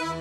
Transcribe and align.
Hola, 0.00 0.14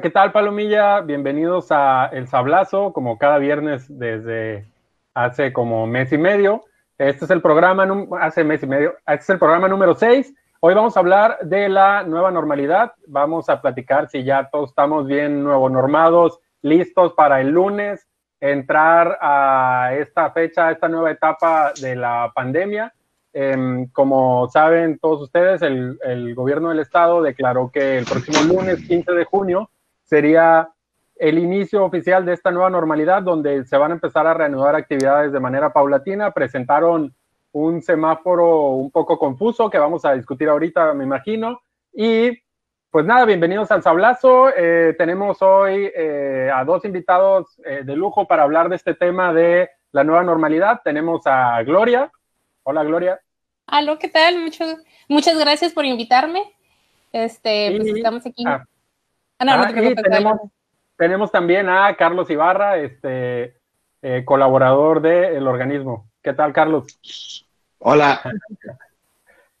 ¿qué 0.00 0.10
tal, 0.10 0.32
Palomilla? 0.32 1.00
Bienvenidos 1.02 1.68
a 1.70 2.06
El 2.06 2.26
Sablazo, 2.26 2.92
como 2.92 3.16
cada 3.16 3.38
viernes 3.38 3.86
desde 3.88 4.66
hace 5.14 5.52
como 5.52 5.86
mes 5.86 6.12
y 6.12 6.18
medio. 6.18 6.64
Este 6.98 7.24
es 7.24 7.30
el 7.30 7.40
programa, 7.40 7.86
hace 8.20 8.42
mes 8.42 8.64
y 8.64 8.66
medio, 8.66 8.96
este 9.06 9.22
es 9.22 9.30
el 9.30 9.38
programa 9.38 9.68
número 9.68 9.94
6. 9.94 10.34
Hoy 10.66 10.72
vamos 10.72 10.96
a 10.96 11.00
hablar 11.00 11.40
de 11.42 11.68
la 11.68 12.04
nueva 12.04 12.30
normalidad. 12.30 12.94
Vamos 13.06 13.50
a 13.50 13.60
platicar 13.60 14.08
si 14.08 14.24
ya 14.24 14.48
todos 14.50 14.70
estamos 14.70 15.06
bien 15.06 15.44
nuevo 15.44 15.68
normados, 15.68 16.40
listos 16.62 17.12
para 17.12 17.42
el 17.42 17.50
lunes 17.50 18.08
entrar 18.40 19.18
a 19.20 19.90
esta 19.92 20.30
fecha, 20.30 20.68
a 20.68 20.72
esta 20.72 20.88
nueva 20.88 21.10
etapa 21.10 21.74
de 21.78 21.94
la 21.96 22.32
pandemia. 22.34 22.94
Em, 23.34 23.88
como 23.88 24.48
saben 24.48 24.98
todos 24.98 25.20
ustedes, 25.20 25.60
el, 25.60 25.98
el, 26.02 26.34
gobierno 26.34 26.70
del 26.70 26.78
estado 26.78 27.20
declaró 27.20 27.70
que 27.70 27.98
el 27.98 28.06
próximo 28.06 28.40
lunes 28.50 28.88
15 28.88 29.12
de 29.12 29.24
junio 29.26 29.68
sería 30.02 30.70
el 31.16 31.36
inicio 31.36 31.84
oficial 31.84 32.24
de 32.24 32.32
esta 32.32 32.50
nueva 32.50 32.70
normalidad 32.70 33.20
donde 33.20 33.66
se 33.66 33.76
van 33.76 33.90
a 33.90 33.96
empezar 33.96 34.26
a 34.26 34.32
reanudar 34.32 34.76
actividades 34.76 35.30
de 35.30 35.40
manera 35.40 35.74
paulatina. 35.74 36.30
Presentaron 36.30 37.14
un 37.54 37.82
semáforo 37.82 38.70
un 38.70 38.90
poco 38.90 39.16
confuso 39.16 39.70
que 39.70 39.78
vamos 39.78 40.04
a 40.04 40.14
discutir 40.14 40.48
ahorita, 40.48 40.92
me 40.92 41.04
imagino. 41.04 41.62
Y 41.92 42.32
pues 42.90 43.06
nada, 43.06 43.24
bienvenidos 43.24 43.70
al 43.70 43.80
Sablazo. 43.80 44.48
Eh, 44.56 44.94
tenemos 44.98 45.40
hoy 45.40 45.88
eh, 45.94 46.50
a 46.52 46.64
dos 46.64 46.84
invitados 46.84 47.60
eh, 47.64 47.82
de 47.84 47.94
lujo 47.94 48.26
para 48.26 48.42
hablar 48.42 48.68
de 48.68 48.76
este 48.76 48.94
tema 48.94 49.32
de 49.32 49.70
la 49.92 50.02
nueva 50.02 50.24
normalidad. 50.24 50.80
Tenemos 50.82 51.22
a 51.26 51.62
Gloria. 51.62 52.10
Hola, 52.64 52.82
Gloria. 52.82 53.20
Hola, 53.70 53.98
¿qué 54.00 54.08
tal? 54.08 54.36
muchas 55.08 55.38
gracias 55.38 55.72
por 55.72 55.84
invitarme. 55.84 56.52
Este, 57.12 57.76
pues 57.76 57.96
estamos 57.96 58.26
aquí. 58.26 58.42
Ah, 58.46 58.64
Ah, 59.38 59.72
tenemos, 60.96 61.30
también 61.30 61.68
a 61.68 61.94
Carlos 61.96 62.30
Ibarra, 62.30 62.78
este 62.78 63.56
colaborador 64.24 65.00
del 65.00 65.46
organismo. 65.46 66.08
¿Qué 66.22 66.32
tal, 66.32 66.54
Carlos? 66.54 67.43
Hola. 67.86 68.20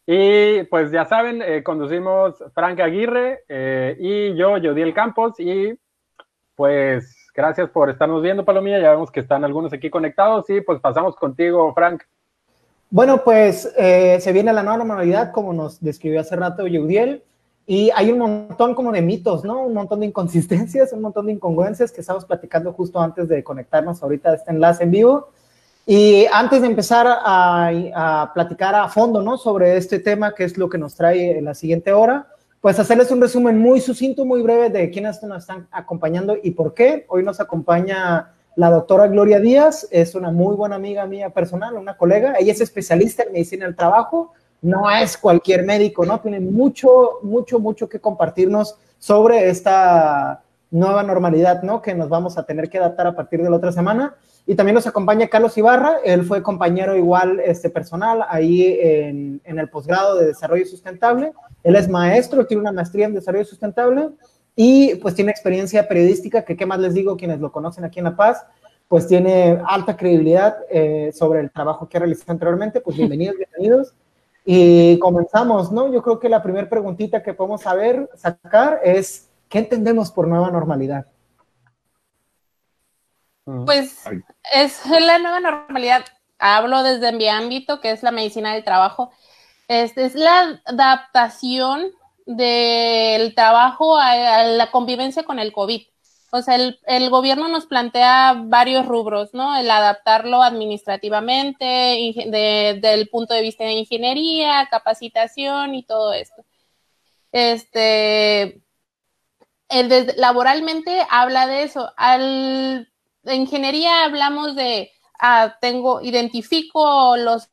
Y 0.06 0.64
pues 0.64 0.90
ya 0.90 1.06
saben, 1.06 1.40
eh, 1.40 1.62
conducimos 1.62 2.34
Frank 2.52 2.78
Aguirre 2.80 3.42
eh, 3.48 3.96
y 3.98 4.36
yo, 4.36 4.58
Yodiel 4.58 4.92
Campos, 4.92 5.40
y 5.40 5.72
pues 6.54 7.30
gracias 7.34 7.70
por 7.70 7.88
estarnos 7.88 8.22
viendo, 8.22 8.44
Palomilla. 8.44 8.78
Ya 8.78 8.90
vemos 8.90 9.10
que 9.10 9.20
están 9.20 9.46
algunos 9.46 9.72
aquí 9.72 9.88
conectados 9.88 10.50
y 10.50 10.60
pues 10.60 10.78
pasamos 10.78 11.16
contigo, 11.16 11.72
Frank. 11.72 12.02
Bueno, 12.90 13.24
pues 13.24 13.62
se 13.62 14.32
viene 14.34 14.52
la 14.52 14.62
nueva 14.62 14.76
normalidad, 14.76 15.32
como 15.32 15.54
nos 15.54 15.80
describió 15.80 16.20
hace 16.20 16.36
rato 16.36 16.66
Yodiel. 16.66 17.22
Y 17.64 17.90
hay 17.94 18.12
un 18.12 18.18
montón 18.18 18.74
como 18.74 18.92
de 18.92 19.00
mitos, 19.00 19.42
¿no? 19.42 19.62
Un 19.62 19.72
montón 19.72 20.00
de 20.00 20.06
inconsistencias, 20.06 20.92
un 20.92 21.00
montón 21.00 21.24
de 21.24 21.32
incongruencias 21.32 21.90
que 21.90 22.02
estamos 22.02 22.26
platicando 22.26 22.74
justo 22.74 23.00
antes 23.00 23.26
de 23.26 23.42
conectarnos 23.42 24.02
ahorita 24.02 24.32
a 24.32 24.34
este 24.34 24.50
enlace 24.50 24.84
en 24.84 24.90
vivo. 24.90 25.30
Y 25.86 26.26
antes 26.32 26.62
de 26.62 26.66
empezar 26.68 27.06
a, 27.08 28.30
platicar 28.34 28.74
a 28.74 28.88
fondo, 28.88 29.22
¿no? 29.22 29.36
Sobre 29.36 29.76
este 29.76 29.98
tema, 29.98 30.34
que 30.34 30.44
es 30.44 30.56
lo 30.56 30.68
que 30.68 30.78
nos 30.78 30.94
trae 30.94 31.38
en 31.38 31.44
la 31.44 31.54
siguiente 31.54 31.92
hora, 31.92 32.26
pues 32.60 32.78
hacerles 32.78 33.10
un 33.10 33.20
resumen 33.20 33.58
muy 33.58 33.80
sucinto, 33.80 34.24
muy 34.24 34.42
breve 34.42 34.70
de 34.70 34.90
quiénes 34.90 35.22
nos 35.22 35.42
están 35.42 35.68
acompañando 35.70 36.36
y 36.42 36.52
por 36.52 36.72
qué. 36.72 37.04
Hoy 37.08 37.22
nos 37.22 37.40
acompaña 37.40 38.32
la 38.56 38.70
doctora 38.70 39.08
Gloria 39.08 39.40
Díaz, 39.40 39.86
es 39.90 40.14
una 40.14 40.30
muy 40.30 40.54
buena 40.56 40.76
amiga 40.76 41.04
mía 41.06 41.30
personal, 41.30 41.74
una 41.74 41.96
colega. 41.96 42.36
Ella 42.38 42.52
es 42.52 42.60
especialista 42.62 43.24
en 43.24 43.32
medicina 43.32 43.66
del 43.66 43.76
trabajo 43.76 44.32
no 44.64 44.90
es 44.90 45.18
cualquier 45.18 45.62
médico, 45.62 46.06
¿no? 46.06 46.18
Tiene 46.20 46.40
mucho, 46.40 47.18
mucho, 47.22 47.58
mucho 47.58 47.86
que 47.86 48.00
compartirnos 48.00 48.76
sobre 48.98 49.50
esta 49.50 50.40
nueva 50.74 51.02
normalidad, 51.02 51.62
¿no? 51.62 51.80
Que 51.80 51.94
nos 51.94 52.08
vamos 52.08 52.36
a 52.36 52.44
tener 52.44 52.68
que 52.68 52.78
adaptar 52.78 53.06
a 53.06 53.14
partir 53.14 53.42
de 53.42 53.48
la 53.48 53.56
otra 53.56 53.72
semana. 53.72 54.16
Y 54.46 54.56
también 54.56 54.74
nos 54.74 54.86
acompaña 54.86 55.28
Carlos 55.28 55.56
Ibarra, 55.56 55.98
él 56.04 56.24
fue 56.24 56.42
compañero 56.42 56.96
igual 56.96 57.40
este, 57.40 57.70
personal 57.70 58.26
ahí 58.28 58.78
en, 58.80 59.40
en 59.44 59.58
el 59.58 59.70
posgrado 59.70 60.16
de 60.16 60.26
desarrollo 60.26 60.66
sustentable. 60.66 61.32
Él 61.62 61.76
es 61.76 61.88
maestro, 61.88 62.46
tiene 62.46 62.60
una 62.60 62.72
maestría 62.72 63.06
en 63.06 63.14
desarrollo 63.14 63.44
sustentable 63.44 64.10
y 64.56 64.96
pues 64.96 65.14
tiene 65.14 65.30
experiencia 65.30 65.88
periodística, 65.88 66.44
que 66.44 66.56
qué 66.56 66.66
más 66.66 66.78
les 66.78 66.92
digo, 66.92 67.16
quienes 67.16 67.40
lo 67.40 67.50
conocen 67.52 67.84
aquí 67.84 68.00
en 68.00 68.04
La 68.04 68.16
Paz, 68.16 68.44
pues 68.88 69.06
tiene 69.06 69.60
alta 69.66 69.96
credibilidad 69.96 70.56
eh, 70.70 71.10
sobre 71.14 71.40
el 71.40 71.50
trabajo 71.50 71.88
que 71.88 71.96
ha 71.96 72.00
realizado 72.00 72.32
anteriormente. 72.32 72.80
Pues 72.80 72.96
bienvenidos, 72.96 73.36
bienvenidos. 73.36 73.94
Y 74.44 74.98
comenzamos, 74.98 75.72
¿no? 75.72 75.90
Yo 75.90 76.02
creo 76.02 76.18
que 76.18 76.28
la 76.28 76.42
primera 76.42 76.68
preguntita 76.68 77.22
que 77.22 77.32
podemos 77.32 77.62
saber, 77.62 78.10
sacar 78.14 78.80
es, 78.84 79.23
¿qué 79.54 79.60
entendemos 79.60 80.10
por 80.10 80.26
nueva 80.26 80.50
normalidad? 80.50 81.06
Pues 83.44 84.02
es 84.52 84.84
la 84.84 85.20
nueva 85.20 85.38
normalidad. 85.38 86.04
Hablo 86.40 86.82
desde 86.82 87.12
mi 87.12 87.28
ámbito, 87.28 87.80
que 87.80 87.92
es 87.92 88.02
la 88.02 88.10
medicina 88.10 88.52
del 88.52 88.64
trabajo. 88.64 89.12
Es, 89.68 89.96
es 89.96 90.16
la 90.16 90.60
adaptación 90.64 91.92
del 92.26 93.36
trabajo 93.36 93.96
a, 93.96 94.42
la 94.42 94.72
convivencia 94.72 95.22
con 95.22 95.38
el 95.38 95.52
COVID. 95.52 95.82
O 96.32 96.42
sea, 96.42 96.56
el, 96.56 96.80
el, 96.88 97.08
gobierno 97.08 97.46
nos 97.46 97.66
plantea 97.66 98.34
varios 98.36 98.84
rubros, 98.86 99.34
¿no? 99.34 99.56
El 99.56 99.70
adaptarlo 99.70 100.42
administrativamente, 100.42 101.64
de, 101.64 102.80
del 102.82 103.08
punto 103.08 103.34
de 103.34 103.42
vista 103.42 103.62
de 103.62 103.74
ingeniería, 103.74 104.66
capacitación 104.68 105.76
y 105.76 105.84
todo 105.84 106.12
esto. 106.12 106.44
Este, 107.30 108.63
el 109.74 110.14
laboralmente 110.16 111.06
habla 111.10 111.46
de 111.46 111.62
eso. 111.64 111.92
Al, 111.96 112.88
de 113.22 113.34
ingeniería 113.34 114.04
hablamos 114.04 114.56
de, 114.56 114.90
ah, 115.20 115.56
tengo, 115.60 116.00
identifico 116.02 117.16
los 117.16 117.50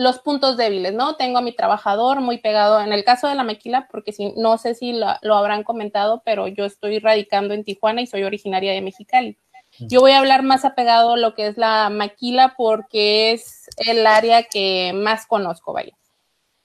los 0.00 0.18
puntos 0.20 0.56
débiles, 0.56 0.94
¿no? 0.94 1.16
Tengo 1.16 1.38
a 1.38 1.42
mi 1.42 1.52
trabajador 1.52 2.20
muy 2.20 2.38
pegado, 2.38 2.80
en 2.80 2.92
el 2.92 3.04
caso 3.04 3.28
de 3.28 3.34
la 3.34 3.44
maquila, 3.44 3.86
porque 3.90 4.12
si, 4.12 4.32
no 4.32 4.56
sé 4.56 4.74
si 4.74 4.94
lo, 4.94 5.34
habrán 5.34 5.62
comentado, 5.62 6.22
pero 6.24 6.48
yo 6.48 6.64
estoy 6.64 7.00
radicando 7.00 7.52
en 7.52 7.64
Tijuana 7.64 8.00
y 8.00 8.06
soy 8.06 8.22
originaria 8.22 8.72
de 8.72 8.80
Mexicali. 8.80 9.36
Yo 9.78 10.00
voy 10.00 10.12
a 10.12 10.18
hablar 10.18 10.42
más 10.42 10.64
apegado 10.64 11.12
a 11.12 11.16
lo 11.16 11.34
que 11.34 11.46
es 11.46 11.58
la 11.58 11.90
maquila 11.90 12.54
porque 12.56 13.32
es 13.32 13.68
el 13.76 14.06
área 14.06 14.44
que 14.44 14.92
más 14.94 15.26
conozco, 15.26 15.72
vaya. 15.72 15.96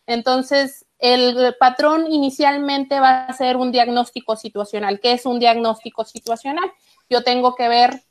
Entonces, 0.07 0.84
el 0.99 1.55
patrón 1.59 2.07
inicialmente 2.11 2.99
va 2.99 3.25
a 3.25 3.33
ser 3.33 3.57
un 3.57 3.71
diagnóstico 3.71 4.35
situacional. 4.35 4.99
¿Qué 4.99 5.13
es 5.13 5.25
un 5.25 5.39
diagnóstico 5.39 6.05
situacional? 6.05 6.71
Yo 7.09 7.23
tengo 7.23 7.55
que 7.55 7.67
ver 7.67 8.01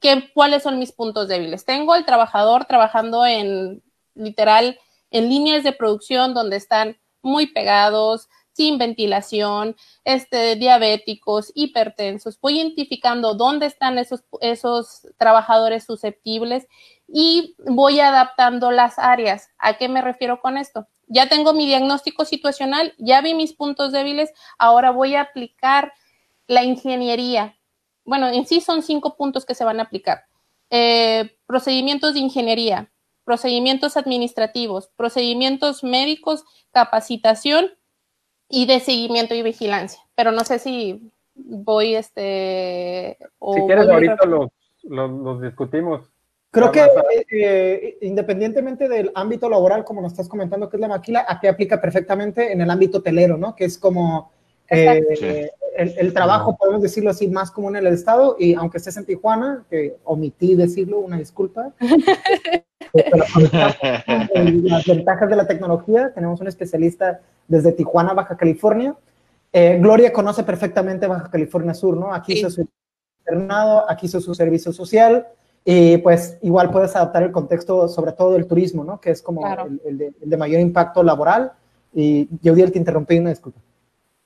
qué, 0.00 0.30
cuáles 0.34 0.62
son 0.62 0.78
mis 0.78 0.92
puntos 0.92 1.28
débiles. 1.28 1.64
Tengo 1.64 1.94
el 1.94 2.04
trabajador 2.04 2.66
trabajando 2.66 3.24
en 3.26 3.82
literal 4.14 4.78
en 5.10 5.28
líneas 5.28 5.62
de 5.62 5.72
producción 5.72 6.34
donde 6.34 6.56
están 6.56 6.98
muy 7.22 7.46
pegados, 7.46 8.28
sin 8.54 8.78
ventilación, 8.78 9.76
este, 10.04 10.56
diabéticos, 10.56 11.52
hipertensos. 11.54 12.40
Voy 12.40 12.58
identificando 12.58 13.34
dónde 13.34 13.66
están 13.66 13.98
esos, 13.98 14.22
esos 14.40 15.08
trabajadores 15.18 15.84
susceptibles 15.84 16.66
y 17.08 17.56
voy 17.58 18.00
adaptando 18.00 18.70
las 18.70 18.98
áreas. 18.98 19.50
¿A 19.58 19.76
qué 19.76 19.88
me 19.88 20.02
refiero 20.02 20.40
con 20.40 20.56
esto? 20.56 20.86
Ya 21.08 21.28
tengo 21.28 21.52
mi 21.52 21.66
diagnóstico 21.66 22.24
situacional, 22.24 22.94
ya 22.98 23.20
vi 23.20 23.34
mis 23.34 23.52
puntos 23.52 23.92
débiles, 23.92 24.32
ahora 24.56 24.90
voy 24.90 25.16
a 25.16 25.22
aplicar 25.22 25.92
la 26.46 26.62
ingeniería. 26.62 27.58
Bueno, 28.04 28.28
en 28.28 28.46
sí 28.46 28.60
son 28.60 28.82
cinco 28.82 29.16
puntos 29.16 29.44
que 29.44 29.54
se 29.54 29.64
van 29.64 29.80
a 29.80 29.84
aplicar. 29.84 30.24
Eh, 30.70 31.36
procedimientos 31.46 32.14
de 32.14 32.20
ingeniería, 32.20 32.92
procedimientos 33.24 33.96
administrativos, 33.96 34.90
procedimientos 34.96 35.82
médicos, 35.82 36.44
capacitación 36.72 37.70
y 38.54 38.66
de 38.66 38.78
seguimiento 38.78 39.34
y 39.34 39.42
vigilancia. 39.42 40.00
Pero 40.14 40.30
no 40.30 40.44
sé 40.44 40.60
si 40.60 41.10
voy 41.34 41.96
este... 41.96 43.18
si 43.20 43.60
quieres, 43.66 43.88
ahorita 43.88 44.24
los, 44.26 44.50
los, 44.84 45.42
discutimos. 45.42 46.08
Creo 46.52 46.70
que 46.70 46.86
eh, 47.32 47.98
independientemente 48.02 48.88
del 48.88 49.10
ámbito 49.16 49.48
laboral, 49.48 49.84
como 49.84 50.00
nos 50.00 50.12
estás 50.12 50.28
comentando, 50.28 50.70
que 50.70 50.76
es 50.76 50.80
la 50.80 50.86
maquila, 50.86 51.26
aquí 51.28 51.48
aplica 51.48 51.80
perfectamente 51.80 52.52
en 52.52 52.60
el 52.60 52.70
ámbito 52.70 53.02
telero, 53.02 53.36
¿no? 53.36 53.56
Que 53.56 53.64
es 53.64 53.76
como 53.76 54.30
eh, 54.70 55.50
el, 55.76 56.12
trabajo, 56.12 56.56
podemos 56.56 56.82
decirlo 56.82 57.10
así, 57.10 57.28
más 57.28 57.50
común 57.50 57.76
en 57.76 57.86
el 57.86 57.94
estado, 57.94 58.36
y 58.38 58.54
aunque 58.54 58.78
estés 58.78 58.96
en 58.96 59.04
Tijuana, 59.04 59.64
que 59.68 59.96
omití 60.04 60.54
decirlo, 60.54 60.98
una 60.98 61.18
disculpa, 61.18 61.72
las 62.92 64.86
ventajas 64.86 65.28
de 65.28 65.36
la 65.36 65.46
tecnología, 65.46 66.12
tenemos 66.14 66.40
un 66.40 66.46
especialista 66.46 67.20
desde 67.48 67.72
Tijuana, 67.72 68.14
Baja 68.14 68.36
California, 68.36 68.94
Eh, 69.56 69.78
Gloria 69.80 70.12
conoce 70.12 70.42
perfectamente 70.42 71.06
Baja 71.06 71.30
California 71.30 71.74
Sur, 71.74 71.96
¿no? 71.96 72.12
Aquí 72.12 72.32
hizo 72.32 72.50
su 72.50 72.66
internado, 73.20 73.88
aquí 73.88 74.06
hizo 74.06 74.20
su 74.20 74.34
servicio 74.34 74.72
social 74.72 75.28
y 75.64 75.96
pues 75.98 76.38
igual 76.42 76.72
puedes 76.72 76.94
adaptar 76.96 77.22
el 77.22 77.30
contexto 77.30 77.86
sobre 77.86 78.12
todo 78.12 78.32
del 78.32 78.46
turismo, 78.46 78.82
¿no? 78.82 79.00
Que 79.00 79.10
es 79.10 79.22
como 79.22 79.46
el, 79.84 80.12
de, 80.20 80.36
mayor 80.36 80.60
impacto 80.60 81.04
laboral. 81.04 81.52
Y 81.92 82.28
yo 82.42 82.54
te 82.54 82.78
interrumpí, 82.78 83.18
una 83.18 83.30
disculpa. 83.30 83.60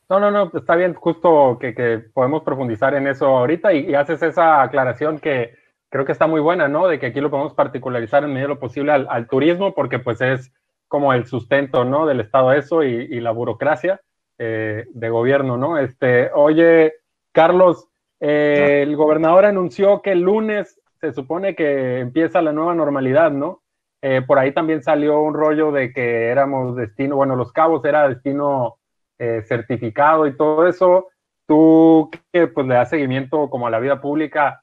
No, 0.09 0.21
no, 0.21 0.31
no, 0.31 0.51
está 0.55 0.75
bien, 0.75 0.95
justo 0.95 1.59
que, 1.61 2.03
podemos 2.15 2.43
profundizar 2.43 2.95
en 2.95 3.07
eso 3.07 3.27
ahorita 3.27 3.75
y, 3.75 3.95
haces 3.95 4.23
esa 4.23 4.63
aclaración 4.63 5.19
que 5.19 5.55
creo 5.91 6.07
que 6.07 6.13
está 6.13 6.27
muy 6.27 6.41
buena, 6.41 6.67
¿no? 6.67 6.89
De 6.89 6.99
que 6.99 7.07
aquí 7.07 7.21
lo 7.21 7.31
podemos 7.31 7.53
particularizar 7.53 8.25
en 8.25 8.33
medio 8.33 8.49
de 8.49 8.55
lo 8.55 8.61
posible 8.61 8.93
al, 8.93 9.29
turismo 9.29 9.75
porque 9.75 9.99
pues 9.99 10.21
es 10.23 10.51
como 10.89 11.13
el 11.13 11.27
sustento, 11.27 11.85
¿no? 11.85 12.07
Del 12.07 12.21
Estado 12.21 12.53
eso 12.53 12.83
y, 12.83 13.21
la 13.21 13.33
burocracia 13.33 14.01
eh, 14.39 14.87
de 14.89 15.11
gobierno, 15.11 15.59
¿no? 15.59 15.77
Este, 15.77 16.31
oye, 16.33 16.95
Carlos, 17.33 17.89
eh, 18.21 18.81
el 18.83 18.97
gobernador 18.97 19.45
anunció 19.45 20.01
que 20.01 20.13
el 20.13 20.21
lunes 20.21 20.81
se 21.01 21.13
supone 21.13 21.55
que 21.55 22.01
empieza 22.01 22.41
la 22.41 22.53
nueva 22.53 22.75
normalidad, 22.75 23.31
¿no? 23.31 23.61
Eh, 24.01 24.23
por 24.27 24.39
ahí 24.39 24.53
también 24.53 24.83
salió 24.83 25.21
un 25.21 25.35
rollo 25.35 25.71
de 25.71 25.93
que 25.93 26.29
éramos 26.29 26.77
destino, 26.77 27.17
bueno, 27.17 27.37
Los 27.37 27.53
Cabos 27.53 27.85
era 27.85 28.09
destino 28.09 28.78
eh, 29.19 29.43
certificado 29.47 30.26
y 30.26 30.37
todo 30.37 30.67
eso, 30.67 31.09
tú 31.47 32.11
que 32.32 32.47
pues 32.47 32.67
le 32.67 32.75
das 32.75 32.91
seguimiento 32.91 33.50
como 33.50 33.67
a 33.67 33.70
la 33.70 33.81
vida 33.81 34.00
pública, 34.00 34.62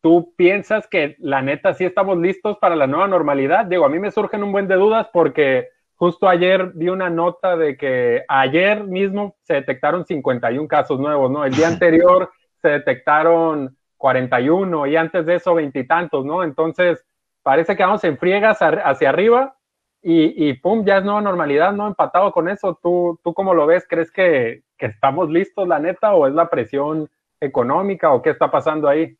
¿tú 0.00 0.34
piensas 0.36 0.86
que 0.86 1.16
la 1.18 1.42
neta 1.42 1.74
sí 1.74 1.84
estamos 1.84 2.18
listos 2.18 2.58
para 2.58 2.76
la 2.76 2.86
nueva 2.86 3.08
normalidad? 3.08 3.66
Digo, 3.66 3.84
a 3.84 3.88
mí 3.88 3.98
me 3.98 4.10
surgen 4.10 4.42
un 4.42 4.52
buen 4.52 4.68
de 4.68 4.76
dudas 4.76 5.08
porque 5.12 5.68
justo 5.94 6.28
ayer 6.28 6.72
vi 6.74 6.88
una 6.88 7.10
nota 7.10 7.56
de 7.56 7.76
que 7.76 8.24
ayer 8.28 8.84
mismo 8.84 9.36
se 9.42 9.54
detectaron 9.54 10.06
51 10.06 10.66
casos 10.68 10.98
nuevos, 10.98 11.30
¿no? 11.30 11.44
El 11.44 11.54
día 11.54 11.68
anterior 11.68 12.30
se 12.62 12.68
detectaron 12.68 13.76
41 13.96 14.86
y 14.86 14.96
antes 14.96 15.26
de 15.26 15.34
eso 15.34 15.54
veintitantos, 15.54 16.24
¿no? 16.24 16.42
Entonces, 16.42 17.04
parece 17.42 17.76
que 17.76 17.82
vamos 17.82 18.04
en 18.04 18.16
friegas 18.16 18.58
hacia 18.60 19.08
arriba 19.08 19.56
y, 20.02 20.54
pum, 20.54 20.84
ya 20.84 20.98
es 20.98 21.04
nueva 21.04 21.20
normalidad, 21.20 21.72
¿no? 21.72 21.86
Empatado 21.86 22.32
con 22.32 22.48
eso, 22.48 22.78
¿tú, 22.82 23.20
tú 23.22 23.34
cómo 23.34 23.52
lo 23.52 23.66
ves? 23.66 23.84
¿Crees 23.88 24.10
que, 24.10 24.62
estamos 24.78 25.28
listos, 25.28 25.68
la 25.68 25.78
neta, 25.78 26.14
o 26.14 26.26
es 26.26 26.32
la 26.32 26.48
presión 26.48 27.10
económica, 27.38 28.12
o 28.12 28.22
qué 28.22 28.30
está 28.30 28.50
pasando 28.50 28.88
ahí? 28.88 29.14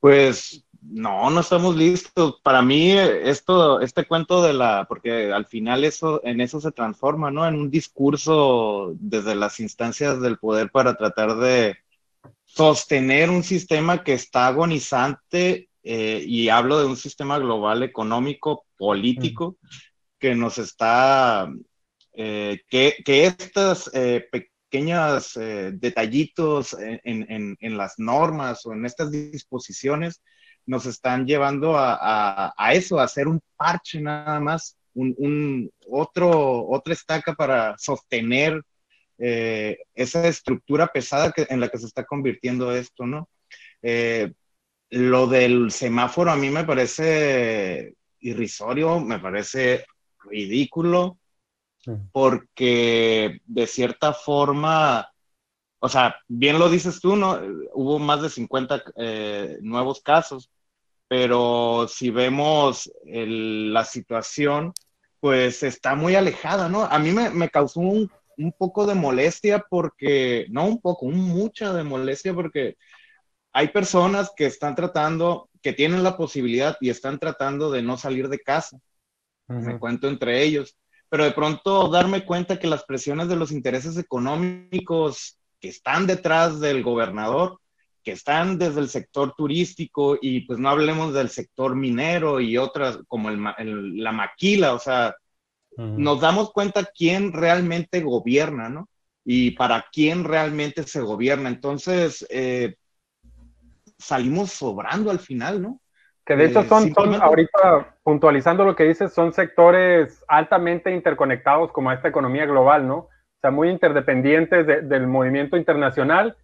Pues 0.00 0.64
no, 0.80 1.28
no 1.28 1.40
estamos 1.40 1.76
listos. 1.76 2.40
Para 2.42 2.62
mí, 2.62 2.92
esto, 2.92 3.80
este 3.80 4.06
cuento 4.06 4.42
de 4.42 4.54
la, 4.54 4.86
porque 4.88 5.30
al 5.30 5.44
final 5.44 5.84
eso, 5.84 6.22
en 6.24 6.40
eso 6.40 6.60
se 6.60 6.72
transforma, 6.72 7.30
¿no? 7.30 7.46
En 7.46 7.54
un 7.54 7.70
discurso 7.70 8.94
desde 8.94 9.34
las 9.34 9.60
instancias 9.60 10.22
del 10.22 10.38
poder 10.38 10.70
para 10.70 10.96
tratar 10.96 11.36
de 11.36 11.76
sostener 12.44 13.28
un 13.28 13.42
sistema 13.42 14.02
que 14.02 14.14
está 14.14 14.46
agonizante 14.46 15.68
eh, 15.82 16.22
y 16.24 16.48
hablo 16.48 16.78
de 16.78 16.86
un 16.86 16.96
sistema 16.96 17.38
global 17.38 17.82
económico, 17.82 18.66
político, 18.76 19.56
que 20.18 20.34
nos 20.34 20.58
está, 20.58 21.52
eh, 22.12 22.62
que, 22.68 22.96
que 23.04 23.26
estas 23.26 23.90
eh, 23.92 24.24
pequeños 24.30 25.34
detallitos 25.74 26.74
en, 26.78 27.58
en, 27.60 27.76
las 27.76 27.98
normas 27.98 28.64
o 28.64 28.72
en 28.72 28.86
estas 28.86 29.10
disposiciones 29.10 30.22
nos 30.64 30.86
están 30.86 31.26
llevando 31.26 31.76
a, 31.76 32.54
a, 32.56 32.72
eso, 32.72 32.98
a 32.98 33.04
hacer 33.04 33.28
un 33.28 33.42
parche 33.54 34.00
nada 34.00 34.40
más, 34.40 34.78
un, 34.94 35.14
un 35.18 35.70
otro, 35.90 36.66
otra 36.66 36.94
estaca 36.94 37.34
para 37.34 37.76
sostener 37.76 38.62
esa 39.18 40.26
estructura 40.26 40.86
pesada 40.86 41.32
que, 41.32 41.46
en 41.50 41.60
la 41.60 41.68
que 41.68 41.76
se 41.76 41.86
está 41.86 42.04
convirtiendo 42.06 42.74
esto, 42.74 43.06
¿no? 43.06 43.28
Lo 44.92 45.26
del 45.26 45.70
semáforo 45.70 46.30
a 46.30 46.36
mí 46.36 46.50
me 46.50 46.64
parece 46.64 47.94
irrisorio, 48.20 49.00
me 49.00 49.18
parece 49.18 49.86
ridículo, 50.22 51.16
porque 52.12 53.40
de 53.46 53.66
cierta 53.66 54.12
forma, 54.12 55.10
o 55.78 55.88
sea, 55.88 56.16
bien 56.28 56.58
lo 56.58 56.68
dices 56.68 57.00
tú, 57.00 57.16
¿no? 57.16 57.40
Hubo 57.72 57.98
más 57.98 58.20
de 58.20 58.28
50 58.28 58.82
eh, 58.96 59.56
nuevos 59.62 60.02
casos, 60.02 60.50
pero 61.08 61.86
si 61.88 62.10
vemos 62.10 62.92
la 63.06 63.86
situación, 63.86 64.74
pues 65.20 65.62
está 65.62 65.94
muy 65.94 66.16
alejada, 66.16 66.68
¿no? 66.68 66.82
A 66.84 66.98
mí 66.98 67.12
me, 67.12 67.48
causó 67.48 67.80
un, 67.80 68.10
un, 68.36 68.52
poco 68.52 68.84
de 68.84 68.94
molestia 68.94 69.64
porque, 69.70 70.44
no 70.50 70.66
un 70.66 70.82
poco, 70.82 71.06
un 71.06 71.18
mucha 71.18 71.72
de 71.72 71.82
molestia 71.82 72.34
porque 72.34 72.76
hay 73.52 73.68
personas 73.68 74.32
que 74.36 74.46
están 74.46 74.74
tratando, 74.74 75.48
que 75.62 75.72
tienen 75.72 76.02
la 76.02 76.16
posibilidad 76.16 76.76
y 76.80 76.90
están 76.90 77.18
tratando 77.18 77.70
de 77.70 77.82
no 77.82 77.96
salir 77.96 78.28
de 78.28 78.40
casa. 78.40 78.78
Me 79.46 79.78
cuento 79.78 80.08
entre 80.08 80.42
ellos. 80.42 80.76
Pero 81.08 81.24
de 81.24 81.32
pronto 81.32 81.88
darme 81.88 82.24
cuenta 82.24 82.58
que 82.58 82.66
las 82.66 82.84
presiones 82.84 83.28
de 83.28 83.36
los 83.36 83.52
intereses 83.52 83.98
económicos 83.98 85.38
que 85.60 85.68
están 85.68 86.06
detrás 86.06 86.58
del 86.58 86.82
gobernador, 86.82 87.60
que 88.02 88.12
están 88.12 88.58
desde 88.58 88.80
el 88.80 88.88
sector 88.88 89.34
turístico 89.36 90.18
y 90.20 90.40
pues 90.40 90.58
no 90.58 90.70
hablemos 90.70 91.12
del 91.12 91.28
sector 91.28 91.76
minero 91.76 92.40
y 92.40 92.56
otras 92.56 92.98
como 93.06 93.30
la 93.30 94.12
maquila, 94.12 94.74
o 94.74 94.78
sea, 94.78 95.14
nos 95.76 96.20
damos 96.20 96.52
cuenta 96.52 96.88
quién 96.94 97.32
realmente 97.32 98.00
gobierna, 98.00 98.68
¿no? 98.68 98.88
Y 99.24 99.52
para 99.52 99.86
quién 99.92 100.24
realmente 100.24 100.82
se 100.84 101.00
gobierna. 101.00 101.48
Entonces, 101.48 102.26
eh, 102.28 102.74
salimos 104.02 104.50
sobrando 104.50 105.10
al 105.10 105.18
final, 105.18 105.62
¿no? 105.62 105.80
Que 106.24 106.36
de 106.36 106.46
hecho 106.46 106.60
eh, 106.60 106.68
son, 106.68 106.92
son, 106.92 107.14
ahorita 107.14 107.96
puntualizando 108.02 108.64
lo 108.64 108.76
que 108.76 108.84
dices, 108.84 109.12
son 109.12 109.32
sectores 109.32 110.24
altamente 110.28 110.92
interconectados 110.92 111.72
como 111.72 111.90
esta 111.90 112.08
economía 112.08 112.46
global, 112.46 112.86
¿no? 112.86 112.96
O 112.96 113.08
sea, 113.40 113.50
muy 113.50 113.70
interdependientes 113.70 114.66
del 114.66 115.06
movimiento 115.08 115.56
internacional. 115.56 116.36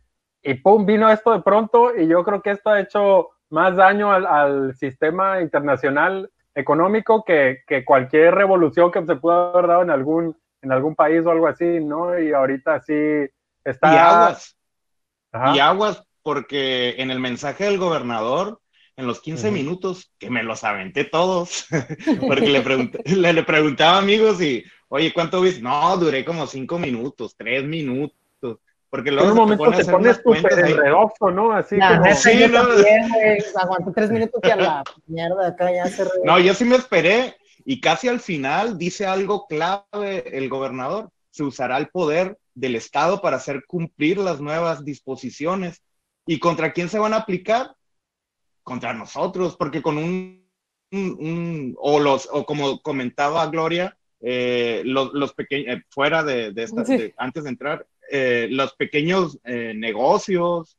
Y 0.42 0.54
pum, 0.54 0.84
vino 0.84 1.08
esto 1.10 1.32
de 1.32 1.42
pronto 1.42 1.96
y 1.96 2.08
yo 2.08 2.24
creo 2.24 2.42
que 2.42 2.50
esto 2.50 2.70
ha 2.70 2.80
hecho 2.80 3.28
más 3.50 3.76
daño 3.76 4.10
al, 4.12 4.74
sistema 4.74 5.40
internacional 5.40 6.30
económico 6.54 7.24
que, 7.24 7.60
que, 7.66 7.84
cualquier 7.84 8.34
revolución 8.34 8.90
que 8.90 9.04
se 9.06 9.16
pueda 9.16 9.50
haber 9.50 9.68
dado 9.68 9.82
en 9.82 9.90
algún, 9.90 10.36
en 10.60 10.72
algún 10.72 10.96
país 10.96 11.24
o 11.24 11.30
algo 11.30 11.46
así, 11.46 11.80
¿no? 11.80 12.18
Y 12.18 12.32
ahorita 12.32 12.80
sí 12.80 13.28
está... 13.64 13.94
Y 13.94 13.96
aguas. 13.96 14.58
Y 15.54 15.58
aguas 15.60 16.07
porque 16.28 16.96
en 16.98 17.10
el 17.10 17.20
mensaje 17.20 17.64
del 17.64 17.78
gobernador, 17.78 18.60
en 18.98 19.06
los 19.06 19.22
15 19.22 19.50
minutos, 19.50 20.12
que 20.18 20.28
me 20.28 20.42
los 20.42 20.62
aventé 20.62 21.04
todos, 21.04 21.66
porque 22.20 22.48
le, 22.48 23.32
le, 23.32 23.42
preguntaba 23.44 23.96
a 23.96 24.00
amigos 24.00 24.38
y, 24.42 24.62
oye, 24.88 25.10
¿cuánto 25.14 25.40
viste? 25.40 25.62
No, 25.62 25.96
duré 25.96 26.26
como 26.26 26.46
5 26.46 26.78
minutos, 26.78 27.34
3 27.34 27.64
minutos. 27.64 28.58
Porque 28.90 29.10
luego 29.10 29.28
en 29.28 29.32
un 29.32 29.38
momento 29.38 29.70
te 29.70 29.86
pones 29.86 30.20
súper 30.22 30.52
enredoso, 30.52 31.30
¿no? 31.30 31.52
Así 31.52 31.78
como... 31.78 32.14
Sí, 32.14 32.46
no. 32.46 33.60
aguanté 33.62 33.92
tres 33.94 34.10
minutos 34.10 34.38
y 34.44 34.50
a 34.50 34.56
la 34.56 34.84
mierda 35.06 35.46
acá 35.46 35.72
ya 35.72 35.86
se... 35.86 36.04
No, 36.24 36.38
yo 36.38 36.52
sí 36.52 36.66
me 36.66 36.76
esperé 36.76 37.38
y 37.64 37.80
casi 37.80 38.08
al 38.08 38.20
final 38.20 38.76
dice 38.76 39.06
algo 39.06 39.46
clave 39.46 40.36
el 40.36 40.50
gobernador. 40.50 41.08
Se 41.30 41.42
usará 41.42 41.78
el 41.78 41.88
poder 41.88 42.36
del 42.54 42.76
Estado 42.76 43.22
para 43.22 43.38
hacer 43.38 43.64
cumplir 43.66 44.18
las 44.18 44.42
nuevas 44.42 44.84
disposiciones 44.84 45.80
¿Y 46.28 46.38
contra 46.38 46.74
quién 46.74 46.90
se 46.90 46.98
van 46.98 47.14
a 47.14 47.18
aplicar? 47.18 47.74
Contra 48.62 48.92
nosotros, 48.92 49.56
porque 49.56 49.80
con 49.80 49.96
un, 49.96 51.74
o 51.78 51.98
los, 51.98 52.28
o 52.30 52.44
como 52.44 52.82
comentaba 52.82 53.46
Gloria, 53.46 53.96
eh, 54.20 54.82
los, 54.84 55.32
pequeños, 55.32 55.74
eh, 55.74 55.82
fuera 55.88 56.22
de, 56.22 56.52
esta, 56.54 56.84
antes 57.16 57.44
de 57.44 57.48
entrar, 57.48 57.86
eh, 58.10 58.46
los 58.50 58.74
pequeños 58.74 59.38
negocios 59.42 60.76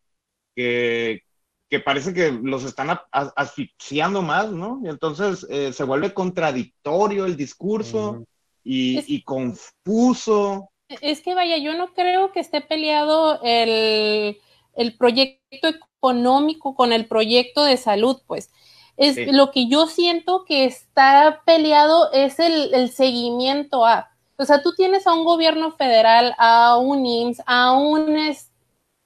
que, 0.55 1.23
que, 1.67 1.79
parece 1.79 2.13
que 2.13 2.31
los 2.31 2.63
están 2.63 2.99
asfixiando 3.11 4.21
más, 4.21 4.51
¿no? 4.51 4.79
Y 4.83 4.89
entonces 4.89 5.47
se 5.75 5.83
vuelve 5.83 6.13
contradictorio 6.13 7.25
el 7.25 7.35
discurso 7.35 8.23
y, 8.63 9.15
y 9.15 9.23
confuso. 9.23 10.69
Es 10.89 11.21
que 11.21 11.33
vaya, 11.33 11.57
yo 11.57 11.75
no 11.75 11.95
creo 11.95 12.31
que 12.31 12.39
esté 12.39 12.61
peleado 12.61 13.41
el 13.41 14.37
el 14.79 14.95
proyecto 14.95 15.38
económico 15.51 16.75
con 16.75 16.93
el 16.93 17.05
proyecto 17.05 17.63
de 17.63 17.77
salud, 17.77 18.21
pues. 18.27 18.51
Es 18.97 19.31
lo 19.31 19.51
que 19.51 19.69
yo 19.69 19.87
siento 19.87 20.43
que 20.43 20.65
está 20.65 21.41
peleado 21.45 22.11
es 22.11 22.37
el, 22.37 22.91
seguimiento 22.91 23.85
a, 23.85 24.11
o 24.35 24.43
sea, 24.43 24.61
tú 24.61 24.73
tienes 24.75 25.07
a 25.07 25.13
un 25.13 25.23
gobierno 25.23 25.71
federal, 25.71 26.35
a 26.37 26.77
un 26.77 27.05
IMSS, 27.05 27.41
a, 27.45 27.71
un, 27.71 28.17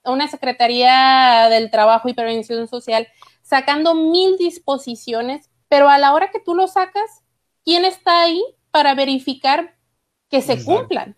a 0.03 0.11
una 0.11 0.27
Secretaría 0.27 1.47
del 1.51 1.69
Trabajo 1.69 2.09
y 2.09 2.15
Prevención 2.15 2.67
Social, 2.67 3.07
sacando 3.43 3.93
mil 3.93 4.35
disposiciones, 4.37 5.51
pero 5.67 5.89
a 5.89 5.99
la 5.99 6.13
hora 6.13 6.31
que 6.31 6.39
tú 6.39 6.55
lo 6.55 6.67
sacas, 6.67 7.21
¿quién 7.63 7.85
está 7.85 8.21
ahí 8.23 8.43
para 8.71 8.95
verificar 8.95 9.75
que 10.27 10.41
se 10.41 10.63
cumplan? 10.65 11.15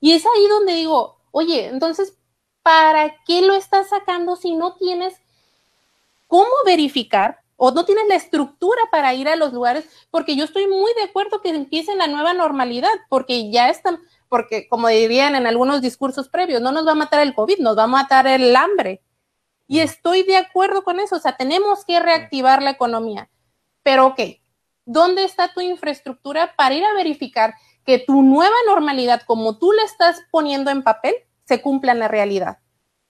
Y 0.00 0.12
es 0.12 0.24
ahí 0.24 0.48
donde 0.48 0.76
digo, 0.76 1.20
oye, 1.30 1.66
entonces, 1.66 2.16
¿para 2.62 3.14
qué 3.26 3.42
lo 3.42 3.54
estás 3.54 3.88
sacando 3.88 4.36
si 4.36 4.54
no 4.54 4.74
tienes 4.76 5.14
cómo 6.26 6.50
verificar 6.64 7.40
o 7.56 7.72
no 7.72 7.84
tienes 7.84 8.06
la 8.08 8.14
estructura 8.14 8.80
para 8.90 9.14
ir 9.14 9.28
a 9.28 9.36
los 9.36 9.52
lugares? 9.52 9.88
Porque 10.10 10.36
yo 10.36 10.44
estoy 10.44 10.66
muy 10.66 10.92
de 10.94 11.02
acuerdo 11.02 11.40
que 11.40 11.50
empiece 11.50 11.94
la 11.94 12.06
nueva 12.06 12.32
normalidad, 12.34 12.90
porque 13.08 13.50
ya 13.50 13.68
están, 13.68 13.98
porque 14.28 14.68
como 14.68 14.88
dirían 14.88 15.34
en 15.34 15.46
algunos 15.46 15.80
discursos 15.82 16.28
previos, 16.28 16.62
no 16.62 16.72
nos 16.72 16.86
va 16.86 16.92
a 16.92 16.96
matar 16.96 17.20
el 17.20 17.34
COVID, 17.34 17.58
nos 17.58 17.76
va 17.76 17.84
a 17.84 17.88
matar 17.88 18.26
el 18.26 18.54
hambre. 18.56 19.02
Y 19.66 19.80
estoy 19.80 20.24
de 20.24 20.36
acuerdo 20.36 20.82
con 20.82 20.98
eso, 20.98 21.16
o 21.16 21.20
sea, 21.20 21.36
tenemos 21.36 21.84
que 21.84 22.00
reactivar 22.00 22.62
la 22.62 22.70
economía. 22.70 23.30
Pero, 23.82 24.06
ok, 24.08 24.20
¿dónde 24.84 25.24
está 25.24 25.52
tu 25.52 25.60
infraestructura 25.60 26.54
para 26.56 26.74
ir 26.74 26.84
a 26.84 26.92
verificar 26.92 27.54
que 27.84 27.98
tu 27.98 28.22
nueva 28.22 28.56
normalidad, 28.66 29.22
como 29.26 29.58
tú 29.58 29.72
la 29.72 29.84
estás 29.84 30.22
poniendo 30.30 30.70
en 30.70 30.82
papel, 30.82 31.14
se 31.50 31.60
cumpla 31.60 31.94
la 31.94 32.06
realidad? 32.06 32.58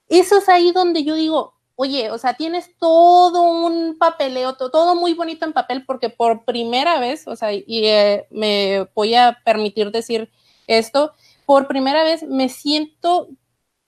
Eso 0.08 0.38
es 0.38 0.48
ahí 0.48 0.72
donde 0.72 1.04
yo 1.04 1.14
digo, 1.14 1.60
oye, 1.76 2.10
o 2.10 2.16
sea, 2.16 2.32
tienes 2.32 2.74
todo 2.78 3.42
un 3.42 3.98
papeleo, 3.98 4.54
todo 4.54 4.94
muy 4.94 5.12
bonito 5.12 5.44
en 5.44 5.52
papel, 5.52 5.84
porque 5.84 6.08
por 6.08 6.46
primera 6.46 6.98
vez, 6.98 7.28
o 7.28 7.36
sea, 7.36 7.52
y 7.52 7.64
eh, 7.68 8.26
me 8.30 8.88
voy 8.94 9.14
a 9.14 9.38
permitir 9.44 9.90
decir 9.90 10.32
esto, 10.66 11.12
por 11.44 11.68
primera 11.68 12.02
vez 12.02 12.22
me 12.22 12.48
siento 12.48 13.28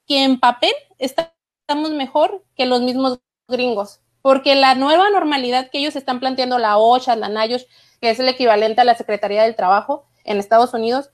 que 0.06 0.22
en 0.22 0.38
papel 0.38 0.74
estamos 0.98 1.92
mejor 1.92 2.44
que 2.56 2.66
los 2.66 2.82
mismos 2.82 3.20
gringos, 3.48 4.00
porque 4.20 4.54
la 4.54 4.74
nueva 4.74 5.08
normalidad 5.08 5.70
que 5.70 5.78
ellos 5.78 5.96
están 5.96 6.20
planteando, 6.20 6.58
la 6.58 6.76
OSHA, 6.76 7.16
la 7.16 7.30
NAYOSH, 7.30 7.64
que 8.02 8.10
es 8.10 8.20
el 8.20 8.28
equivalente 8.28 8.82
a 8.82 8.84
la 8.84 8.96
Secretaría 8.96 9.44
del 9.44 9.56
Trabajo 9.56 10.04
en 10.24 10.36
Estados 10.36 10.74
Unidos, 10.74 11.10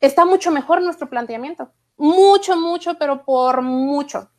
está 0.00 0.24
mucho 0.24 0.50
mejor 0.50 0.82
nuestro 0.82 1.08
planteamiento, 1.08 1.70
mucho, 2.00 2.56
mucho, 2.56 2.94
pero 2.94 3.24
por 3.24 3.60
mucho. 3.60 4.30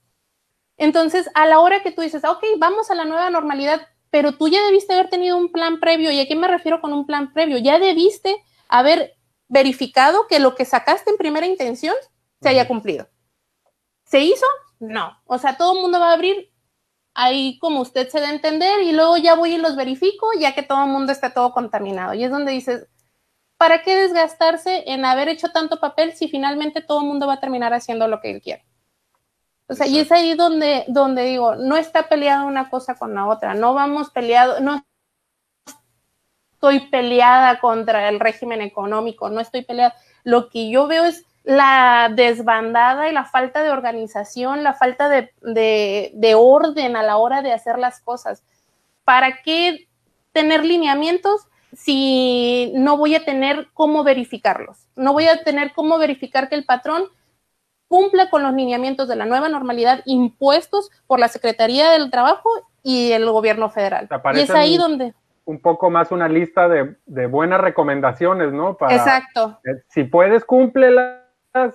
Entonces, 0.77 1.30
a 1.36 1.46
la 1.46 1.60
hora 1.60 1.84
que 1.84 1.91
tú 1.91 2.01
dices, 2.01 2.24
ok, 2.25 2.44
vamos 2.58 2.89
a 2.89 2.96
la 2.96 3.06
nueva 3.06 3.30
normalidad, 3.30 3.88
pero 4.10 4.36
tú 4.36 4.48
ya 4.48 4.65
debiste 4.65 4.94
haber 4.94 5.10
tenido 5.10 5.38
un 5.38 5.51
plan 5.51 5.80
previo, 5.80 6.12
¿y 6.12 6.20
a 6.20 6.27
qué 6.27 6.36
me 6.36 6.48
refiero 6.48 6.82
con 6.82 6.91
un 6.91 7.06
plan 7.06 7.34
previo? 7.34 7.60
Ya 7.60 7.77
debiste 7.77 8.36
haber 8.68 9.15
verificado 9.48 10.27
que 10.27 10.39
lo 10.39 10.56
que 10.56 10.65
sacaste 10.65 11.12
en 11.12 11.18
primera 11.18 11.46
intención 11.46 11.94
se 12.41 12.50
haya 12.50 12.68
cumplido. 12.68 13.08
¿Se 14.06 14.22
hizo? 14.22 14.46
No. 14.80 15.22
O 15.25 15.38
sea, 15.38 15.56
todo 15.56 15.75
el 15.75 15.82
mundo 15.82 16.00
va 16.00 16.10
a 16.10 16.13
abrir 16.13 16.51
ahí 17.13 17.60
como 17.60 17.82
usted 17.82 18.10
se 18.10 18.20
da 18.20 18.30
a 18.30 18.34
entender 18.34 18.82
y 18.82 18.91
luego 18.91 19.18
ya 19.18 19.36
voy 19.36 19.53
y 19.53 19.58
los 19.58 19.75
verifico 19.75 20.27
ya 20.39 20.56
que 20.56 20.63
todo 20.63 20.84
el 20.84 20.89
mundo 20.89 21.12
está 21.12 21.34
todo 21.34 21.51
contaminado. 21.51 22.15
Y 22.15 22.24
es 22.24 22.32
donde 22.32 22.53
dices, 22.53 22.88
¿para 23.62 23.84
qué 23.84 23.96
desgastarse 23.96 24.86
en 24.88 25.06
haber 25.06 25.30
hecho 25.30 25.50
tanto 25.50 25.80
papel 25.80 26.13
si 26.13 26.27
finalmente 26.27 26.82
todo 26.82 27.01
el 27.01 27.06
mundo 27.06 27.27
va 27.27 27.34
a 27.34 27.39
terminar 27.39 27.75
haciendo 27.75 28.08
lo 28.08 28.20
que 28.20 28.32
él 28.32 28.41
quiere? 28.41 28.65
O 29.68 29.75
sea, 29.75 29.86
y 29.86 30.00
es 30.00 30.12
ahí 30.12 30.34
donde, 30.34 30.84
donde 30.88 31.25
digo, 31.25 31.53
no 31.53 31.77
está 31.77 32.10
peleada 32.10 32.46
una 32.46 32.72
cosa 32.72 32.96
con 32.96 33.13
la 33.13 33.27
otra, 33.27 33.53
no 33.53 33.75
vamos 33.75 34.10
peleado, 34.10 34.62
no 34.62 34.84
estoy 36.53 36.80
peleada 36.89 37.60
contra 37.60 38.10
el 38.10 38.20
régimen 38.20 38.62
económico, 38.62 39.30
no 39.30 39.39
estoy 39.39 39.63
peleada. 39.63 39.94
Lo 40.24 40.50
que 40.50 40.72
yo 40.72 40.88
veo 40.88 41.06
es 41.06 41.24
la 41.44 42.12
desbandada 42.12 43.10
y 43.10 43.13
la 43.13 43.25
falta 43.25 43.62
de 43.62 43.70
organización, 43.70 44.63
la 44.63 44.74
falta 44.74 45.08
de, 45.08 45.30
de, 45.44 46.34
orden 46.36 46.96
a 46.96 47.03
la 47.03 47.18
hora 47.18 47.44
de 47.44 47.53
hacer 47.53 47.77
las 47.77 48.01
cosas. 48.01 48.44
¿Para 49.03 49.44
qué 49.44 49.88
tener 50.32 50.65
lineamientos 50.65 51.46
si 51.74 52.72
no 52.75 52.98
voy 52.98 53.16
a 53.16 53.25
tener 53.25 53.68
cómo 53.74 54.04
verificarlos? 54.04 54.88
No 54.96 55.13
voy 55.13 55.28
a 55.28 55.44
tener 55.44 55.74
cómo 55.74 55.98
verificar 55.98 56.50
que 56.50 56.56
el 56.56 56.66
patrón 56.66 57.04
cumpla 57.88 58.30
con 58.30 58.44
los 58.44 58.54
lineamientos 58.54 59.08
de 59.08 59.16
la 59.16 59.25
nueva 59.25 59.50
normalidad 59.50 60.01
impuestos 60.06 60.92
por 61.08 61.20
la 61.20 61.28
Secretaría 61.28 61.92
del 61.92 62.10
Trabajo 62.10 62.50
y 62.84 63.12
el 63.12 63.30
gobierno 63.30 63.70
federal. 63.70 64.08
Y 64.34 64.40
es 64.40 64.50
ahí 64.51 64.78
donde 64.78 65.13
un 65.46 65.60
poco 65.60 65.90
más 65.90 66.12
una 66.12 66.30
lista 66.30 66.68
de, 66.68 67.28
buenas 67.28 67.60
recomendaciones, 67.62 68.54
¿no? 68.54 68.78
Para, 68.78 68.96
Exacto. 68.96 69.60
Eh, 69.66 69.84
si 69.90 70.04
puedes, 70.04 70.46
cúmplelas. 70.46 71.20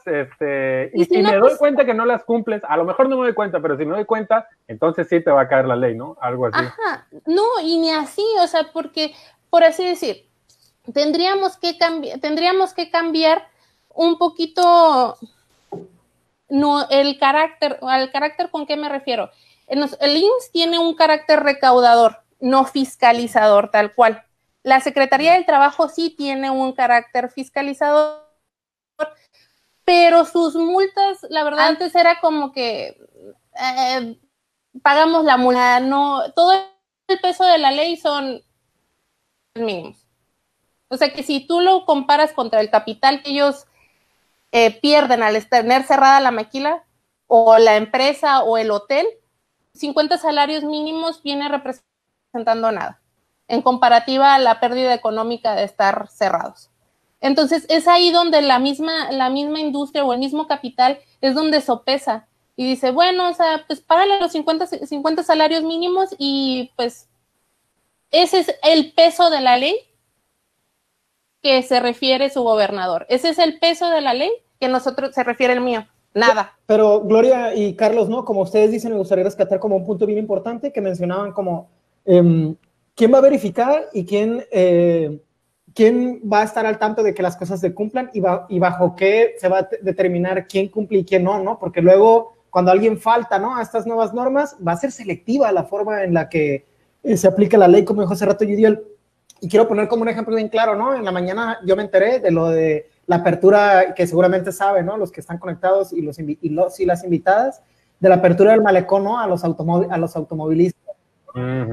Este, 0.06 0.90
y, 0.94 1.04
si, 1.04 1.22
me 1.22 1.34
doy 1.34 1.40
pues 1.40 1.58
cuenta 1.58 1.84
que 1.84 1.92
no 1.92 2.06
las 2.06 2.24
cumples, 2.24 2.62
a 2.66 2.78
lo 2.78 2.86
mejor 2.86 3.10
no 3.10 3.18
me 3.18 3.24
doy 3.24 3.34
cuenta, 3.34 3.60
pero 3.60 3.76
si 3.76 3.84
me 3.84 3.94
doy 3.94 4.06
cuenta, 4.06 4.48
entonces 4.66 5.06
sí 5.06 5.20
te 5.20 5.30
va 5.30 5.42
a 5.42 5.48
caer 5.48 5.66
la 5.66 5.76
ley, 5.76 5.94
¿no? 5.94 6.16
Algo 6.22 6.46
así. 6.46 6.64
Ajá, 6.64 7.06
no, 7.26 7.42
y 7.62 7.76
ni 7.76 7.90
así, 7.90 8.24
o 8.40 8.46
sea, 8.46 8.70
porque, 8.72 9.12
por 9.50 9.64
así 9.64 9.84
decir, 9.84 10.28
tendríamos 10.92 11.56
que, 11.56 11.78
cambiar 11.78 12.20
tendríamos 12.20 12.74
que 12.74 12.90
cambiar 12.90 13.48
un 13.88 14.18
poquito 14.18 15.16
no, 16.48 16.88
el 16.90 17.18
carácter, 17.18 17.78
al 17.82 18.10
carácter 18.12 18.50
con 18.50 18.66
qué 18.66 18.76
me 18.76 18.88
refiero. 18.88 19.30
El, 19.66 19.88
el 20.00 20.16
INS 20.16 20.50
tiene 20.52 20.78
un 20.78 20.94
carácter 20.94 21.40
recaudador, 21.40 22.22
no 22.40 22.64
fiscalizador 22.64 23.70
tal 23.70 23.94
cual. 23.94 24.24
La 24.62 24.80
Secretaría 24.80 25.34
del 25.34 25.46
Trabajo 25.46 25.88
sí 25.88 26.10
tiene 26.10 26.50
un 26.50 26.72
carácter 26.72 27.30
fiscalizador, 27.30 28.26
pero 29.84 30.24
sus 30.24 30.56
multas, 30.56 31.18
la 31.30 31.44
verdad, 31.44 31.68
antes 31.68 31.94
era 31.94 32.20
como 32.20 32.52
que 32.52 32.98
eh, 33.60 34.18
pagamos 34.82 35.24
la 35.24 35.36
multa, 35.36 35.80
no, 35.80 36.32
todo 36.32 36.52
el 36.52 37.20
peso 37.20 37.44
de 37.44 37.58
la 37.58 37.70
ley 37.70 37.96
son 37.96 38.42
mínimos. 39.58 40.06
O 40.88 40.96
sea 40.96 41.12
que 41.12 41.22
si 41.22 41.46
tú 41.46 41.60
lo 41.60 41.84
comparas 41.84 42.32
contra 42.32 42.60
el 42.60 42.70
capital 42.70 43.22
que 43.22 43.30
ellos 43.30 43.66
eh, 44.52 44.78
pierden 44.80 45.22
al 45.22 45.44
tener 45.48 45.82
cerrada 45.84 46.20
la 46.20 46.30
maquila 46.30 46.84
o 47.26 47.58
la 47.58 47.76
empresa 47.76 48.42
o 48.42 48.56
el 48.56 48.70
hotel, 48.70 49.06
50 49.74 50.18
salarios 50.18 50.64
mínimos 50.64 51.22
viene 51.22 51.48
representando 51.48 52.72
nada 52.72 53.00
en 53.48 53.62
comparativa 53.62 54.34
a 54.34 54.38
la 54.38 54.60
pérdida 54.60 54.94
económica 54.94 55.54
de 55.54 55.64
estar 55.64 56.08
cerrados. 56.08 56.70
Entonces, 57.20 57.64
es 57.68 57.88
ahí 57.88 58.10
donde 58.10 58.42
la 58.42 58.58
misma, 58.58 59.10
la 59.10 59.30
misma 59.30 59.60
industria 59.60 60.04
o 60.04 60.12
el 60.12 60.18
mismo 60.18 60.46
capital 60.46 60.98
es 61.20 61.34
donde 61.34 61.60
sopesa 61.60 62.26
y 62.56 62.66
dice, 62.66 62.90
bueno, 62.90 63.28
o 63.28 63.34
sea, 63.34 63.64
pues 63.66 63.80
págale 63.80 64.20
los 64.20 64.32
50, 64.32 64.66
50 64.66 65.22
salarios 65.22 65.62
mínimos 65.62 66.10
y 66.18 66.72
pues 66.76 67.08
ese 68.10 68.40
es 68.40 68.54
el 68.62 68.92
peso 68.92 69.30
de 69.30 69.40
la 69.40 69.56
ley 69.56 69.76
que 71.42 71.62
se 71.62 71.80
refiere 71.80 72.30
su 72.30 72.42
gobernador. 72.42 73.06
Ese 73.08 73.28
es 73.28 73.38
el 73.38 73.58
peso 73.58 73.88
de 73.90 74.00
la 74.00 74.14
ley 74.14 74.30
que 74.60 74.68
nosotros 74.68 75.14
se 75.14 75.22
refiere 75.22 75.52
el 75.52 75.60
mío. 75.60 75.86
Nada. 76.14 76.56
Pero 76.66 77.02
Gloria 77.02 77.54
y 77.54 77.74
Carlos, 77.74 78.08
¿no? 78.08 78.24
Como 78.24 78.40
ustedes 78.40 78.70
dicen, 78.70 78.92
me 78.92 78.98
gustaría 78.98 79.24
rescatar 79.24 79.60
como 79.60 79.76
un 79.76 79.84
punto 79.84 80.06
bien 80.06 80.18
importante 80.18 80.72
que 80.72 80.80
mencionaban 80.80 81.32
como 81.32 81.68
Em, 82.06 82.54
¿quién 82.94 83.12
va 83.12 83.18
a 83.18 83.20
verificar 83.20 83.86
y 83.92 84.06
quién, 84.06 84.44
eh, 84.52 85.20
quién 85.74 86.22
va 86.32 86.40
a 86.40 86.44
estar 86.44 86.64
al 86.64 86.78
tanto 86.78 87.02
de 87.02 87.12
que 87.12 87.22
las 87.22 87.36
cosas 87.36 87.60
se 87.60 87.74
cumplan 87.74 88.10
y, 88.14 88.22
y 88.48 88.58
bajo 88.58 88.94
qué 88.94 89.34
se 89.38 89.48
va 89.48 89.58
a 89.58 89.68
determinar 89.82 90.46
quién 90.46 90.68
cumple 90.68 90.98
y 90.98 91.04
quién 91.04 91.24
no, 91.24 91.42
¿no? 91.42 91.58
Porque 91.58 91.82
luego, 91.82 92.34
cuando 92.48 92.70
alguien 92.70 92.98
falta, 92.98 93.38
¿no? 93.40 93.56
A 93.56 93.62
estas 93.62 93.86
nuevas 93.86 94.14
normas, 94.14 94.56
va 94.66 94.72
a 94.72 94.76
ser 94.76 94.92
selectiva 94.92 95.50
la 95.50 95.64
forma 95.64 96.04
en 96.04 96.14
la 96.14 96.28
que 96.28 96.64
eh, 97.06 97.16
se 97.16 97.26
aplica 97.26 97.56
la 97.56 97.68
ley, 97.68 97.84
como 97.84 98.02
dijo 98.02 98.12
hace 98.12 98.26
rato 98.26 98.44
Yudiel. 98.44 98.82
Y 99.40 99.48
quiero 99.48 99.68
poner 99.68 99.86
como 99.88 100.02
un 100.02 100.08
ejemplo 100.08 100.34
bien 100.34 100.48
claro, 100.48 100.76
¿no? 100.76 100.94
En 100.94 101.04
la 101.04 101.12
mañana 101.12 101.58
yo 101.64 101.76
me 101.76 101.82
enteré 101.82 102.20
de 102.20 102.30
lo 102.30 102.48
de 102.48 102.90
la 103.06 103.16
apertura, 103.16 103.94
que 103.94 104.06
seguramente 104.06 104.50
saben, 104.50 104.86
¿no? 104.86 104.96
Los 104.96 105.12
que 105.12 105.20
están 105.20 105.38
conectados 105.38 105.92
y, 105.92 106.00
los, 106.02 106.18
y, 106.18 106.48
los, 106.48 106.80
y 106.80 106.86
las 106.86 107.04
invitadas, 107.04 107.62
de 108.00 108.08
la 108.08 108.16
apertura 108.16 108.52
del 108.52 108.62
malecón, 108.62 109.04
¿no? 109.04 109.18
A 109.18 109.26
los, 109.26 109.44
a 109.44 109.98
los 109.98 110.16
automovilistas 110.16 110.86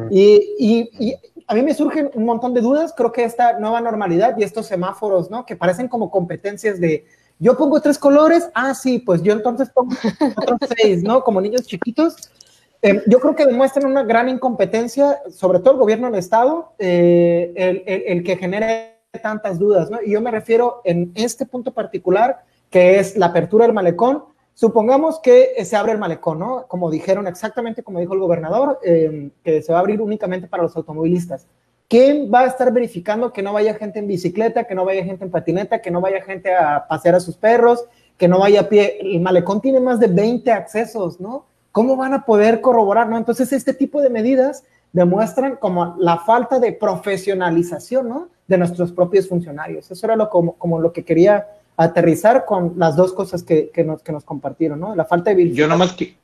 y, 0.10 1.20
a 1.48 1.56
mí 1.56 1.62
me 1.62 1.74
surgen 1.74 2.10
un 2.14 2.26
montón 2.26 2.54
de 2.54 2.62
dudas, 2.62 2.94
creo 2.96 3.12
que 3.12 3.24
esta 3.24 3.60
nueva 3.60 3.82
normalidad 3.82 4.38
y 4.38 4.44
estos 4.44 4.66
semáforos, 4.66 5.30
¿no? 5.30 5.46
Que 5.46 5.56
parecen 5.56 5.88
como 5.88 6.10
competencias 6.10 6.80
de, 6.80 7.06
yo 7.38 7.58
pongo 7.58 7.82
tres 7.82 7.98
colores, 7.98 8.50
ah, 8.54 8.74
sí, 8.74 9.00
pues 9.00 9.22
yo 9.22 9.34
entonces 9.34 9.70
pongo 9.70 9.94
otros 10.38 10.60
seis, 10.78 11.04
¿no? 11.04 11.24
Como 11.24 11.42
niños 11.42 11.64
chiquitos. 11.64 12.16
Em, 12.84 13.02
yo 13.08 13.20
creo 13.20 13.36
que 13.36 13.48
demuestran 13.48 13.88
una 13.88 14.04
gran 14.04 14.30
incompetencia, 14.30 15.22
sobre 15.32 15.60
todo 15.60 15.72
el 15.72 15.80
gobierno 15.80 16.12
del 16.12 16.20
Estado, 16.20 16.74
eh, 16.78 17.52
el, 17.56 17.84
el, 17.88 18.24
que 18.24 18.38
genere 18.38 19.00
tantas 19.24 19.58
dudas, 19.58 19.90
¿no? 19.90 20.00
Y 20.06 20.12
yo 20.12 20.22
me 20.22 20.30
refiero 20.30 20.82
en 20.84 21.12
este 21.16 21.48
punto 21.48 21.74
particular, 21.74 22.44
que 22.70 23.00
es 23.00 23.18
la 23.18 23.28
apertura 23.28 23.66
del 23.66 23.74
malecón, 23.74 24.24
Supongamos 24.56 25.20
que 25.20 25.54
se 25.66 25.76
abre 25.76 25.94
el 25.94 25.98
malecón, 25.98 26.38
¿no? 26.38 26.68
Como 26.68 26.92
dijeron 26.92 27.26
exactamente, 27.26 27.82
como 27.82 28.00
dijo 28.00 28.14
el 28.14 28.20
gobernador, 28.20 28.80
em, 28.84 29.32
que 29.44 29.64
se 29.64 29.72
va 29.72 29.80
a 29.80 29.82
abrir 29.82 30.00
únicamente 30.00 30.48
para 30.48 30.64
los 30.64 30.76
automovilistas. 30.76 31.48
¿Quién 31.88 32.32
va 32.32 32.42
a 32.42 32.48
estar 32.48 32.72
verificando 32.72 33.34
que 33.34 33.42
no 33.42 33.52
vaya 33.52 33.74
gente 33.74 34.00
en 34.00 34.08
bicicleta, 34.08 34.66
que 34.66 34.76
no 34.76 34.86
vaya 34.86 35.04
gente 35.04 35.26
en 35.26 35.32
patineta, 35.32 35.82
que 35.82 35.90
no 35.92 36.02
vaya 36.02 36.22
gente 36.22 36.54
a 36.54 36.86
pasear 36.88 37.16
a 37.16 37.20
sus 37.20 37.36
perros, 37.36 37.84
que 38.18 38.28
no 38.28 38.40
vaya 38.40 38.62
a 38.62 38.70
pie? 38.70 39.00
El 39.02 39.22
malecón 39.22 39.60
tiene 39.60 39.80
más 39.80 40.00
de 40.00 40.08
20 40.08 40.52
accesos, 40.52 41.20
¿no? 41.20 41.46
¿Cómo 41.74 41.98
van 41.98 42.14
a 42.14 42.24
poder 42.24 42.62
corroborar, 42.62 43.10
no? 43.10 43.18
Entonces, 43.18 43.52
este 43.52 43.74
tipo 43.74 44.02
de 44.02 44.10
medidas 44.10 44.64
demuestran 44.94 45.58
como 45.58 45.96
la 46.00 46.20
falta 46.20 46.60
de 46.60 46.72
profesionalización, 46.72 48.08
¿no? 48.08 48.30
De 48.48 48.58
nuestros 48.58 48.92
propios 48.92 49.28
funcionarios. 49.28 49.90
Eso 49.92 50.06
era 50.06 50.16
lo, 50.16 50.30
como, 50.30 50.54
como 50.54 50.80
lo 50.80 50.94
que 50.94 51.04
quería 51.04 51.48
aterrizar 51.76 52.46
con 52.46 52.74
las 52.78 52.96
dos 52.96 53.12
cosas 53.12 53.44
que, 53.44 53.72
nos, 53.84 54.04
que 54.04 54.12
nos 54.12 54.24
compartieron, 54.24 54.80
¿no? 54.80 54.96
La 54.96 55.04
falta 55.04 55.34
de 55.34 55.52
Yo 55.52 55.68
nomás, 55.68 55.94
que, 55.94 56.16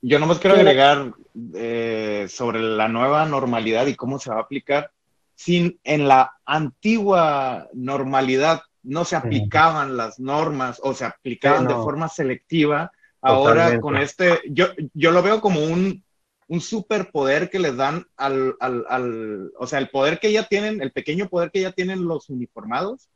yo 0.00 0.20
nomás 0.20 0.38
quiero 0.38 0.54
agregar 0.54 1.12
eh, 1.54 2.26
sobre 2.28 2.60
la 2.60 2.86
nueva 2.86 3.26
normalidad 3.26 3.86
y 3.88 3.96
cómo 3.96 4.20
se 4.20 4.30
va 4.30 4.36
a 4.36 4.42
aplicar. 4.42 4.92
Sin, 5.34 5.80
en 5.82 6.06
la 6.06 6.34
antigua 6.46 7.68
normalidad 7.72 8.62
no 8.84 9.04
se 9.04 9.16
aplicaban 9.16 9.96
las 9.96 10.20
normas 10.20 10.80
o 10.84 10.94
se 10.94 11.04
aplicaban 11.04 11.66
de 11.66 11.74
forma 11.74 12.08
selectiva. 12.08 12.92
Ahora 13.24 13.80
con 13.80 13.96
este, 13.96 14.40
yo, 14.50 14.66
yo 14.92 15.10
lo 15.10 15.22
veo 15.22 15.40
como 15.40 15.60
un, 15.60 16.04
un 16.48 16.60
superpoder 16.60 17.48
que 17.50 17.58
les 17.58 17.76
dan 17.76 18.04
al, 18.16 18.54
al, 18.60 18.84
al, 18.88 19.52
o 19.58 19.66
sea, 19.66 19.78
el 19.78 19.88
poder 19.88 20.20
que 20.20 20.32
ya 20.32 20.46
tienen, 20.46 20.82
el 20.82 20.92
pequeño 20.92 21.28
poder 21.28 21.50
que 21.50 21.62
ya 21.62 21.72
tienen 21.72 22.04
los 22.04 22.28
uniformados, 22.28 23.08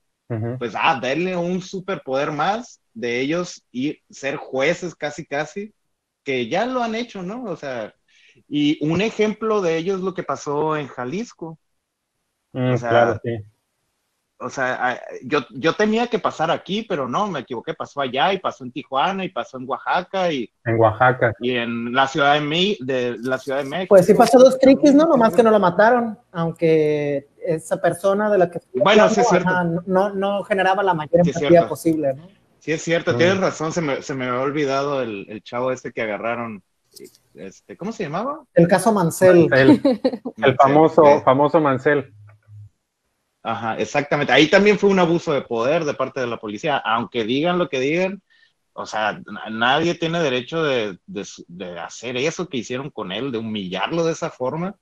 pues, 0.58 0.74
ah, 0.76 0.98
darle 1.00 1.36
un 1.36 1.62
superpoder 1.62 2.32
más 2.32 2.80
de 2.92 3.20
ellos 3.20 3.64
y 3.72 3.98
ser 4.10 4.36
jueces 4.36 4.94
casi, 4.94 5.24
casi, 5.24 5.72
que 6.22 6.48
ya 6.48 6.66
lo 6.66 6.82
han 6.82 6.94
hecho, 6.94 7.22
¿no? 7.22 7.44
O 7.44 7.56
sea, 7.56 7.94
y 8.46 8.78
un 8.86 9.00
ejemplo 9.00 9.62
de 9.62 9.78
ello 9.78 9.94
es 9.94 10.00
lo 10.02 10.12
que 10.12 10.22
pasó 10.22 10.76
en 10.76 10.88
Jalisco. 10.88 11.58
Mm, 12.52 12.76
claro, 12.76 13.20
sí 13.24 13.38
o 14.40 14.50
sea, 14.50 15.00
yo, 15.24 15.40
yo 15.50 15.74
tenía 15.74 16.06
que 16.06 16.18
pasar 16.18 16.50
aquí, 16.50 16.86
pero 16.88 17.08
no, 17.08 17.26
me 17.26 17.40
equivoqué, 17.40 17.74
pasó 17.74 18.00
allá 18.00 18.32
y 18.32 18.38
pasó 18.38 18.62
en 18.64 18.70
Tijuana 18.70 19.24
y 19.24 19.30
pasó 19.30 19.58
en 19.58 19.68
Oaxaca 19.68 20.30
y 20.30 20.48
en 20.64 20.76
Oaxaca 20.78 21.32
y 21.40 21.56
en 21.56 21.92
la 21.92 22.06
ciudad 22.06 22.34
de, 22.34 22.40
Me 22.40 22.76
de 22.78 23.16
la 23.20 23.38
ciudad 23.38 23.58
de 23.58 23.64
México. 23.64 23.88
Pues 23.88 24.06
sí 24.06 24.14
pasó 24.14 24.38
dos 24.38 24.58
triquis, 24.58 24.94
¿no? 24.94 25.06
Nomás 25.06 25.34
que 25.34 25.42
no 25.42 25.50
lo 25.50 25.58
mataron, 25.58 26.16
aunque 26.30 27.28
esa 27.44 27.80
persona 27.80 28.30
de 28.30 28.38
la 28.38 28.50
que 28.50 28.60
bueno, 28.74 29.08
sí 29.08 29.20
es 29.20 29.28
cierto. 29.28 29.50
no, 29.86 30.10
no 30.10 30.44
generaba 30.44 30.82
la 30.82 30.94
mayor 30.94 31.26
empatía 31.26 31.68
posible, 31.68 32.14
¿no? 32.14 32.28
Sí 32.60 32.72
es 32.72 32.82
cierto, 32.82 33.16
tienes 33.16 33.38
razón, 33.38 33.72
se 33.72 33.80
me, 33.80 34.02
se 34.02 34.14
me 34.14 34.26
había 34.26 34.40
olvidado 34.40 35.00
el, 35.02 35.26
el, 35.28 35.42
chavo 35.42 35.72
este 35.72 35.92
que 35.92 36.02
agarraron, 36.02 36.62
este, 37.34 37.76
¿cómo 37.76 37.92
se 37.92 38.02
llamaba? 38.04 38.42
El 38.54 38.66
caso 38.66 38.92
Mancel. 38.92 39.48
el 40.36 40.56
famoso, 40.56 41.22
famoso 41.22 41.60
Mancel. 41.60 42.12
Ajá, 43.42 43.78
exactamente. 43.78 44.32
Ahí 44.32 44.48
también 44.48 44.78
fue 44.78 44.90
un 44.90 44.98
abuso 44.98 45.32
de 45.32 45.42
poder 45.42 45.84
de 45.84 45.94
parte 45.94 46.20
de 46.20 46.26
la 46.26 46.38
policía, 46.38 46.76
aunque 46.78 47.24
digan 47.24 47.58
lo 47.58 47.68
que 47.68 47.80
digan, 47.80 48.22
o 48.72 48.86
sea, 48.86 49.20
nadie 49.50 49.94
tiene 49.96 50.20
derecho 50.20 50.62
de, 50.62 50.98
hacer 51.80 52.16
eso 52.16 52.48
que 52.48 52.58
hicieron 52.58 52.90
con 52.90 53.10
él, 53.12 53.32
de 53.32 53.38
humillarlo 53.38 54.04
de 54.04 54.12
esa 54.12 54.30
forma. 54.30 54.76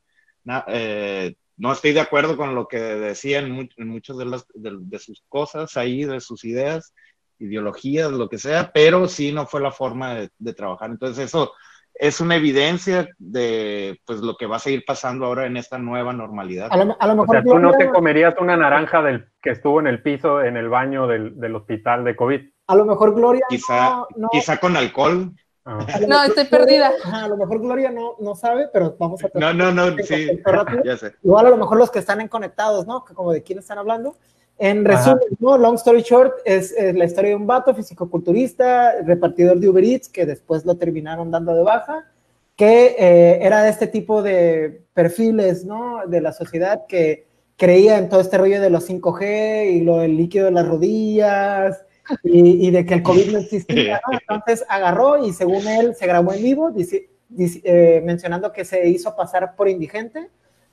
Eh, 0.69 1.35
no 1.57 1.73
estoy 1.73 1.93
de 1.93 2.01
acuerdo 2.01 2.37
con 2.37 2.55
lo 2.55 2.69
que 2.69 2.79
decían 2.79 3.47
en, 3.77 3.89
muchas 3.89 4.19
de, 4.19 4.27
las, 4.27 4.47
de, 4.55 4.99
sus 4.99 5.25
cosas 5.29 5.77
ahí, 5.79 6.05
de 6.05 6.21
sus 6.21 6.45
ideas, 6.45 6.95
ideologías, 7.39 8.13
lo 8.13 8.29
que 8.29 8.39
sea, 8.39 8.71
pero 8.73 9.09
sí 9.09 9.33
no 9.33 9.47
fue 9.47 9.63
la 9.63 9.73
forma 9.73 10.15
de, 10.15 10.31
de 10.39 10.55
trabajar. 10.55 10.91
Entonces 10.91 11.27
eso 11.27 11.53
es 11.99 12.21
una 12.21 12.37
evidencia 12.37 13.09
de 13.19 14.01
pues 14.05 14.21
lo 14.21 14.37
que 14.37 14.47
va 14.47 14.57
a 14.57 14.61
seguir 14.61 14.85
pasando 14.87 15.27
ahora 15.27 15.47
en 15.47 15.57
esta 15.57 15.79
nueva 15.79 16.13
normalidad. 16.13 16.69
A 16.71 16.77
lo, 16.77 16.87
mejor 16.87 17.21
o 17.29 17.33
sea, 17.33 17.43
tú 17.43 17.59
no 17.59 17.73
te 17.73 17.89
comerías 17.89 18.35
una 18.41 18.57
naranja 18.57 19.03
del 19.03 19.29
que 19.43 19.51
estuvo 19.51 19.81
en 19.81 19.87
el 19.87 20.03
piso 20.03 20.43
en 20.43 20.57
el 20.57 20.69
baño 20.69 21.07
del, 21.07 21.39
del 21.39 21.55
hospital 21.55 22.05
de 22.05 22.17
COVID. 22.17 22.41
A 22.69 22.75
lo 22.75 22.85
mejor 22.85 23.15
Gloria 23.15 23.43
quizá, 23.49 24.05
quizá 24.31 24.59
con 24.59 24.77
alcohol. 24.77 25.33
Ah. 25.65 25.85
No, 26.07 26.23
estoy 26.23 26.45
perdida. 26.45 26.93
a 27.05 27.27
lo 27.27 27.37
mejor 27.37 27.61
Gloria 27.61 27.91
no, 27.91 28.15
no 28.21 28.37
sabe, 28.37 28.69
pero 28.73 28.97
vamos 28.99 29.23
a 29.25 29.31
No, 29.35 29.53
no, 29.53 29.73
no, 29.73 29.97
sí, 30.05 30.29
ya 30.85 30.97
sé. 30.97 31.15
Igual 31.23 31.47
a 31.47 31.51
lo 31.51 31.57
mejor 31.57 31.77
los 31.79 31.91
que 31.91 31.99
están 31.99 32.21
en 32.21 32.29
conectados, 32.29 32.87
¿no? 32.87 33.05
Como 33.05 33.33
de 33.33 33.43
quién 33.43 33.59
están 33.59 33.79
hablando. 33.79 34.17
En 34.59 34.85
resumen, 34.85 35.29
¿no? 35.39 35.59
Long 35.59 35.75
story 35.75 36.03
short, 36.03 36.33
es, 36.45 36.75
la 36.95 37.05
historia 37.05 37.31
de 37.31 37.37
un 37.37 37.47
vato 37.47 37.75
fisicoculturista, 37.75 39.03
repartidor 39.03 39.59
de 39.59 39.69
Uber 39.69 39.85
Eats, 39.85 40.09
que 40.09 40.25
después 40.25 40.65
lo 40.65 40.77
terminaron 40.77 41.31
dando 41.31 41.55
de 41.55 41.63
baja, 41.63 42.07
que 42.57 42.97
eh, 42.99 43.39
era 43.43 43.63
de 43.63 43.71
este 43.71 43.87
tipo 43.87 44.23
de 44.23 44.83
perfiles, 44.95 45.67
¿no? 45.67 46.07
De 46.07 46.23
la 46.23 46.33
sociedad 46.33 46.87
que 46.89 47.27
creía 47.57 47.99
en 47.99 48.09
todo 48.09 48.21
este 48.21 48.39
rollo 48.39 48.61
de 48.61 48.71
los 48.71 48.89
5G 48.89 49.73
y 49.73 49.81
lo 49.81 49.99
del 49.99 50.17
líquido 50.17 50.47
de 50.47 50.53
las 50.53 50.67
rodillas 50.67 51.85
y, 52.23 52.71
de 52.71 52.87
que 52.87 52.95
el 52.95 53.03
COVID 53.03 53.33
no 53.33 53.39
existía, 53.39 54.01
Entonces 54.13 54.65
agarró 54.69 55.27
y 55.27 55.33
según 55.33 55.67
él 55.67 55.95
se 55.95 56.07
grabó 56.07 56.33
en 56.33 56.43
vivo 56.43 56.73
eh, 57.39 58.03
mencionando 58.05 58.53
que 58.53 58.65
se 58.65 58.89
hizo 58.89 59.17
pasar 59.17 59.57
por 59.57 59.69
indigente 59.69 60.29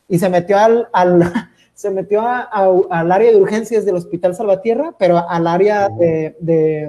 y 0.07 0.19
se 0.19 0.29
metió 0.29 0.57
al, 0.57 0.89
al 0.93 1.31
se 1.73 1.89
metió 1.89 2.23
al 2.25 3.11
área 3.11 3.31
de 3.31 3.37
urgencias 3.37 3.85
del 3.85 3.95
Hospital 3.95 4.35
Salvatierra, 4.35 4.93
pero 4.97 5.27
al 5.27 5.47
área 5.47 5.89
de, 5.89 6.35
de, 6.39 6.87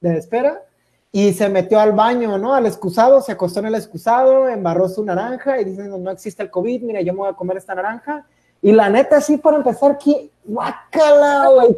de, 0.00 0.16
espera, 0.16 0.62
y 1.10 1.32
se 1.32 1.48
metió 1.48 1.80
al 1.80 1.92
baño, 1.92 2.38
¿no? 2.38 2.54
Al 2.54 2.66
excusado, 2.66 3.20
se 3.20 3.32
acostó 3.32 3.60
en 3.60 3.66
el 3.66 3.74
excusado, 3.74 4.48
embarró 4.48 4.88
su 4.88 5.04
naranja 5.04 5.60
y 5.60 5.64
dice, 5.64 5.88
no, 5.88 5.98
no 5.98 6.10
existe 6.10 6.42
el 6.42 6.50
COVID, 6.50 6.82
mira, 6.82 7.00
yo 7.00 7.12
me 7.12 7.20
voy 7.20 7.30
a 7.30 7.34
comer 7.34 7.56
esta 7.56 7.74
naranja. 7.74 8.26
Y 8.62 8.72
la 8.72 8.88
neta, 8.88 9.20
sí, 9.20 9.36
para 9.36 9.58
empezar, 9.58 9.98
¿qué? 9.98 10.30
¡Guácala, 10.44 11.48
güey! 11.48 11.76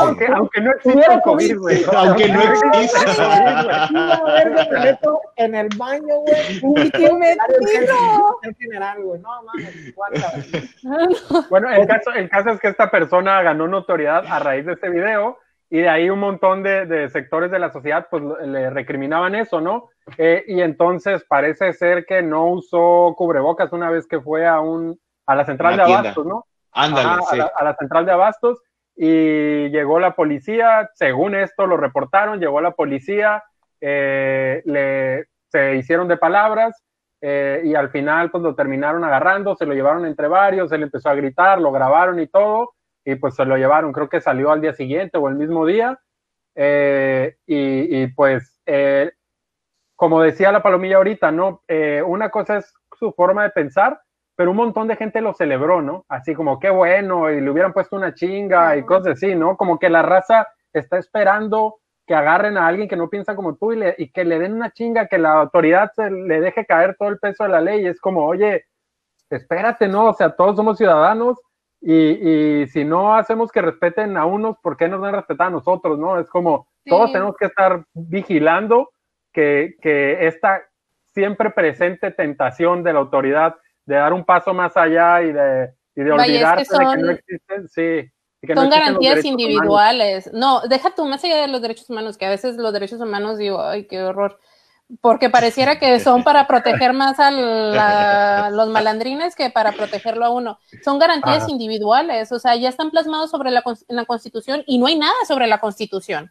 Aunque, 0.00 0.26
aunque 0.26 0.60
no 0.60 0.72
existe 0.72 1.12
el 1.12 1.20
COVID, 1.22 1.58
güey. 1.58 1.84
Aunque 1.94 2.28
no 2.28 2.40
existe. 2.42 3.12
Me 4.70 4.80
meto 4.80 5.20
en 5.36 5.54
el 5.54 5.68
baño, 5.76 6.16
güey. 6.18 6.90
¡Qué 6.90 7.12
metido! 7.12 8.38
En 8.42 8.54
general, 8.56 9.02
güey. 9.02 9.20
No, 9.20 9.42
mames, 9.42 9.94
Bueno, 11.50 11.70
el 11.70 11.86
caso, 11.86 12.12
el 12.14 12.28
caso 12.28 12.50
es 12.50 12.60
que 12.60 12.68
esta 12.68 12.90
persona 12.90 13.42
ganó 13.42 13.66
notoriedad 13.66 14.24
a 14.26 14.38
raíz 14.38 14.66
de 14.66 14.74
este 14.74 14.90
video 14.90 15.38
y 15.70 15.80
de 15.80 15.88
ahí 15.88 16.10
un 16.10 16.20
montón 16.20 16.62
de, 16.62 16.86
de 16.86 17.08
sectores 17.08 17.50
de 17.50 17.58
la 17.58 17.70
sociedad 17.70 18.06
pues 18.10 18.22
le 18.46 18.70
recriminaban 18.70 19.34
eso, 19.34 19.60
¿no? 19.60 19.90
Eh, 20.16 20.44
y 20.46 20.60
entonces 20.60 21.24
parece 21.28 21.72
ser 21.72 22.06
que 22.06 22.22
no 22.22 22.48
usó 22.48 23.14
cubrebocas 23.16 23.72
una 23.72 23.90
vez 23.90 24.06
que 24.06 24.20
fue 24.20 24.46
a 24.46 24.60
un 24.60 24.98
a 25.28 25.34
la 25.34 25.44
central 25.44 25.76
de 25.76 25.82
abastos, 25.82 26.26
¿no? 26.26 26.46
Ándale, 26.72 27.22
sí. 27.30 27.38
a, 27.38 27.64
la, 27.64 27.74
central 27.74 28.06
de 28.06 28.12
abastos 28.12 28.62
y 28.96 29.68
llegó 29.68 30.00
la 30.00 30.14
policía, 30.14 30.90
según 30.94 31.34
esto 31.34 31.66
lo 31.66 31.76
reportaron, 31.76 32.40
llegó 32.40 32.62
la 32.62 32.70
policía, 32.70 33.44
eh, 33.80 34.62
le, 34.64 35.26
se 35.48 35.76
hicieron 35.76 36.08
de 36.08 36.16
palabras 36.16 36.82
eh, 37.20 37.60
y 37.62 37.74
al 37.74 37.90
final 37.90 38.30
pues 38.30 38.42
lo 38.42 38.54
terminaron 38.54 39.04
agarrando, 39.04 39.54
se 39.54 39.66
lo 39.66 39.74
llevaron 39.74 40.06
entre 40.06 40.28
varios, 40.28 40.72
él 40.72 40.82
empezó 40.82 41.10
a 41.10 41.14
gritar, 41.14 41.60
lo 41.60 41.72
grabaron 41.72 42.18
y 42.20 42.26
todo 42.26 42.72
y 43.04 43.16
pues 43.16 43.34
se 43.34 43.44
lo 43.44 43.58
llevaron, 43.58 43.92
creo 43.92 44.08
que 44.08 44.22
salió 44.22 44.50
al 44.50 44.62
día 44.62 44.72
siguiente 44.72 45.18
o 45.18 45.28
el 45.28 45.34
mismo 45.34 45.66
día 45.66 46.00
eh, 46.54 47.36
y, 47.46 48.02
y, 48.02 48.06
pues 48.08 48.54
como 49.94 50.22
decía 50.22 50.52
la 50.52 50.62
palomilla 50.62 50.96
ahorita, 50.96 51.30
¿no? 51.32 51.62
una 52.06 52.30
cosa 52.30 52.58
es 52.58 52.72
su 52.98 53.12
forma 53.12 53.42
de 53.42 53.50
pensar 53.50 54.00
pero 54.38 54.52
un 54.52 54.56
montón 54.56 54.86
de 54.86 54.94
gente 54.94 55.20
lo 55.20 55.34
celebró, 55.34 55.82
¿no? 55.82 56.04
Así 56.08 56.32
como, 56.32 56.60
qué 56.60 56.70
bueno, 56.70 57.28
y 57.28 57.40
le 57.40 57.50
hubieran 57.50 57.72
puesto 57.72 57.96
una 57.96 58.14
chinga 58.14 58.76
y 58.76 58.84
cosas 58.84 59.14
así, 59.14 59.34
¿no? 59.34 59.56
Como 59.56 59.80
que 59.80 59.90
la 59.90 60.02
raza 60.02 60.46
está 60.72 60.96
esperando 60.96 61.80
que 62.06 62.14
agarren 62.14 62.56
a 62.56 62.68
alguien 62.68 62.88
que 62.88 62.94
no 62.94 63.10
piensa 63.10 63.34
como 63.34 63.56
tú 63.56 63.72
y, 63.72 63.80
y 63.98 64.12
que 64.12 64.24
le 64.24 64.38
den 64.38 64.52
una 64.52 64.70
chinga, 64.70 65.08
que 65.08 65.18
la 65.18 65.32
autoridad 65.32 65.90
se 65.96 66.08
le 66.08 66.40
deje 66.40 66.64
caer 66.66 66.94
todo 66.96 67.08
el 67.08 67.18
peso 67.18 67.42
de 67.42 67.48
la 67.48 67.60
ley. 67.60 67.84
Es 67.84 68.00
como, 68.00 68.24
oye, 68.26 68.66
espérate, 69.28 69.88
¿no? 69.88 70.10
O 70.10 70.14
sea, 70.14 70.30
todos 70.30 70.54
somos 70.54 70.78
ciudadanos 70.78 71.36
y, 71.80 71.94
y 71.94 72.68
si 72.68 72.84
no 72.84 73.16
hacemos 73.16 73.50
que 73.50 73.60
respeten 73.60 74.16
a 74.16 74.24
unos, 74.24 74.56
¿por 74.62 74.76
qué 74.76 74.86
nos 74.86 75.00
van 75.00 75.14
a 75.14 75.18
respetar 75.18 75.48
a 75.48 75.50
nosotros, 75.50 75.98
no? 75.98 76.16
Es 76.16 76.28
como, 76.28 76.68
todos 76.84 77.10
tenemos 77.10 77.34
que 77.36 77.46
estar 77.46 77.82
vigilando 77.92 78.90
que, 79.32 79.74
que 79.82 80.28
esta 80.28 80.62
siempre 81.12 81.50
presente 81.50 82.12
tentación 82.12 82.84
de 82.84 82.92
la 82.92 83.00
autoridad 83.00 83.56
de 83.88 83.94
dar 83.94 84.12
un 84.12 84.22
paso 84.22 84.52
más 84.52 84.76
allá 84.76 85.22
y 85.22 85.32
de, 85.32 85.72
y 85.96 86.02
de 86.02 86.12
olvidarse 86.12 86.76
de 86.76 86.84
que 86.84 87.02
no 87.02 87.10
existen, 87.10 87.68
sí. 87.68 88.54
son 88.54 88.68
garantías 88.68 89.24
individuales. 89.24 90.30
No, 90.34 90.60
deja 90.60 90.90
tú 90.94 91.06
más 91.06 91.24
allá 91.24 91.40
de 91.40 91.48
los 91.48 91.62
derechos 91.62 91.88
humanos, 91.88 92.18
que 92.18 92.26
a 92.26 92.30
veces 92.30 92.56
los 92.56 92.70
derechos 92.74 93.00
humanos 93.00 93.38
digo, 93.38 93.62
ay, 93.62 93.86
qué 93.86 94.02
horror, 94.02 94.38
porque 95.00 95.30
pareciera 95.30 95.78
que 95.78 96.00
son 96.00 96.22
para 96.22 96.46
proteger 96.46 96.92
más 96.92 97.18
a 97.18 98.50
los 98.50 98.68
malandrines 98.68 99.34
que 99.34 99.48
para 99.48 99.72
protegerlo 99.72 100.26
a 100.26 100.30
uno. 100.30 100.58
Son 100.84 100.98
garantías 100.98 101.48
individuales, 101.48 102.30
o 102.30 102.38
sea, 102.38 102.56
ya 102.56 102.68
están 102.68 102.90
plasmados 102.90 103.30
sobre 103.30 103.50
la, 103.50 103.62
en 103.88 103.96
la 103.96 104.04
Constitución 104.04 104.64
y 104.66 104.76
no 104.76 104.86
hay 104.86 104.98
nada 104.98 105.16
sobre 105.26 105.46
la 105.46 105.60
Constitución. 105.60 106.30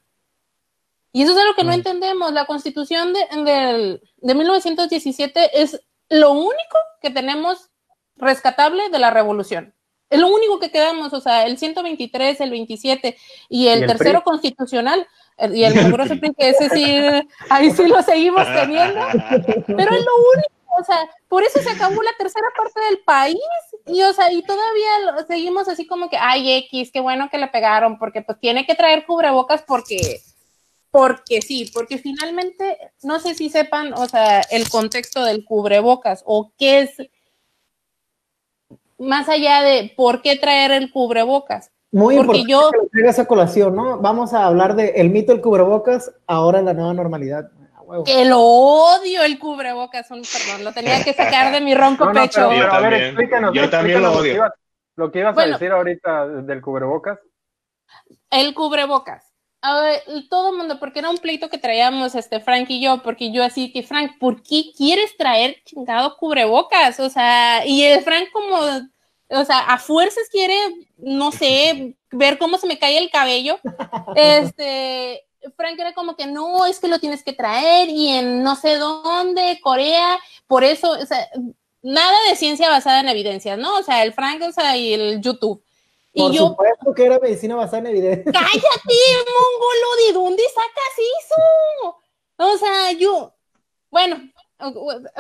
Y 1.12 1.24
eso 1.24 1.32
es 1.32 1.40
algo 1.40 1.56
que 1.56 1.64
no 1.64 1.72
mm. 1.72 1.74
entendemos. 1.74 2.32
La 2.34 2.46
Constitución 2.46 3.14
de, 3.14 3.22
de, 3.44 4.02
de 4.18 4.36
1917 4.36 5.62
es 5.64 5.82
lo 6.10 6.32
único 6.32 6.78
que 7.02 7.10
tenemos 7.10 7.70
rescatable 8.16 8.90
de 8.90 9.00
la 9.00 9.12
revolución. 9.12 9.74
Es 10.10 10.20
lo 10.20 10.30
único 10.30 10.60
que 10.60 10.72
quedamos, 10.72 11.14
o 11.14 11.20
sea, 11.20 11.46
el 11.46 11.58
123, 11.58 12.40
el 12.40 12.50
27 12.50 13.18
y 13.50 13.68
el, 13.68 13.86
tercero 13.86 14.24
constitucional 14.24 15.06
y 15.54 15.64
el 15.64 15.74
PRI, 15.94 16.34
que 16.34 16.50
ese 16.50 16.70
sí, 16.70 16.96
ahí 17.50 17.72
sí 17.72 17.88
lo 17.88 18.02
seguimos 18.02 18.46
teniendo, 18.46 19.02
pero 19.68 19.96
es 19.96 20.06
lo 20.06 20.16
único, 20.34 20.58
o 20.80 20.84
sea, 20.86 21.10
por 21.28 21.44
eso 21.44 21.60
se 21.62 21.72
acabó 21.72 22.02
la 22.02 22.16
tercera 22.18 22.48
parte 22.56 22.80
del 22.88 23.00
país 23.00 23.38
y, 23.86 24.02
o 24.04 24.14
sea, 24.14 24.32
y 24.32 24.44
todavía 24.44 25.26
seguimos 25.28 25.68
así 25.68 25.86
como 25.86 26.10
que, 26.10 26.18
ay, 26.18 26.54
X, 26.68 26.92
qué 26.94 27.02
bueno 27.02 27.30
que 27.30 27.38
le 27.38 27.48
pegaron, 27.48 28.00
porque 28.00 28.22
pues 28.22 28.40
tiene 28.40 28.66
que 28.66 28.76
traer 28.76 29.06
cubrebocas 29.06 29.64
porque, 29.64 30.22
porque 30.98 31.44
sí, 31.44 31.70
porque 31.72 32.00
finalmente, 32.00 32.76
no 33.04 33.20
sé 33.20 33.36
si 33.36 33.50
sepan, 33.52 33.94
o 33.94 34.08
sea, 34.08 34.42
el 34.50 34.68
contexto 34.68 35.24
del 35.24 35.46
cubrebocas 35.46 36.24
o 36.26 36.52
qué 36.58 36.80
es, 36.80 36.98
más 38.98 39.30
allá 39.30 39.62
de 39.62 39.94
por 39.96 40.24
qué 40.24 40.38
traer 40.38 40.72
el 40.72 40.92
cubrebocas. 40.92 41.72
Muy 41.92 42.16
importante 42.16 42.52
yo, 42.52 42.72
que 42.92 43.08
esa 43.08 43.26
colación, 43.26 43.76
¿no? 43.76 44.00
Vamos 44.00 44.34
a 44.34 44.48
hablar 44.48 44.76
de 44.76 44.94
el 44.96 45.12
mito 45.12 45.34
del 45.34 45.42
cubrebocas 45.42 46.12
ahora 46.26 46.58
en 46.58 46.66
la 46.66 46.74
nueva 46.74 46.96
normalidad. 46.96 47.52
Que 48.04 48.26
lo 48.26 48.42
odio 48.42 49.22
el 49.24 49.38
cubrebocas, 49.38 50.10
un, 50.10 50.24
perdón, 50.24 50.64
lo 50.64 50.74
tenía 50.74 51.04
que 51.04 51.14
sacar 51.14 51.54
de 51.54 51.62
mi 51.62 51.76
ronco 51.76 52.12
pecho. 52.12 52.52
yo 52.52 52.74
a 52.74 52.80
ver, 52.80 52.94
explícanos. 52.94 53.54
Yo 53.54 53.70
también 53.70 54.02
lo 54.02 54.14
odio. 54.14 54.52
Lo 54.96 55.12
que 55.12 55.20
ibas, 55.20 55.38
a 55.38 55.46
decir 55.46 55.72
ahorita 55.72 56.28
del 56.28 56.60
cubrebocas. 56.60 57.20
El 58.32 58.56
cubrebocas. 58.56 59.27
Todo 60.30 60.52
el 60.52 60.58
mundo, 60.58 60.80
porque 60.80 61.00
era 61.00 61.10
un 61.10 61.18
pleito 61.18 61.50
que 61.50 61.58
traíamos 61.58 62.16
este 62.16 62.40
Frank 62.40 62.70
y 62.70 62.82
yo, 62.82 63.02
porque 63.04 63.32
yo 63.32 63.44
así 63.44 63.72
que 63.72 63.84
Frank, 63.84 64.18
¿por 64.20 64.42
qué 64.44 64.72
quieres 64.76 65.16
traer 65.18 65.58
chingado 65.66 66.18
cubrebocas? 66.18 67.00
O 67.00 67.10
sea, 67.10 67.66
y 67.66 67.84
el 67.84 68.02
Frank 68.04 68.30
como, 68.32 68.58
o 69.30 69.46
sea, 69.46 69.60
a 69.60 69.78
fuerzas 69.78 70.30
quiere, 70.32 70.58
no 70.98 71.32
sé, 71.32 71.96
ver 72.12 72.38
cómo 72.38 72.58
se 72.58 72.68
me 72.68 72.80
cae 72.80 72.98
el 72.98 73.10
cabello. 73.10 73.60
Este, 74.16 75.26
Frank 75.56 75.80
era 75.80 75.94
como 75.94 76.16
que 76.16 76.26
no, 76.26 76.66
es 76.66 76.80
que 76.80 76.88
lo 76.88 77.00
tienes 77.00 77.24
que 77.24 77.34
traer 77.34 77.90
y 77.90 78.10
en 78.10 78.44
no 78.44 78.56
sé 78.56 78.78
dónde, 78.78 79.60
Corea, 79.62 80.18
por 80.48 80.64
eso, 80.64 80.92
o 80.92 81.06
sea, 81.06 81.28
nada 81.82 82.16
de 82.30 82.36
ciencia 82.36 82.70
basada 82.70 83.00
en 83.00 83.10
evidencias, 83.10 83.58
¿no? 83.58 83.78
O 83.78 83.84
sea, 83.84 84.04
el 84.04 84.14
Frank, 84.14 84.42
o 84.42 84.52
sea, 84.52 84.76
y 84.76 84.94
el 84.94 85.22
YouTube. 85.22 85.64
Y 86.18 86.22
por 86.22 86.34
yo, 86.34 86.48
supuesto 86.48 86.94
que 86.96 87.06
era 87.06 87.20
medicina 87.20 87.56
basada 87.56 87.90
en. 87.90 88.24
¡Cállate, 88.24 88.96
mongolo! 89.38 90.08
¿De 90.08 90.14
dónde 90.14 90.44
sacas 90.50 90.94
eso? 91.20 91.98
O 92.38 92.58
sea, 92.58 92.92
yo, 92.94 93.36
bueno, 93.92 94.20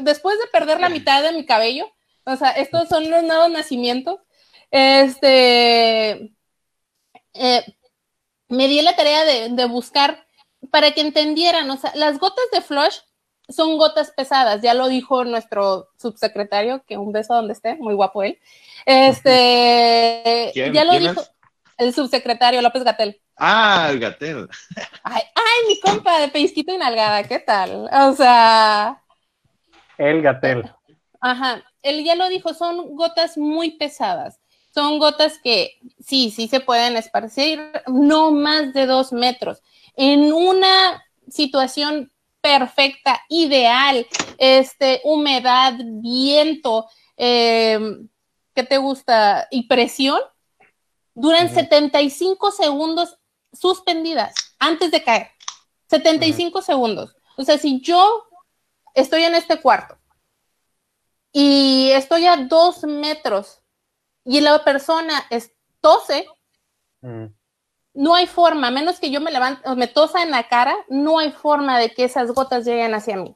después 0.01 0.39
de 0.39 0.47
perder 0.47 0.79
la 0.79 0.89
mitad 0.89 1.21
de 1.21 1.33
mi 1.33 1.45
cabello, 1.45 1.87
o 2.25 2.35
sea, 2.35 2.49
estos 2.49 2.89
son 2.89 3.11
los 3.11 3.21
nuevos 3.21 3.51
nacimientos, 3.51 4.19
este, 4.71 6.33
eh, 7.33 7.65
me 8.47 8.67
di 8.67 8.81
la 8.81 8.95
tarea 8.95 9.23
de, 9.23 9.65
buscar 9.65 10.25
para 10.71 10.91
que 10.91 11.01
entendieran, 11.01 11.69
o 11.69 11.77
sea, 11.77 11.91
las 11.93 12.17
gotas 12.17 12.45
de 12.51 12.61
flush 12.61 12.97
son 13.49 13.77
gotas 13.77 14.11
pesadas, 14.11 14.61
ya 14.61 14.73
lo 14.73 14.87
dijo 14.87 15.23
nuestro 15.23 15.89
subsecretario, 15.97 16.83
que 16.85 16.97
un 16.97 17.11
beso 17.11 17.33
donde 17.33 17.53
esté, 17.53 17.75
muy 17.75 17.93
guapo 17.93 18.23
él. 18.23 18.39
Este, 18.85 20.51
ya 20.73 20.83
lo 20.83 20.99
dijo 20.99 21.21
el 21.77 21.93
subsecretario 21.93 22.61
López 22.61 22.83
Gatel. 22.83 23.21
Ah, 23.37 23.87
el 23.91 23.99
Gatel. 23.99 24.49
Ay, 25.03 25.21
ay, 25.35 25.67
mi 25.67 25.79
compa 25.79 26.19
de 26.19 26.29
pellizquito 26.29 26.73
y 26.73 26.77
nalgada, 26.77 27.23
¿qué 27.23 27.39
tal? 27.39 27.87
O 27.91 28.13
sea. 28.13 29.01
El 29.97 30.21
Gatel. 30.21 30.71
Ajá, 31.19 31.63
él 31.81 32.03
ya 32.03 32.15
lo 32.15 32.29
dijo, 32.29 32.53
son 32.53 32.95
gotas 32.95 33.37
muy 33.37 33.71
pesadas 33.71 34.39
son 34.77 34.99
gotas 34.99 35.39
que 35.43 35.79
sí, 35.99 36.29
sí 36.29 36.47
se 36.47 36.59
pueden 36.59 36.97
esparcir, 36.97 37.59
no 37.87 38.29
más 38.29 38.73
de 38.73 38.85
dos 38.85 39.11
metros. 39.11 39.63
En 39.95 40.31
una 40.31 41.03
situación 41.27 42.11
perfecta, 42.41 43.21
ideal, 43.29 44.05
este, 44.37 45.01
humedad, 45.03 45.73
viento, 45.79 46.87
em, 47.15 48.07
¿qué 48.53 48.63
te 48.63 48.77
gusta? 48.77 49.47
Y 49.51 49.67
presión, 49.67 50.19
duran 51.13 51.53
75 51.53 52.51
segundos 52.51 53.17
suspendidas 53.53 54.33
antes 54.59 54.91
de 54.91 55.03
caer. 55.03 55.31
75 55.89 56.61
segundos. 56.61 57.15
O 57.37 57.43
sea, 57.43 57.57
si 57.57 57.81
yo 57.81 58.27
estoy 58.93 59.23
en 59.23 59.35
este 59.35 59.61
cuarto 59.61 59.97
y 61.31 61.91
estoy 61.91 62.25
a 62.25 62.37
dos 62.37 62.83
metros 62.83 63.61
y 64.23 64.41
la 64.41 64.63
persona 64.63 65.25
es, 65.29 65.53
tose, 65.79 66.27
mm. 67.01 67.25
No 67.97 68.13
hay 68.13 68.27
forma, 68.27 68.69
menos 68.69 68.99
que 68.99 69.09
yo 69.09 69.19
me 69.19 69.31
levante 69.31 69.67
o 69.67 69.75
me 69.75 69.87
tosa 69.87 70.21
en 70.21 70.29
la 70.29 70.47
cara, 70.47 70.75
no 70.87 71.17
hay 71.17 71.31
forma 71.31 71.79
de 71.79 71.89
que 71.89 72.03
esas 72.03 72.31
gotas 72.31 72.63
lleguen 72.63 72.93
hacia 72.93 73.17
mí. 73.17 73.35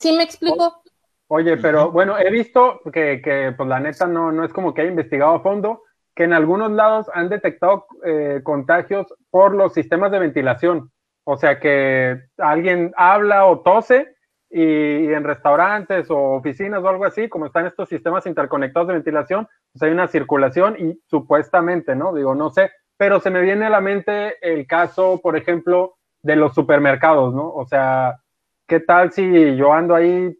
¿Sí 0.00 0.12
me 0.16 0.22
explico? 0.22 0.82
Oye, 1.28 1.58
pero 1.58 1.90
bueno, 1.90 2.16
he 2.18 2.30
visto 2.30 2.80
que, 2.90 3.20
que 3.22 3.52
pues 3.54 3.68
la 3.68 3.78
neta 3.78 4.06
no, 4.06 4.32
no 4.32 4.42
es 4.42 4.52
como 4.54 4.72
que 4.72 4.80
haya 4.80 4.90
investigado 4.90 5.34
a 5.34 5.40
fondo, 5.40 5.82
que 6.14 6.24
en 6.24 6.32
algunos 6.32 6.72
lados 6.72 7.10
han 7.12 7.28
detectado 7.28 7.86
eh, 8.06 8.40
contagios 8.42 9.06
por 9.30 9.54
los 9.54 9.74
sistemas 9.74 10.10
de 10.12 10.18
ventilación. 10.18 10.90
O 11.24 11.36
sea 11.36 11.60
que 11.60 12.22
alguien 12.38 12.94
habla 12.96 13.44
o 13.44 13.60
tose 13.60 14.16
y, 14.48 15.12
en 15.12 15.24
restaurantes 15.24 16.10
o 16.10 16.36
oficinas 16.36 16.82
o 16.82 16.88
algo 16.88 17.04
así, 17.04 17.28
como 17.28 17.46
están 17.46 17.66
estos 17.66 17.90
sistemas 17.90 18.24
interconectados 18.24 18.88
de 18.88 18.94
ventilación, 18.94 19.46
pues 19.72 19.82
hay 19.82 19.90
una 19.90 20.08
circulación 20.08 20.76
y 20.78 21.02
supuestamente, 21.06 21.94
¿no? 21.94 22.14
Digo, 22.14 22.34
no 22.34 22.48
sé, 22.48 22.70
pero 22.96 23.20
se 23.20 23.30
me 23.30 23.42
viene 23.42 23.66
a 23.66 23.70
la 23.70 23.80
mente 23.80 24.36
el 24.40 24.66
caso, 24.66 25.20
por 25.22 25.36
ejemplo, 25.36 25.96
de 26.22 26.36
los 26.36 26.54
supermercados, 26.54 27.34
¿no? 27.34 27.52
O 27.52 27.66
sea, 27.66 28.20
¿qué 28.66 28.80
tal 28.80 29.12
si 29.12 29.56
yo 29.56 29.72
ando 29.72 29.94
ahí 29.94 30.36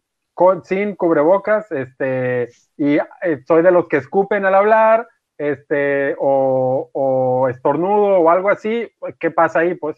sin 0.64 0.97
cubrebocas, 0.97 1.71
este, 1.73 2.49
y 2.77 2.97
eh, 2.97 3.42
soy 3.47 3.62
de 3.62 3.71
los 3.71 3.88
que 3.88 3.97
escupen 3.97 4.45
al 4.45 4.55
hablar, 4.55 5.09
este, 5.38 6.14
o, 6.19 6.90
o 6.92 7.49
estornudo 7.49 8.19
o 8.19 8.31
algo 8.31 8.51
así, 8.51 8.90
¿qué 9.19 9.31
pasa 9.31 9.61
ahí? 9.61 9.75
Pues 9.75 9.97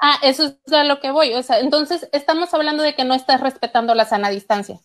Ah, 0.00 0.16
eso 0.22 0.44
es 0.64 0.72
a 0.72 0.84
lo 0.84 0.98
que 0.98 1.10
voy. 1.10 1.34
O 1.34 1.42
sea, 1.42 1.60
entonces 1.60 2.08
estamos 2.12 2.54
hablando 2.54 2.82
de 2.82 2.94
que 2.94 3.04
no 3.04 3.14
estás 3.14 3.40
respetando 3.40 3.94
la 3.94 4.06
sana 4.06 4.30
distancia. 4.30 4.80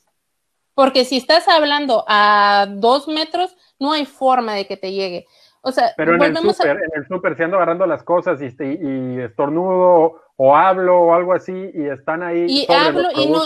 Porque 0.73 1.05
si 1.05 1.15
estás 1.15 1.47
hablando 1.47 2.03
a 2.07 2.67
dos 2.69 3.07
metros, 3.07 3.55
no 3.79 3.93
hay 3.93 4.05
forma 4.05 4.53
de 4.55 4.67
que 4.67 4.75
te 4.75 4.91
llegue. 4.91 5.25
O 5.67 5.71
sea, 5.71 5.93
pero 5.97 6.15
en 6.15 6.21
el 6.21 6.38
súper, 6.38 6.78
en 6.78 7.01
el 7.01 7.08
súper, 7.08 7.36
si 7.36 7.41
ando 7.41 7.58
agarrando 7.58 7.88
las 7.88 8.04
cosas 8.04 8.39
y, 8.39 8.45
y, 8.45 9.19
estornudo 9.19 10.21
o 10.36 10.56
hablo 10.56 11.01
o 11.01 11.13
algo 11.15 11.34
así 11.34 11.71
y 11.73 11.88
están 11.88 12.21
ahí. 12.21 12.45
Y 12.47 12.71
hablo 12.71 13.10
y 13.15 13.28
no. 13.28 13.41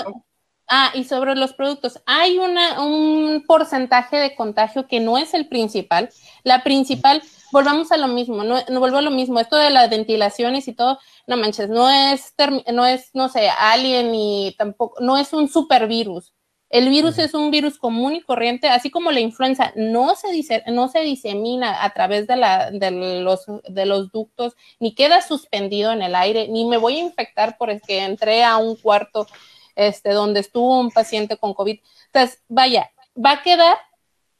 Ah, 0.67 0.91
y 0.93 1.05
sobre 1.05 1.35
los 1.35 1.53
productos. 1.53 2.03
Hay 2.05 2.37
una, 2.37 2.83
un 2.83 3.45
porcentaje 3.47 4.17
de 4.17 4.35
contagio 4.35 4.85
que 4.87 4.99
no 4.99 5.17
es 5.17 5.33
el 5.33 5.47
principal. 5.47 6.09
La 6.43 6.61
principal 6.61 7.23
volvamos 7.53 7.91
a 7.93 7.97
lo 7.97 8.07
mismo, 8.07 8.43
no, 8.43 8.57
no 8.69 8.79
vuelvo 8.79 8.97
a 8.97 9.01
lo 9.01 9.11
mismo, 9.11 9.39
esto 9.39 9.55
de 9.55 9.69
las 9.69 9.89
ventilaciones 9.89 10.67
y 10.67 10.73
todo, 10.73 10.99
no 11.25 11.37
manches, 11.37 11.69
no 11.69 11.89
es, 11.89 12.35
no 12.71 12.85
es, 12.85 13.09
no 13.13 13.29
sé, 13.29 13.49
alien 13.49 14.13
y 14.13 14.55
tampoco, 14.57 15.01
no 15.01 15.17
es 15.17 15.33
un 15.33 15.47
supervirus. 15.47 16.33
El 16.69 16.89
virus 16.89 17.17
es 17.17 17.33
un 17.33 17.49
virus 17.49 17.79
común 17.79 18.15
y 18.15 18.21
corriente, 18.21 18.69
así 18.69 18.91
como 18.91 19.11
la 19.11 19.19
influenza 19.19 19.73
no 19.75 20.15
se, 20.15 20.31
dice, 20.31 20.63
no 20.67 20.87
se 20.87 20.99
disemina 21.01 21.83
a 21.83 21.89
través 21.91 22.27
de, 22.27 22.35
la, 22.35 22.69
de, 22.69 22.91
los, 22.91 23.45
de 23.67 23.85
los 23.87 24.11
ductos, 24.11 24.55
ni 24.79 24.93
queda 24.93 25.21
suspendido 25.21 25.91
en 25.91 26.03
el 26.03 26.15
aire, 26.15 26.47
ni 26.47 26.65
me 26.65 26.77
voy 26.77 26.97
a 26.97 27.03
infectar 27.03 27.57
porque 27.57 28.03
entré 28.03 28.43
a 28.43 28.57
un 28.57 28.75
cuarto 28.75 29.25
este, 29.75 30.11
donde 30.11 30.41
estuvo 30.41 30.79
un 30.79 30.91
paciente 30.91 31.37
con 31.37 31.55
COVID. 31.55 31.79
Entonces, 32.07 32.43
vaya, 32.47 32.91
va 33.15 33.31
a 33.31 33.41
quedar 33.41 33.77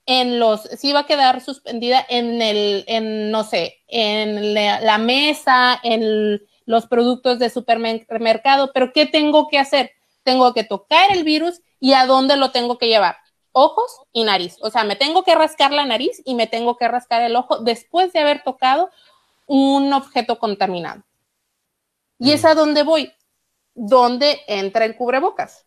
en 0.05 0.39
los, 0.39 0.63
sí 0.63 0.91
va 0.91 1.01
a 1.01 1.05
quedar 1.05 1.39
suspendida 1.39 2.05
en 2.09 2.41
el, 2.41 2.83
en, 2.87 3.31
no 3.31 3.43
sé, 3.43 3.77
en 3.87 4.53
la, 4.53 4.97
mesa, 4.97 5.79
en 5.83 6.41
los 6.65 6.87
productos 6.87 7.39
de 7.39 7.49
supermercado, 7.49 8.71
pero 8.73 8.91
¿qué 8.93 9.05
tengo 9.05 9.47
que 9.47 9.59
hacer? 9.59 9.91
Tengo 10.23 10.53
que 10.53 10.63
tocar 10.63 11.11
el 11.11 11.23
virus 11.23 11.61
y 11.79 11.93
a 11.93 12.05
dónde 12.05 12.37
lo 12.37 12.51
tengo 12.51 12.77
que 12.77 12.87
llevar. 12.87 13.17
Ojos 13.51 14.01
y 14.11 14.23
nariz. 14.23 14.57
O 14.61 14.69
sea, 14.69 14.83
me 14.83 14.95
tengo 14.95 15.23
que 15.23 15.35
rascar 15.35 15.71
la 15.71 15.85
nariz 15.85 16.21
y 16.25 16.35
me 16.35 16.47
tengo 16.47 16.77
que 16.77 16.87
rascar 16.87 17.21
el 17.21 17.35
ojo 17.35 17.59
después 17.59 18.13
de 18.13 18.19
haber 18.19 18.43
tocado 18.43 18.89
un 19.47 19.91
objeto 19.93 20.39
contaminado. 20.39 21.03
Y 22.19 22.31
es 22.31 22.45
a 22.45 22.53
dónde 22.53 22.83
voy, 22.83 23.13
¿Dónde 23.81 24.41
entra 24.47 24.83
el 24.83 24.97
cubrebocas. 24.97 25.65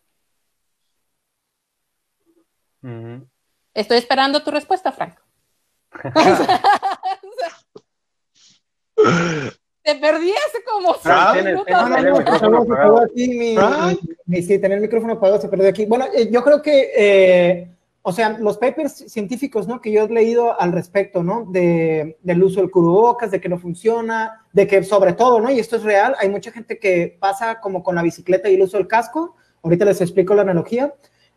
Estoy 3.73 3.97
esperando 3.97 4.43
tu 4.43 4.51
respuesta, 4.51 4.91
Frank. 4.91 5.17
Te 9.83 9.95
perdí 9.95 10.31
hace 10.31 10.63
como 10.63 10.93
Sí, 14.41 14.59
tener 14.59 14.77
el 14.77 14.81
micrófono 14.81 15.13
apagado 15.13 15.41
se 15.41 15.49
perdió 15.49 15.67
aquí. 15.67 15.85
Bueno, 15.85 16.05
eh, 16.13 16.29
yo 16.31 16.41
creo 16.41 16.61
que, 16.61 16.91
eh, 16.95 17.75
o 18.01 18.13
sea, 18.13 18.29
los 18.29 18.57
papers 18.57 18.93
científicos, 19.07 19.67
¿no? 19.67 19.81
Que 19.81 19.91
yo 19.91 20.03
he 20.03 20.07
leído 20.07 20.59
al 20.59 20.71
respecto, 20.71 21.21
¿no? 21.21 21.45
De, 21.51 22.17
del 22.23 22.43
uso 22.43 22.61
del 22.61 22.71
cubrebocas, 22.71 23.29
de 23.29 23.41
que 23.41 23.49
no 23.49 23.59
funciona, 23.59 24.45
de 24.53 24.67
que 24.67 24.83
sobre 24.83 25.13
todo, 25.13 25.41
¿no? 25.41 25.51
Y 25.51 25.59
esto 25.59 25.75
es 25.75 25.83
real, 25.83 26.15
hay 26.17 26.29
mucha 26.29 26.51
gente 26.51 26.79
que 26.79 27.17
pasa 27.19 27.59
como 27.59 27.83
con 27.83 27.95
la 27.95 28.03
bicicleta 28.03 28.49
y 28.49 28.55
el 28.55 28.61
uso 28.61 28.77
del 28.77 28.87
casco. 28.87 29.35
Ahorita 29.63 29.83
les 29.85 29.99
explico 29.99 30.33
la 30.33 30.43
analogía 30.43 30.93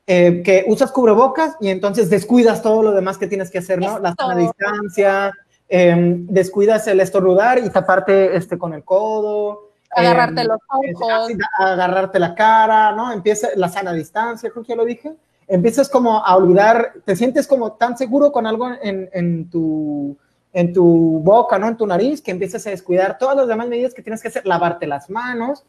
eh, 0.08 0.42
que 0.44 0.64
usas 0.68 0.92
cubrebocas 0.92 1.56
y 1.60 1.68
entonces 1.68 2.08
descuidas 2.08 2.62
todo 2.62 2.80
lo 2.80 2.92
demás 2.92 3.18
que 3.18 3.26
tienes 3.26 3.50
que 3.50 3.58
hacer, 3.58 3.80
¿no? 3.80 3.98
La 3.98 4.14
sana 4.14 4.36
distancia, 4.36 5.32
em, 5.68 6.26
descuidas 6.26 6.86
el 6.86 7.00
estornudar 7.00 7.58
y 7.58 7.68
taparte 7.70 8.36
este, 8.36 8.58
con 8.58 8.74
el 8.74 8.84
codo. 8.84 9.70
Agarrarte 9.90 10.42
em, 10.42 10.48
los 10.48 10.58
ojos. 10.68 11.32
Agarrarte 11.58 12.18
la 12.18 12.34
cara, 12.34 12.92
¿no? 12.92 13.12
Empieza 13.12 13.48
la 13.56 13.68
sana 13.68 13.92
distancia, 13.92 14.50
creo 14.50 14.62
que 14.62 14.70
ya 14.70 14.76
lo 14.76 14.84
dije. 14.84 15.14
Empiezas 15.48 15.88
como 15.88 16.24
a 16.24 16.36
olvidar, 16.36 16.94
te 17.04 17.14
sientes 17.14 17.46
como 17.46 17.72
tan 17.72 17.96
seguro 17.96 18.32
con 18.32 18.46
algo 18.46 18.68
en, 18.82 19.08
en 19.12 19.48
tu 19.48 20.16
en 20.56 20.72
tu 20.72 21.20
boca, 21.22 21.58
¿no? 21.58 21.68
En 21.68 21.76
tu 21.76 21.86
nariz, 21.86 22.22
que 22.22 22.30
empiezas 22.30 22.66
a 22.66 22.70
descuidar 22.70 23.18
todas 23.18 23.36
las 23.36 23.46
demás 23.46 23.68
medidas 23.68 23.92
que 23.92 24.00
tienes 24.00 24.22
que 24.22 24.28
hacer, 24.28 24.46
lavarte 24.46 24.86
las 24.86 25.10
manos, 25.10 25.66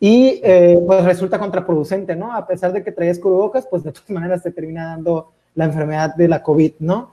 y 0.00 0.40
eh, 0.42 0.82
pues 0.86 1.04
resulta 1.04 1.38
contraproducente, 1.38 2.16
¿no? 2.16 2.34
A 2.34 2.46
pesar 2.46 2.72
de 2.72 2.82
que 2.82 2.90
traías 2.90 3.18
cubrebocas, 3.18 3.66
pues 3.66 3.82
de 3.82 3.92
todas 3.92 4.08
maneras 4.08 4.42
te 4.42 4.50
termina 4.50 4.86
dando 4.86 5.32
la 5.54 5.66
enfermedad 5.66 6.14
de 6.14 6.26
la 6.26 6.42
COVID, 6.42 6.72
¿no? 6.78 7.10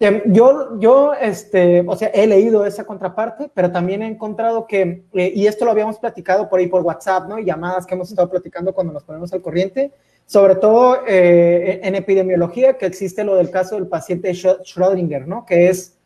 Em, 0.00 0.22
yo, 0.26 0.78
yo, 0.78 1.12
este, 1.14 1.84
o 1.86 1.96
sea, 1.96 2.08
he 2.08 2.26
leído 2.26 2.64
esa 2.64 2.84
contraparte, 2.84 3.50
pero 3.52 3.72
también 3.72 4.02
he 4.02 4.06
encontrado 4.06 4.66
que, 4.66 5.04
eh, 5.12 5.32
y 5.34 5.46
esto 5.46 5.64
lo 5.64 5.72
habíamos 5.72 5.98
platicado 5.98 6.48
por 6.48 6.60
ahí 6.60 6.68
por 6.68 6.82
WhatsApp, 6.82 7.28
¿no? 7.28 7.38
Y 7.38 7.44
llamadas 7.44 7.84
que 7.84 7.94
hemos 7.94 8.08
estado 8.08 8.30
platicando 8.30 8.72
cuando 8.72 8.92
nos 8.92 9.02
ponemos 9.02 9.32
al 9.32 9.42
corriente, 9.42 9.92
sobre 10.24 10.54
todo 10.54 10.98
eh, 11.06 11.80
en 11.82 11.94
epidemiología, 11.96 12.78
que 12.78 12.86
existe 12.86 13.24
lo 13.24 13.34
del 13.34 13.50
caso 13.50 13.74
del 13.74 13.88
paciente 13.88 14.30
Schrödinger, 14.30 15.26
¿no? 15.26 15.44
Que 15.44 15.68
es 15.68 15.98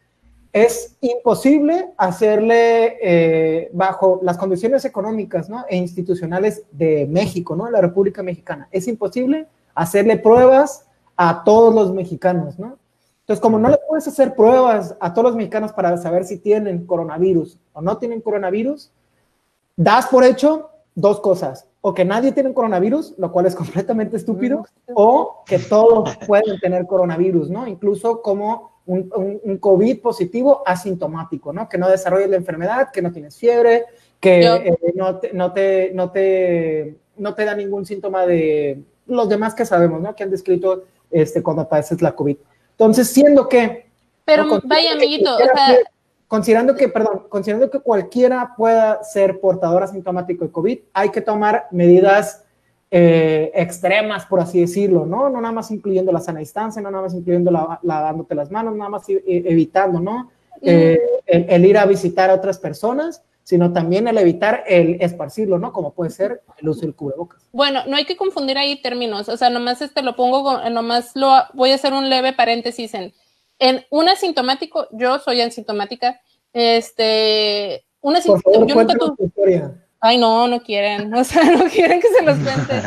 es 0.53 0.97
imposible 1.01 1.93
hacerle 1.97 2.99
eh, 3.01 3.71
bajo 3.73 4.21
las 4.23 4.37
condiciones 4.37 4.85
económicas 4.85 5.49
¿no? 5.49 5.65
e 5.69 5.77
institucionales 5.77 6.65
de 6.71 7.07
México, 7.11 7.57
¿no? 7.57 7.71
la 7.71 7.81
República 7.81 8.23
Mexicana. 8.23 8.69
Es 8.71 8.87
imposible 8.87 9.47
hacerle 9.75 10.19
pruebas 10.19 10.85
a 11.17 11.43
todos 11.45 11.75
los 11.75 11.95
mexicanos, 11.95 12.59
¿no? 12.59 12.79
Entonces, 13.33 13.45
como 13.45 13.59
no 13.59 13.71
le 13.71 13.79
puedes 13.89 14.07
hacer 14.07 14.35
pruebas 14.35 14.95
a 15.01 15.15
todos 15.15 15.29
los 15.29 15.37
mexicanos 15.37 15.73
para 15.73 15.97
saber 15.97 16.25
si 16.25 16.37
tienen 16.37 16.85
coronavirus 16.85 17.59
o 17.73 17.81
no 17.81 17.97
tienen 17.97 18.21
coronavirus, 18.21 18.93
das 19.75 20.07
por 20.09 20.23
hecho 20.23 20.69
dos 20.95 21.19
cosas. 21.21 21.67
O 21.81 21.95
que 21.95 22.05
nadie 22.05 22.33
tiene 22.33 22.53
coronavirus, 22.53 23.15
lo 23.17 23.33
cual 23.33 23.47
es 23.47 23.55
completamente 23.63 24.19
estúpido, 24.19 24.67
o 24.93 25.45
que 25.47 25.59
todos 25.59 26.15
pueden 26.27 26.61
tener 26.61 26.87
coronavirus, 26.87 27.49
¿no? 27.49 27.67
Incluso 27.67 28.21
como 28.21 28.73
un, 28.85 29.57
COVID 29.59 30.03
positivo 30.03 30.63
asintomático, 30.67 31.55
¿no? 31.55 31.71
Que 31.71 31.79
no 31.79 31.89
desarrolles 31.89 32.29
la 32.29 32.37
enfermedad, 32.37 32.91
que 32.93 33.01
no 33.01 33.13
tienes 33.13 33.39
fiebre, 33.39 33.87
que 34.21 34.41
eh, 34.43 34.79
no, 34.95 35.21
te, 35.21 35.33
no, 35.33 35.53
te, 35.55 35.91
no, 35.95 36.11
te, 36.11 36.99
no 37.17 37.35
te 37.35 37.45
da 37.47 37.55
ningún 37.55 37.87
síntoma 37.87 38.27
de 38.27 38.83
los 39.07 39.27
demás 39.27 39.55
que 39.55 39.65
sabemos, 39.65 40.03
¿no? 40.03 40.15
Que 40.15 40.23
han 40.23 40.31
descrito 40.31 40.85
este, 41.11 41.43
cuando 41.43 41.67
padeces 41.67 42.03
la 42.03 42.13
COVID. 42.15 42.37
Entonces, 42.83 43.11
siendo 43.11 43.49
que... 43.49 43.87
Pero 44.25 44.61
vaya, 44.65 44.93
amiguito, 44.93 45.35
o 45.35 45.39
sea... 45.39 45.79
Considerando 46.27 46.75
que, 46.75 46.89
perdón, 46.89 47.27
considerando 47.29 47.71
que 47.71 47.79
cualquiera 47.79 48.55
pueda 48.57 49.05
ser 49.05 49.39
portador 49.39 49.83
asintomático 49.83 50.47
de 50.47 50.51
COVID, 50.51 50.79
hay 50.95 51.11
que 51.11 51.21
tomar 51.21 51.67
medidas 51.71 52.43
eh, 52.91 53.53
extremas, 53.55 54.25
por 54.25 54.41
así 54.41 54.61
decirlo, 54.61 55.05
¿no? 55.05 55.29
No 55.29 55.43
nada 55.43 55.53
más 55.53 55.71
incluyendo 55.71 56.11
la 56.11 56.21
sana 56.21 56.41
distancia, 56.41 56.81
no 56.81 56.91
nada 56.91 57.05
más 57.05 57.15
incluyendo 57.15 57.51
la, 57.51 57.79
lavándote 57.83 58.35
las 58.35 58.51
manos, 58.51 58.75
nada 58.75 58.89
más 58.89 59.07
e, 59.11 59.23
evitando, 59.27 60.01
¿no? 60.01 60.31
Eh, 60.63 60.99
el, 61.27 61.67
ir 61.67 61.77
a 61.77 61.85
visitar 61.85 62.31
a 62.31 62.35
otras 62.35 62.59
personas, 62.59 63.23
sino 63.43 63.73
también 63.73 64.09
el 64.09 64.19
evitar 64.19 64.65
el 64.67 65.01
esparcirlo, 65.01 65.59
¿no? 65.59 65.73
Como 65.73 65.95
puede 65.95 66.11
ser 66.11 66.43
el 66.59 66.69
uso 66.69 66.83
del 66.83 66.95
cubrebocas. 66.95 67.49
Bueno, 67.53 67.81
no 67.87 67.97
hay 67.97 68.05
que 68.05 68.17
confundir 68.17 68.59
ahí 68.59 68.81
términos, 68.81 69.29
o 69.29 69.37
sea, 69.37 69.51
nomás 69.51 69.83
este 69.83 70.03
lo 70.03 70.17
pongo, 70.17 70.69
nomás 70.71 71.13
lo 71.15 71.33
voy 71.55 71.73
a 71.73 71.75
hacer 71.75 71.93
un 71.93 72.09
leve 72.09 72.33
paréntesis 72.33 72.95
en, 72.95 73.13
en 73.59 73.85
un 73.91 74.09
asintomático, 74.09 74.89
yo 74.93 75.19
soy 75.19 75.41
asintomática, 75.41 76.21
este, 76.53 77.85
un 78.01 78.17
asintomático, 78.17 78.67
yo 78.67 78.75
nunca 78.75 78.95
tuve... 78.95 79.83
Ay, 80.05 80.19
no, 80.19 80.49
no 80.49 80.61
quieren, 80.61 81.15
o 81.15 81.23
sea, 81.23 81.45
no 81.45 81.67
quieren 81.67 82.01
que 82.01 82.09
se 82.09 82.23
los 82.23 82.37
cuente. 82.37 82.83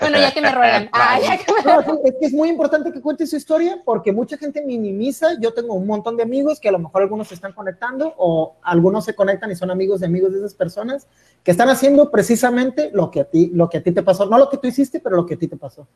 Bueno, 0.00 0.18
ya 0.18 0.32
que 0.32 0.40
me 0.40 0.50
ruegan. 0.50 0.88
Ay, 0.92 1.22
ya 1.22 1.36
que 1.36 1.44
es 1.52 2.14
que 2.18 2.26
es 2.26 2.32
muy 2.32 2.48
importante 2.48 2.90
que 2.90 3.00
cuente 3.00 3.28
su 3.28 3.36
historia 3.36 3.80
porque 3.84 4.12
mucha 4.12 4.36
gente 4.36 4.64
minimiza. 4.66 5.38
Yo 5.40 5.54
tengo 5.54 5.74
un 5.74 5.86
montón 5.86 6.16
de 6.16 6.24
amigos 6.24 6.58
que 6.58 6.68
a 6.68 6.72
lo 6.72 6.80
mejor 6.80 7.02
algunos 7.02 7.28
se 7.28 7.34
están 7.34 7.52
conectando 7.52 8.12
o 8.16 8.56
algunos 8.62 9.04
se 9.04 9.14
conectan 9.14 9.52
y 9.52 9.54
son 9.54 9.70
amigos 9.70 10.00
de 10.00 10.06
amigos 10.06 10.32
de 10.32 10.40
esas 10.40 10.54
personas 10.54 11.06
que 11.44 11.52
están 11.52 11.68
haciendo 11.68 12.10
precisamente 12.10 12.90
lo 12.92 13.12
que 13.12 13.20
a 13.20 13.24
ti, 13.24 13.52
lo 13.54 13.68
que 13.68 13.78
a 13.78 13.82
ti 13.84 13.92
te 13.92 14.02
pasó. 14.02 14.26
No 14.26 14.36
lo 14.36 14.50
que 14.50 14.56
tú 14.56 14.66
hiciste, 14.66 14.98
pero 14.98 15.14
lo 15.14 15.26
que 15.26 15.34
a 15.34 15.38
ti 15.38 15.46
te 15.46 15.56
pasó. 15.56 15.86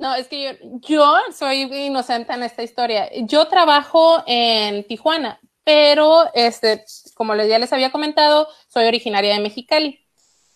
No, 0.00 0.16
es 0.16 0.26
que 0.26 0.58
yo, 0.60 0.68
yo 0.80 1.14
soy 1.32 1.62
inocente 1.72 2.32
en 2.32 2.42
esta 2.42 2.64
historia. 2.64 3.08
Yo 3.22 3.46
trabajo 3.46 4.24
en 4.26 4.84
Tijuana, 4.84 5.38
pero 5.62 6.24
este, 6.34 6.84
como 7.14 7.36
ya 7.36 7.60
les 7.60 7.72
había 7.72 7.92
comentado, 7.92 8.48
soy 8.66 8.86
originaria 8.86 9.34
de 9.34 9.40
Mexicali. 9.40 10.07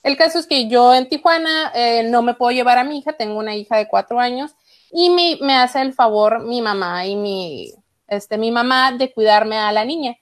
El 0.02 0.16
caso 0.16 0.38
es 0.38 0.46
que 0.46 0.68
yo 0.68 0.94
en 0.94 1.08
Tijuana 1.08 1.72
eh, 1.74 2.02
no 2.04 2.22
me 2.22 2.34
puedo 2.34 2.50
llevar 2.50 2.78
a 2.78 2.84
mi 2.84 2.98
hija, 2.98 3.12
tengo 3.12 3.38
una 3.38 3.54
hija 3.54 3.76
de 3.76 3.88
cuatro 3.88 4.18
años 4.18 4.52
y 4.90 5.10
me 5.10 5.56
hace 5.56 5.80
el 5.80 5.94
favor 5.94 6.44
mi 6.44 6.60
mamá 6.60 7.06
y 7.06 7.16
mi, 7.16 7.72
este, 8.08 8.36
mi 8.36 8.50
mamá 8.50 8.92
de 8.92 9.12
cuidarme 9.12 9.56
a 9.56 9.72
la 9.72 9.84
niña. 9.84 10.16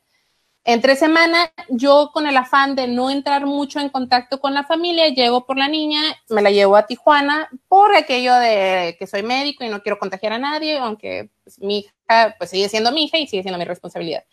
Entre 0.63 0.95
semana, 0.95 1.51
yo 1.71 2.11
con 2.13 2.27
el 2.27 2.37
afán 2.37 2.77
de 2.77 2.87
no 2.87 3.09
entrar 3.11 3.47
mucho 3.47 3.81
en 3.81 3.89
contacto 3.89 4.41
con 4.41 4.53
la 4.53 4.65
familia, 4.65 5.09
llego 5.09 5.47
por 5.47 5.57
la 5.57 5.69
niña, 5.69 6.03
me 6.29 6.43
la 6.43 6.51
llevo 6.51 6.77
a 6.77 6.87
Tijuana 6.87 7.49
por 7.67 7.97
aquello 7.97 8.35
de 8.35 8.95
que 8.99 9.07
soy 9.07 9.23
médico 9.23 9.65
y 9.65 9.69
no 9.69 9.83
quiero 9.83 9.99
contagiar 9.99 10.35
a 10.35 10.39
nadie, 10.39 10.79
aunque 10.79 11.31
pues, 11.43 11.59
mi 11.61 11.79
hija 11.79 12.35
pues 12.37 12.51
sigue 12.51 12.69
siendo 12.69 12.93
mi 12.93 13.05
hija 13.05 13.19
y 13.19 13.27
sigue 13.27 13.43
siendo 13.43 13.59
mi 13.59 13.65
responsabilidad. 13.65 14.25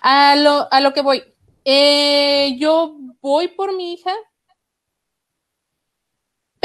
A 0.00 0.36
lo, 0.36 0.72
a 0.72 0.80
lo 0.80 0.94
que 0.94 1.02
voy, 1.02 1.24
eh, 1.64 2.56
yo 2.58 2.96
voy 3.20 3.48
por 3.48 3.76
mi 3.76 3.94
hija, 3.94 4.12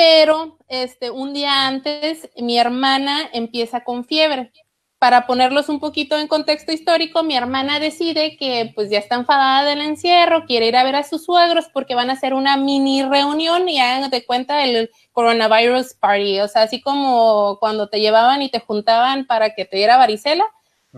pero 0.04 0.58
este, 0.68 1.12
un 1.12 1.34
día 1.34 1.66
antes 1.66 2.30
mi 2.36 2.58
hermana 2.58 3.30
empieza 3.32 3.86
con 3.86 4.04
fiebre. 4.04 4.52
Para 5.00 5.26
ponerlos 5.26 5.70
un 5.70 5.80
poquito 5.80 6.18
en 6.18 6.28
contexto 6.28 6.74
histórico, 6.74 7.24
mi 7.24 7.38
hermana 7.38 7.80
decide 7.80 8.36
que 8.36 8.74
pues 8.76 8.90
ya 8.90 9.00
está 9.00 9.16
enfadada 9.16 9.64
del 9.64 9.80
encierro, 9.80 10.46
quiere 10.46 10.68
ir 10.68 10.76
a 10.76 10.84
ver 10.84 10.98
a 10.98 11.04
sus 11.04 11.24
suegros 11.24 11.70
porque 11.74 11.96
van 11.96 12.10
a 12.10 12.14
hacer 12.14 12.34
una 12.34 12.58
mini 12.58 13.02
reunión 13.04 13.70
y 13.70 13.80
hagan 13.80 14.10
de 14.10 14.26
cuenta 14.26 14.66
el 14.66 14.92
coronavirus 15.14 15.94
party, 15.94 16.42
o 16.42 16.50
sea, 16.50 16.64
así 16.64 16.82
como 16.82 17.58
cuando 17.62 17.88
te 17.88 18.02
llevaban 18.02 18.42
y 18.42 18.52
te 18.52 18.60
juntaban 18.60 19.26
para 19.26 19.56
que 19.56 19.64
te 19.64 19.78
diera 19.78 19.96
varicela, 19.96 20.44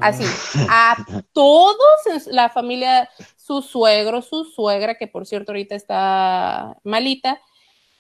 así, 0.02 0.24
a 0.68 0.98
todos 1.32 1.78
la 2.26 2.50
familia, 2.50 3.08
su 3.38 3.62
suegro, 3.62 4.24
su 4.24 4.46
suegra, 4.46 4.96
que 4.96 5.06
por 5.06 5.28
cierto 5.28 5.52
ahorita 5.52 5.76
está 5.76 6.76
malita, 6.84 7.39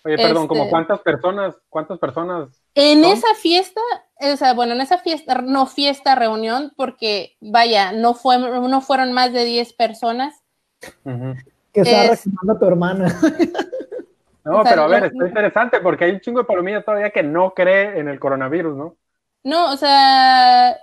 Oye, 0.05 0.17
perdón, 0.17 0.47
¿como 0.47 0.61
este, 0.61 0.71
cuántas 0.71 0.99
personas, 0.99 1.55
cuántas 1.67 1.97
personas? 1.97 2.61
En 2.75 3.03
esa 3.03 3.33
fiesta, 3.41 3.81
o 4.19 4.37
sea, 4.37 4.53
bueno, 4.53 4.73
en 4.73 4.81
esa 4.81 4.99
fiesta, 4.99 5.41
no 5.41 5.65
fiesta, 5.65 6.13
reunión, 6.13 6.71
porque 6.77 7.35
vaya, 7.41 7.91
no, 7.91 8.13
fue, 8.13 8.37
no 8.37 8.81
fueron 8.81 9.13
más 9.13 9.33
de 9.33 9.45
10 9.45 9.73
personas. 9.73 10.43
Que 11.73 11.81
estaba 11.81 12.13
es... 12.13 12.27
a 12.27 12.59
tu 12.59 12.65
hermana. 12.65 13.19
No, 14.43 14.61
pero 14.63 14.83
a 14.83 14.87
ver, 14.87 15.05
está 15.05 15.27
interesante 15.27 15.79
porque 15.79 16.05
hay 16.05 16.11
un 16.11 16.19
chingo 16.19 16.41
de 16.41 16.45
palomillas 16.45 16.85
todavía 16.85 17.09
que 17.09 17.23
no 17.23 17.55
cree 17.55 17.99
en 17.99 18.07
el 18.07 18.19
coronavirus, 18.19 18.77
¿no? 18.77 18.95
No, 19.43 19.71
o 19.71 19.75
sea, 19.75 20.77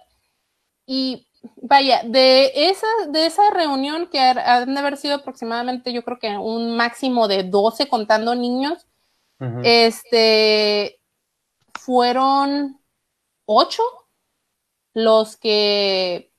y 0.84 1.28
vaya, 1.60 2.02
de 2.04 2.50
esa, 2.56 2.88
de 3.08 3.26
esa 3.26 3.50
reunión 3.50 4.08
que 4.10 4.18
han 4.18 4.74
de 4.74 4.80
haber 4.80 4.96
sido 4.96 5.14
aproximadamente, 5.14 5.92
yo 5.92 6.02
creo 6.02 6.18
que 6.18 6.36
un 6.36 6.76
máximo 6.76 7.28
de 7.28 7.44
12 7.44 7.88
contando 7.88 8.34
niños, 8.34 8.88
este, 9.62 11.00
fueron 11.74 12.80
ocho 13.46 13.82
los 14.94 15.36
que 15.36 16.32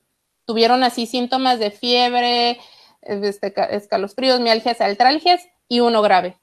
tuvieron 0.46 0.84
así 0.84 1.06
síntomas 1.06 1.58
de 1.58 1.70
fiebre, 1.70 2.58
este, 3.02 3.54
escalofríos, 3.74 4.40
mialgias, 4.40 4.80
altralgias 4.80 5.46
y 5.68 5.80
uno 5.80 6.02
grave. 6.02 6.38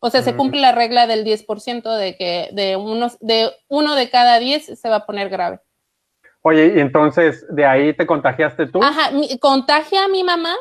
O 0.00 0.10
sea, 0.10 0.22
se 0.22 0.36
cumple 0.36 0.60
la 0.60 0.72
regla 0.72 1.08
del 1.08 1.24
10% 1.24 1.96
de 1.96 2.16
que 2.16 2.50
de, 2.52 2.76
unos, 2.76 3.18
de 3.18 3.50
uno 3.66 3.96
de 3.96 4.08
cada 4.10 4.38
diez 4.38 4.66
se 4.66 4.88
va 4.88 4.96
a 4.96 5.06
poner 5.06 5.28
grave. 5.28 5.60
Oye, 6.42 6.74
y 6.76 6.80
entonces 6.80 7.44
de 7.50 7.66
ahí 7.66 7.92
te 7.94 8.06
contagiaste 8.06 8.66
tú. 8.66 8.80
Ajá, 8.80 9.10
contagia 9.40 10.04
a 10.04 10.08
mi 10.08 10.22
mamá, 10.22 10.54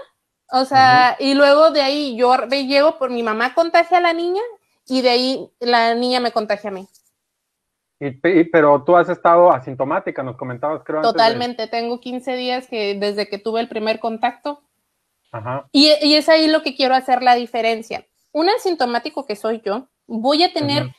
o 0.51 0.65
sea, 0.65 1.17
y 1.19 1.35
luego 1.35 1.69
de 1.69 1.81
ahí 1.81 2.17
yo 2.17 2.35
llego 2.47 2.97
por 2.97 3.11
mi 3.11 3.21
mamá 3.21 3.53
contagia 3.53 3.99
a 3.99 4.01
la 4.01 4.13
niña 4.13 4.41
y 4.87 5.01
de 5.01 5.09
ahí 5.09 5.49
la 5.59 5.95
niña 5.95 6.19
me 6.19 6.31
contagia 6.31 6.69
a 6.69 6.73
mí. 6.73 6.87
Y, 7.99 8.11
pero 8.45 8.83
tú 8.83 8.95
has 8.95 9.09
estado 9.09 9.51
asintomática, 9.51 10.21
nos 10.21 10.37
comentabas, 10.37 10.83
creo. 10.83 11.01
Totalmente, 11.01 11.67
tengo 11.67 11.99
15 11.99 12.35
días 12.35 12.67
que 12.67 12.95
desde 12.95 13.27
que 13.27 13.39
tuve 13.39 13.59
el 13.59 13.67
primer 13.67 13.99
contacto. 13.99 14.61
Ajá. 15.31 15.67
Y, 15.71 15.91
y, 16.01 16.15
es 16.15 16.29
ahí 16.29 16.47
lo 16.47 16.61
que 16.61 16.75
quiero 16.75 16.93
hacer 16.95 17.23
la 17.23 17.35
diferencia. 17.35 18.05
Un 18.31 18.49
asintomático 18.49 19.25
que 19.25 19.35
soy 19.35 19.61
yo, 19.65 19.89
voy 20.05 20.43
a 20.43 20.53
tener 20.53 20.93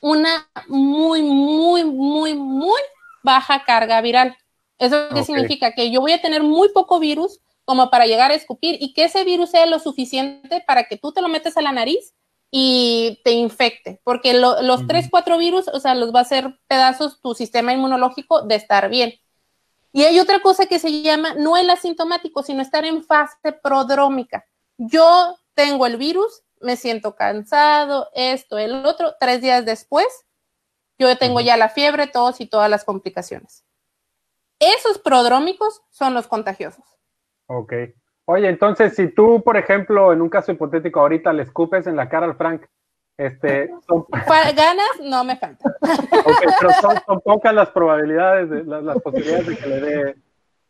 una 0.00 0.48
muy, 0.68 1.22
muy, 1.22 1.84
muy, 1.84 2.34
muy 2.34 2.80
baja 3.22 3.64
carga 3.64 4.00
viral. 4.00 4.36
¿Eso 4.78 5.08
qué 5.12 5.24
significa? 5.24 5.72
Que 5.72 5.90
yo 5.90 6.00
voy 6.00 6.12
a 6.12 6.22
tener 6.22 6.42
muy 6.42 6.68
poco 6.68 7.00
virus 7.00 7.40
como 7.64 7.90
para 7.90 8.06
llegar 8.06 8.30
a 8.30 8.34
escupir 8.34 8.76
y 8.80 8.92
que 8.92 9.04
ese 9.04 9.24
virus 9.24 9.50
sea 9.50 9.66
lo 9.66 9.80
suficiente 9.80 10.62
para 10.66 10.84
que 10.84 10.96
tú 10.96 11.12
te 11.12 11.22
lo 11.22 11.28
metes 11.28 11.56
a 11.56 11.62
la 11.62 11.72
nariz 11.72 12.14
y 12.58 13.20
te 13.22 13.32
infecte, 13.32 14.00
porque 14.02 14.32
los 14.32 14.86
tres, 14.86 15.08
cuatro 15.10 15.36
virus, 15.36 15.68
o 15.68 15.78
sea, 15.78 15.94
los 15.94 16.10
va 16.14 16.20
a 16.20 16.22
hacer 16.22 16.58
pedazos 16.66 17.20
tu 17.20 17.34
sistema 17.34 17.74
inmunológico 17.74 18.46
de 18.46 18.54
estar 18.54 18.88
bien. 18.88 19.12
Y 19.92 20.04
hay 20.04 20.18
otra 20.18 20.40
cosa 20.40 20.64
que 20.64 20.78
se 20.78 21.02
llama, 21.02 21.34
no 21.34 21.58
el 21.58 21.68
asintomático, 21.68 22.42
sino 22.42 22.62
estar 22.62 22.86
en 22.86 23.04
fase 23.04 23.36
prodrómica. 23.62 24.46
Yo 24.78 25.36
tengo 25.52 25.84
el 25.84 25.98
virus, 25.98 26.44
me 26.62 26.76
siento 26.76 27.14
cansado, 27.14 28.08
esto, 28.14 28.56
el 28.56 28.86
otro, 28.86 29.16
tres 29.20 29.42
días 29.42 29.66
después, 29.66 30.06
yo 30.98 31.14
tengo 31.18 31.42
ya 31.42 31.58
la 31.58 31.68
fiebre, 31.68 32.06
tos 32.06 32.40
y 32.40 32.46
todas 32.46 32.70
las 32.70 32.84
complicaciones. 32.84 33.66
Esos 34.60 34.98
prodrómicos 34.98 35.82
son 35.90 36.14
los 36.14 36.26
contagiosos. 36.26 36.86
Ok. 37.48 37.74
Oye, 38.26 38.48
entonces, 38.48 38.94
si 38.94 39.08
tú, 39.08 39.42
por 39.42 39.56
ejemplo, 39.56 40.12
en 40.12 40.20
un 40.20 40.28
caso 40.28 40.52
hipotético 40.52 41.00
ahorita 41.00 41.32
le 41.32 41.44
escupes 41.44 41.86
en 41.86 41.96
la 41.96 42.08
cara 42.08 42.26
al 42.26 42.36
Frank, 42.36 42.62
este, 43.16 43.70
ganas 44.56 44.86
no 45.02 45.24
me 45.24 45.36
falta. 45.36 45.64
Okay, 45.80 46.48
pero 46.60 46.72
son, 47.06 47.20
pocas 47.20 47.54
las 47.54 47.70
probabilidades, 47.70 48.50
de, 48.50 48.64
las, 48.64 49.00
posibilidades 49.00 49.46
de 49.46 49.56
que 49.56 49.66
le 49.66 49.80
dé. 49.80 50.16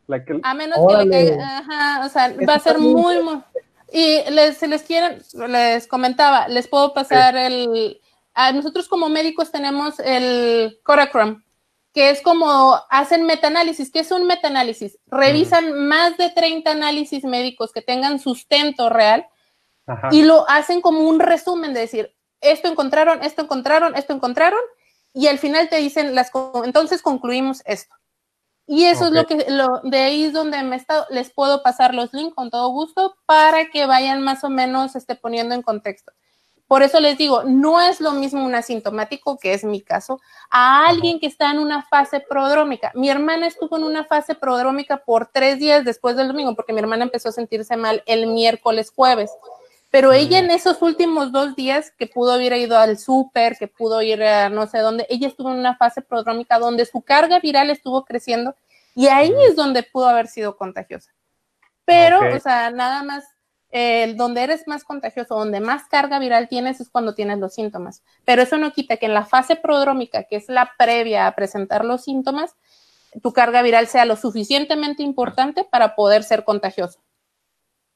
La 0.06 0.24
que... 0.24 0.38
A 0.42 0.54
menos 0.54 0.78
que 0.86 1.04
le 1.04 1.10
caiga, 1.10 1.58
ajá, 1.58 2.06
o 2.06 2.08
sea, 2.08 2.32
va 2.48 2.54
a 2.54 2.60
ser 2.60 2.78
muy, 2.78 3.22
muy, 3.22 3.42
y 3.90 4.22
les, 4.30 4.56
si 4.58 4.66
les 4.66 4.82
quieren, 4.82 5.22
les 5.48 5.86
comentaba, 5.86 6.48
les 6.48 6.68
puedo 6.68 6.92
pasar 6.92 7.36
el, 7.36 8.00
a 8.34 8.52
nosotros 8.52 8.88
como 8.88 9.08
médicos 9.08 9.50
tenemos 9.50 9.98
el 10.00 10.78
Coracrom, 10.82 11.42
que 11.96 12.10
es 12.10 12.20
como 12.20 12.78
hacen 12.90 13.24
metaanálisis. 13.24 13.90
¿Qué 13.90 14.00
es 14.00 14.10
un 14.10 14.26
metaanálisis? 14.26 14.98
Revisan 15.06 15.72
más 15.88 16.18
de 16.18 16.28
30 16.28 16.70
análisis 16.70 17.24
médicos 17.24 17.72
que 17.72 17.80
tengan 17.80 18.18
sustento 18.18 18.90
real 18.90 19.26
y 20.10 20.20
lo 20.20 20.46
hacen 20.46 20.82
como 20.82 21.08
un 21.08 21.20
resumen 21.20 21.72
de 21.72 21.80
decir, 21.80 22.14
esto 22.42 22.68
encontraron, 22.68 23.22
esto 23.22 23.40
encontraron, 23.40 23.96
esto 23.96 24.12
encontraron, 24.12 24.60
y 25.14 25.28
al 25.28 25.38
final 25.38 25.70
te 25.70 25.76
dicen, 25.76 26.14
las, 26.14 26.30
entonces 26.66 27.00
concluimos 27.00 27.62
esto. 27.64 27.94
Y 28.66 28.84
eso 28.84 29.06
es 29.06 29.12
lo 29.12 29.24
que, 29.24 29.46
lo, 29.48 29.80
de 29.82 30.00
ahí 30.00 30.24
es 30.24 30.34
donde 30.34 30.62
me 30.64 30.76
estado, 30.76 31.06
les 31.08 31.30
puedo 31.30 31.62
pasar 31.62 31.94
los 31.94 32.12
links 32.12 32.34
con 32.34 32.50
todo 32.50 32.68
gusto 32.72 33.16
para 33.24 33.70
que 33.70 33.86
vayan 33.86 34.20
más 34.20 34.44
o 34.44 34.50
menos 34.50 34.96
este, 34.96 35.14
poniendo 35.14 35.54
en 35.54 35.62
contexto. 35.62 36.12
Por 36.66 36.82
eso 36.82 36.98
les 36.98 37.16
digo, 37.16 37.44
no 37.44 37.80
es 37.80 38.00
lo 38.00 38.12
mismo 38.12 38.44
un 38.44 38.54
asintomático, 38.54 39.38
que 39.38 39.54
es 39.54 39.62
mi 39.62 39.80
caso, 39.80 40.20
a 40.50 40.86
alguien 40.86 41.20
que 41.20 41.26
está 41.26 41.50
en 41.52 41.58
una 41.58 41.82
fase 41.82 42.18
prodrómica. 42.20 42.90
Mi 42.94 43.08
hermana 43.08 43.46
estuvo 43.46 43.76
en 43.76 43.84
una 43.84 44.04
fase 44.04 44.34
prodrómica 44.34 44.96
por 44.96 45.26
tres 45.26 45.60
días 45.60 45.84
después 45.84 46.16
del 46.16 46.26
domingo, 46.28 46.56
porque 46.56 46.72
mi 46.72 46.80
hermana 46.80 47.04
empezó 47.04 47.28
a 47.28 47.32
sentirse 47.32 47.76
mal 47.76 48.02
el 48.06 48.26
miércoles, 48.26 48.90
jueves. 48.94 49.30
Pero 49.90 50.12
ella 50.12 50.40
en 50.40 50.50
esos 50.50 50.82
últimos 50.82 51.30
dos 51.30 51.54
días 51.54 51.92
que 51.96 52.08
pudo 52.08 52.32
haber 52.32 52.52
ido 52.54 52.76
al 52.76 52.98
súper, 52.98 53.56
que 53.56 53.68
pudo 53.68 54.02
ir 54.02 54.22
a 54.24 54.48
no 54.48 54.66
sé 54.66 54.78
dónde, 54.78 55.06
ella 55.08 55.28
estuvo 55.28 55.50
en 55.50 55.58
una 55.58 55.76
fase 55.76 56.02
prodrómica 56.02 56.58
donde 56.58 56.84
su 56.84 57.00
carga 57.00 57.38
viral 57.38 57.70
estuvo 57.70 58.04
creciendo 58.04 58.56
y 58.96 59.06
ahí 59.06 59.32
es 59.48 59.54
donde 59.54 59.84
pudo 59.84 60.08
haber 60.08 60.26
sido 60.26 60.56
contagiosa. 60.56 61.12
Pero, 61.84 62.18
o 62.34 62.40
sea, 62.40 62.72
nada 62.72 63.04
más 63.04 63.24
donde 63.70 64.42
eres 64.42 64.66
más 64.66 64.84
contagioso, 64.84 65.34
donde 65.34 65.60
más 65.60 65.88
carga 65.88 66.18
viral 66.18 66.48
tienes 66.48 66.80
es 66.80 66.88
cuando 66.88 67.14
tienes 67.14 67.38
los 67.38 67.54
síntomas. 67.54 68.02
Pero 68.24 68.42
eso 68.42 68.58
no 68.58 68.72
quita 68.72 68.96
que 68.96 69.06
en 69.06 69.14
la 69.14 69.24
fase 69.24 69.56
prodrómica, 69.56 70.24
que 70.24 70.36
es 70.36 70.48
la 70.48 70.70
previa 70.78 71.26
a 71.26 71.34
presentar 71.34 71.84
los 71.84 72.04
síntomas, 72.04 72.56
tu 73.22 73.32
carga 73.32 73.62
viral 73.62 73.86
sea 73.86 74.04
lo 74.04 74.16
suficientemente 74.16 75.02
importante 75.02 75.66
para 75.70 75.94
poder 75.94 76.22
ser 76.22 76.44
contagioso. 76.44 77.00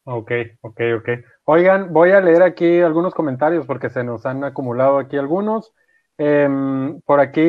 Ok, 0.05 0.33
ok, 0.63 0.81
ok. 0.99 1.09
Oigan, 1.45 1.93
voy 1.93 2.11
a 2.13 2.21
leer 2.21 2.43
aquí 2.43 2.81
algunos 2.81 3.15
comentarios 3.15 3.67
porque 3.67 3.91
se 3.91 4.03
nos 4.03 4.25
han 4.27 4.45
acumulado 4.45 4.99
aquí 4.99 5.17
algunos. 5.17 5.73
Em, 6.17 7.01
por 7.03 7.21
aquí 7.21 7.41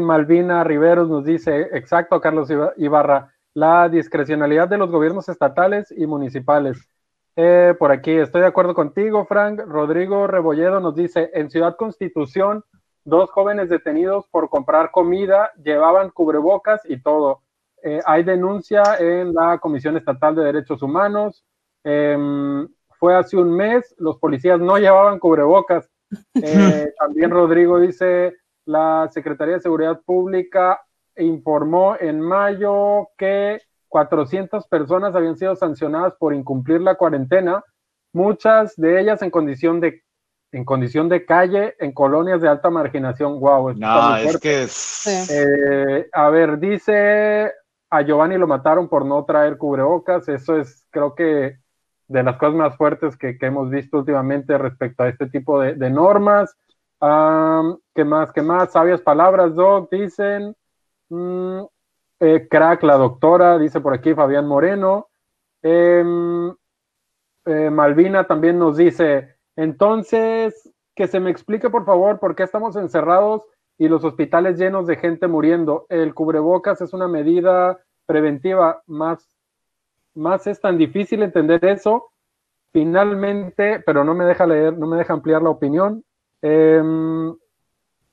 Malvina 0.00 0.64
Riveros 0.64 1.08
nos 1.08 1.24
dice, 1.24 1.68
exacto, 1.72 2.20
Carlos 2.20 2.48
Ibarra, 2.76 3.34
la 3.54 3.88
discrecionalidad 3.88 4.68
de 4.68 4.78
los 4.78 4.90
gobiernos 4.90 5.28
estatales 5.28 5.92
y 5.96 6.06
municipales. 6.06 6.88
Eh, 7.36 7.74
por 7.78 7.90
aquí 7.90 8.12
estoy 8.12 8.42
de 8.42 8.46
acuerdo 8.46 8.74
contigo, 8.74 9.24
Frank. 9.26 9.60
Rodrigo 9.66 10.26
Rebolledo 10.26 10.80
nos 10.80 10.94
dice, 10.94 11.30
en 11.34 11.50
Ciudad 11.50 11.76
Constitución, 11.76 12.64
dos 13.04 13.30
jóvenes 13.30 13.68
detenidos 13.68 14.26
por 14.28 14.48
comprar 14.48 14.90
comida, 14.90 15.52
llevaban 15.62 16.10
cubrebocas 16.10 16.82
y 16.88 17.00
todo. 17.02 17.42
Eh, 17.82 18.00
hay 18.06 18.22
denuncia 18.22 18.82
en 18.98 19.34
la 19.34 19.58
Comisión 19.58 19.96
Estatal 19.96 20.34
de 20.34 20.44
Derechos 20.44 20.80
Humanos. 20.82 21.44
Em, 21.82 22.66
fue 22.98 23.14
hace 23.14 23.36
un 23.36 23.54
mes, 23.54 23.94
los 23.98 24.18
policías 24.18 24.58
no 24.60 24.78
llevaban 24.78 25.18
cubrebocas. 25.18 25.90
Eh, 26.34 26.92
también 26.96 27.30
Rodrigo 27.30 27.80
dice, 27.80 28.36
la 28.66 29.08
Secretaría 29.10 29.54
de 29.54 29.60
Seguridad 29.60 30.00
Pública 30.06 30.80
informó 31.16 31.96
en 31.98 32.20
mayo 32.20 33.08
que 33.18 33.60
400 33.94 34.66
personas 34.66 35.14
habían 35.14 35.36
sido 35.36 35.54
sancionadas 35.54 36.14
por 36.18 36.34
incumplir 36.34 36.80
la 36.80 36.96
cuarentena, 36.96 37.62
muchas 38.12 38.74
de 38.74 39.00
ellas 39.00 39.22
en 39.22 39.30
condición 39.30 39.78
de 39.78 40.02
en 40.50 40.64
condición 40.64 41.08
de 41.08 41.24
calle 41.24 41.76
en 41.78 41.92
colonias 41.92 42.40
de 42.40 42.48
alta 42.48 42.70
marginación. 42.70 43.38
Wow, 43.38 43.74
no, 43.74 44.16
es 44.16 44.38
que 44.38 44.66
eh, 45.30 46.08
a 46.12 46.28
ver, 46.28 46.58
dice 46.58 47.52
a 47.88 48.02
Giovanni 48.02 48.36
lo 48.36 48.48
mataron 48.48 48.88
por 48.88 49.06
no 49.06 49.24
traer 49.24 49.58
cubrebocas. 49.58 50.28
Eso 50.28 50.56
es, 50.56 50.84
creo 50.90 51.14
que, 51.14 51.58
de 52.08 52.22
las 52.24 52.36
cosas 52.36 52.56
más 52.56 52.76
fuertes 52.76 53.16
que, 53.16 53.38
hemos 53.42 53.70
visto 53.70 53.98
últimamente 53.98 54.58
respecto 54.58 55.04
a 55.04 55.08
este 55.08 55.28
tipo 55.28 55.60
de, 55.60 55.88
normas. 55.88 56.56
¿Qué 56.98 58.04
más? 58.04 58.32
¿Qué 58.32 58.42
más? 58.42 58.72
Sabias 58.72 59.02
palabras, 59.02 59.54
Doc, 59.54 59.88
dicen. 59.88 60.56
Mm, 61.10 61.62
eh, 62.24 62.48
crack, 62.48 62.82
la 62.82 62.96
doctora, 62.96 63.58
dice 63.58 63.80
por 63.80 63.92
aquí 63.92 64.14
Fabián 64.14 64.46
Moreno. 64.46 65.08
Em, 65.62 66.54
eh, 67.44 67.70
Malvina 67.70 68.26
también 68.26 68.58
nos 68.58 68.78
dice, 68.78 69.36
entonces, 69.56 70.72
que 70.94 71.06
se 71.06 71.20
me 71.20 71.30
explique 71.30 71.68
por 71.68 71.84
favor 71.84 72.18
por 72.18 72.34
qué 72.34 72.44
estamos 72.44 72.76
encerrados 72.76 73.42
y 73.76 73.88
los 73.88 74.04
hospitales 74.04 74.58
llenos 74.58 74.86
de 74.86 74.96
gente 74.96 75.28
muriendo. 75.28 75.86
El 75.90 76.14
cubrebocas 76.14 76.80
es 76.80 76.94
una 76.94 77.08
medida 77.08 77.78
preventiva, 78.06 78.82
más, 78.86 79.28
más 80.14 80.46
es 80.46 80.60
tan 80.60 80.78
difícil 80.78 81.22
entender 81.22 81.62
eso. 81.64 82.10
Finalmente, 82.72 83.80
pero 83.84 84.02
no 84.02 84.14
me 84.14 84.24
deja 84.24 84.46
leer, 84.46 84.76
no 84.78 84.86
me 84.86 84.96
deja 84.96 85.12
ampliar 85.12 85.42
la 85.42 85.50
opinión. 85.50 86.04
Em, 86.40 87.36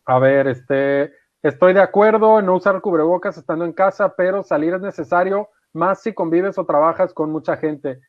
a 0.05 0.19
ver, 0.19 0.47
este, 0.47 1.13
Estoy 1.43 1.73
de 1.73 1.81
acuerdo 1.81 2.39
en 2.39 2.45
no 2.45 2.55
usar 2.55 2.81
cubrebocas 2.81 3.35
estando 3.35 3.65
en 3.65 3.73
casa, 3.73 4.13
pero 4.15 4.43
salir 4.43 4.75
es 4.75 4.81
necesario, 4.81 5.49
más 5.73 6.01
si 6.01 6.13
convives 6.13 6.59
o 6.59 6.65
trabajas 6.65 7.15
con 7.15 7.31
mucha 7.31 7.57
gente. 7.57 7.99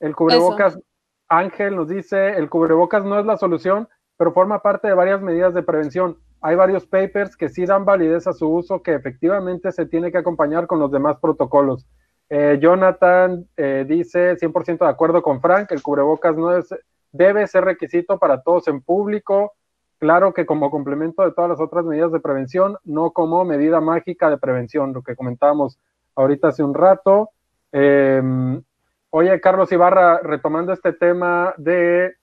El 0.00 0.16
cubrebocas, 0.16 0.78
Ángel 1.28 1.76
nos 1.76 1.88
dice, 1.88 2.30
el 2.38 2.48
cubrebocas 2.48 3.04
no 3.04 3.18
es 3.18 3.26
la 3.26 3.36
solución, 3.36 3.88
pero 4.16 4.32
forma 4.32 4.62
parte 4.62 4.88
de 4.88 4.94
varias 4.94 5.20
medidas 5.20 5.52
de 5.52 5.62
prevención. 5.62 6.16
Hay 6.40 6.56
varios 6.56 6.86
papers 6.86 7.36
que 7.36 7.50
sí 7.50 7.66
dan 7.66 7.84
validez 7.84 8.26
a 8.26 8.32
su 8.32 8.48
uso, 8.48 8.82
que 8.82 8.94
efectivamente 8.94 9.70
se 9.70 9.84
tiene 9.84 10.10
que 10.10 10.18
acompañar 10.18 10.66
con 10.66 10.78
los 10.78 10.90
demás 10.90 11.18
protocolos. 11.20 11.86
Eh, 12.30 12.58
Jonathan 12.58 13.46
eh, 13.58 13.84
dice, 13.86 14.36
100% 14.36 14.78
de 14.78 14.90
acuerdo 14.90 15.20
con 15.22 15.42
Frank, 15.42 15.72
el 15.72 15.82
cubrebocas 15.82 16.36
no 16.36 16.56
es, 16.56 16.74
debe 17.12 17.46
ser 17.46 17.64
requisito 17.64 18.18
para 18.18 18.42
todos 18.42 18.66
en 18.68 18.80
público, 18.80 19.57
Claro 19.98 20.32
que 20.32 20.46
como 20.46 20.70
complemento 20.70 21.24
de 21.24 21.32
todas 21.32 21.50
las 21.50 21.60
otras 21.60 21.84
medidas 21.84 22.12
de 22.12 22.20
prevención, 22.20 22.76
no 22.84 23.10
como 23.10 23.44
medida 23.44 23.80
mágica 23.80 24.30
de 24.30 24.38
prevención, 24.38 24.92
lo 24.92 25.02
que 25.02 25.16
comentábamos 25.16 25.78
ahorita 26.14 26.48
hace 26.48 26.62
un 26.62 26.74
rato. 26.74 27.30
Em, 27.72 28.62
oye, 29.10 29.40
Carlos 29.40 29.72
Ibarra, 29.72 30.20
retomando 30.20 30.72
este 30.72 30.92
tema 30.92 31.52
de, 31.56 32.14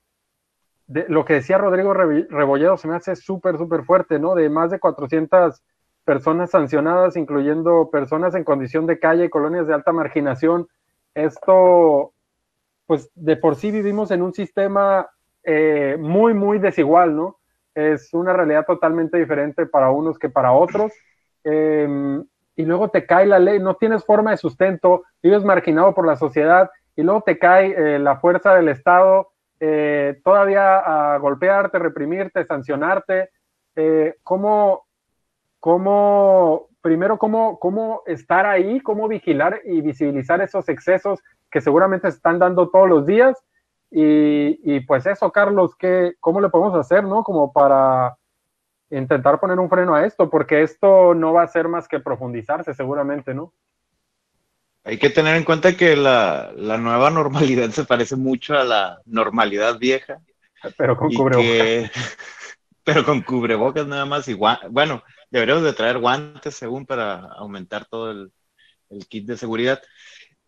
lo 0.87 1.25
que 1.25 1.35
decía 1.35 1.57
Rodrigo 1.57 1.93
Rebolledo, 1.93 2.77
se 2.77 2.87
me 2.87 2.95
hace 2.95 3.15
súper, 3.17 3.57
súper 3.57 3.83
fuerte, 3.83 4.19
¿no? 4.19 4.35
De 4.35 4.49
más 4.49 4.71
de 4.71 4.79
400 4.79 5.61
personas 6.05 6.51
sancionadas, 6.51 7.17
incluyendo 7.17 7.89
personas 7.89 8.35
en 8.35 8.45
condición 8.45 8.85
de 8.85 8.99
calle 8.99 9.25
y 9.25 9.29
colonias 9.29 9.67
de 9.67 9.73
alta 9.73 9.91
marginación. 9.91 10.67
Esto, 11.13 12.13
pues 12.85 13.09
de 13.15 13.35
por 13.35 13.55
sí 13.55 13.71
vivimos 13.71 14.11
en 14.11 14.21
un 14.21 14.33
sistema 14.33 15.09
eh, 15.43 15.97
muy, 15.99 16.33
muy 16.33 16.59
desigual, 16.59 17.15
¿no? 17.15 17.37
Es 17.75 18.13
una 18.13 18.33
realidad 18.33 18.65
totalmente 18.65 19.17
diferente 19.17 19.65
para 19.65 19.91
unos 19.91 20.17
que 20.17 20.29
para 20.29 20.53
otros. 20.53 20.93
Em, 21.43 22.25
y 22.55 22.63
luego 22.63 22.89
te 22.89 23.05
cae 23.05 23.25
la 23.25 23.37
ley, 23.37 23.59
no 23.59 23.75
tienes 23.75 24.03
forma 24.05 24.31
de 24.31 24.37
sustento, 24.37 25.03
vives 25.21 25.43
marginado 25.43 25.93
por 25.93 26.07
la 26.07 26.15
sociedad 26.15 26.71
y 26.95 27.03
luego 27.03 27.21
te 27.21 27.37
cae 27.37 27.75
eh, 27.77 27.99
la 27.99 28.17
fuerza 28.17 28.55
del 28.55 28.69
Estado 28.69 29.29
eh, 29.59 30.19
todavía 30.23 30.77
a 30.77 31.17
golpearte, 31.17 31.79
reprimirte, 31.79 32.45
sancionarte. 32.45 33.29
eh, 33.75 34.15
cómo, 34.23 34.85
cómo, 35.59 36.69
primero, 36.81 37.17
cómo, 37.17 37.59
cómo 37.59 38.03
estar 38.05 38.45
ahí, 38.45 38.79
cómo 38.79 39.07
vigilar 39.09 39.61
y 39.65 39.81
visibilizar 39.81 40.41
esos 40.41 40.69
excesos 40.69 41.21
que 41.51 41.59
seguramente 41.59 42.09
se 42.09 42.17
están 42.17 42.39
dando 42.39 42.69
todos 42.69 42.87
los 42.87 43.05
días. 43.05 43.37
Y, 43.97 44.59
y 44.61 44.81
pues 44.81 45.05
eso, 45.05 45.31
Carlos, 45.31 45.73
¿qué, 45.79 46.15
¿cómo 46.19 46.41
le 46.41 46.49
podemos 46.49 46.75
hacer, 46.75 47.05
no? 47.05 47.23
Como 47.23 47.53
para 47.53 48.17
intentar 48.89 49.39
poner 49.39 49.57
un 49.57 49.69
freno 49.69 49.95
a 49.95 50.05
esto, 50.05 50.29
porque 50.29 50.63
esto 50.63 51.13
no 51.13 51.31
va 51.31 51.43
a 51.43 51.47
ser 51.47 51.69
más 51.69 51.87
que 51.87 52.01
profundizarse 52.01 52.73
seguramente, 52.73 53.33
¿no? 53.33 53.53
Hay 54.83 54.97
que 54.97 55.09
tener 55.09 55.37
en 55.37 55.45
cuenta 55.45 55.77
que 55.77 55.95
la, 55.95 56.51
la 56.57 56.77
nueva 56.77 57.09
normalidad 57.09 57.69
se 57.69 57.85
parece 57.85 58.17
mucho 58.17 58.57
a 58.57 58.65
la 58.65 58.99
normalidad 59.05 59.79
vieja. 59.79 60.19
Pero 60.77 60.97
con 60.97 61.13
cubrebocas. 61.13 61.91
pero 62.83 63.05
con 63.05 63.21
cubrebocas 63.21 63.87
nada 63.87 64.05
más. 64.05 64.27
Y 64.27 64.33
bueno, 64.33 65.03
deberíamos 65.31 65.63
de 65.63 65.71
traer 65.71 65.99
guantes 65.99 66.53
según 66.53 66.85
para 66.85 67.19
aumentar 67.37 67.85
todo 67.85 68.11
el, 68.11 68.33
el 68.89 69.07
kit 69.07 69.25
de 69.25 69.37
seguridad. 69.37 69.81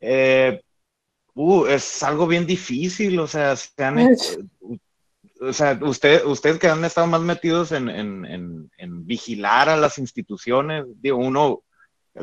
Eh, 0.01 0.61
uh, 1.38 1.67
es 1.67 2.03
algo 2.03 2.27
bien 2.27 2.45
difícil, 2.45 3.19
o 3.19 3.27
sea, 3.27 3.55
se 3.55 3.83
han, 3.83 4.15
o 5.39 5.53
sea, 5.53 5.79
usted, 5.81 6.25
ustedes 6.25 6.59
que 6.59 6.67
han 6.67 6.83
estado 6.83 7.07
más 7.07 7.21
metidos 7.21 7.71
en, 7.71 7.89
en, 7.89 8.69
en, 8.77 9.05
vigilar 9.05 9.69
a 9.69 9.77
las 9.77 9.99
instituciones, 9.99 10.85
digo, 10.99 11.17
uno 11.17 11.61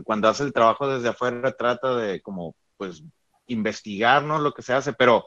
cuando 0.05 0.29
hace 0.29 0.43
el 0.43 0.53
trabajo 0.53 0.89
desde 0.89 1.09
afuera 1.09 1.53
trata 1.53 1.97
de 1.97 2.21
como, 2.21 2.57
pues, 2.77 3.05
investigar, 3.47 4.25
¿no? 4.25 4.41
Lo 4.41 4.53
que 4.53 4.63
se 4.63 4.73
hace, 4.73 4.93
pero 4.93 5.25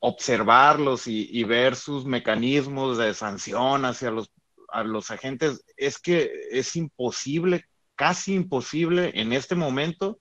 observarlos 0.00 1.06
y, 1.06 1.28
y 1.30 1.44
ver 1.44 1.76
sus 1.76 2.04
mecanismos 2.04 2.98
de 2.98 3.14
sanción 3.14 3.84
hacia 3.84 4.10
los, 4.10 4.32
a 4.68 4.82
los 4.82 5.12
agentes, 5.12 5.64
es 5.76 5.98
que 5.98 6.32
es 6.50 6.74
imposible, 6.74 7.64
casi 7.94 8.34
imposible 8.34 9.12
en 9.14 9.32
este 9.32 9.54
momento 9.54 10.18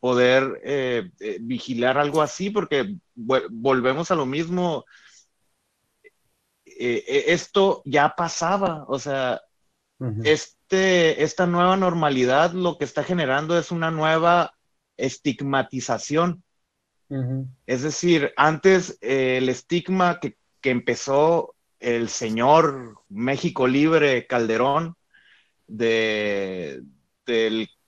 poder 0.00 0.60
eh, 0.64 1.10
eh, 1.20 1.38
vigilar 1.40 1.98
algo 1.98 2.22
así, 2.22 2.50
porque 2.50 2.96
volvemos 3.14 4.10
a 4.10 4.14
lo 4.14 4.26
mismo, 4.26 4.86
eh, 6.64 7.24
esto 7.28 7.82
ya 7.84 8.14
pasaba, 8.16 8.84
o 8.88 8.98
sea, 8.98 9.42
este, 10.24 11.22
esta 11.22 11.46
nueva 11.46 11.76
normalidad 11.76 12.52
lo 12.52 12.78
que 12.78 12.86
está 12.86 13.04
generando 13.04 13.58
es 13.58 13.70
una 13.70 13.90
nueva 13.90 14.54
estigmatización. 14.96 16.42
Es 17.66 17.82
decir, 17.82 18.32
antes 18.36 18.96
el 19.00 19.48
estigma 19.48 20.20
que, 20.20 20.36
empezó 20.62 21.54
el 21.80 22.08
señor 22.08 23.00
México 23.08 23.66
Libre 23.66 24.26
Calderón 24.26 24.94
de, 25.66 26.82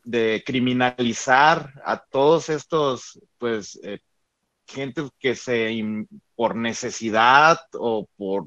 de, 0.05 0.43
criminalizar 0.45 1.73
a 1.85 1.99
todos 1.99 2.49
estos, 2.49 3.21
pues, 3.39 3.81
gente 4.67 5.03
que 5.19 5.35
se, 5.35 6.07
por 6.35 6.57
necesidad 6.57 7.61
o 7.75 8.09
por 8.17 8.47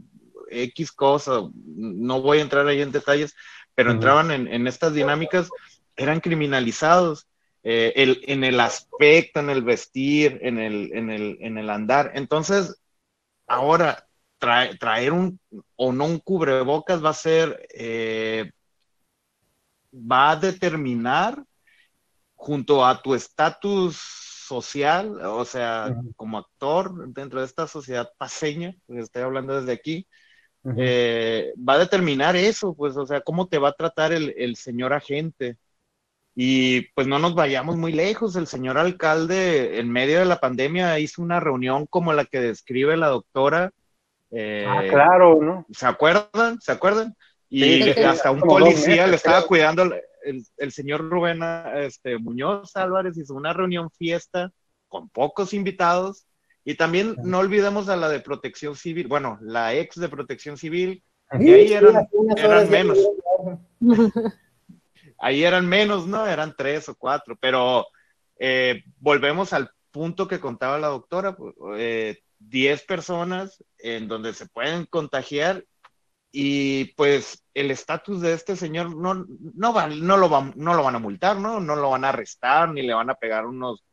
X 0.49 0.91
cosa, 0.91 1.41
no 1.65 2.21
voy 2.21 2.39
a 2.39 2.41
entrar 2.41 2.67
ahí 2.67 2.81
en 2.81 2.91
detalles, 2.91 3.35
pero 3.73 3.91
entraban 3.91 4.31
en, 4.31 4.67
estas 4.67 4.93
dinámicas, 4.93 5.49
eran 5.95 6.19
criminalizados. 6.19 7.27
Eh, 7.67 7.93
el, 7.95 8.21
en 8.27 8.43
el 8.43 8.59
aspecto, 8.59 9.39
en 9.39 9.49
el 9.49 9.63
vestir, 9.63 10.37
en 10.43 10.59
el, 10.59 10.91
en 10.93 11.09
el, 11.09 11.37
en 11.41 11.57
el 11.57 11.71
andar. 11.71 12.11
Entonces, 12.13 12.79
ahora, 13.47 14.05
traer 14.37 15.13
un 15.13 15.39
o 15.75 15.91
no 15.91 16.05
un 16.05 16.19
cubrebocas 16.19 17.03
va 17.03 17.09
a 17.09 17.13
ser, 17.13 17.67
eh, 17.73 18.51
va 19.95 20.31
a 20.31 20.35
determinar 20.35 21.43
junto 22.35 22.85
a 22.85 23.01
tu 23.01 23.15
estatus 23.15 23.97
social, 24.45 25.19
o 25.25 25.45
sea, 25.45 25.95
como 26.15 26.37
actor 26.37 27.07
dentro 27.09 27.39
de 27.39 27.45
esta 27.45 27.67
sociedad 27.67 28.11
paseña, 28.17 28.75
estoy 28.87 29.23
hablando 29.23 29.59
desde 29.59 29.73
aquí, 29.73 30.07
eh, 30.77 31.53
va 31.57 31.73
a 31.73 31.79
determinar 31.79 32.35
eso, 32.35 32.73
pues, 32.73 32.97
o 32.97 33.05
sea, 33.05 33.21
cómo 33.21 33.47
te 33.47 33.57
va 33.57 33.69
a 33.69 33.73
tratar 33.73 34.13
el, 34.13 34.55
señor 34.55 34.93
agente. 34.93 35.57
Y 36.37 36.89
pues 36.93 37.07
no 37.07 37.17
nos 37.17 37.33
vayamos 37.33 37.77
muy 37.77 37.93
lejos, 37.93 38.35
el 38.35 38.45
señor 38.45 38.77
alcalde 38.77 39.79
en 39.79 39.89
medio 39.89 40.19
de 40.19 40.25
la 40.25 40.41
pandemia 40.41 40.99
hizo 40.99 41.21
una 41.21 41.39
reunión 41.39 41.85
como 41.85 42.11
la 42.11 42.25
que 42.25 42.41
describe 42.41 42.97
la 42.97 43.07
doctora. 43.07 43.71
Eh, 44.31 44.65
ah, 44.67 44.83
claro, 44.89 45.41
¿no? 45.41 45.65
¿Se 45.71 45.85
acuerdan? 45.85 46.59
¿Se 46.59 46.73
acuerdan? 46.73 47.15
Y 47.49 47.89
hasta 47.89 48.31
un 48.31 48.41
policía 48.41 49.07
le 49.07 49.15
estaba 49.15 49.45
cuidando 49.45 49.83
el, 50.23 50.45
el, 50.57 50.71
señor 50.71 51.09
Rubén 51.09 51.39
este, 51.75 52.17
Muñoz 52.17 52.75
Álvarez 52.75 53.17
hizo 53.17 53.33
una 53.35 53.53
reunión 53.53 53.89
fiesta 53.91 54.51
con 54.87 55.09
pocos 55.09 55.53
invitados. 55.53 56.25
Y 56.63 56.75
también 56.75 57.15
no 57.23 57.39
olvidemos 57.39 57.89
a 57.89 57.95
la 57.95 58.09
de 58.09 58.19
protección 58.19 58.75
civil, 58.75 59.07
bueno, 59.07 59.37
la 59.41 59.75
ex 59.75 59.99
de 59.99 60.09
protección 60.09 60.57
civil, 60.57 61.03
ahí 61.29 61.71
eran, 61.71 62.07
menos. 62.71 62.97
ahí 65.19 65.43
eran 65.43 65.67
menos, 65.67 66.07
¿no? 66.07 66.25
Eran 66.25 66.55
tres 66.57 66.89
o 66.89 66.95
cuatro, 66.95 67.37
pero 67.39 67.85
eh, 68.39 68.83
volvemos 68.99 69.53
al 69.53 69.69
punto 69.91 70.27
que 70.27 70.39
contaba 70.39 70.79
la 70.79 70.87
doctora, 70.87 71.35
pues, 71.35 71.53
eh, 71.77 72.19
diez 72.39 72.83
personas 72.83 73.63
en 73.77 74.07
donde 74.07 74.33
se 74.33 74.47
pueden 74.47 74.85
contagiar 74.85 75.63
y 76.37 76.93
pues 76.95 77.45
el 77.53 77.71
estatus 77.71 78.19
de 78.19 78.33
este 78.33 78.57
señor 78.57 78.93
no, 78.93 79.25
no, 79.53 79.73
va, 79.73 79.87
no, 79.87 80.17
lo 80.17 80.29
no 80.53 80.73
lo 80.73 80.83
van 80.83 80.95
a 80.95 80.99
multar, 80.99 81.37
¿no? 81.37 81.61
No 81.61 81.77
lo 81.77 81.91
van 81.91 82.03
a 82.03 82.09
arrestar 82.09 82.73
ni 82.73 82.81
le 82.81 82.93
van 82.93 83.09
a 83.09 83.15
pegar 83.15 83.45
unos 83.45 83.85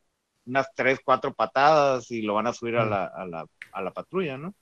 unas 0.45 0.67
tres, 0.75 0.99
cuatro 1.05 1.33
patadas 1.33 2.11
y 2.11 2.23
lo 2.23 2.35
van 2.35 2.49
a 2.49 2.53
subir 2.53 2.77
a 2.79 2.85
la, 2.85 3.05
a 3.05 3.25
la, 3.27 3.47
a 3.73 3.81
la 3.81 3.93
patrulla, 3.93 4.37
¿no? 4.37 4.55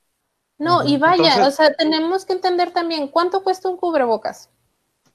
No, 0.58 0.86
y 0.86 0.98
vaya, 0.98 1.46
o 1.46 1.50
sea, 1.50 1.72
tenemos 1.72 2.26
que 2.26 2.34
entender 2.34 2.70
también 2.70 3.08
cuánto 3.08 3.42
cuesta 3.42 3.70
un 3.70 3.78
cubrebocas. 3.78 4.50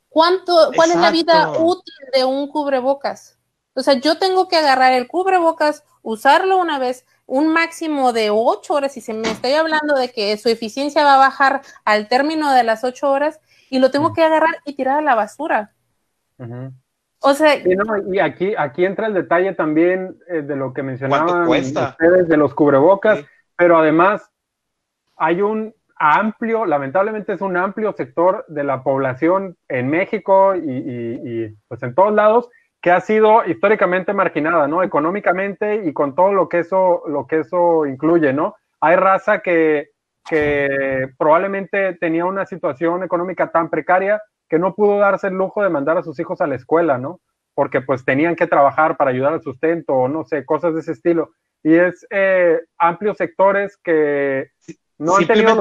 ¿Cuánto, 0.10 0.72
¿Cuál 0.76 0.90
es 0.90 0.98
la 0.98 1.12
vida 1.12 1.52
útil 1.60 1.94
de 2.16 2.26
un 2.26 2.48
cubrebocas? 2.48 3.38
O 3.76 3.84
sea, 3.84 3.94
yo 3.94 4.18
tengo 4.18 4.48
que 4.48 4.56
agarrar 4.56 4.94
el 4.94 5.08
cubrebocas, 5.08 5.84
usarlo 6.02 6.58
una 6.58 6.80
vez, 6.80 7.06
un 7.26 7.52
máximo 7.52 8.14
de 8.14 8.30
ocho 8.30 8.76
horas, 8.76 8.96
y 8.98 9.02
se 9.02 9.14
me 9.14 9.30
estoy 9.30 9.54
hablando 9.54 9.96
de 9.96 10.12
que 10.12 10.38
su 10.38 10.50
eficiencia 10.50 11.04
va 11.04 11.16
a 11.16 11.20
bajar 11.20 11.62
al 11.84 12.08
término 12.08 12.54
de 12.54 12.64
las 12.64 12.84
ocho 12.84 13.10
horas, 13.12 13.40
y 13.70 13.80
lo 13.80 13.92
tengo 13.92 14.14
que 14.14 14.24
agarrar 14.24 14.56
y 14.66 14.76
tirar 14.76 15.00
a 15.00 15.02
la 15.02 15.16
basura. 15.16 15.72
O 17.20 17.34
sea, 17.34 17.56
y 17.56 18.20
aquí, 18.20 18.54
aquí 18.56 18.86
entra 18.86 19.08
el 19.08 19.14
detalle 19.14 19.54
también 19.54 20.18
eh, 20.28 20.42
de 20.42 20.56
lo 20.56 20.74
que 20.74 20.84
mencionaban 20.84 21.48
ustedes 21.48 22.28
de 22.28 22.38
los 22.38 22.54
cubrebocas, 22.54 23.26
pero 23.58 23.78
además 23.78 24.30
hay 25.18 25.42
un 25.42 25.74
amplio, 25.98 26.66
lamentablemente 26.66 27.34
es 27.34 27.42
un 27.42 27.58
amplio 27.58 27.94
sector 27.94 28.46
de 28.48 28.64
la 28.64 28.84
población 28.84 29.58
en 29.70 29.90
México 29.90 30.56
y, 30.56 31.56
pues 31.68 31.82
en 31.84 31.96
todos 31.96 32.14
lados 32.14 32.50
que 32.86 32.92
ha 32.92 33.02
sido 33.02 33.44
históricamente 33.48 34.14
marginada, 34.14 34.68
¿no? 34.68 34.84
Económicamente 34.84 35.82
y 35.86 35.92
con 35.92 36.14
todo 36.14 36.32
lo 36.34 36.48
que 36.48 36.60
eso, 36.60 37.02
lo 37.08 37.26
que 37.26 37.40
eso 37.40 37.88
incluye, 37.88 38.32
¿no? 38.32 38.58
Hay 38.80 38.96
raza 38.96 39.40
que, 39.40 39.90
que 40.24 41.10
probablemente 41.18 41.96
tenía 41.96 42.26
una 42.26 42.46
situación 42.46 43.02
económica 43.02 43.50
tan 43.50 43.72
precaria 43.72 44.22
que 44.48 44.60
no 44.60 44.76
pudo 44.76 45.00
darse 45.00 45.30
el 45.30 45.34
lujo 45.34 45.64
de 45.64 45.70
mandar 45.70 45.98
a 45.98 46.04
sus 46.04 46.20
hijos 46.20 46.42
a 46.42 46.46
la 46.46 46.54
escuela, 46.54 47.00
¿no? 47.00 47.22
Porque 47.56 47.82
pues 47.82 48.06
tenían 48.06 48.36
que 48.36 48.46
trabajar 48.46 48.98
para 48.98 49.10
ayudar 49.10 49.34
al 49.34 49.42
sustento 49.42 49.96
o 49.96 50.08
no 50.08 50.24
sé, 50.24 50.46
cosas 50.46 50.76
de 50.76 50.82
ese 50.82 50.92
estilo. 50.92 51.32
Y 51.64 51.74
es 51.74 52.06
eh, 52.12 52.60
amplios 52.78 53.18
sectores 53.18 53.80
que 53.84 54.52
no 55.00 55.18
han 55.18 55.26
tenido 55.26 55.56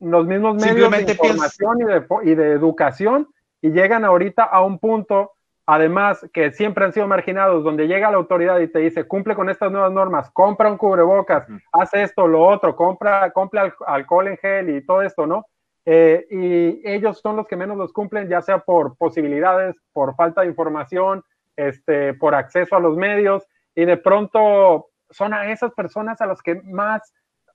los 0.00 0.26
mismos, 0.26 0.56
medios 0.56 0.90
de 0.90 1.02
información 1.02 1.82
y 1.82 1.84
de, 1.84 2.04
y 2.24 2.34
de 2.34 2.50
educación 2.50 3.28
y 3.60 3.70
llegan 3.70 4.04
ahorita 4.04 4.42
a 4.42 4.60
un 4.64 4.80
punto, 4.80 5.34
además, 5.66 6.28
que 6.32 6.52
siempre 6.52 6.84
han 6.84 6.92
sido 6.92 7.06
marginados, 7.06 7.64
donde 7.64 7.86
llega 7.86 8.10
la 8.10 8.16
autoridad 8.16 8.58
y 8.60 8.68
te 8.68 8.80
dice, 8.80 9.04
cumple 9.04 9.34
con 9.34 9.48
estas 9.48 9.70
nuevas 9.70 9.92
normas, 9.92 10.30
compra 10.30 10.70
un 10.70 10.76
cubrebocas, 10.76 11.46
hace 11.72 12.02
esto, 12.02 12.26
lo 12.26 12.44
otro, 12.44 12.74
compra, 12.76 13.30
compra 13.32 13.72
alcohol 13.86 14.28
en 14.28 14.36
gel 14.38 14.70
y 14.70 14.84
todo 14.84 15.02
esto, 15.02 15.26
¿no? 15.26 15.46
Eh, 15.84 16.26
y 16.30 16.88
ellos 16.88 17.20
son 17.20 17.36
los 17.36 17.46
que 17.46 17.56
menos 17.56 17.76
los 17.76 17.92
cumplen, 17.92 18.28
ya 18.28 18.40
sea 18.40 18.58
por 18.58 18.96
posibilidades, 18.96 19.76
por 19.92 20.14
falta 20.14 20.42
de 20.42 20.48
información, 20.48 21.24
este, 21.56 22.14
por 22.14 22.34
acceso 22.34 22.76
a 22.76 22.80
los 22.80 22.96
medios, 22.96 23.46
y 23.74 23.84
de 23.84 23.96
pronto 23.96 24.88
son 25.10 25.34
a 25.34 25.50
esas 25.50 25.72
personas 25.72 26.20
a 26.20 26.26
los 26.26 26.42
que 26.42 26.60
más, 26.62 27.12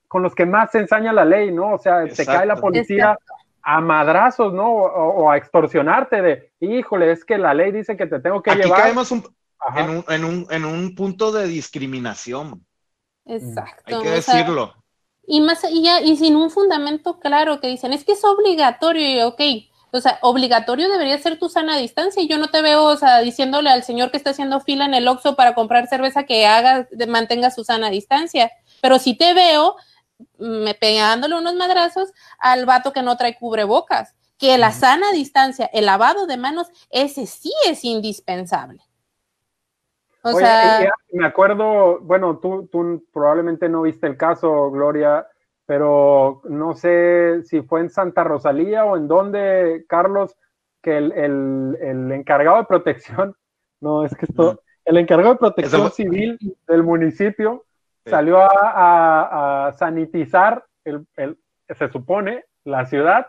con 0.08 0.24
los 0.24 0.36
que 0.36 0.46
más 0.46 0.72
se 0.72 0.80
ensaña 0.80 1.14
la 1.14 1.26
ley, 1.26 1.52
¿no? 1.52 1.74
O 1.74 1.78
sea, 1.78 2.06
te 2.06 2.26
cae 2.26 2.46
la 2.46 2.56
policía 2.56 3.18
a 3.62 3.82
madrazos, 3.82 4.54
¿no? 4.54 4.72
O, 4.72 5.30
a 5.30 5.38
extorsionarte 5.38 6.22
de, 6.22 6.47
híjole, 6.60 7.12
es 7.12 7.24
que 7.26 7.38
la 7.38 7.54
ley 7.54 7.72
dice 7.72 7.98
que 7.98 8.08
te 8.08 8.20
tengo 8.20 8.42
que 8.42 8.52
Aquí 8.52 8.64
llevar. 8.64 8.82
caemos 8.84 9.12
en, 9.12 9.24
un, 9.90 10.06
en, 10.08 10.26
un, 10.26 10.48
en 10.50 10.66
un 10.66 10.96
punto 10.96 11.32
de 11.32 11.48
discriminación. 11.48 12.66
Exacto. 13.26 13.84
Hay 13.86 14.04
que 14.04 14.10
decirlo 14.10 14.74
y 15.28 15.42
más 15.42 15.64
y, 15.70 15.88
y 16.06 16.16
sin 16.16 16.38
un 16.38 16.50
fundamento 16.50 17.20
claro 17.20 17.60
que 17.60 17.68
dicen, 17.68 17.92
es 17.94 18.06
que 18.06 18.14
es 18.14 18.24
obligatorio 18.24 19.10
y 19.10 19.22
ok, 19.22 19.42
O 19.92 20.00
sea, 20.02 20.20
obligatorio 20.22 20.90
debería 20.90 21.18
ser 21.18 21.38
tu 21.38 21.50
sana 21.50 21.78
distancia. 21.78 22.22
Y 22.24 22.28
yo 22.28 22.38
no 22.38 22.50
te 22.50 22.62
veo, 22.62 22.86
o 22.86 22.98
sea, 22.98 23.20
diciéndole 23.20 23.70
al 23.70 23.84
señor 23.84 24.10
que 24.12 24.18
está 24.18 24.32
haciendo 24.32 24.62
fila 24.62 24.86
en 24.86 24.94
el 24.94 25.08
Oxxo 25.08 25.36
para 25.36 25.54
comprar 25.54 25.88
cerveza 25.88 26.24
que 26.24 26.46
haga, 26.46 26.88
mantenga 27.08 27.52
su 27.52 27.64
sana 27.66 27.90
distancia. 27.90 28.52
Pero 28.82 29.00
sí 29.00 29.16
te 29.18 29.34
veo 29.34 29.76
me 30.40 30.74
pegándole 30.74 31.36
unos 31.36 31.56
madrazos 31.56 32.10
al 32.40 32.66
vato 32.66 32.92
que 32.92 33.04
no 33.04 33.18
trae 33.18 33.38
cubrebocas. 33.38 34.16
Que 34.38 34.58
la 34.58 34.72
sana 34.72 35.12
distancia, 35.12 35.70
el 35.74 35.86
lavado 35.86 36.28
de 36.28 36.38
manos, 36.38 36.68
ese 36.90 37.26
sí 37.26 37.52
es 37.68 37.84
indispensable. 37.84 38.82
O 40.22 40.34
sea, 40.34 40.92
me 41.14 41.26
acuerdo, 41.26 42.00
bueno, 42.02 42.38
tú, 42.40 42.68
tú 42.72 43.06
probablemente 43.14 43.70
no 43.70 43.84
viste 43.84 44.08
el 44.08 44.18
caso, 44.18 44.70
Gloria, 44.72 45.26
pero 45.66 46.42
no 46.46 46.74
sé 46.74 47.44
si 47.44 47.62
fue 47.62 47.82
en 47.82 47.90
Santa 47.90 48.24
Rosalía 48.24 48.86
o 48.86 48.98
en 48.98 49.08
dónde, 49.08 49.86
Carlos, 49.88 50.36
que 50.82 50.98
el, 50.98 51.12
el, 51.12 52.12
encargado 52.12 52.58
de 52.58 52.64
protección, 52.66 53.36
no, 53.82 54.06
es 54.06 54.16
que 54.16 54.26
esto, 54.26 54.62
el 54.86 54.98
encargado 54.98 55.34
de 55.34 55.40
protección 55.40 55.92
civil 55.92 56.38
del 56.68 56.84
municipio 56.84 57.66
salió 58.06 58.40
a, 58.42 59.74
sanitizar, 59.78 60.64
el, 60.86 61.06
se 61.68 61.90
supone, 61.90 62.46
la 62.64 62.86
ciudad, 62.86 63.28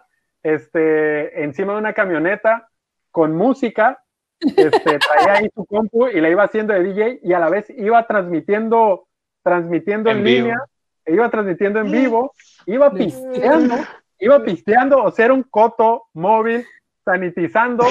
este, 0.55 1.43
encima 1.43 1.73
de 1.73 1.79
una 1.79 1.93
camioneta 1.93 2.69
con 3.11 3.35
música, 3.35 4.03
este, 4.41 4.99
traía 4.99 5.39
ahí 5.39 5.51
su 5.55 5.65
compu 5.67 6.09
y 6.09 6.21
la 6.21 6.31
iba 6.31 6.45
haciendo 6.45 6.73
de 6.73 6.83
DJ 6.83 7.21
y 7.23 7.33
a 7.33 7.39
la 7.39 7.49
vez 7.49 7.69
iba 7.71 8.07
transmitiendo, 8.07 9.07
transmitiendo 9.43 10.11
en, 10.11 10.25
línea, 10.25 10.59
e 11.05 11.15
iba 11.15 11.29
transmitiendo 11.31 11.81
en 11.81 11.91
vivo, 11.91 12.33
iba 12.67 12.93
pisteando, 12.93 13.77
iba 14.19 14.43
pisteando, 14.43 15.03
o 15.03 15.11
sea, 15.11 15.27
era 15.27 15.35
un 15.35 15.43
coto 15.43 16.05
móvil 16.15 16.65
sanitizando, 17.05 17.87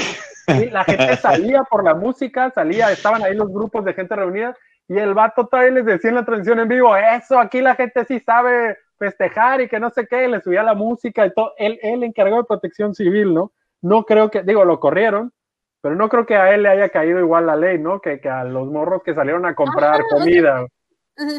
y 0.48 0.70
la 0.70 0.84
gente 0.84 1.16
salía 1.18 1.64
por 1.64 1.84
la 1.84 1.96
música, 1.96 2.52
salía, 2.52 2.92
estaban 2.92 3.24
ahí 3.24 3.36
los 3.36 3.52
grupos 3.52 3.84
de 3.84 3.94
gente 3.94 4.16
reunida, 4.16 4.56
y 4.88 4.98
el 4.98 5.14
vato 5.14 5.48
todavía 5.48 5.72
les 5.72 5.86
decía 5.86 6.10
en 6.10 6.16
la 6.16 6.26
transmisión 6.26 6.60
en 6.60 6.68
vivo, 6.68 6.96
eso, 6.96 7.40
aquí 7.40 7.62
la 7.62 7.76
gente 7.76 8.06
sí 8.06 8.20
sabe 8.20 8.78
festejar 8.98 9.62
y 9.62 9.68
que 9.68 9.80
no 9.80 9.90
sé 9.90 10.08
qué, 10.08 10.28
le 10.28 10.42
subía 10.42 10.64
la 10.64 10.74
música 10.74 11.26
y 11.26 11.34
todo, 11.34 11.54
él, 11.58 11.80
él 11.82 12.04
encargó 12.04 12.38
de 12.38 12.44
protección 12.44 12.94
civil, 12.96 13.34
¿no? 13.34 13.52
No 13.82 14.06
creo 14.06 14.32
que, 14.32 14.44
digo, 14.44 14.66
lo 14.66 14.80
corrieron, 14.80 15.34
pero 15.82 15.96
no 15.96 16.10
creo 16.10 16.26
que 16.26 16.36
a 16.36 16.54
él 16.54 16.64
le 16.64 16.70
haya 16.70 16.90
caído 16.90 17.20
igual 17.20 17.46
la 17.46 17.56
ley, 17.56 17.78
¿no? 17.78 18.02
Que, 18.02 18.20
que 18.20 18.30
a 18.30 18.44
los 18.44 18.68
morros 18.68 19.04
que 19.04 19.14
salieron 19.14 19.46
a 19.46 19.56
comprar 19.56 20.04
comida. 20.10 20.66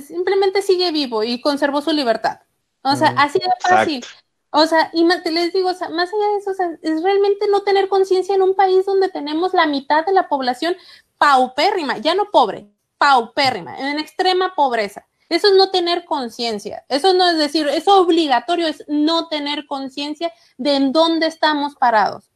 simplemente 0.03 0.63
sigue 0.63 0.93
vivo 0.93 1.25
y 1.25 1.41
conservó 1.41 1.81
su 1.81 1.93
libertad. 1.93 2.41
O 2.83 2.95
sea, 2.95 3.15
así 3.19 3.39
de 3.39 3.47
fácil. 3.61 4.05
O 4.51 4.67
sea, 4.67 4.91
y 4.95 5.05
más, 5.05 5.25
les 5.27 5.53
digo, 5.53 5.69
más 5.69 5.83
allá 6.13 6.29
de 6.33 6.39
eso, 6.39 6.53
es 6.81 7.03
realmente 7.03 7.47
no 7.51 7.63
tener 7.63 7.89
conciencia 7.89 8.35
en 8.35 8.43
un 8.43 8.55
país 8.55 8.87
donde 8.87 9.11
tenemos 9.11 9.53
la 9.53 9.67
mitad 9.67 10.07
de 10.07 10.13
la 10.13 10.29
población 10.29 10.75
paupérrima, 11.19 11.99
ya 11.99 12.15
no 12.15 12.31
pobre, 12.31 12.71
paupérrima, 12.97 13.79
en 13.79 13.99
extrema 13.99 14.55
pobreza. 14.55 15.08
Eso 15.29 15.49
es 15.49 15.55
no 15.55 15.71
tener 15.71 16.05
conciencia. 16.05 16.85
Eso 16.89 17.15
no 17.15 17.29
es 17.29 17.39
decir, 17.39 17.69
eso 17.69 18.01
obligatorio, 18.01 18.67
es 18.67 18.85
no 18.89 19.29
tener 19.29 19.67
conciencia 19.67 20.33
de 20.57 20.77
en 20.77 20.93
dónde 20.93 21.27
estamos 21.27 21.75
parados. 21.77 22.31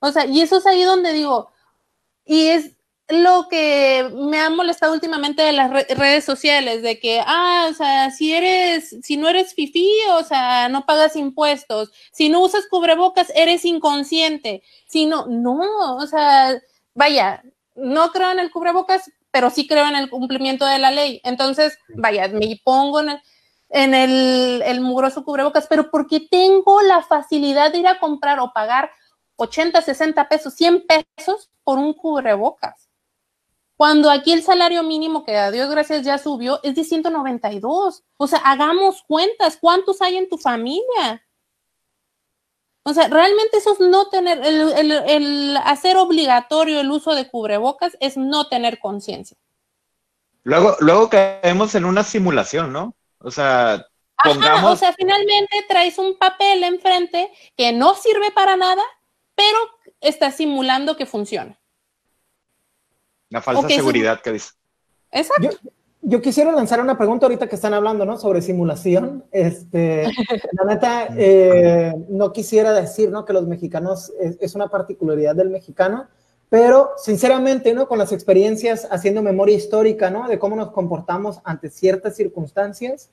O 0.00 0.12
sea, 0.12 0.26
y 0.26 0.40
eso 0.40 0.58
es 0.58 0.66
ahí 0.66 0.82
donde 0.82 1.12
digo, 1.12 1.50
y 2.24 2.48
es 2.48 2.72
lo 3.10 3.48
que 3.48 4.08
me 4.14 4.38
ha 4.38 4.50
molestado 4.50 4.92
últimamente 4.92 5.42
de 5.42 5.52
las 5.52 5.70
redes 5.70 6.24
sociales, 6.24 6.82
de 6.82 6.98
que, 7.00 7.20
ah, 7.26 7.68
o 7.70 7.74
sea, 7.74 8.10
si 8.10 8.32
eres, 8.32 8.96
si 9.02 9.16
no 9.16 9.28
eres 9.28 9.54
fifí, 9.54 9.90
o 10.12 10.22
sea, 10.24 10.68
no 10.68 10.86
pagas 10.86 11.16
impuestos, 11.16 11.90
si 12.12 12.28
no 12.28 12.40
usas 12.40 12.66
cubrebocas, 12.68 13.32
eres 13.34 13.64
inconsciente, 13.64 14.62
si 14.86 15.06
no, 15.06 15.26
no, 15.26 15.96
o 15.96 16.06
sea, 16.06 16.60
vaya, 16.94 17.42
no 17.74 18.12
creo 18.12 18.30
en 18.30 18.38
el 18.38 18.50
cubrebocas, 18.50 19.10
pero 19.30 19.50
sí 19.50 19.66
creo 19.66 19.86
en 19.86 19.96
el 19.96 20.10
cumplimiento 20.10 20.64
de 20.66 20.78
la 20.78 20.90
ley. 20.90 21.20
Entonces, 21.24 21.78
vaya, 21.96 22.28
me 22.28 22.60
pongo 22.64 23.00
en 23.00 23.10
el, 23.10 23.20
en 23.70 23.94
el, 23.94 24.62
el 24.64 24.80
mugroso 24.80 25.24
cubrebocas, 25.24 25.66
pero 25.68 25.90
porque 25.90 26.20
tengo 26.30 26.82
la 26.82 27.02
facilidad 27.02 27.72
de 27.72 27.78
ir 27.78 27.88
a 27.88 27.98
comprar 27.98 28.40
o 28.40 28.52
pagar 28.52 28.90
80, 29.36 29.80
60 29.80 30.28
pesos, 30.28 30.54
100 30.54 30.86
pesos 30.86 31.50
por 31.64 31.78
un 31.78 31.94
cubrebocas. 31.94 32.90
Cuando 33.76 34.10
aquí 34.10 34.32
el 34.32 34.42
salario 34.42 34.82
mínimo, 34.82 35.24
que 35.24 35.38
a 35.38 35.50
Dios 35.50 35.70
gracias 35.70 36.04
ya 36.04 36.18
subió, 36.18 36.60
es 36.62 36.74
de 36.74 36.84
192. 36.84 38.04
O 38.18 38.26
sea, 38.26 38.38
hagamos 38.40 39.02
cuentas, 39.08 39.56
¿cuántos 39.58 40.02
hay 40.02 40.18
en 40.18 40.28
tu 40.28 40.36
familia? 40.36 41.22
O 42.82 42.94
sea, 42.94 43.08
realmente 43.08 43.58
eso 43.58 43.74
es 43.74 43.80
no 43.80 44.08
tener, 44.08 44.40
el, 44.42 45.56
hacer 45.64 45.96
obligatorio 45.96 46.80
el 46.80 46.90
uso 46.90 47.14
de 47.14 47.28
cubrebocas 47.28 47.96
es 48.00 48.16
no 48.16 48.48
tener 48.48 48.78
conciencia. 48.78 49.36
Luego, 50.44 50.76
luego 50.80 51.10
caemos 51.10 51.74
en 51.74 51.84
una 51.84 52.02
simulación, 52.02 52.72
¿no? 52.72 52.94
O 53.18 53.30
sea, 53.30 53.86
pongamos... 54.24 54.72
o 54.72 54.76
sea, 54.76 54.94
finalmente 54.94 55.64
traes 55.68 55.98
un 55.98 56.16
papel 56.16 56.64
enfrente 56.64 57.30
que 57.56 57.72
no 57.72 57.94
sirve 57.94 58.30
para 58.30 58.56
nada, 58.56 58.82
pero 59.34 59.58
está 60.00 60.32
simulando 60.32 60.96
que 60.96 61.04
funciona. 61.04 61.60
La 63.28 63.42
falsa 63.42 63.68
seguridad 63.68 64.22
que 64.22 64.32
dice. 64.32 64.52
Exacto 65.10 65.50
yo 65.62 65.70
quisiera 66.22 66.52
lanzar 66.52 66.80
una 66.80 66.96
pregunta 66.96 67.26
ahorita 67.26 67.46
que 67.46 67.56
están 67.56 67.74
hablando, 67.74 68.06
¿no? 68.06 68.16
Sobre 68.16 68.40
simulación. 68.40 69.24
Este, 69.30 70.04
la 70.52 70.64
neta, 70.64 71.08
eh, 71.16 71.94
no 72.08 72.32
quisiera 72.32 72.72
decir, 72.72 73.10
¿no? 73.10 73.24
Que 73.24 73.34
los 73.34 73.46
mexicanos 73.46 74.12
es, 74.18 74.54
una 74.54 74.68
particularidad 74.68 75.34
del 75.34 75.50
mexicano, 75.50 76.08
pero 76.48 76.92
sinceramente, 76.96 77.74
¿no? 77.74 77.86
Con 77.86 77.98
las 77.98 78.12
experiencias 78.12 78.88
haciendo 78.90 79.22
memoria 79.22 79.56
histórica, 79.56 80.10
¿no? 80.10 80.26
De 80.26 80.38
cómo 80.38 80.56
nos 80.56 80.70
comportamos 80.70 81.40
ante 81.44 81.68
ciertas 81.68 82.16
circunstancias. 82.16 83.10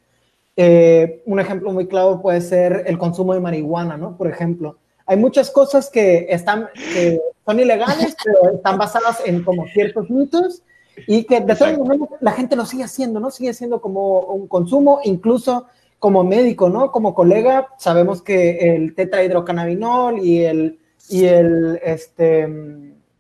Eh, 0.56 1.22
un 1.26 1.40
ejemplo 1.40 1.72
muy 1.72 1.88
claro 1.88 2.22
puede 2.22 2.42
ser 2.42 2.86
el 2.88 2.98
consumo 2.98 3.34
de 3.34 3.42
marihuana, 3.42 3.98
¿no? 3.98 4.16
Por 4.16 4.28
ejemplo, 4.28 4.78
hay 5.06 5.18
muchas 5.18 5.52
cosas 5.52 5.90
que 5.90 6.28
están, 6.30 6.70
que 6.74 7.20
son 7.46 7.60
ilegales, 7.60 8.16
pero 8.24 8.56
están 8.56 8.78
basadas 8.78 9.22
en 9.26 9.44
como 9.44 9.68
ciertos 9.68 10.10
mitos 10.10 10.64
y 11.06 11.26
que 11.26 11.42
de 11.42 11.56
todas 11.56 11.78
maneras 11.78 12.10
la 12.22 12.32
gente 12.32 12.56
lo 12.56 12.66
sigue 12.66 12.84
haciendo, 12.84 13.20
¿no? 13.20 13.30
Sigue 13.30 13.54
siendo 13.54 13.82
como 13.82 14.22
un 14.22 14.48
consumo, 14.48 15.00
incluso 15.04 15.68
como 16.00 16.24
médico, 16.24 16.70
¿no? 16.70 16.92
Como 16.92 17.14
colega, 17.14 17.70
sabemos 17.78 18.22
que 18.22 18.76
el 18.76 18.96
tetrahidrocannabinol 18.96 20.20
y 20.20 20.44
el, 20.44 20.80
y 21.10 21.26
el, 21.26 21.80
este, 21.84 22.48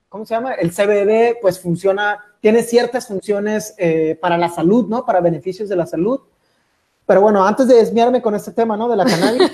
¿cómo 0.09 0.25
se 0.25 0.36
llama? 0.36 0.53
El 0.53 0.71
CBD, 0.71 1.39
pues 1.41 1.59
funciona, 1.59 2.19
tiene 2.39 2.63
ciertas 2.63 3.07
funciones 3.07 3.75
eh, 3.78 4.17
para 4.19 4.38
la 4.38 4.49
salud, 4.49 4.88
¿no? 4.88 5.05
Para 5.05 5.21
beneficios 5.21 5.69
de 5.69 5.75
la 5.75 5.86
salud. 5.86 6.19
Pero 7.05 7.21
bueno, 7.21 7.45
antes 7.45 7.67
de 7.67 7.75
desviarme 7.75 8.21
con 8.21 8.36
este 8.36 8.51
tema, 8.51 8.75
¿no? 8.75 8.89
De 8.89 8.95
la 8.95 9.05
cannabis, 9.05 9.51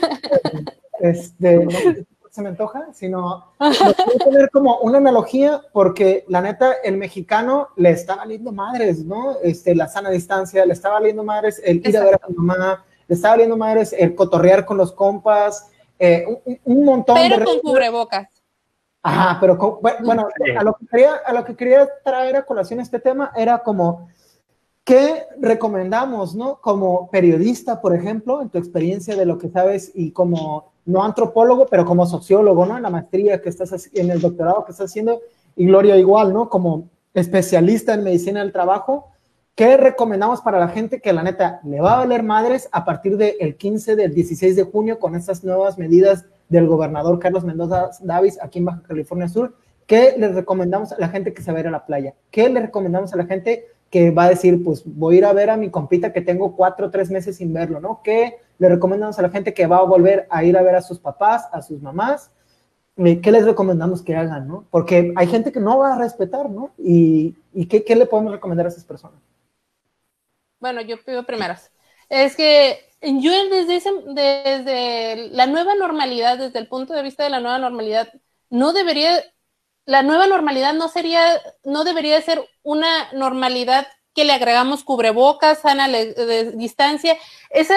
este, 1.00 2.06
se 2.34 2.42
me 2.42 2.50
antoja, 2.50 2.88
sino 2.94 3.54
voy 3.60 3.76
a 4.20 4.24
poner 4.24 4.50
como 4.50 4.80
una 4.80 4.98
analogía 4.98 5.62
porque 5.72 6.26
la 6.28 6.42
neta, 6.42 6.74
el 6.84 6.98
mexicano 6.98 7.68
le 7.76 7.92
está 7.92 8.16
valiendo 8.16 8.52
madres, 8.52 9.06
¿no? 9.06 9.38
Este, 9.44 9.76
la 9.76 9.88
sana 9.88 10.10
distancia, 10.10 10.66
le 10.66 10.74
está 10.74 10.90
valiendo 10.90 11.24
madres 11.24 11.62
el 11.64 11.88
ir 11.88 11.96
a 11.96 12.04
ver 12.04 12.16
a 12.16 12.26
su 12.26 12.34
mamá, 12.34 12.84
le 13.08 13.14
está 13.14 13.30
valiendo 13.30 13.56
madres 13.56 13.94
el 13.94 14.16
cotorrear 14.16 14.66
con 14.66 14.78
los 14.78 14.94
compas, 14.94 15.70
eh, 16.00 16.26
un, 16.66 16.84
montón 16.84 17.18
de... 17.18 17.30
Pero 17.30 17.46
con 17.46 17.60
cubrebocas. 17.60 18.28
Ajá, 19.04 19.38
pero 19.40 19.80
bueno, 20.04 20.28
a 20.58 20.64
lo, 20.64 20.74
que 20.74 20.88
quería, 20.88 21.14
a 21.24 21.34
lo 21.34 21.46
que 21.46 21.56
quería 21.56 21.88
traer 22.04 22.38
a 22.38 22.46
colación 22.48 22.80
este 22.80 22.98
tema 22.98 23.32
era 23.36 23.60
como, 23.60 24.10
¿qué 24.84 25.28
recomendamos, 25.40 26.34
no? 26.34 26.60
Como 26.62 27.12
periodista, 27.12 27.80
por 27.80 27.94
ejemplo, 27.94 28.42
en 28.42 28.50
tu 28.50 28.58
experiencia 28.58 29.16
de 29.16 29.28
lo 29.28 29.38
que 29.38 29.50
sabes 29.50 29.92
y 29.94 30.10
como 30.10 30.73
no 30.86 31.04
antropólogo, 31.04 31.66
pero 31.68 31.86
como 31.86 32.06
sociólogo, 32.06 32.66
¿no? 32.66 32.78
En 32.78 32.84
la 32.84 32.90
maestría 32.90 33.42
que 33.42 33.50
estás 33.50 33.90
en 33.94 34.12
el 34.12 34.22
doctorado 34.22 34.66
que 34.66 34.72
estás 34.72 34.90
haciendo, 34.90 35.22
y 35.56 35.66
Gloria 35.66 35.98
igual, 35.98 36.34
¿no? 36.34 36.50
Como 36.50 36.90
especialista 37.14 37.94
en 37.94 38.04
medicina 38.04 38.42
del 38.42 38.52
trabajo, 38.52 39.10
¿qué 39.56 39.78
recomendamos 39.78 40.42
para 40.42 40.60
la 40.60 40.68
gente 40.68 41.00
que 41.00 41.14
la 41.14 41.24
neta 41.24 41.62
le 41.64 41.80
va 41.80 41.96
a 41.96 41.98
valer 42.00 42.24
madres 42.24 42.68
a 42.72 42.86
partir 42.86 43.18
del 43.18 43.56
15 43.56 43.96
del 43.96 44.14
16 44.14 44.56
de 44.56 44.64
junio 44.64 45.00
con 45.00 45.16
estas 45.16 45.44
nuevas 45.44 45.78
medidas 45.78 46.26
del 46.50 46.68
gobernador 46.68 47.20
Carlos 47.20 47.44
Mendoza 47.44 47.92
Davis 48.02 48.40
aquí 48.42 48.60
en 48.60 48.66
Baja 48.66 48.82
California 48.88 49.28
Sur? 49.28 49.56
¿Qué 49.86 50.16
le 50.18 50.30
recomendamos 50.30 50.92
a 50.92 51.00
la 51.00 51.10
gente 51.10 51.34
que 51.34 51.42
se 51.42 51.52
va 51.52 51.58
a 51.58 51.62
ir 51.62 51.68
a 51.68 51.72
la 51.72 51.86
playa? 51.86 52.16
¿Qué 52.32 52.50
le 52.50 52.62
recomendamos 52.62 53.14
a 53.14 53.18
la 53.18 53.26
gente 53.26 53.68
que 53.94 54.10
va 54.10 54.24
a 54.24 54.30
decir, 54.30 54.64
pues 54.64 54.82
voy 54.86 55.16
a 55.16 55.18
ir 55.20 55.26
a 55.26 55.34
ver 55.34 55.52
a 55.52 55.58
mi 55.58 55.70
compita 55.70 56.12
que 56.12 56.22
tengo 56.22 56.56
cuatro 56.56 56.88
o 56.88 56.90
tres 56.90 57.12
meses 57.12 57.36
sin 57.36 57.54
verlo, 57.54 57.80
¿no? 57.80 58.02
¿Qué 58.04 58.38
le 58.60 58.70
recomendamos 58.70 59.18
a 59.20 59.22
la 59.22 59.30
gente 59.30 59.54
que 59.54 59.68
va 59.68 59.78
a 59.78 59.84
volver 59.84 60.28
a 60.30 60.44
ir 60.44 60.58
a 60.58 60.62
ver 60.62 60.76
a 60.76 60.82
sus 60.82 61.00
papás, 61.00 61.48
a 61.52 61.62
sus 61.62 61.82
mamás? 61.82 62.32
¿Qué 62.96 63.32
les 63.32 63.46
recomendamos 63.46 64.04
que 64.04 64.16
hagan, 64.16 64.48
no? 64.48 64.66
Porque 64.70 65.14
hay 65.16 65.28
gente 65.28 65.52
que 65.52 65.60
no 65.60 65.80
va 65.80 65.96
a 65.96 65.98
respetar, 65.98 66.50
¿no? 66.50 66.72
¿Y, 66.78 67.36
y 67.52 67.66
qué, 67.66 67.84
qué, 67.84 67.96
le 67.96 68.06
podemos 68.06 68.32
recomendar 68.32 68.68
a 68.68 68.70
esas 68.70 68.86
personas? 68.86 69.20
Bueno, 70.60 70.82
yo 70.82 71.04
pido 71.04 71.26
primeras. 71.26 71.72
Es 72.08 72.36
que 72.36 72.80
yo 73.02 73.32
desde, 73.50 73.82
desde 74.14 75.30
la 75.30 75.48
nueva 75.48 75.74
normalidad, 75.74 76.38
desde 76.38 76.60
el 76.60 76.68
punto 76.68 76.94
de 76.94 77.02
vista 77.02 77.24
de 77.24 77.32
la 77.32 77.40
nueva 77.40 77.58
normalidad, 77.58 78.10
no 78.52 78.74
debería, 78.74 79.24
la 79.86 80.04
nueva 80.04 80.28
normalidad 80.28 80.74
no 80.74 80.88
sería, 80.88 81.24
no 81.64 81.84
debería 81.84 82.22
ser 82.22 82.48
una 82.62 83.12
normalidad 83.14 83.88
que 84.14 84.24
le 84.24 84.34
agregamos 84.34 84.84
cubrebocas, 84.84 85.62
sana 85.62 85.88
de 85.88 86.52
distancia, 86.56 87.18
esa, 87.50 87.76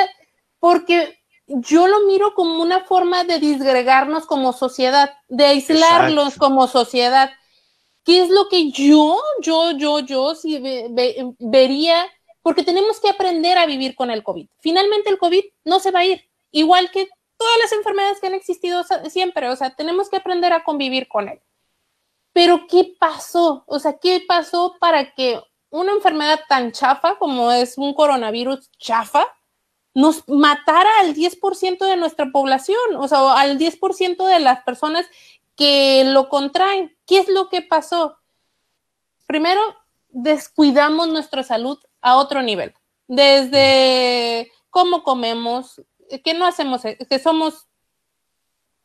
porque 0.58 1.18
yo 1.46 1.86
lo 1.86 2.00
miro 2.06 2.34
como 2.34 2.62
una 2.62 2.84
forma 2.84 3.24
de 3.24 3.38
disgregarnos 3.38 4.26
como 4.26 4.52
sociedad, 4.52 5.14
de 5.28 5.46
aislarlos 5.46 6.36
como 6.36 6.66
sociedad. 6.66 7.30
¿Qué 8.04 8.22
es 8.22 8.30
lo 8.30 8.48
que 8.48 8.70
yo, 8.70 9.18
yo, 9.40 9.72
yo, 9.72 10.00
yo, 10.00 10.34
si 10.34 10.60
vería? 11.38 12.06
Porque 12.42 12.62
tenemos 12.62 13.00
que 13.00 13.08
aprender 13.08 13.58
a 13.58 13.66
vivir 13.66 13.94
con 13.94 14.10
el 14.10 14.22
COVID. 14.22 14.48
Finalmente 14.58 15.10
el 15.10 15.18
COVID 15.18 15.44
no 15.64 15.80
se 15.80 15.90
va 15.90 16.00
a 16.00 16.04
ir, 16.04 16.28
igual 16.50 16.90
que 16.90 17.08
todas 17.36 17.58
las 17.62 17.72
enfermedades 17.72 18.20
que 18.20 18.28
han 18.28 18.34
existido 18.34 18.84
siempre, 19.08 19.48
o 19.48 19.56
sea, 19.56 19.74
tenemos 19.74 20.08
que 20.08 20.16
aprender 20.16 20.52
a 20.52 20.64
convivir 20.64 21.08
con 21.08 21.28
él. 21.28 21.40
Pero 22.32 22.66
¿qué 22.68 22.96
pasó? 22.98 23.64
O 23.66 23.78
sea, 23.78 23.98
¿qué 23.98 24.24
pasó 24.26 24.76
para 24.78 25.14
que 25.14 25.40
una 25.70 25.92
enfermedad 25.92 26.40
tan 26.48 26.72
chafa 26.72 27.18
como 27.18 27.50
es 27.52 27.76
un 27.78 27.94
coronavirus 27.94 28.70
chafa 28.78 29.26
nos 29.96 30.28
matara 30.28 30.90
al 31.00 31.14
10% 31.14 31.86
de 31.86 31.96
nuestra 31.96 32.30
población, 32.30 32.76
o 32.98 33.08
sea, 33.08 33.32
al 33.32 33.58
10% 33.58 34.26
de 34.26 34.40
las 34.40 34.62
personas 34.62 35.06
que 35.56 36.04
lo 36.04 36.28
contraen? 36.28 36.94
¿Qué 37.06 37.18
es 37.18 37.28
lo 37.30 37.48
que 37.48 37.62
pasó? 37.62 38.18
Primero, 39.26 39.62
descuidamos 40.10 41.08
nuestra 41.08 41.42
salud 41.42 41.78
a 42.02 42.16
otro 42.16 42.42
nivel, 42.42 42.74
desde 43.08 44.52
cómo 44.68 45.02
comemos, 45.02 45.80
que 46.22 46.34
no 46.34 46.44
hacemos, 46.44 46.82
que 46.82 47.18
somos 47.18 47.66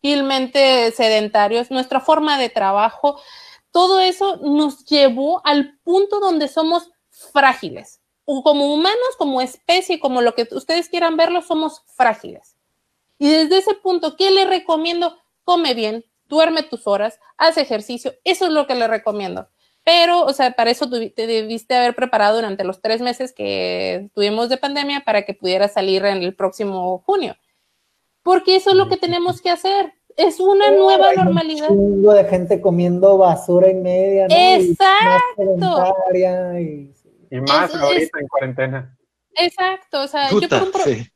vilmente 0.02 0.94
sedentarios, 0.94 1.72
nuestra 1.72 2.00
forma 2.00 2.40
de 2.40 2.48
trabajo, 2.48 3.22
todo 3.72 4.00
eso 4.00 4.38
nos 4.38 4.86
llevó 4.86 5.42
al 5.46 5.78
punto 5.84 6.22
donde 6.22 6.48
somos 6.48 6.90
frágiles. 7.10 8.01
Como 8.44 8.74
humanos, 8.74 9.16
como 9.18 9.42
especie, 9.42 10.00
como 10.00 10.22
lo 10.22 10.36
que 10.36 10.48
ustedes 10.52 10.90
quieran 10.90 11.18
verlo, 11.18 11.42
somos 11.42 11.84
frágiles. 11.96 12.56
Y 13.18 13.30
desde 13.30 13.58
ese 13.58 13.76
punto, 13.76 14.16
¿qué 14.16 14.32
le 14.32 14.46
recomiendo? 14.46 15.18
Come 15.44 15.74
bien, 15.74 16.06
duerme 16.28 16.64
tus 16.64 16.88
horas, 16.88 17.20
haz 17.38 17.58
ejercicio, 17.58 18.14
eso 18.24 18.46
es 18.46 18.52
lo 18.52 18.66
que 18.66 18.76
le 18.76 18.88
recomiendo. 18.88 19.48
Pero, 19.84 20.24
o 20.24 20.34
sea, 20.34 20.52
para 20.52 20.72
eso 20.72 20.90
te 20.90 21.28
debiste 21.28 21.76
haber 21.76 21.96
preparado 21.96 22.36
durante 22.36 22.64
los 22.64 22.82
tres 22.82 23.02
meses 23.02 23.34
que 23.34 24.10
tuvimos 24.14 24.48
de 24.50 24.58
pandemia 24.58 25.02
para 25.04 25.24
que 25.24 25.34
pudiera 25.34 25.68
salir 25.68 26.06
en 26.06 26.22
el 26.24 26.36
próximo 26.36 27.00
junio. 27.06 27.36
Porque 28.24 28.56
eso 28.56 28.72
es 28.72 28.76
lo 28.76 28.88
que 28.88 28.98
tenemos 28.98 29.42
que 29.42 29.50
hacer. 29.50 29.94
Es 30.18 30.40
una 30.40 30.70
nueva 30.72 31.14
normalidad. 31.14 31.72
Un 31.72 31.96
chingo 31.96 32.14
de 32.14 32.26
gente 32.26 32.62
comiendo 32.62 33.18
basura 33.18 33.70
en 33.70 33.82
media. 33.82 34.28
Exacto. 34.30 35.96
Y 36.14 36.92
más, 37.40 37.74
ahorita 37.74 38.20
en 38.20 38.28
cuarentena. 38.28 38.98
Exacto. 39.36 40.02
O 40.02 40.08
sea, 40.08 40.30
yo 40.30 40.50
por, 40.50 40.64
un 40.64 41.08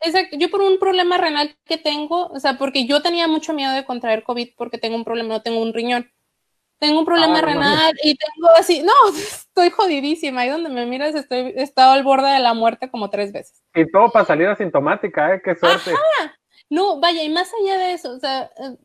Exacto. 0.00 0.36
yo 0.36 0.50
por 0.50 0.60
un 0.60 0.78
problema 0.78 1.18
renal 1.18 1.56
que 1.64 1.78
tengo, 1.78 2.26
o 2.26 2.40
sea, 2.40 2.58
porque 2.58 2.86
yo 2.86 3.02
tenía 3.02 3.28
mucho 3.28 3.52
miedo 3.52 3.72
de 3.72 3.84
contraer 3.84 4.24
COVID 4.24 4.50
porque 4.56 4.78
tengo 4.78 4.96
un 4.96 5.04
problema, 5.04 5.34
no 5.34 5.42
tengo 5.42 5.62
un 5.62 5.72
riñón. 5.72 6.10
Tengo 6.80 6.98
un 6.98 7.06
problema 7.06 7.38
ah, 7.38 7.42
renal 7.42 7.94
y 8.02 8.16
tengo 8.16 8.48
así, 8.58 8.82
no, 8.82 8.92
estoy 9.16 9.70
jodidísima. 9.70 10.40
Ahí 10.42 10.50
donde 10.50 10.70
me 10.70 10.86
miras, 10.86 11.14
estoy, 11.14 11.54
he 11.56 11.62
estado 11.62 11.92
al 11.92 12.02
borde 12.02 12.28
de 12.28 12.40
la 12.40 12.52
muerte 12.52 12.90
como 12.90 13.10
tres 13.10 13.32
veces. 13.32 13.62
Y 13.74 13.90
todo 13.90 14.10
para 14.10 14.24
salir 14.24 14.48
asintomática, 14.48 15.34
¿eh? 15.34 15.42
Qué 15.42 15.54
suerte. 15.54 15.92
Ajá. 15.92 16.34
No, 16.68 16.98
vaya, 16.98 17.22
y 17.22 17.28
más 17.28 17.52
allá 17.60 17.78
de 17.78 17.92
eso, 17.92 18.10
o 18.10 18.18
sea, 18.18 18.50
eh, 18.58 18.76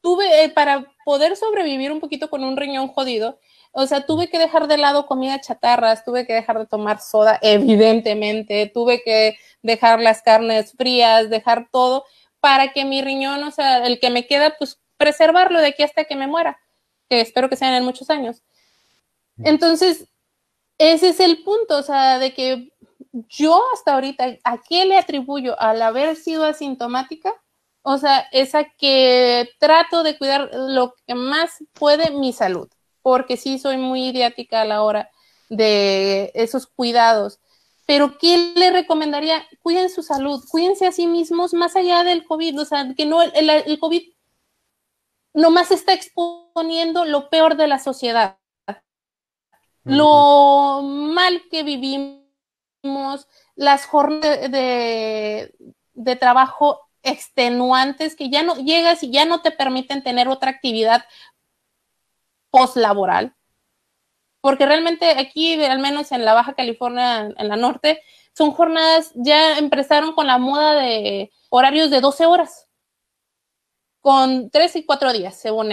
tuve, 0.00 0.44
eh, 0.44 0.50
para 0.50 0.86
poder 1.04 1.36
sobrevivir 1.36 1.92
un 1.92 2.00
poquito 2.00 2.28
con 2.28 2.44
un 2.44 2.56
riñón 2.56 2.88
jodido, 2.88 3.38
o 3.72 3.86
sea, 3.86 4.06
tuve 4.06 4.28
que 4.28 4.38
dejar 4.38 4.66
de 4.66 4.78
lado 4.78 5.06
comida 5.06 5.40
chatarras, 5.40 6.04
tuve 6.04 6.26
que 6.26 6.34
dejar 6.34 6.58
de 6.58 6.66
tomar 6.66 7.00
soda, 7.00 7.38
evidentemente, 7.42 8.70
tuve 8.72 9.02
que 9.02 9.38
dejar 9.62 10.00
las 10.00 10.22
carnes 10.22 10.72
frías, 10.72 11.30
dejar 11.30 11.68
todo, 11.70 12.04
para 12.40 12.72
que 12.72 12.84
mi 12.84 13.02
riñón, 13.02 13.42
o 13.44 13.50
sea, 13.50 13.86
el 13.86 14.00
que 14.00 14.10
me 14.10 14.26
queda, 14.26 14.54
pues 14.58 14.80
preservarlo 14.96 15.60
de 15.60 15.68
aquí 15.68 15.82
hasta 15.82 16.04
que 16.04 16.16
me 16.16 16.26
muera, 16.26 16.58
que 17.08 17.20
espero 17.20 17.48
que 17.48 17.56
sean 17.56 17.74
en 17.74 17.84
muchos 17.84 18.10
años. 18.10 18.42
Entonces, 19.38 20.08
ese 20.78 21.10
es 21.10 21.20
el 21.20 21.42
punto, 21.42 21.78
o 21.78 21.82
sea, 21.82 22.18
de 22.18 22.34
que 22.34 22.72
yo 23.28 23.60
hasta 23.74 23.94
ahorita, 23.94 24.38
¿a 24.44 24.58
qué 24.58 24.84
le 24.84 24.96
atribuyo 24.96 25.58
al 25.60 25.82
haber 25.82 26.16
sido 26.16 26.44
asintomática? 26.44 27.32
O 27.82 27.98
sea, 27.98 28.26
es 28.32 28.54
a 28.54 28.64
que 28.64 29.48
trato 29.58 30.02
de 30.02 30.18
cuidar 30.18 30.50
lo 30.52 30.94
que 31.06 31.14
más 31.14 31.64
puede 31.72 32.10
mi 32.10 32.32
salud, 32.32 32.68
porque 33.08 33.38
sí 33.38 33.58
soy 33.58 33.78
muy 33.78 34.08
idiática 34.08 34.60
a 34.60 34.66
la 34.66 34.82
hora 34.82 35.10
de 35.48 36.30
esos 36.34 36.66
cuidados. 36.66 37.40
Pero 37.86 38.18
¿qué 38.18 38.52
le 38.54 38.70
recomendaría? 38.70 39.46
Cuiden 39.62 39.88
su 39.88 40.02
salud, 40.02 40.44
cuídense 40.50 40.86
a 40.86 40.92
sí 40.92 41.06
mismos 41.06 41.54
más 41.54 41.74
allá 41.74 42.04
del 42.04 42.26
COVID, 42.26 42.60
o 42.60 42.64
sea, 42.66 42.86
que 42.94 43.06
no, 43.06 43.22
el, 43.22 43.48
el 43.48 43.78
COVID 43.78 44.02
nomás 45.32 45.70
está 45.70 45.94
exponiendo 45.94 47.06
lo 47.06 47.30
peor 47.30 47.56
de 47.56 47.66
la 47.66 47.78
sociedad, 47.78 48.36
lo 49.84 50.82
mal 50.82 51.40
que 51.50 51.62
vivimos 51.62 53.26
las 53.56 53.86
jornadas 53.86 54.50
de, 54.50 56.16
trabajo 56.20 56.82
extenuantes 57.02 58.16
que 58.16 58.28
ya 58.28 58.42
no 58.42 58.56
llegas 58.56 59.02
y 59.02 59.10
ya 59.10 59.24
no 59.24 59.40
te 59.40 59.50
permiten 59.50 60.02
tener 60.02 60.28
otra 60.28 60.50
actividad 60.50 61.06
post-laboral. 62.50 63.34
Porque 64.40 64.66
realmente 64.66 65.10
aquí, 65.10 65.62
al 65.64 65.80
menos 65.80 66.12
en 66.12 66.24
la 66.24 66.34
Baja 66.34 66.54
California, 66.54 67.32
en 67.36 67.48
la 67.48 67.56
norte, 67.56 68.02
son 68.36 68.52
jornadas, 68.52 69.12
ya 69.14 69.58
empezaron 69.58 70.14
con 70.14 70.26
la 70.28 70.38
moda 70.38 70.74
de 70.74 71.32
horarios 71.50 71.90
de 71.90 72.00
12 72.00 72.26
horas, 72.26 72.68
con 74.00 74.50
3 74.50 74.76
y 74.76 74.86
4 74.86 75.12
días, 75.12 75.36
según 75.36 75.72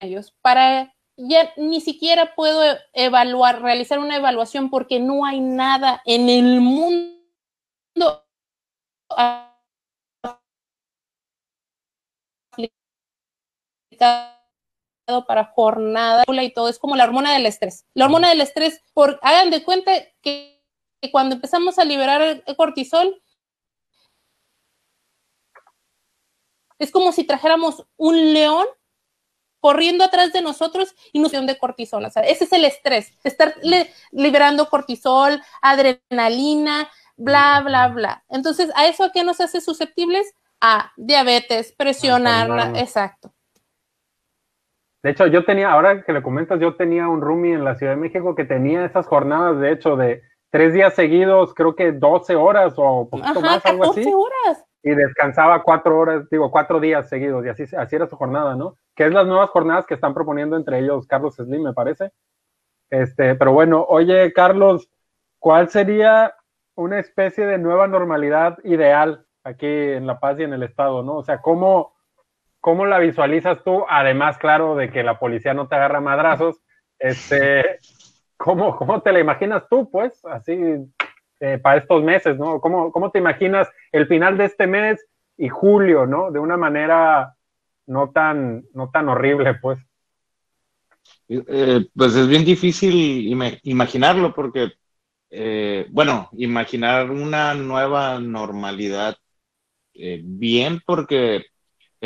ellos, 0.00 0.34
para 0.42 0.94
ya 1.16 1.52
ni 1.56 1.80
siquiera 1.80 2.34
puedo 2.34 2.62
evaluar, 2.92 3.62
realizar 3.62 3.98
una 3.98 4.16
evaluación 4.16 4.70
porque 4.70 5.00
no 5.00 5.24
hay 5.24 5.40
nada 5.40 6.02
en 6.04 6.28
el 6.28 6.60
mundo 6.60 7.16
para 15.26 15.44
jornada 15.44 16.24
y 16.28 16.52
todo, 16.52 16.68
es 16.68 16.78
como 16.78 16.96
la 16.96 17.04
hormona 17.04 17.32
del 17.32 17.46
estrés. 17.46 17.86
La 17.94 18.06
hormona 18.06 18.28
del 18.28 18.40
estrés, 18.40 18.82
por, 18.92 19.18
hagan 19.22 19.50
de 19.50 19.64
cuenta 19.64 19.92
que, 20.20 20.64
que 21.00 21.10
cuando 21.10 21.36
empezamos 21.36 21.78
a 21.78 21.84
liberar 21.84 22.42
el 22.44 22.56
cortisol, 22.56 23.22
es 26.78 26.90
como 26.90 27.12
si 27.12 27.24
trajéramos 27.24 27.86
un 27.96 28.34
león 28.34 28.66
corriendo 29.60 30.04
atrás 30.04 30.32
de 30.32 30.42
nosotros 30.42 30.94
y 31.12 31.18
nos 31.18 31.32
de 31.32 31.58
cortisol. 31.58 32.04
O 32.04 32.10
sea, 32.10 32.22
ese 32.22 32.44
es 32.44 32.52
el 32.52 32.64
estrés, 32.64 33.12
estar 33.24 33.54
liberando 34.12 34.68
cortisol, 34.68 35.42
adrenalina, 35.62 36.88
bla, 37.16 37.60
bla, 37.64 37.88
bla. 37.88 38.24
Entonces, 38.28 38.70
¿a 38.76 38.86
eso 38.86 39.04
a 39.04 39.12
qué 39.12 39.24
nos 39.24 39.40
hace 39.40 39.60
susceptibles? 39.60 40.34
A 40.60 40.92
diabetes, 40.96 41.72
presionarla, 41.72 42.78
exacto. 42.78 43.35
De 45.06 45.12
hecho, 45.12 45.28
yo 45.28 45.44
tenía, 45.44 45.70
ahora 45.70 46.02
que 46.02 46.12
le 46.12 46.20
comentas, 46.20 46.58
yo 46.58 46.74
tenía 46.74 47.06
un 47.06 47.20
roomie 47.20 47.54
en 47.54 47.62
la 47.62 47.76
Ciudad 47.76 47.92
de 47.92 48.00
México 48.00 48.34
que 48.34 48.44
tenía 48.44 48.84
esas 48.84 49.06
jornadas, 49.06 49.60
de 49.60 49.70
hecho, 49.70 49.94
de 49.94 50.20
tres 50.50 50.72
días 50.72 50.94
seguidos, 50.94 51.54
creo 51.54 51.76
que 51.76 51.92
12 51.92 52.34
horas 52.34 52.74
o 52.76 53.08
poquito 53.08 53.40
más, 53.40 53.64
algo 53.64 53.92
así. 53.92 54.04
horas 54.12 54.66
y 54.82 54.90
descansaba 54.90 55.62
cuatro 55.62 55.96
horas, 55.96 56.28
digo, 56.28 56.50
cuatro 56.50 56.80
días 56.80 57.08
seguidos, 57.08 57.46
y 57.46 57.50
así, 57.50 57.76
así 57.76 57.94
era 57.94 58.08
su 58.08 58.16
jornada, 58.16 58.56
¿no? 58.56 58.78
Que 58.96 59.04
es 59.04 59.12
las 59.12 59.28
nuevas 59.28 59.48
jornadas 59.50 59.86
que 59.86 59.94
están 59.94 60.12
proponiendo 60.12 60.56
entre 60.56 60.80
ellos 60.80 61.06
Carlos 61.06 61.36
Slim, 61.36 61.62
me 61.62 61.72
parece. 61.72 62.10
Este, 62.90 63.36
pero 63.36 63.52
bueno, 63.52 63.86
oye, 63.88 64.32
Carlos, 64.32 64.90
¿cuál 65.38 65.68
sería 65.68 66.34
una 66.74 66.98
especie 66.98 67.46
de 67.46 67.58
nueva 67.58 67.86
normalidad 67.86 68.58
ideal 68.64 69.24
aquí 69.44 69.68
en 69.68 70.08
La 70.08 70.18
Paz 70.18 70.40
y 70.40 70.42
en 70.42 70.52
el 70.52 70.64
Estado, 70.64 71.04
¿no? 71.04 71.18
O 71.18 71.22
sea, 71.22 71.40
¿cómo, 71.40 71.95
cómo 72.66 72.84
la 72.84 72.98
visualizas 72.98 73.62
tú? 73.62 73.84
Además, 73.88 74.38
claro, 74.38 74.74
de 74.74 74.90
que 74.90 75.04
la 75.04 75.20
policía 75.20 75.54
no 75.54 75.68
te 75.68 75.76
agarra 75.76 76.00
madrazos, 76.00 76.56
este, 76.98 77.78
¿cómo, 78.36 78.74
cómo 78.76 79.02
te 79.02 79.12
la 79.12 79.20
imaginas 79.20 79.62
tú, 79.70 79.88
pues? 79.88 80.20
Así, 80.24 80.58
eh, 81.38 81.58
para 81.62 81.78
estos 81.78 82.02
meses, 82.02 82.36
¿no? 82.36 82.60
¿Cómo, 82.60 82.90
¿Cómo 82.90 83.12
te 83.12 83.20
imaginas 83.20 83.68
el 83.92 84.08
final 84.08 84.36
de 84.36 84.46
este 84.46 84.66
mes 84.66 85.06
y 85.36 85.48
julio, 85.48 86.06
¿no? 86.06 86.32
De 86.32 86.40
una 86.40 86.56
manera 86.56 87.36
no 87.86 88.10
tan, 88.10 88.64
no 88.74 88.90
tan 88.90 89.10
horrible, 89.10 89.54
pues. 89.62 89.78
Eh, 91.28 91.86
pues 91.94 92.16
es 92.16 92.26
bien 92.26 92.44
difícil 92.44 93.30
imaginarlo 93.62 94.34
porque, 94.34 94.72
eh, 95.30 95.86
bueno, 95.90 96.30
imaginar 96.32 97.12
una 97.12 97.54
nueva 97.54 98.18
normalidad 98.18 99.16
bien 99.94 100.80
porque 100.84 101.46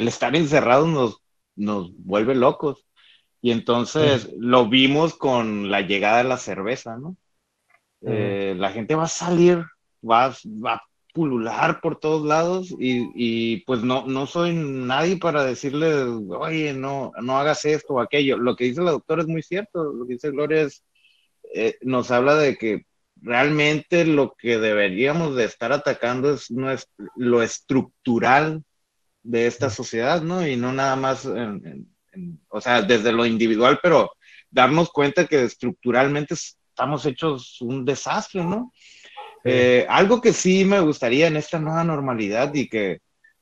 el 0.01 0.09
estar 0.09 0.35
encerrado 0.35 0.87
nos, 0.87 1.23
nos 1.57 1.95
vuelve 1.97 2.35
locos. 2.35 2.87
Y 3.43 3.53
entonces 3.53 4.31
lo 4.39 4.69
vimos 4.69 5.15
con 5.15 5.71
la 5.71 5.81
llegada 5.81 6.19
de 6.19 6.25
la 6.25 6.37
cerveza, 6.37 6.99
¿no? 6.99 7.17
Eh, 8.03 8.55
la 8.57 8.71
gente 8.71 8.95
va 8.95 9.05
a 9.05 9.09
salir, 9.09 9.65
va, 10.03 10.35
va 10.45 10.75
a 10.75 10.83
pulular 11.13 11.81
por 11.81 11.99
todos 11.99 12.25
lados 12.27 12.71
y, 12.79 13.11
y, 13.15 13.65
pues 13.65 13.83
no, 13.83 14.07
no 14.07 14.27
soy 14.27 14.55
nadie 14.55 15.17
para 15.17 15.45
decirle, 15.45 16.03
oye, 16.03 16.73
no, 16.73 17.13
no 17.21 17.39
hagas 17.39 17.65
esto 17.65 17.95
o 17.95 18.01
aquello. 18.01 18.37
Lo 18.37 18.57
que 18.57 18.65
dice 18.65 18.83
la 18.83 18.93
doctora 18.93 19.23
es 19.23 19.29
muy 19.29 19.43
cierto, 19.43 19.85
lo 19.85 20.07
que 20.07 20.15
dice 20.15 20.31
Gloria 20.31 20.63
es, 20.63 20.85
eh, 21.55 21.77
nos 21.83 22.11
habla 22.11 22.37
de 22.37 22.57
que 22.57 22.87
realmente 23.23 24.05
lo 24.05 24.35
que 24.37 24.59
deberíamos 24.59 25.37
de 25.37 25.45
estar 25.45 25.73
atacando 25.73 26.33
es, 26.33 26.51
no 26.51 26.71
es 26.71 26.89
lo 27.17 27.43
estructural 27.43 28.65
de 29.23 29.47
esta 29.47 29.71
sociedad, 29.71 30.23
¿no? 30.23 30.47
Y 30.47 30.57
no 30.57 30.73
nada 30.73 30.97
más, 30.97 31.27
o 32.49 32.61
sea, 32.61 32.83
desde 32.83 33.13
lo 33.13 33.27
individual, 33.27 33.79
pero 33.83 34.11
darnos 34.51 34.91
cuenta 34.91 35.27
que 35.27 35.45
estructuralmente 35.45 36.35
estamos 36.35 37.05
hechos 37.07 37.61
un 37.61 37.85
desastre, 37.85 38.43
¿no? 38.45 38.73
Eh, 39.45 39.87
algo 39.89 40.21
que 40.21 40.33
sí 40.33 40.65
me 40.65 40.81
gustaría 40.81 41.27
en 41.27 41.37
esta 41.37 41.59
nueva 41.59 41.83
normalidad 41.83 42.53
y 42.55 42.69
que 42.69 43.01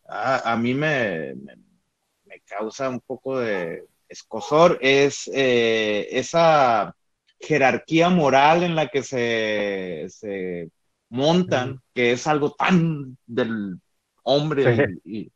a, 0.09 0.57
mí 0.57 0.73
me, 0.73 1.35
me, 1.35 2.41
causa 2.47 2.89
un 2.89 3.01
poco 3.01 3.39
de 3.41 3.85
escosor 4.09 4.79
es 4.81 5.29
eh, 5.35 6.09
esa 6.11 6.95
jerarquía 7.41 8.09
moral 8.09 8.63
en 8.63 8.75
la 8.75 8.89
que 8.89 9.03
se, 9.03 10.07
se 10.09 10.71
montan, 11.11 11.81
que 11.95 12.13
es 12.13 12.27
algo 12.27 12.53
tan 12.53 13.19
del 13.27 13.79
hombre 14.23 15.01
y, 15.05 15.31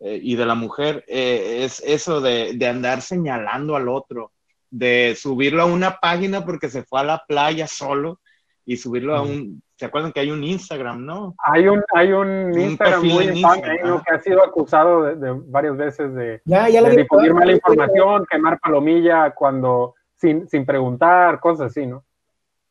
y, 0.00 0.36
de 0.36 0.46
la 0.46 0.54
mujer, 0.54 1.04
eh, 1.08 1.60
es 1.64 1.82
eso 1.84 2.20
de, 2.20 2.52
de, 2.54 2.66
andar 2.66 3.00
señalando 3.00 3.76
al 3.76 3.88
otro, 3.88 4.32
de 4.70 5.16
subirlo 5.16 5.62
a 5.62 5.66
una 5.66 5.98
página 5.98 6.44
porque 6.44 6.68
se 6.68 6.82
fue 6.82 7.00
a 7.00 7.04
la 7.04 7.24
playa 7.26 7.66
solo 7.66 8.20
y 8.66 8.76
subirlo 8.76 9.16
a 9.16 9.22
un, 9.22 9.62
¿se 9.76 9.86
acuerdan 9.86 10.12
que 10.12 10.20
hay 10.20 10.30
un 10.30 10.42
Instagram, 10.42 11.04
no? 11.04 11.34
Hay 11.44 11.68
un, 11.68 11.82
hay 11.94 12.12
un, 12.12 12.58
Instagram 12.58 13.04
muy 13.04 13.24
Instagram, 13.28 14.02
que 14.02 14.14
ha 14.14 14.20
sido 14.20 14.44
acusado 14.44 15.04
de, 15.04 15.32
varias 15.46 15.76
veces 15.76 16.14
de, 16.14 16.42
ya, 16.44 16.68
ya 16.68 16.82
de 16.82 16.96
difundir 16.96 17.32
mala 17.32 17.52
información, 17.52 18.26
quemar 18.28 18.58
palomilla 18.58 19.30
cuando 19.34 19.94
sin, 20.16 20.48
sin 20.48 20.66
preguntar, 20.66 21.40
cosas 21.40 21.70
así, 21.70 21.86
¿no? 21.86 22.04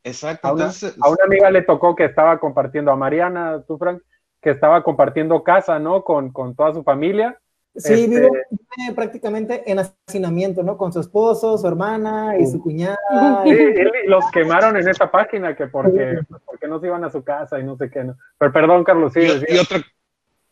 Exacto. 0.04 0.48
A 0.48 0.54
una, 0.54 0.66
a 0.66 1.10
una, 1.10 1.24
amiga 1.26 1.50
le 1.50 1.64
tocó 1.64 1.96
que 1.96 2.06
estaba 2.06 2.40
compartiendo, 2.40 2.92
a 2.92 2.96
Mariana, 2.96 3.64
tú, 3.68 3.78
Frank, 3.78 4.02
que 4.46 4.52
estaba 4.52 4.84
compartiendo 4.84 5.44
casa, 5.44 5.80
¿no? 5.80 6.04
Con, 6.04 6.32
con 6.32 6.56
toda 6.56 6.74
su 6.74 6.84
familia. 6.84 7.38
Sí, 7.76 8.04
este... 8.04 8.08
vive, 8.08 8.94
prácticamente 8.96 9.70
en 9.70 9.80
hacinamiento, 9.80 10.64
¿no? 10.64 10.78
Con 10.78 10.94
su 10.94 11.02
esposo, 11.02 11.58
su 11.58 11.68
hermana 11.68 12.38
y 12.38 12.46
su 12.46 12.62
cuñada. 12.62 12.98
Sí, 13.44 13.52
y 13.52 14.08
los 14.08 14.24
quemaron 14.32 14.78
en 14.78 14.88
esa 14.88 15.12
página 15.12 15.56
que 15.56 15.68
porque, 15.68 16.20
porque 16.46 16.68
no 16.68 16.80
se 16.80 16.88
iban 16.88 17.04
a 17.04 17.10
su 17.10 17.24
casa 17.24 17.60
y 17.60 17.64
no 17.64 17.76
sé 17.76 17.90
qué, 17.90 18.04
¿no? 18.06 18.16
Pero 18.38 18.54
perdón, 18.54 18.86
Carlos, 18.86 19.12
sí. 19.12 19.22
Y, 19.22 19.56
y 19.56 19.58
otra, 19.58 19.82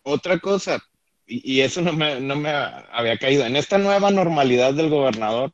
otra 0.03 0.39
cosa, 0.39 0.79
y, 1.25 1.53
y 1.53 1.61
eso 1.61 1.81
no 1.81 1.93
me, 1.93 2.19
no 2.19 2.35
me 2.35 2.51
había 2.91 3.17
caído, 3.17 3.45
en 3.45 3.55
esta 3.55 3.77
nueva 3.77 4.11
normalidad 4.11 4.73
del 4.73 4.89
gobernador, 4.89 5.51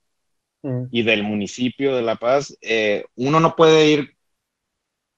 Mm. 0.62 0.88
y 0.92 1.04
del 1.04 1.24
municipio 1.24 1.96
de 1.96 2.02
La 2.02 2.18
Paz, 2.18 2.58
eh, 2.62 3.06
uno 3.16 3.40
no 3.40 3.56
puede 3.56 3.88
ir, 3.88 4.18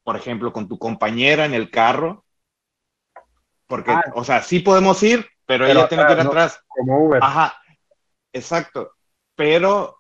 por 0.03 0.15
ejemplo, 0.15 0.53
con 0.53 0.67
tu 0.67 0.77
compañera 0.77 1.45
en 1.45 1.55
el 1.55 1.71
carro, 1.71 2.23
porque, 3.71 3.91
ah. 3.91 4.03
o 4.15 4.25
sea, 4.25 4.43
sí 4.43 4.59
podemos 4.59 5.01
ir, 5.01 5.25
pero, 5.45 5.65
ella 5.65 5.87
tiene 5.87 6.05
que 6.05 6.11
ir 6.11 6.19
atrás. 6.19 6.61
Como 6.67 7.05
Uber. 7.05 7.23
Ajá, 7.23 7.55
exacto. 8.33 8.91
Pero 9.33 9.95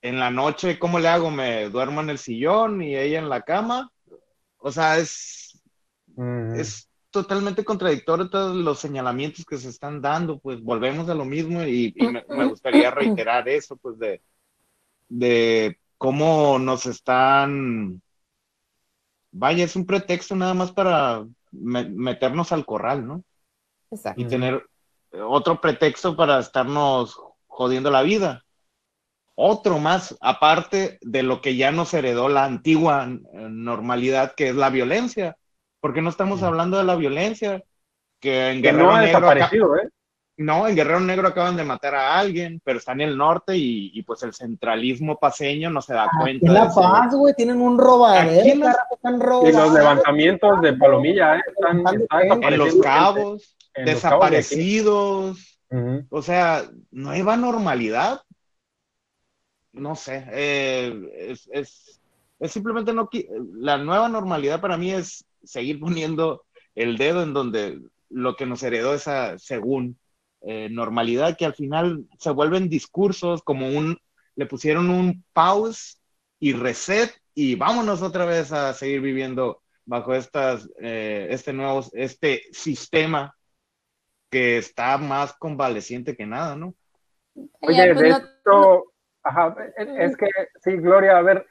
en 0.00 0.18
la 0.18 0.30
noche, 0.30 0.78
¿cómo 0.78 0.98
le 0.98 1.08
hago? 1.08 1.30
¿Me 1.30 1.68
duermo 1.68 2.00
en 2.00 2.08
el 2.08 2.16
sillón 2.16 2.80
y 2.80 2.96
ella 2.96 3.18
en 3.18 3.28
la 3.28 3.42
cama? 3.42 3.92
O 4.56 4.72
sea, 4.72 4.96
es, 4.96 5.62
mm. 6.16 6.54
es 6.54 6.88
totalmente 7.10 7.62
contradictorio 7.62 8.30
todos 8.30 8.56
los 8.56 8.78
señalamientos 8.78 9.44
que 9.44 9.58
se 9.58 9.68
están 9.68 10.00
dando, 10.00 10.38
pues 10.38 10.62
volvemos 10.62 11.06
a 11.10 11.14
lo 11.14 11.26
mismo 11.26 11.62
y, 11.62 11.94
me, 12.26 12.46
gustaría 12.46 12.90
reiterar 12.90 13.50
eso, 13.50 13.76
pues 13.76 13.98
de, 13.98 14.22
de 15.10 15.78
cómo 15.98 16.58
nos 16.58 16.86
están, 16.86 18.00
vaya, 19.30 19.64
es 19.64 19.76
un 19.76 19.84
pretexto 19.84 20.34
nada 20.34 20.54
más 20.54 20.72
para 20.72 21.26
meternos 21.52 22.52
al 22.52 22.64
corral, 22.64 23.06
¿no? 23.06 23.24
Exacto. 23.90 24.20
Y 24.20 24.26
tener 24.26 24.66
otro 25.12 25.60
pretexto 25.60 26.16
para 26.16 26.38
estarnos 26.38 27.20
jodiendo 27.46 27.90
la 27.90 28.02
vida. 28.02 28.44
Otro 29.34 29.78
más, 29.78 30.16
aparte 30.20 30.98
de 31.00 31.22
lo 31.22 31.40
que 31.40 31.56
ya 31.56 31.72
nos 31.72 31.94
heredó 31.94 32.28
la 32.28 32.44
antigua 32.44 33.06
normalidad, 33.06 34.34
que 34.34 34.50
es 34.50 34.54
la 34.54 34.70
violencia. 34.70 35.36
Porque 35.80 36.02
no 36.02 36.10
estamos 36.10 36.42
hablando 36.42 36.76
de 36.76 36.84
la 36.84 36.94
violencia 36.94 37.64
que 38.20 38.50
en 38.50 38.62
Guerrero 38.62 38.84
no 38.84 38.96
ha 38.96 39.00
desaparecido, 39.00 39.76
¿eh? 39.76 39.88
No, 40.40 40.66
en 40.66 40.74
Guerrero 40.74 41.00
Negro 41.00 41.28
acaban 41.28 41.54
de 41.54 41.64
matar 41.64 41.94
a 41.94 42.18
alguien, 42.18 42.62
pero 42.64 42.78
está 42.78 42.92
en 42.92 43.02
el 43.02 43.18
norte 43.18 43.58
y, 43.58 44.02
pues 44.04 44.22
el 44.22 44.32
centralismo 44.32 45.18
paseño 45.18 45.68
no 45.68 45.82
se 45.82 45.92
da 45.92 46.08
cuenta. 46.18 46.46
En 46.46 46.54
La 46.54 46.72
Paz, 46.72 47.14
güey, 47.14 47.34
tienen 47.34 47.60
un 47.60 47.76
robadero. 47.76 48.72
Y 49.46 49.52
los 49.52 49.74
levantamientos 49.74 50.62
de 50.62 50.72
Palomilla, 50.72 51.36
¿eh? 51.36 51.42
Están, 51.46 52.42
en 52.42 52.56
los 52.56 52.74
cabos, 52.76 53.54
desaparecidos. 53.84 55.60
O 56.08 56.22
sea, 56.22 56.64
nueva 56.90 57.36
normalidad. 57.36 58.22
No 59.72 59.94
sé, 59.94 60.24
eh, 60.30 61.10
es, 61.18 61.50
es, 61.52 62.00
es 62.38 62.50
simplemente 62.50 62.94
no. 62.94 63.10
La 63.58 63.76
nueva 63.76 64.08
normalidad 64.08 64.62
para 64.62 64.78
mí 64.78 64.90
es 64.90 65.26
seguir 65.44 65.78
poniendo 65.78 66.44
el 66.74 66.96
dedo 66.96 67.22
en 67.22 67.34
donde 67.34 67.78
lo 68.08 68.36
que 68.36 68.46
nos 68.46 68.62
heredó 68.62 68.94
esa, 68.94 69.38
según 69.38 69.99
eh, 70.42 70.68
normalidad 70.70 71.36
que 71.36 71.44
al 71.44 71.54
final 71.54 72.04
se 72.18 72.30
vuelven 72.30 72.68
discursos 72.68 73.42
como 73.42 73.68
un, 73.68 73.98
le 74.36 74.46
pusieron 74.46 74.90
un 74.90 75.24
pause 75.32 76.00
y 76.38 76.52
reset 76.52 77.10
y 77.34 77.54
vámonos 77.54 78.02
otra 78.02 78.24
vez 78.24 78.52
a 78.52 78.72
seguir 78.72 79.00
viviendo 79.00 79.62
bajo 79.84 80.14
estas, 80.14 80.68
eh, 80.80 81.28
este 81.30 81.52
nuevo, 81.52 81.84
este 81.92 82.42
sistema 82.52 83.34
que 84.30 84.58
está 84.58 84.96
más 84.98 85.32
convaleciente 85.34 86.16
que 86.16 86.26
nada, 86.26 86.56
¿no? 86.56 86.74
Oye, 87.60 87.92
pues 87.94 88.00
de 88.00 88.08
esto, 88.10 88.92
ajá, 89.22 89.56
es 89.76 90.16
que, 90.16 90.26
sí, 90.60 90.76
Gloria, 90.76 91.18
a 91.18 91.22
ver, 91.22 91.46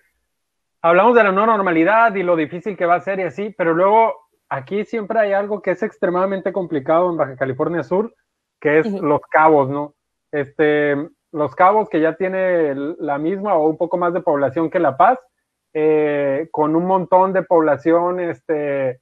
hablamos 0.82 1.16
de 1.16 1.24
la 1.24 1.32
nueva 1.32 1.58
normalidad 1.58 2.16
y 2.16 2.24
lo 2.24 2.36
difícil 2.36 2.78
que 2.78 2.86
va 2.86 2.96
a 2.96 3.02
ser 3.02 3.20
y 3.20 3.24
así, 3.24 3.54
pero 3.58 3.74
luego 3.74 4.16
aquí 4.48 4.86
siempre 4.86 5.20
hay 5.20 5.34
algo 5.34 5.62
que 5.62 5.72
es 5.72 5.84
extremadamente 5.84 6.54
complicado 6.54 7.10
en 7.10 7.18
Baja 7.18 7.36
California 7.36 7.84
Sur, 7.84 8.16
que 8.60 8.80
es 8.80 8.92
Los 8.92 9.22
Cabos, 9.22 9.70
¿no? 9.70 9.94
Este, 10.32 10.96
Los 11.32 11.56
Cabos, 11.56 11.90
que 11.90 12.02
ya 12.02 12.16
tiene 12.16 12.76
la 12.76 13.18
misma 13.18 13.56
o 13.56 13.68
un 13.68 13.78
poco 13.78 13.98
más 13.98 14.14
de 14.14 14.22
población 14.22 14.70
que 14.70 14.80
La 14.80 14.98
Paz, 14.98 15.20
eh, 15.74 16.48
con 16.52 16.76
un 16.76 16.86
montón 16.86 17.32
de 17.34 17.44
población 17.44 18.20
este, 18.20 19.00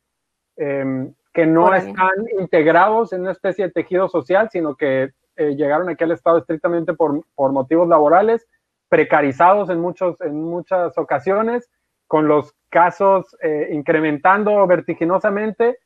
em, 0.57 1.13
que 1.33 1.45
no 1.45 1.73
están 1.73 2.11
integrados 2.39 3.13
en 3.13 3.21
una 3.21 3.31
especie 3.31 3.65
de 3.65 3.71
tejido 3.71 4.09
social, 4.09 4.49
sino 4.51 4.75
que 4.75 5.11
eh, 5.37 5.55
llegaron 5.55 5.87
aquí 5.87 6.03
al 6.03 6.11
Estado 6.11 6.39
estrictamente 6.39 6.93
por, 6.93 7.23
por, 7.35 7.51
motivos 7.51 7.87
laborales, 7.87 8.47
precarizados 8.89 9.69
en, 9.69 9.79
muchos, 9.79 10.19
en 10.21 10.41
muchas 10.41 10.97
ocasiones, 10.97 11.69
con 12.07 12.27
los 12.27 12.53
casos 12.69 13.37
eh, 13.41 13.69
incrementando 13.71 14.65
vertiginosamente 14.65 15.77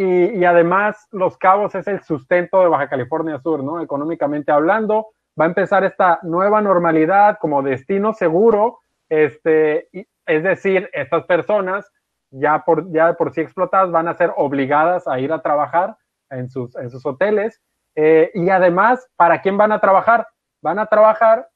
y, 0.00 0.44
además 0.44 1.08
Los 1.10 1.36
Cabos 1.38 1.74
es 1.74 1.88
el 1.88 2.02
sustento 2.04 2.60
de 2.60 2.68
Baja 2.68 2.88
California 2.88 3.40
Sur, 3.40 3.64
¿no? 3.64 3.82
Económicamente 3.82 4.52
hablando, 4.52 5.08
va 5.38 5.44
a 5.44 5.48
empezar 5.48 5.82
esta 5.82 6.20
nueva 6.22 6.62
normalidad 6.62 7.38
como 7.40 7.64
destino 7.64 8.12
seguro, 8.12 8.78
este, 9.08 9.88
es 10.24 10.42
decir, 10.44 10.88
estas 10.92 11.24
personas 11.24 11.90
ya 12.30 12.64
por, 12.64 12.92
ya 12.92 13.14
por 13.14 13.32
sí 13.32 13.40
explotadas 13.40 13.90
van 13.90 14.06
a 14.06 14.14
ser 14.14 14.32
obligadas 14.36 15.08
a 15.08 15.18
ir 15.18 15.32
a 15.32 15.42
trabajar 15.42 15.96
en 16.30 16.48
sus, 16.48 16.76
en 16.76 16.90
sus 16.90 17.04
hoteles. 17.04 17.60
Eh, 17.96 18.30
y 18.34 18.50
además, 18.50 19.04
¿para 19.16 19.42
quién 19.42 19.56
van 19.56 19.72
a 19.72 19.80
trabajar? 19.80 20.28
Van 20.62 20.78
a 20.78 20.86
trabajar 20.86 21.48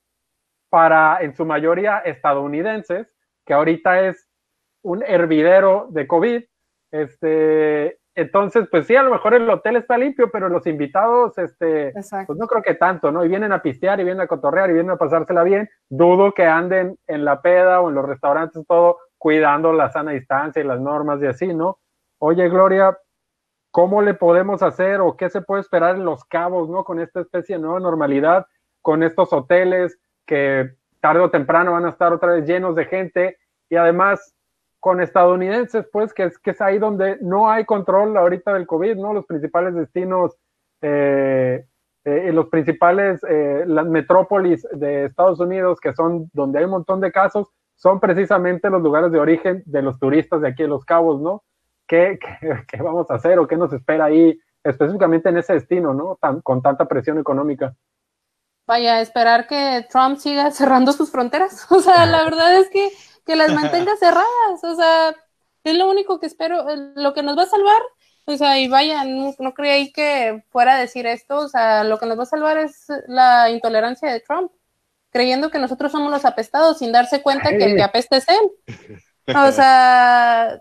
para, 0.69 1.19
en 1.21 1.37
su 1.37 1.45
mayoría, 1.45 1.99
estadounidenses, 1.99 3.07
que 3.47 3.55
ahorita 3.55 4.01
es 4.01 4.29
un 4.83 5.05
hervidero 5.07 5.87
de 5.91 6.09
COVID, 6.09 6.43
este, 6.91 8.01
entonces, 8.15 8.69
pues 8.71 8.87
sí, 8.87 8.95
a 8.95 9.03
lo 9.03 9.11
mejor 9.11 9.35
el 9.35 9.49
hotel 9.49 9.77
está 9.77 9.97
limpio, 9.97 10.31
pero 10.31 10.49
los 10.51 10.67
invitados, 10.67 11.39
este, 11.39 11.93
pues 11.93 12.39
no 12.39 12.47
creo 12.47 12.63
que 12.63 12.75
tanto, 12.75 13.11
¿no? 13.11 13.25
Y 13.25 13.29
vienen 13.29 13.53
a 13.53 13.63
pistear 13.63 14.01
y 14.01 14.05
vienen 14.05 14.21
a 14.21 14.27
cotorrear 14.27 14.69
y 14.69 14.75
vienen 14.75 14.91
a 14.91 14.99
pasársela 14.99 15.43
bien. 15.43 15.71
Dudo 15.89 16.33
que 16.33 16.45
anden 16.45 16.99
en 17.07 17.25
la 17.25 17.41
peda 17.41 17.81
o 17.81 17.89
en 17.89 17.95
los 17.95 18.05
restaurantes 18.05 18.63
todo 18.67 18.99
cuidando 19.17 19.73
la 19.73 19.91
sana 19.91 20.11
distancia 20.11 20.61
y 20.61 20.67
las 20.67 20.81
normas 20.81 21.23
y 21.23 21.27
así, 21.27 21.55
¿no? 21.55 21.79
Oye, 22.19 22.49
Gloria, 22.51 22.99
¿cómo 23.71 24.03
le 24.03 24.15
podemos 24.15 24.63
hacer 24.63 25.01
o 25.01 25.17
qué 25.17 25.31
se 25.31 25.41
puede 25.41 25.63
esperar 25.63 25.97
en 25.97 26.05
los 26.05 26.25
cabos, 26.25 26.69
¿no? 26.69 26.85
Con 26.85 27.01
esta 27.01 27.21
especie 27.21 27.57
de 27.57 27.63
nueva 27.63 27.81
normalidad. 27.81 28.47
con 28.83 29.05
estos 29.05 29.33
hoteles 29.33 29.97
que 30.27 30.75
tarde 31.01 31.21
o 31.21 31.31
temprano 31.31 31.73
van 31.73 31.87
a 31.87 31.91
estar 31.91 32.13
otra 32.13 32.33
vez 32.33 32.47
llenos 32.47 32.75
de 32.75 32.85
gente 32.85 33.39
y 33.71 33.77
además 33.77 34.35
con 34.83 35.01
estadounidenses, 35.01 35.87
pues, 35.93 36.13
que 36.13 36.25
es, 36.25 36.39
que 36.41 36.51
es 36.51 36.61
ahí 36.61 36.81
donde 36.81 37.17
no 37.21 37.49
hay 37.49 37.65
control 37.65 38.17
ahorita 38.17 38.53
del 38.53 38.67
COVID, 38.67 38.97
¿no? 38.97 39.15
Los 39.15 39.27
principales 39.27 39.77
destinos, 39.77 40.37
eh, 40.81 41.65
eh, 42.05 42.33
los 42.33 42.49
principales, 42.49 43.25
eh, 43.29 43.63
las 43.65 43.87
metrópolis 43.87 44.67
de 44.73 45.05
Estados 45.05 45.39
Unidos, 45.39 45.79
que 45.79 45.95
son 45.95 46.29
donde 46.33 46.59
hay 46.59 46.65
un 46.65 46.73
montón 46.73 47.01
de 47.01 47.13
casos, 47.13 47.47
son 47.77 48.01
precisamente 48.01 48.71
los 48.71 48.83
lugares 48.83 49.13
de 49.13 49.21
origen 49.21 49.63
de 49.67 49.83
los 49.83 50.01
turistas 50.01 50.41
de 50.41 50.49
aquí 50.49 50.65
de 50.65 50.71
Los 50.71 50.85
Cabos, 50.85 51.21
¿no? 51.21 51.45
¿Qué, 51.87 52.19
qué, 52.67 52.83
vamos 52.83 53.09
a 53.09 53.15
hacer 53.15 53.39
o 53.39 53.47
qué 53.47 53.57
nos 53.57 53.73
espera 53.73 54.07
ahí, 54.07 54.37
específicamente 54.65 55.29
en 55.29 55.37
ese 55.37 55.53
destino, 55.53 55.95
¿no? 55.95 56.19
Tan, 56.21 56.41
con 56.41 56.61
tanta 56.61 56.87
presión 56.87 57.21
económica. 57.21 57.73
Vaya, 58.67 59.01
esperar 59.01 59.47
que 59.47 59.87
Trump 59.89 60.17
siga 60.17 60.51
cerrando 60.51 60.91
sus 60.91 61.13
fronteras. 61.13 61.67
O 61.71 61.79
sea, 61.79 62.05
la 62.05 62.25
verdad 62.25 62.59
es 62.59 62.69
que 62.69 62.89
que 63.25 63.37
las 63.37 63.53
mantenga 63.55 63.97
cerradas, 63.97 64.63
o 64.63 64.75
sea, 64.75 65.15
es 65.65 65.77
lo 65.77 65.91
único 65.91 66.19
que 66.19 66.27
espero, 66.27 66.67
lo 66.95 67.15
que 67.15 67.23
nos 67.23 67.37
va 67.37 67.45
a 67.45 67.47
salvar, 67.47 67.83
o 68.25 68.37
sea, 68.37 68.59
y 68.59 68.69
vaya, 68.69 69.05
no, 69.05 69.55
creí 69.55 69.93
que 69.93 70.45
fuera 70.51 70.75
a 70.75 70.79
decir 70.79 71.07
esto, 71.07 71.39
o 71.39 71.49
sea, 71.49 71.85
lo 71.85 71.99
que 71.99 72.07
nos 72.07 72.19
va 72.19 72.23
a 72.23 72.27
salvar 72.27 72.59
es 72.59 72.87
la 73.09 73.51
intolerancia 73.51 74.13
de 74.13 74.21
Trump, 74.21 74.53
creyendo 75.11 75.51
que 75.51 75.59
nosotros 75.59 75.93
somos 75.93 76.11
los 76.11 76.25
apestados 76.25 76.79
sin 76.79 76.93
darse 76.93 77.23
cuenta 77.23 77.51
que 77.51 77.65
el 77.65 77.77
que 77.77 77.83
apesta 77.83 78.17
es 78.17 78.27
él. 78.29 78.51
O 79.25 79.53
sea, 79.53 80.61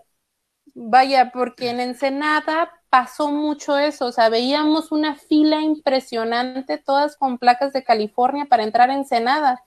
vaya, 0.72 1.32
porque 1.32 1.70
en 1.70 1.80
Ensenada 1.80 2.70
pasó 2.90 3.32
mucho 3.32 3.76
eso, 3.76 4.06
o 4.06 4.12
sea, 4.12 4.28
veíamos 4.28 4.92
una 4.92 5.16
fila 5.16 5.62
impresionante, 5.62 6.78
todas 6.78 7.16
con 7.16 7.38
placas 7.38 7.72
de 7.72 7.82
California 7.82 8.44
para 8.44 8.62
entrar 8.62 8.88
a 8.88 8.94
Ensenada 8.94 9.64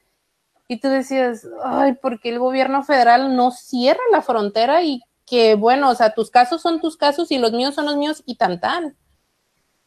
y 0.67 0.79
tú 0.79 0.87
decías, 0.87 1.47
ay, 1.63 1.93
porque 2.01 2.29
el 2.29 2.39
gobierno 2.39 2.83
federal 2.83 3.35
no 3.35 3.51
cierra 3.51 4.01
la 4.11 4.21
frontera 4.21 4.81
y 4.83 5.01
que, 5.25 5.55
bueno, 5.55 5.89
o 5.89 5.95
sea, 5.95 6.13
tus 6.13 6.29
casos 6.29 6.61
son 6.61 6.81
tus 6.81 6.97
casos 6.97 7.31
y 7.31 7.37
los 7.37 7.51
míos 7.51 7.75
son 7.75 7.85
los 7.85 7.97
míos 7.97 8.23
y 8.25 8.35
tan 8.35 8.59
tan. 8.59 8.95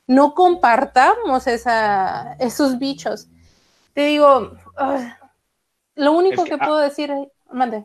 No 0.06 0.34
compartamos 0.34 1.46
esa, 1.46 2.34
esos 2.40 2.78
bichos. 2.78 3.28
Te 3.92 4.06
digo, 4.06 4.52
lo 5.94 6.12
único 6.12 6.44
que, 6.44 6.58
puedo 6.58 6.78
decir, 6.78 7.12
mande. 7.52 7.84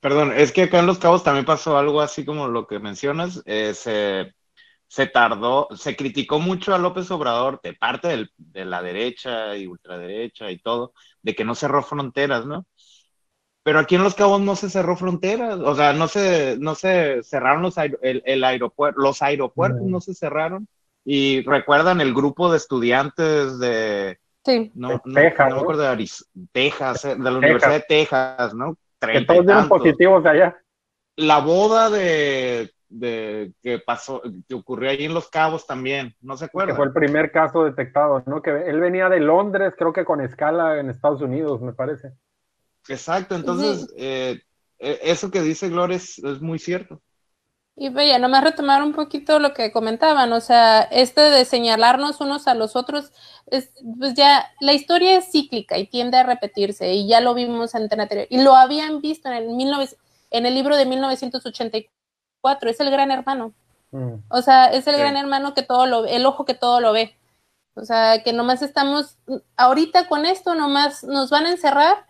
Perdón, 0.00 0.32
es 0.36 0.52
que 0.52 0.64
acá 0.64 0.78
en 0.78 0.86
Los 0.86 0.98
Cabos 0.98 1.22
también 1.22 1.44
pasó 1.44 1.76
algo 1.76 2.00
así 2.00 2.24
como 2.24 2.48
lo 2.48 2.66
que 2.66 2.78
mencionas. 2.78 3.42
Eh, 3.46 3.74
se, 3.74 4.34
se, 4.86 5.06
tardó, 5.06 5.68
se 5.76 5.96
criticó 5.96 6.38
mucho 6.38 6.74
a 6.74 6.78
López 6.78 7.10
Obrador 7.10 7.60
de 7.62 7.74
parte 7.74 8.28
de 8.36 8.64
la 8.64 8.82
derecha 8.82 9.56
y 9.56 9.66
ultraderecha 9.66 10.50
y 10.50 10.58
todo, 10.58 10.94
de 11.26 11.34
que 11.34 11.44
no 11.44 11.56
cerró 11.56 11.82
fronteras, 11.82 12.46
¿no? 12.46 12.66
Pero 13.64 13.80
aquí 13.80 13.96
en 13.96 14.04
Los 14.04 14.14
Cabos 14.14 14.40
no 14.40 14.54
se 14.54 14.70
cerró 14.70 14.96
fronteras, 14.96 15.58
o 15.58 15.74
sea, 15.74 15.92
no 15.92 16.06
se, 16.06 16.56
no 16.60 16.76
se 16.76 17.20
cerraron 17.24 17.62
los 17.62 17.74
el, 17.76 18.44
aeropuerto, 18.44 19.00
los 19.00 19.20
aeropuertos 19.22 19.82
no. 19.82 20.00
se 20.00 20.14
cerraron. 20.14 20.68
Y 21.04 21.42
recuerdan 21.42 22.00
el 22.00 22.14
grupo 22.14 22.48
de 22.48 22.58
estudiantes 22.58 23.58
de, 23.58 24.20
sí. 24.44 24.70
no, 24.76 25.00
Texas, 25.12 25.48
no, 25.50 25.56
me 25.56 25.62
acuerdo 25.62 25.82
de 25.82 26.08
Texas, 26.52 27.04
eh, 27.04 27.16
de 27.16 27.30
la 27.30 27.38
Universidad 27.38 27.72
de 27.72 27.84
Texas, 27.88 28.54
¿no? 28.54 28.78
Que 29.00 29.22
todos 29.22 29.44
dieron 29.44 29.68
positivos 29.68 30.22
de 30.22 30.30
allá. 30.30 30.56
La 31.16 31.38
boda 31.38 31.90
de 31.90 32.70
de 32.88 33.52
que 33.62 33.78
pasó, 33.78 34.22
que 34.48 34.54
ocurrió 34.54 34.90
ahí 34.90 35.04
en 35.04 35.14
Los 35.14 35.28
Cabos 35.28 35.66
también, 35.66 36.14
¿no 36.20 36.36
se 36.36 36.46
acuerda? 36.46 36.72
Que 36.72 36.76
fue 36.76 36.86
el 36.86 36.92
primer 36.92 37.32
caso 37.32 37.64
detectado, 37.64 38.22
¿no? 38.26 38.42
Que 38.42 38.50
él 38.50 38.80
venía 38.80 39.08
de 39.08 39.20
Londres, 39.20 39.74
creo 39.76 39.92
que 39.92 40.04
con 40.04 40.20
escala 40.20 40.78
en 40.78 40.90
Estados 40.90 41.20
Unidos, 41.20 41.60
me 41.60 41.72
parece. 41.72 42.12
Exacto, 42.88 43.34
entonces 43.34 43.92
eh, 43.96 44.40
e, 44.78 45.00
eso 45.02 45.30
que 45.30 45.42
dice 45.42 45.68
Gloria 45.68 45.96
es, 45.96 46.20
muy 46.40 46.58
cierto. 46.58 47.00
Y 47.78 47.90
vaya, 47.90 48.18
nomás 48.18 48.42
retomar 48.42 48.82
un 48.82 48.94
poquito 48.94 49.38
lo 49.38 49.52
que 49.52 49.70
comentaban, 49.70 50.32
o 50.32 50.40
sea, 50.40 50.80
este 50.80 51.20
de 51.20 51.44
señalarnos 51.44 52.20
unos 52.22 52.46
a 52.46 52.54
los 52.54 52.74
otros, 52.74 53.12
es, 53.46 53.70
pues 53.98 54.14
ya 54.14 54.46
la 54.60 54.72
historia 54.72 55.18
es 55.18 55.30
cíclica 55.30 55.76
y 55.76 55.86
tiende 55.86 56.16
a 56.16 56.22
repetirse, 56.22 56.94
y 56.94 57.06
ya 57.06 57.20
lo 57.20 57.34
vimos 57.34 57.74
en 57.74 57.82
el 57.82 58.00
anterior, 58.00 58.26
y 58.30 58.42
lo 58.42 58.54
habían 58.54 59.02
visto 59.02 59.28
en 59.28 59.34
el, 59.34 59.88
en 60.30 60.46
el 60.46 60.54
libro 60.54 60.76
de 60.76 60.86
1984 60.86 61.95
es 62.60 62.80
el 62.80 62.90
gran 62.90 63.10
hermano. 63.10 63.52
Mm. 63.90 64.14
O 64.28 64.42
sea, 64.42 64.66
es 64.66 64.86
el 64.86 64.96
gran 64.96 65.16
hermano 65.16 65.54
que 65.54 65.62
todo 65.62 65.86
lo 65.86 66.02
ve, 66.02 66.16
el 66.16 66.26
ojo 66.26 66.44
que 66.44 66.54
todo 66.54 66.80
lo 66.80 66.92
ve. 66.92 67.14
O 67.74 67.84
sea, 67.84 68.22
que 68.22 68.32
nomás 68.32 68.62
estamos, 68.62 69.18
ahorita 69.56 70.08
con 70.08 70.24
esto 70.24 70.54
nomás 70.54 71.04
nos 71.04 71.30
van 71.30 71.46
a 71.46 71.50
encerrar 71.50 72.06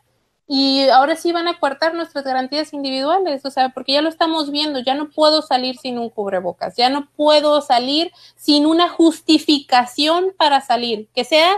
y 0.46 0.88
ahora 0.90 1.16
sí 1.16 1.32
van 1.32 1.48
a 1.48 1.58
cortar 1.58 1.94
nuestras 1.94 2.24
garantías 2.24 2.72
individuales, 2.72 3.44
o 3.44 3.50
sea, 3.50 3.70
porque 3.70 3.94
ya 3.94 4.02
lo 4.02 4.08
estamos 4.08 4.52
viendo, 4.52 4.78
ya 4.78 4.94
no 4.94 5.10
puedo 5.10 5.42
salir 5.42 5.76
sin 5.76 5.98
un 5.98 6.08
cubrebocas, 6.08 6.76
ya 6.76 6.88
no 6.88 7.08
puedo 7.16 7.62
salir 7.62 8.12
sin 8.36 8.64
una 8.64 8.88
justificación 8.88 10.32
para 10.38 10.60
salir, 10.60 11.08
que 11.12 11.24
sea 11.24 11.52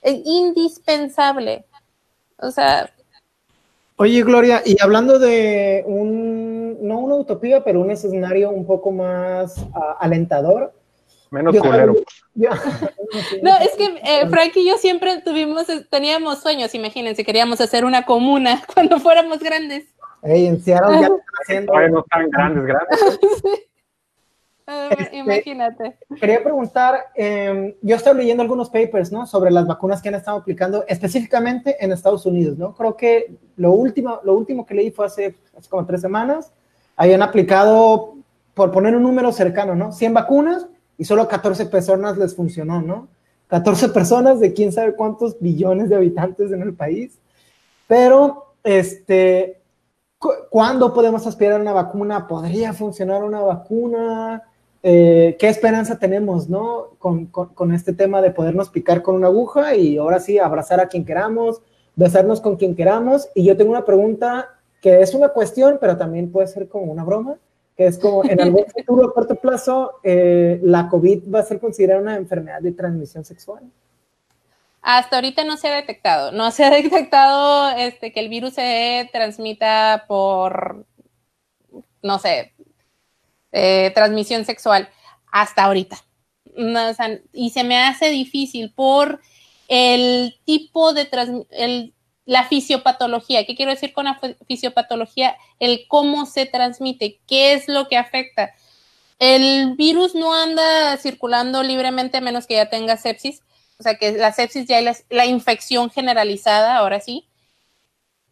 eh, 0.00 0.22
indispensable. 0.24 1.66
O 2.38 2.50
sea, 2.50 2.90
Oye, 4.02 4.24
Gloria, 4.24 4.62
y 4.64 4.76
hablando 4.82 5.18
de 5.20 5.84
un, 5.86 6.31
no 6.82 6.98
una 6.98 7.14
utopía, 7.14 7.64
pero 7.64 7.80
un 7.80 7.90
escenario 7.90 8.50
un 8.50 8.66
poco 8.66 8.90
más 8.90 9.56
uh, 9.58 9.96
alentador. 9.98 10.74
Menos 11.30 11.56
culero. 11.56 11.94
no, 12.34 13.56
es 13.58 13.74
que 13.76 13.84
eh, 14.04 14.28
Frank 14.28 14.52
y 14.54 14.68
yo 14.68 14.76
siempre 14.76 15.22
tuvimos, 15.22 15.66
teníamos 15.90 16.40
sueños, 16.40 16.74
imagínense, 16.74 17.24
queríamos 17.24 17.60
hacer 17.60 17.86
una 17.86 18.04
comuna 18.04 18.62
cuando 18.74 18.98
fuéramos 18.98 19.38
grandes. 19.38 19.86
Ey, 20.22 20.46
en 20.46 20.60
Seattle 20.60 21.00
ya 21.00 21.06
están 21.06 21.20
haciendo. 21.42 21.88
no 21.88 22.02
tan 22.04 22.30
grandes, 22.30 22.64
grandes. 22.64 23.00
Este, 24.90 25.16
imagínate. 25.16 25.98
Quería 26.20 26.42
preguntar, 26.42 27.06
em, 27.14 27.74
yo 27.82 27.96
estoy 27.96 28.16
leyendo 28.16 28.42
algunos 28.42 28.70
papers, 28.70 29.10
¿no? 29.10 29.26
Sobre 29.26 29.50
las 29.50 29.66
vacunas 29.66 30.00
que 30.00 30.08
han 30.08 30.14
estado 30.14 30.38
aplicando 30.38 30.84
específicamente 30.86 31.76
en 31.84 31.92
Estados 31.92 32.24
Unidos, 32.26 32.56
¿no? 32.56 32.74
Creo 32.74 32.96
que 32.96 33.36
lo 33.56 33.72
último, 33.72 34.20
lo 34.22 34.34
último 34.34 34.64
que 34.64 34.74
leí 34.74 34.90
fue 34.90 35.06
hace, 35.06 35.34
hace 35.56 35.68
como 35.68 35.84
tres 35.84 36.00
semanas. 36.00 36.52
Habían 36.96 37.22
aplicado, 37.22 38.14
por 38.54 38.70
poner 38.70 38.96
un 38.96 39.02
número 39.02 39.32
cercano, 39.32 39.74
¿no? 39.74 39.92
100 39.92 40.14
vacunas 40.14 40.66
y 40.98 41.04
solo 41.04 41.26
14 41.28 41.66
personas 41.66 42.18
les 42.18 42.34
funcionó, 42.34 42.82
¿no? 42.82 43.08
14 43.48 43.90
personas 43.90 44.40
de 44.40 44.52
quién 44.52 44.72
sabe 44.72 44.94
cuántos 44.94 45.38
billones 45.38 45.88
de 45.88 45.96
habitantes 45.96 46.52
en 46.52 46.62
el 46.62 46.74
país. 46.74 47.18
Pero, 47.86 48.54
este, 48.64 49.60
¿cuándo 50.48 50.94
podemos 50.94 51.26
aspirar 51.26 51.54
a 51.54 51.62
una 51.62 51.72
vacuna? 51.72 52.26
¿Podría 52.26 52.72
funcionar 52.72 53.22
una 53.22 53.40
vacuna? 53.40 54.44
Eh, 54.82 55.36
¿qué 55.38 55.48
esperanza 55.48 55.98
tenemos, 55.98 56.48
no? 56.48 56.92
Con, 56.98 57.26
con, 57.26 57.74
este 57.74 57.92
tema 57.92 58.22
de 58.22 58.30
podernos 58.30 58.70
picar 58.70 59.02
con 59.02 59.14
una 59.14 59.26
aguja 59.28 59.76
y 59.76 59.98
ahora 59.98 60.18
sí 60.18 60.38
abrazar 60.38 60.80
a 60.80 60.88
quien 60.88 61.04
queramos, 61.04 61.60
besarnos 61.94 62.40
con 62.40 62.56
quien 62.56 62.74
queramos. 62.74 63.28
Y 63.34 63.44
yo 63.44 63.56
tengo 63.56 63.70
una 63.70 63.84
pregunta 63.84 64.48
que 64.82 65.00
es 65.00 65.14
una 65.14 65.28
cuestión, 65.28 65.78
pero 65.80 65.96
también 65.96 66.30
puede 66.30 66.48
ser 66.48 66.68
como 66.68 66.92
una 66.92 67.04
broma, 67.04 67.36
que 67.76 67.86
es 67.86 67.98
como 67.98 68.24
en 68.24 68.40
algún 68.40 68.66
futuro 68.76 69.08
a 69.08 69.14
corto 69.14 69.36
plazo, 69.36 70.00
eh, 70.02 70.60
¿la 70.62 70.88
COVID 70.88 71.32
va 71.32 71.38
a 71.38 71.44
ser 71.44 71.60
considerada 71.60 72.02
una 72.02 72.16
enfermedad 72.16 72.60
de 72.60 72.72
transmisión 72.72 73.24
sexual? 73.24 73.62
Hasta 74.82 75.16
ahorita 75.16 75.44
no 75.44 75.56
se 75.56 75.68
ha 75.68 75.76
detectado, 75.76 76.32
no 76.32 76.50
se 76.50 76.64
ha 76.64 76.70
detectado 76.82 77.70
este, 77.78 78.12
que 78.12 78.20
el 78.20 78.28
virus 78.28 78.54
se 78.54 79.08
transmita 79.12 80.04
por, 80.08 80.84
no 82.02 82.18
sé, 82.18 82.52
eh, 83.52 83.92
transmisión 83.94 84.44
sexual 84.44 84.88
hasta 85.30 85.64
ahorita. 85.64 85.96
y 87.32 87.50
se 87.50 87.64
me 87.64 87.78
hace 87.78 88.10
difícil 88.10 88.74
por 88.74 89.20
el 89.68 90.34
tipo 90.44 90.92
de 90.92 91.08
el, 91.50 91.94
la 92.24 92.44
fisiopatología. 92.44 93.46
¿Qué 93.46 93.56
quiero 93.56 93.72
decir 93.72 93.92
con 93.92 94.04
la 94.04 94.20
fisiopatología? 94.46 95.36
El 95.58 95.86
cómo 95.88 96.26
se 96.26 96.46
transmite, 96.46 97.20
qué 97.26 97.54
es 97.54 97.68
lo 97.68 97.88
que 97.88 97.96
afecta. 97.96 98.54
El 99.18 99.74
virus 99.76 100.14
no 100.14 100.34
anda 100.34 100.96
circulando 100.96 101.62
libremente 101.62 102.18
a 102.18 102.20
menos 102.20 102.46
que 102.46 102.54
ya 102.54 102.68
tenga 102.70 102.96
sepsis, 102.96 103.42
o 103.78 103.82
sea 103.82 103.96
que 103.96 104.12
la 104.12 104.32
sepsis 104.32 104.66
ya 104.66 104.78
es 104.80 105.04
la, 105.10 105.26
infección 105.26 105.90
generalizada, 105.90 106.76
ahora 106.76 107.00
sí. 107.00 107.28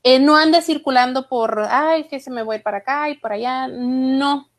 Eh, 0.02 0.18
no 0.18 0.36
anda 0.36 0.62
circulando 0.62 1.28
por, 1.28 1.66
ay, 1.68 2.04
que 2.08 2.20
se 2.20 2.30
me 2.30 2.42
voy 2.42 2.58
para 2.60 2.78
acá 2.78 3.08
y 3.10 3.18
por 3.18 3.32
allá. 3.32 3.68
No, 3.68 4.50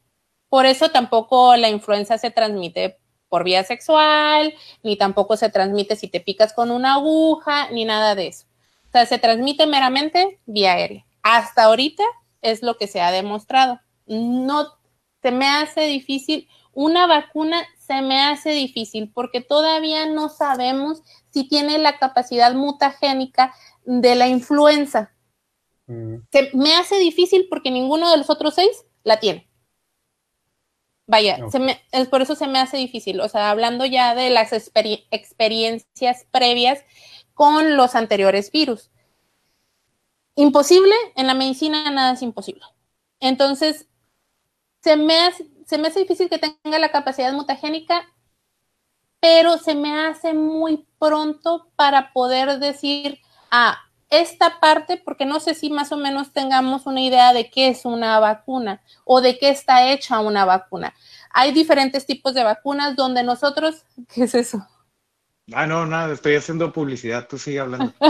por 0.49 0.65
eso 0.65 0.89
tampoco 0.89 1.55
la 1.55 1.69
influenza 1.69 2.17
se 2.17 2.31
transmite 2.31 2.97
por 3.29 3.43
vía 3.43 3.63
sexual, 3.63 4.53
ni 4.83 4.97
tampoco 4.97 5.37
se 5.37 5.49
transmite 5.49 5.95
si 5.95 6.07
te 6.09 6.19
picas 6.19 6.53
con 6.53 6.71
una 6.71 6.95
aguja, 6.95 7.69
ni 7.71 7.85
nada 7.85 8.15
de 8.15 8.27
eso. 8.27 8.45
O 8.91 8.93
sea, 8.93 9.05
se 9.05 9.17
transmite 9.17 9.65
meramente 9.67 10.39
vía 10.45 10.73
aérea. 10.73 11.05
Hasta 11.23 11.63
ahorita 11.63 12.03
es 12.41 12.61
lo 12.61 12.77
que 12.77 12.87
se 12.87 12.99
ha 12.99 13.11
demostrado. 13.11 13.79
No 14.05 14.67
se 15.21 15.31
me 15.31 15.47
hace 15.47 15.81
difícil 15.81 16.49
una 16.73 17.07
vacuna 17.07 17.63
se 17.77 18.01
me 18.01 18.21
hace 18.21 18.51
difícil 18.51 19.11
porque 19.13 19.41
todavía 19.41 20.05
no 20.05 20.29
sabemos 20.29 21.01
si 21.29 21.47
tiene 21.47 21.77
la 21.77 21.97
capacidad 21.97 22.53
mutagénica 22.53 23.53
de 23.83 24.15
la 24.15 24.27
influenza. 24.27 25.13
Mm. 25.87 26.15
Se 26.31 26.51
me 26.53 26.75
hace 26.75 26.97
difícil 26.99 27.47
porque 27.49 27.71
ninguno 27.71 28.09
de 28.09 28.17
los 28.17 28.29
otros 28.29 28.55
seis 28.55 28.85
la 29.03 29.19
tiene. 29.19 29.49
Vaya, 31.07 31.39
es 31.91 32.07
por 32.07 32.21
eso 32.21 32.35
se 32.35 32.47
me 32.47 32.59
hace 32.59 32.77
difícil. 32.77 33.19
O 33.19 33.27
sea, 33.27 33.49
hablando 33.49 33.85
ya 33.85 34.15
de 34.15 34.29
las 34.29 34.53
experiencias 34.53 36.25
previas 36.31 36.85
con 37.41 37.75
los 37.75 37.95
anteriores 37.95 38.51
virus. 38.51 38.91
Imposible, 40.35 40.93
en 41.15 41.25
la 41.25 41.33
medicina 41.33 41.89
nada 41.89 42.13
es 42.13 42.21
imposible. 42.21 42.61
Entonces, 43.19 43.87
se 44.83 44.95
me 44.95 45.19
hace, 45.21 45.47
se 45.65 45.79
me 45.79 45.87
hace 45.87 46.01
difícil 46.01 46.29
que 46.29 46.37
tenga 46.37 46.77
la 46.77 46.91
capacidad 46.91 47.33
mutagénica, 47.33 48.03
pero 49.19 49.57
se 49.57 49.73
me 49.73 50.05
hace 50.05 50.35
muy 50.35 50.85
pronto 50.99 51.71
para 51.75 52.13
poder 52.13 52.59
decir, 52.59 53.17
ah, 53.49 53.75
esta 54.11 54.59
parte, 54.59 54.97
porque 54.97 55.25
no 55.25 55.39
sé 55.39 55.55
si 55.55 55.71
más 55.71 55.91
o 55.91 55.97
menos 55.97 56.33
tengamos 56.33 56.85
una 56.85 57.01
idea 57.01 57.33
de 57.33 57.49
qué 57.49 57.69
es 57.69 57.85
una 57.85 58.19
vacuna 58.19 58.83
o 59.03 59.19
de 59.19 59.39
qué 59.39 59.49
está 59.49 59.89
hecha 59.91 60.19
una 60.19 60.45
vacuna. 60.45 60.93
Hay 61.31 61.53
diferentes 61.53 62.05
tipos 62.05 62.35
de 62.35 62.43
vacunas 62.43 62.95
donde 62.95 63.23
nosotros, 63.23 63.83
¿qué 64.13 64.25
es 64.25 64.35
eso? 64.35 64.63
Ah, 65.53 65.67
no, 65.67 65.85
nada, 65.85 66.13
estoy 66.13 66.35
haciendo 66.35 66.71
publicidad, 66.71 67.27
tú 67.27 67.37
sigue 67.37 67.59
hablando. 67.59 67.93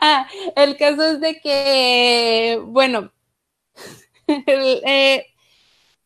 ah, 0.00 0.26
el 0.56 0.76
caso 0.76 1.04
es 1.04 1.20
de 1.20 1.40
que, 1.40 2.60
bueno, 2.64 3.12
eh, 4.26 5.26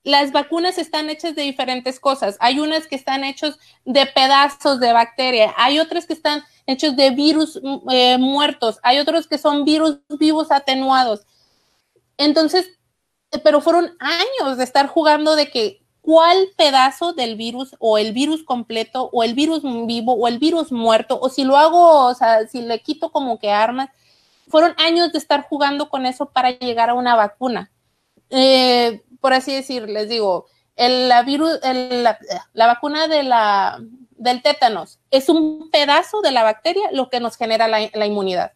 las 0.03 0.33
vacunas 0.33 0.79
están 0.79 1.11
hechas 1.11 1.35
de 1.35 1.43
diferentes 1.43 1.99
cosas. 1.99 2.37
Hay 2.41 2.61
unas 2.61 2.87
que 2.87 2.97
están 2.97 3.25
hechas 3.25 3.59
de 3.85 4.07
pedazos 4.07 4.79
de 4.81 4.93
bacteria, 4.93 5.55
hay 5.57 5.79
otras 5.79 6.07
que 6.07 6.13
están 6.13 6.43
hechos 6.67 6.97
de 6.97 7.11
virus 7.11 7.61
eh, 7.91 8.19
muertos, 8.19 8.79
hay 8.83 8.99
otros 8.99 9.27
que 9.27 9.39
son 9.39 9.65
virus 9.65 9.99
vivos 10.19 10.51
atenuados. 10.51 11.27
Entonces, 12.19 12.69
pero 13.43 13.61
fueron 13.61 13.97
años 13.99 14.59
de 14.59 14.65
estar 14.65 14.87
jugando 14.87 15.35
de 15.37 15.51
que 15.51 15.86
cuál 16.07 16.51
pedazo 16.57 17.15
del 17.15 17.35
virus 17.35 17.75
o 17.81 17.99
el 17.99 18.13
virus 18.13 18.45
completo 18.45 19.11
o 19.13 19.25
el 19.25 19.35
virus 19.35 19.63
vivo 19.89 20.13
o 20.13 20.29
el 20.29 20.39
virus 20.39 20.71
muerto 20.71 21.19
o 21.21 21.29
si 21.29 21.43
lo 21.43 21.57
hago, 21.57 22.07
o 22.07 22.15
sea, 22.15 22.47
si 22.47 22.63
le 22.63 22.81
quito 22.81 23.11
como 23.11 23.41
que 23.41 23.51
armas, 23.51 23.91
fueron 24.47 24.73
años 24.79 25.11
de 25.11 25.19
estar 25.19 25.43
jugando 25.43 25.89
con 25.89 26.07
eso 26.07 26.27
para 26.27 26.53
llegar 26.53 26.91
a 26.91 26.95
una 26.95 27.17
vacuna. 27.17 27.73
Eh, 28.31 29.03
por 29.21 29.33
así 29.33 29.53
decir, 29.53 29.89
les 29.89 30.09
digo, 30.09 30.47
el, 30.77 31.09
la, 31.09 31.25
virus, 31.25 31.59
la, 32.53 32.67
vacuna 32.69 33.09
de 33.09 33.25
la, 33.25 33.81
del 34.13 34.43
tétanos 34.43 35.01
es 35.11 35.29
un 35.29 35.71
pedazo 35.73 36.21
de 36.21 36.31
la 36.31 36.45
bacteria 36.45 36.89
lo 36.93 37.11
que 37.11 37.19
nos 37.19 37.37
genera 37.37 37.67
la, 37.67 38.07
inmunidad. 38.07 38.53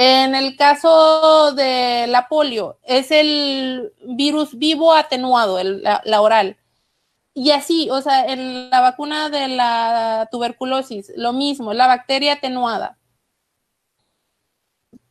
En 0.00 0.36
el 0.36 0.56
caso 0.56 1.50
de 1.54 2.06
la 2.06 2.28
polio, 2.28 2.78
es 2.84 3.10
el 3.10 3.92
virus 4.06 4.56
vivo 4.56 4.94
atenuado, 4.94 5.60
la, 5.64 6.20
oral. 6.20 6.56
Y 7.34 7.50
así, 7.50 7.90
o 7.90 8.00
sea, 8.00 8.26
en 8.26 8.70
la 8.70 8.80
vacuna 8.80 9.28
de 9.28 9.48
la 9.48 10.28
tuberculosis, 10.30 11.10
lo 11.16 11.32
mismo, 11.32 11.74
la 11.74 11.88
bacteria 11.88 12.34
atenuada 12.34 12.96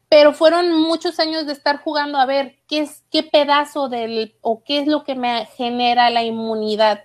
pero 0.09 0.31
fueron 0.31 0.71
muchos 0.71 1.19
años 1.19 1.45
de 1.45 1.51
estar 1.51 1.81
jugando 1.81 2.17
a 2.17 2.25
ver 2.25 2.55
qué 2.65 2.79
es 2.79 3.03
qué 3.11 3.23
pedazo 3.23 3.89
del 3.89 4.37
o 4.39 4.63
qué 4.63 4.79
es 4.79 4.87
lo 4.87 5.03
que 5.03 5.15
me 5.15 5.47
genera 5.57 6.09
la 6.09 6.23
inmunidad. 6.23 7.03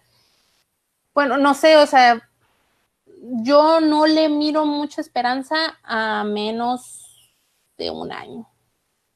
Bueno, 1.12 1.36
no 1.36 1.54
sé, 1.54 1.76
o 1.78 1.86
sea, 1.86 2.30
yo 3.42 3.80
no 3.80 4.06
le 4.06 4.28
miro 4.28 4.66
mucha 4.66 5.00
esperanza 5.00 5.56
a 5.82 6.22
menos 6.22 7.01
de 7.78 7.90
un 7.90 8.12
año. 8.12 8.46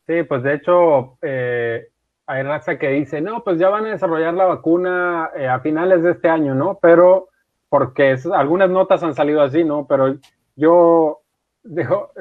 Sí, 0.07 0.23
pues 0.23 0.43
de 0.43 0.55
hecho, 0.55 1.19
eh, 1.23 1.89
hay 2.27 2.43
raza 2.43 2.79
que 2.79 2.91
dice, 2.91 3.21
no, 3.21 3.43
pues 3.43 3.59
ya 3.59 3.69
van 3.69 3.87
a 3.87 3.91
desarrollar 3.91 4.35
la 4.35 4.45
vacuna 4.45 5.31
eh, 5.37 5.49
a 5.49 5.61
finales 5.61 6.03
de 6.03 6.13
este 6.13 6.29
año, 6.29 6.55
¿no? 6.55 6.79
Pero, 6.81 7.29
porque 7.69 8.17
algunas 8.33 8.71
notas 8.71 9.03
han 9.03 9.15
salido 9.15 9.43
así, 9.43 9.65
¿no? 9.65 9.87
Pero 9.87 10.17
yo 10.55 11.23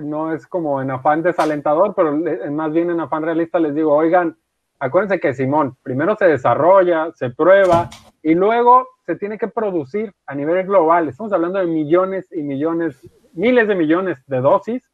no 0.01 0.33
es 0.33 0.47
como 0.47 0.81
en 0.81 0.91
afán 0.91 1.21
desalentador, 1.21 1.93
pero 1.95 2.17
más 2.51 2.73
bien 2.73 2.89
en 2.89 2.99
afán 2.99 3.23
realista 3.23 3.59
les 3.59 3.75
digo, 3.75 3.93
oigan, 3.93 4.37
acuérdense 4.79 5.19
que 5.19 5.33
Simón, 5.33 5.77
primero 5.83 6.15
se 6.15 6.25
desarrolla, 6.25 7.11
se 7.13 7.29
prueba 7.29 7.89
y 8.23 8.33
luego 8.33 8.87
se 9.05 9.15
tiene 9.15 9.37
que 9.37 9.47
producir 9.47 10.13
a 10.25 10.33
nivel 10.33 10.65
global. 10.65 11.07
Estamos 11.07 11.31
hablando 11.31 11.59
de 11.59 11.67
millones 11.67 12.27
y 12.31 12.41
millones, 12.41 12.99
miles 13.33 13.67
de 13.67 13.75
millones 13.75 14.17
de 14.27 14.41
dosis. 14.41 14.89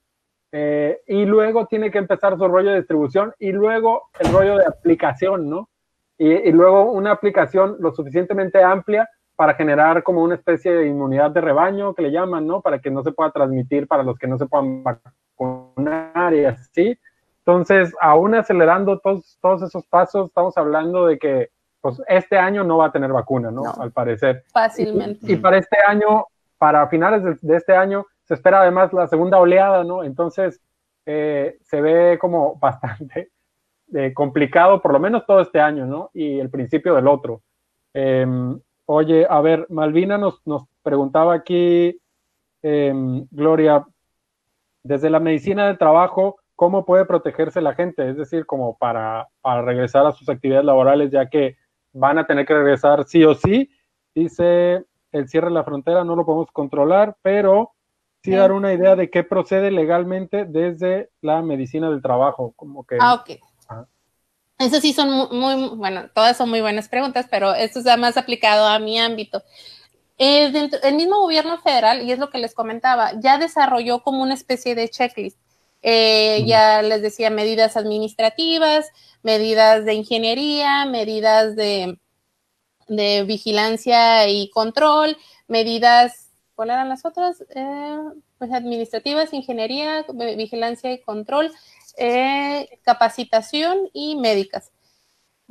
Eh, 0.52 1.02
y 1.08 1.26
luego 1.26 1.66
tiene 1.66 1.92
que 1.92 1.98
empezar 1.98 2.38
su 2.38 2.48
rollo 2.48 2.72
de 2.72 2.78
distribución 2.78 3.34
y 3.40 3.52
luego 3.52 4.10
el 4.20 4.34
rollo 4.34 4.58
de 4.58 4.66
aplicación, 4.66 5.50
¿no? 5.50 5.70
y 6.24 6.52
luego 6.52 6.92
una 6.92 7.14
aplicación 7.14 7.78
lo 7.80 7.92
suficientemente 7.96 8.64
amplia 8.64 9.10
para 9.42 9.56
generar 9.56 10.04
como 10.04 10.22
una 10.22 10.36
especie 10.36 10.72
de 10.72 10.86
inmunidad 10.86 11.32
de 11.32 11.42
rebaño 11.42 11.96
que 11.96 12.04
le 12.04 12.12
llaman, 12.12 12.46
¿no? 12.46 12.62
Para 12.62 12.78
que 12.78 12.92
no 12.92 13.02
se 13.02 13.12
pueda 13.12 13.32
transmitir 13.32 13.88
para 13.88 14.04
los 14.04 14.16
que 14.20 14.28
no 14.28 14.38
se 14.38 14.46
puedan 14.46 14.84
vacunar 14.84 16.36
y 16.36 16.46
así. 16.46 16.96
Entonces, 17.40 17.92
aún 18.00 18.36
acelerando 18.36 19.00
todos, 19.00 19.40
todos 19.42 19.64
esos 19.64 19.84
pasos, 19.88 20.28
estamos 20.28 20.56
hablando 20.58 21.08
de 21.08 21.18
que 21.18 21.50
pues 21.82 22.00
este 22.08 22.38
año 22.38 22.64
no 22.64 22.78
va 22.78 22.86
a 22.86 22.92
tener 22.92 23.12
vacuna, 23.12 23.50
¿no? 23.50 23.64
Al 23.80 23.92
parecer. 23.92 24.44
Fácilmente. 24.54 25.20
Y, 25.24 25.38
para 25.38 25.58
este 25.58 25.78
año, 25.88 26.28
para 26.60 26.88
finales 26.88 27.42
de, 27.42 27.58
este 27.58 27.76
año, 27.76 28.06
se 28.32 28.36
espera 28.36 28.62
además 28.62 28.94
la 28.94 29.08
segunda 29.08 29.40
oleada, 29.40 29.84
¿no? 29.84 30.06
Entonces, 30.06 30.62
eh, 31.06 31.58
se 31.64 31.82
ve 31.82 32.18
como 32.18 32.56
bastante 32.62 33.30
eh, 33.94 34.14
complicado, 34.14 34.82
por 34.82 34.94
lo 34.94 35.02
menos 35.02 35.26
todo 35.26 35.42
este 35.42 35.60
año, 35.60 35.86
¿no? 35.86 36.12
Y 36.14 36.40
el 36.40 36.50
principio 36.50 36.96
del 36.96 37.10
otro. 37.10 37.42
Em, 37.94 38.58
Oye, 38.86 39.28
a 39.30 39.42
ver, 39.42 39.68
Malvina 39.70 40.18
nos, 40.18 40.42
nos 40.46 40.64
preguntaba 40.82 41.34
aquí, 41.34 42.00
em, 42.62 43.28
Gloria, 43.32 43.86
desde 44.84 45.10
la 45.10 45.20
medicina 45.20 45.68
del 45.68 45.78
trabajo, 45.78 46.38
¿cómo 46.56 46.86
puede 46.86 47.06
protegerse 47.06 47.62
la 47.62 47.74
gente? 47.74 48.10
Es 48.10 48.16
decir, 48.16 48.46
como 48.46 48.78
para, 48.78 49.28
regresar 49.64 50.06
a 50.06 50.14
sus 50.14 50.30
actividades 50.30 50.66
laborales, 50.66 51.12
ya 51.12 51.30
que 51.30 51.58
van 51.92 52.18
a 52.18 52.26
tener 52.26 52.46
que 52.46 52.54
regresar 52.54 53.06
sí 53.06 53.26
o 53.26 53.36
sí. 53.36 53.70
Dice, 54.16 54.86
el 55.12 55.28
cierre 55.28 55.48
de 55.48 55.54
la 55.54 55.66
frontera 55.66 56.06
no 56.06 56.16
lo 56.16 56.26
podemos 56.26 56.52
controlar, 56.52 57.18
pero 57.22 57.72
sí 58.24 58.32
dar 58.32 58.52
una 58.52 58.74
idea 58.74 58.96
de 58.96 59.10
qué 59.10 59.24
procede 59.24 59.72
legalmente 59.72 60.46
desde 60.46 61.10
la 61.22 61.42
medicina 61.42 61.90
del 61.90 62.02
trabajo. 62.02 62.54
Como 62.56 62.86
que, 62.86 62.98
ah, 63.00 63.16
ok. 63.16 63.40
Eso 64.60 64.80
sí 64.80 64.94
son 64.94 65.10
muy, 65.36 65.70
bueno, 65.76 66.10
todas 66.14 66.38
son 66.38 66.50
muy 66.50 66.62
buenas 66.62 66.88
preguntas, 66.88 67.26
pero 67.32 67.54
esto 67.56 67.80
está 67.80 67.98
más 67.98 68.16
aplicado 68.16 68.68
a 68.68 68.78
mi 68.78 69.00
ámbito. 69.00 69.42
Eh, 70.20 70.70
el 70.84 70.96
mismo 70.96 71.20
gobierno 71.20 71.58
federal, 71.58 72.04
y 72.04 72.12
es 72.12 72.20
lo 72.20 72.30
que 72.30 72.38
les 72.38 72.54
comentaba, 72.54 73.20
ya 73.20 73.40
desarrolló 73.40 74.04
como 74.04 74.22
una 74.22 74.36
especie 74.36 74.76
de 74.76 74.88
checklist. 74.88 75.40
Eh, 75.82 76.44
ya 76.46 76.84
les 76.84 77.02
decía 77.02 77.32
medidas 77.32 77.76
administrativas, 77.76 78.92
medidas 79.24 79.84
de 79.84 79.96
ingeniería, 79.96 80.86
medidas 80.86 81.56
de, 81.56 81.98
de 82.88 83.24
vigilancia 83.24 84.28
y 84.30 84.52
control, 84.52 85.18
medidas, 85.48 86.31
¿cuáles 86.56 86.74
eran 86.76 86.90
las 86.90 87.06
otras? 87.06 87.44
Eh, 87.50 87.98
pues 88.38 88.52
administrativas, 88.52 89.34
ingeniería, 89.34 90.06
vigilancia 90.38 90.92
y 90.92 91.02
control, 91.02 91.52
eh, 91.98 92.80
capacitación 92.84 93.90
y 93.94 94.16
médicas. 94.16 94.72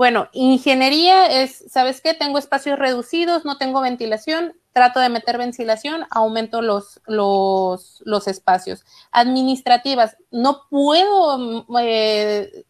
Bueno, 0.00 0.28
ingeniería 0.32 1.26
es, 1.26 1.62
¿sabes 1.68 2.00
qué? 2.00 2.14
Tengo 2.14 2.38
espacios 2.38 2.78
reducidos, 2.78 3.44
no 3.44 3.58
tengo 3.58 3.82
ventilación, 3.82 4.54
trato 4.72 4.98
de 4.98 5.10
meter 5.10 5.36
ventilación, 5.36 6.06
aumento 6.10 6.62
los, 6.62 7.02
los, 7.06 8.02
los 8.06 8.26
espacios. 8.26 8.86
Administrativas, 9.12 10.16
no 10.30 10.62
puedo 10.70 11.66
eh, 11.80 12.64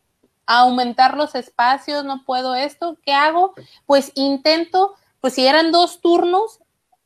aumentar 0.44 1.16
los 1.16 1.36
espacios, 1.36 2.04
no 2.04 2.24
puedo 2.24 2.56
esto, 2.56 2.98
¿qué 3.04 3.12
hago? 3.12 3.54
Pues 3.86 4.10
intento, 4.16 4.94
pues 5.20 5.34
si 5.34 5.46
eran 5.46 5.70
dos 5.70 6.00
turnos, 6.00 6.58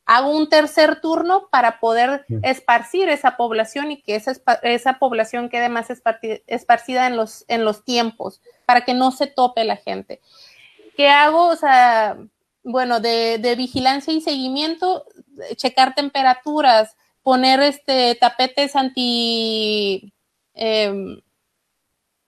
hago 0.07 0.37
un 0.37 0.49
tercer 0.49 1.01
turno 1.01 1.49
para 1.51 1.81
poder 1.81 2.27
esparcir 2.43 3.09
esa 3.09 3.37
población 3.37 3.93
y 3.93 4.03
que 4.03 4.17
esa, 4.17 4.33
esa 4.63 4.99
población 4.99 5.49
quede 5.49 5.69
más 5.69 5.89
esparcida 6.47 7.07
en 7.07 7.17
los, 7.17 7.45
en 7.49 7.65
los 7.65 7.85
tiempos, 7.85 8.41
para 8.67 8.85
que 8.85 8.95
no 8.95 9.11
se 9.13 9.27
tope 9.27 9.65
la 9.65 9.77
gente. 9.77 10.21
¿Qué 10.97 11.09
hago? 11.09 11.49
O 11.49 11.57
sea, 11.57 12.19
bueno, 12.63 13.01
de, 13.01 13.39
de 13.39 13.57
vigilancia 13.57 14.13
y 14.13 14.21
seguimiento, 14.21 15.07
checar 15.57 15.95
temperaturas, 15.95 16.97
poner 17.23 17.61
este 17.61 18.15
tapetes 18.15 18.77
anti... 18.77 20.13
Em, 20.55 21.21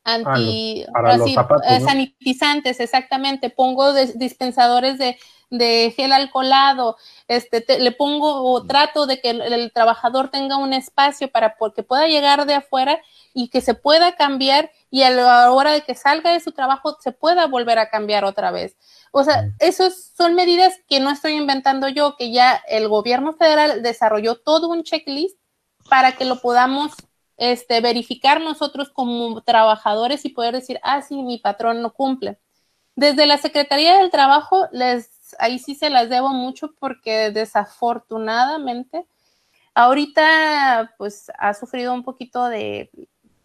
anti 0.06 0.82
eh, 0.82 1.80
sanitizantes, 1.80 2.78
exactamente. 2.80 3.50
Pongo 3.50 3.92
dispensadores 3.92 4.98
de, 4.98 5.92
gel 5.94 6.12
alcoholado, 6.12 6.96
este, 7.28 7.64
le 7.78 7.92
pongo 7.92 8.52
o 8.52 8.64
trato 8.64 9.06
de 9.06 9.20
que 9.20 9.30
el, 9.30 9.72
trabajador 9.72 10.30
tenga 10.30 10.56
un 10.56 10.72
espacio 10.72 11.30
para 11.30 11.56
que 11.74 11.82
pueda 11.82 12.06
llegar 12.06 12.46
de 12.46 12.54
afuera 12.54 13.00
y 13.34 13.48
que 13.48 13.60
se 13.60 13.74
pueda 13.74 14.16
cambiar 14.16 14.70
y 14.90 15.02
a 15.02 15.10
la 15.10 15.52
hora 15.52 15.72
de 15.72 15.82
que 15.82 15.94
salga 15.94 16.32
de 16.32 16.40
su 16.40 16.52
trabajo 16.52 16.96
se 17.00 17.12
pueda 17.12 17.46
volver 17.46 17.78
a 17.78 17.90
cambiar 17.90 18.24
otra 18.24 18.50
vez. 18.50 18.76
O 19.10 19.24
sea, 19.24 19.50
esas 19.58 20.12
son 20.16 20.34
medidas 20.34 20.74
que 20.88 21.00
no 21.00 21.10
estoy 21.10 21.32
inventando 21.32 21.88
yo, 21.88 22.16
que 22.16 22.30
ya 22.30 22.62
el 22.68 22.88
gobierno 22.88 23.32
federal 23.32 23.82
desarrolló 23.82 24.36
todo 24.36 24.68
un 24.68 24.84
checklist 24.84 25.38
para 25.88 26.12
que 26.12 26.24
lo 26.24 26.40
podamos 26.40 26.92
este, 27.36 27.80
verificar 27.80 28.40
nosotros 28.40 28.90
como 28.90 29.42
trabajadores 29.42 30.24
y 30.24 30.30
poder 30.30 30.54
decir, 30.54 30.80
ah, 30.82 31.02
sí, 31.02 31.22
mi 31.22 31.38
patrón 31.38 31.82
no 31.82 31.92
cumple. 31.92 32.38
Desde 32.94 33.26
la 33.26 33.38
Secretaría 33.38 33.98
del 33.98 34.10
Trabajo, 34.10 34.68
les, 34.72 35.36
ahí 35.38 35.58
sí 35.58 35.74
se 35.74 35.90
las 35.90 36.08
debo 36.08 36.30
mucho 36.30 36.74
porque 36.78 37.30
desafortunadamente 37.30 39.06
ahorita 39.74 40.94
pues 40.96 41.30
ha 41.38 41.52
sufrido 41.54 41.92
un 41.92 42.02
poquito 42.02 42.48
de 42.48 42.90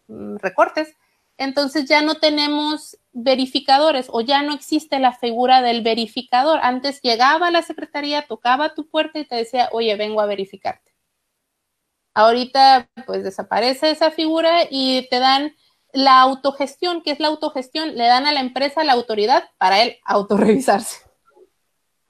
mm, 0.08 0.38
recortes, 0.38 0.96
entonces 1.38 1.86
ya 1.89 2.02
no 2.02 2.16
tenemos 2.16 2.98
verificadores 3.14 4.08
o 4.10 4.22
ya 4.22 4.42
no 4.44 4.54
existe 4.54 5.00
la 5.00 5.12
figura 5.12 5.62
del 5.62 5.82
verificador. 5.82 6.60
Antes 6.62 7.02
llegaba 7.02 7.48
a 7.48 7.52
la 7.52 7.64
secretaría, 7.64 8.28
tocaba 8.28 8.74
tu 8.74 8.88
puerta 8.88 9.20
y 9.20 9.26
te 9.26 9.36
decía, 9.36 9.70
oye, 9.72 9.96
vengo 9.96 10.22
a 10.22 10.28
verificarte. 10.28 10.91
Ahorita 12.14 12.89
pues 13.05 13.24
desaparece 13.24 13.91
esa 13.91 14.12
figura 14.12 14.64
y 14.70 15.07
te 15.09 15.20
dan 15.20 15.53
la 15.93 16.22
autogestión, 16.22 17.01
que 17.01 17.12
es 17.12 17.20
la 17.20 17.28
autogestión, 17.28 17.95
le 17.95 18.05
dan 18.05 18.26
a 18.26 18.32
la 18.32 18.41
empresa 18.41 18.84
la 18.84 18.93
autoridad 18.93 19.43
para 19.57 19.82
él 19.82 19.97
autorrevisarse. 20.05 21.05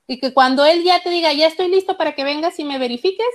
Y 0.07 0.19
que 0.19 0.33
cuando 0.33 0.65
él 0.65 0.83
ya 0.83 1.01
te 1.01 1.09
diga, 1.09 1.31
ya 1.33 1.47
estoy 1.47 1.69
listo 1.69 1.97
para 1.97 2.13
que 2.13 2.23
vengas 2.23 2.59
y 2.59 2.65
me 2.65 2.79
verifiques, 2.79 3.25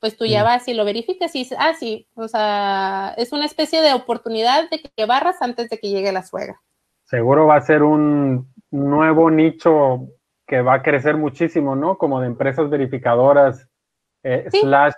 pues 0.00 0.16
tú 0.16 0.26
ya 0.26 0.42
vas 0.42 0.68
y 0.68 0.74
lo 0.74 0.84
verificas 0.84 1.34
y 1.34 1.40
dices, 1.40 1.56
ah, 1.60 1.72
sí, 1.78 2.08
o 2.14 2.28
sea, 2.28 3.14
es 3.16 3.32
una 3.32 3.46
especie 3.46 3.80
de 3.80 3.94
oportunidad 3.94 4.68
de 4.70 4.80
que 4.80 5.06
barras 5.06 5.40
antes 5.40 5.70
de 5.70 5.78
que 5.78 5.88
llegue 5.88 6.12
la 6.12 6.22
suegra. 6.22 6.60
Seguro 7.04 7.46
va 7.46 7.56
a 7.56 7.62
ser 7.62 7.82
un 7.82 8.52
nuevo 8.70 9.30
nicho 9.30 10.08
que 10.46 10.60
va 10.60 10.74
a 10.74 10.82
crecer 10.82 11.16
muchísimo, 11.16 11.74
¿no? 11.74 11.96
Como 11.96 12.20
de 12.20 12.26
empresas 12.26 12.68
verificadoras, 12.68 13.68
eh, 14.22 14.46
slash 14.50 14.92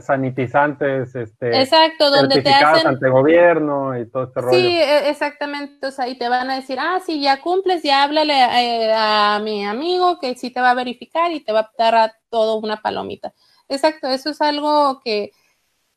sanitizantes, 0.00 1.14
este, 1.14 1.60
Exacto, 1.60 2.10
donde 2.10 2.42
te 2.42 2.50
hacen 2.50 2.86
ante 2.86 3.08
gobierno 3.08 3.98
y 3.98 4.08
todo 4.08 4.24
este 4.24 4.40
rollo. 4.40 4.58
Sí, 4.58 4.66
e, 4.66 5.08
exactamente, 5.08 5.86
o 5.86 5.90
sea, 5.90 6.08
y 6.08 6.16
te 6.16 6.28
van 6.28 6.50
a 6.50 6.56
decir, 6.56 6.78
ah, 6.80 7.00
sí, 7.04 7.20
ya 7.20 7.40
cumples, 7.40 7.82
ya 7.82 8.02
háblale 8.04 8.34
eh, 8.34 8.92
a, 8.94 9.40
mi 9.42 9.64
amigo 9.64 10.18
que 10.20 10.34
sí 10.36 10.50
te 10.50 10.60
va 10.60 10.70
a 10.70 10.74
verificar 10.74 11.32
y 11.32 11.40
te 11.40 11.52
va 11.52 11.60
a 11.60 11.70
dar 11.76 11.94
a 11.94 12.14
todo 12.30 12.56
una 12.56 12.80
palomita. 12.80 13.32
Exacto, 13.68 14.08
eso 14.08 14.30
es 14.30 14.40
algo 14.40 15.00
que, 15.04 15.32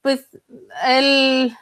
pues, 0.02 0.28
el, 0.88 1.56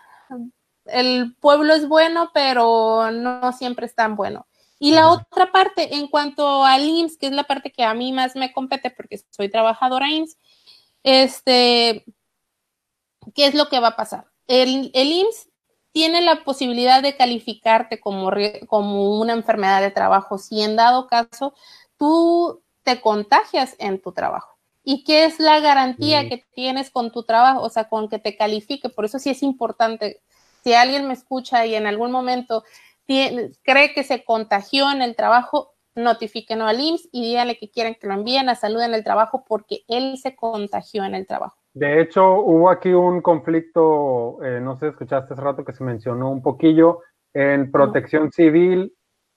el 0.85 1.35
pueblo 1.39 1.73
es 1.73 1.87
bueno, 1.87 2.31
pero 2.33 3.11
no 3.11 3.51
siempre 3.51 3.85
es 3.85 3.95
tan 3.95 4.15
bueno. 4.15 4.47
Y 4.79 4.91
la 4.91 5.09
otra 5.09 5.51
parte, 5.51 5.95
en 5.95 6.07
cuanto 6.07 6.63
al 6.63 6.83
IMSS, 6.83 7.17
que 7.17 7.27
es 7.27 7.31
la 7.31 7.45
parte 7.45 7.71
que 7.71 7.83
a 7.83 7.95
mí 7.95 8.13
más 8.13 8.35
me 8.35 8.53
compete 8.53 8.91
porque 8.91 9.19
soy 9.31 9.49
trabajadora 9.49 10.09
IMSS, 10.09 10.37
este, 11.07 12.03
¿qué 13.33 13.45
es 13.45 13.55
lo 13.55 13.69
que 13.69 13.79
va 13.79 13.89
a 13.89 13.95
pasar? 13.95 14.27
El, 14.45 14.91
el 14.93 15.07
IMSS 15.07 15.47
tiene 15.93 16.19
la 16.19 16.43
posibilidad 16.43 17.01
de 17.01 17.15
calificarte 17.15 18.01
como, 18.01 18.29
como 18.67 19.17
una 19.17 19.31
enfermedad 19.31 19.81
de 19.81 19.89
trabajo 19.89 20.37
si 20.37 20.61
en 20.61 20.75
dado 20.75 21.07
caso 21.07 21.53
tú 21.97 22.61
te 22.83 22.99
contagias 22.99 23.77
en 23.79 24.01
tu 24.01 24.11
trabajo. 24.11 24.57
¿Y 24.83 25.05
qué 25.05 25.23
es 25.23 25.39
la 25.39 25.61
garantía 25.61 26.27
que 26.27 26.45
tienes 26.53 26.91
con 26.91 27.11
tu 27.11 27.23
trabajo? 27.23 27.61
O 27.61 27.69
sea, 27.69 27.87
con 27.87 28.09
que 28.09 28.19
te 28.19 28.35
califique. 28.35 28.89
Por 28.89 29.05
eso 29.05 29.17
sí 29.17 29.29
es 29.29 29.43
importante. 29.43 30.21
Si 30.63 30.73
alguien 30.73 31.07
me 31.07 31.13
escucha 31.13 31.65
y 31.65 31.75
en 31.75 31.87
algún 31.87 32.11
momento 32.11 32.63
cree 33.05 33.93
que 33.93 34.03
se 34.03 34.25
contagió 34.25 34.91
en 34.91 35.01
el 35.01 35.15
trabajo, 35.15 35.73
notifíquenlo 35.97 36.65
al 36.65 36.79
IMSS 36.79 37.09
y 37.11 37.21
díganle 37.21 37.57
que 37.57 37.69
quieren 37.69 37.95
que 37.95 38.07
lo 38.07 38.13
envíen 38.13 38.49
a 38.49 38.55
salud 38.55 38.81
en 38.81 38.93
el 38.93 39.03
trabajo 39.03 39.43
porque 39.47 39.81
él 39.87 40.17
se 40.17 40.35
contagió 40.35 41.03
en 41.03 41.15
el 41.15 41.25
trabajo. 41.25 41.57
De 41.73 42.01
hecho, 42.01 42.39
hubo 42.41 42.69
aquí 42.69 42.93
un 42.93 43.21
conflicto, 43.21 44.43
eh, 44.43 44.59
no 44.61 44.77
sé, 44.77 44.87
escuchaste 44.89 45.33
hace 45.33 45.41
rato 45.41 45.65
que 45.65 45.73
se 45.73 45.83
mencionó 45.83 46.31
un 46.31 46.41
poquillo, 46.41 47.01
en 47.33 47.71
protección 47.71 48.31
civil 48.31 48.93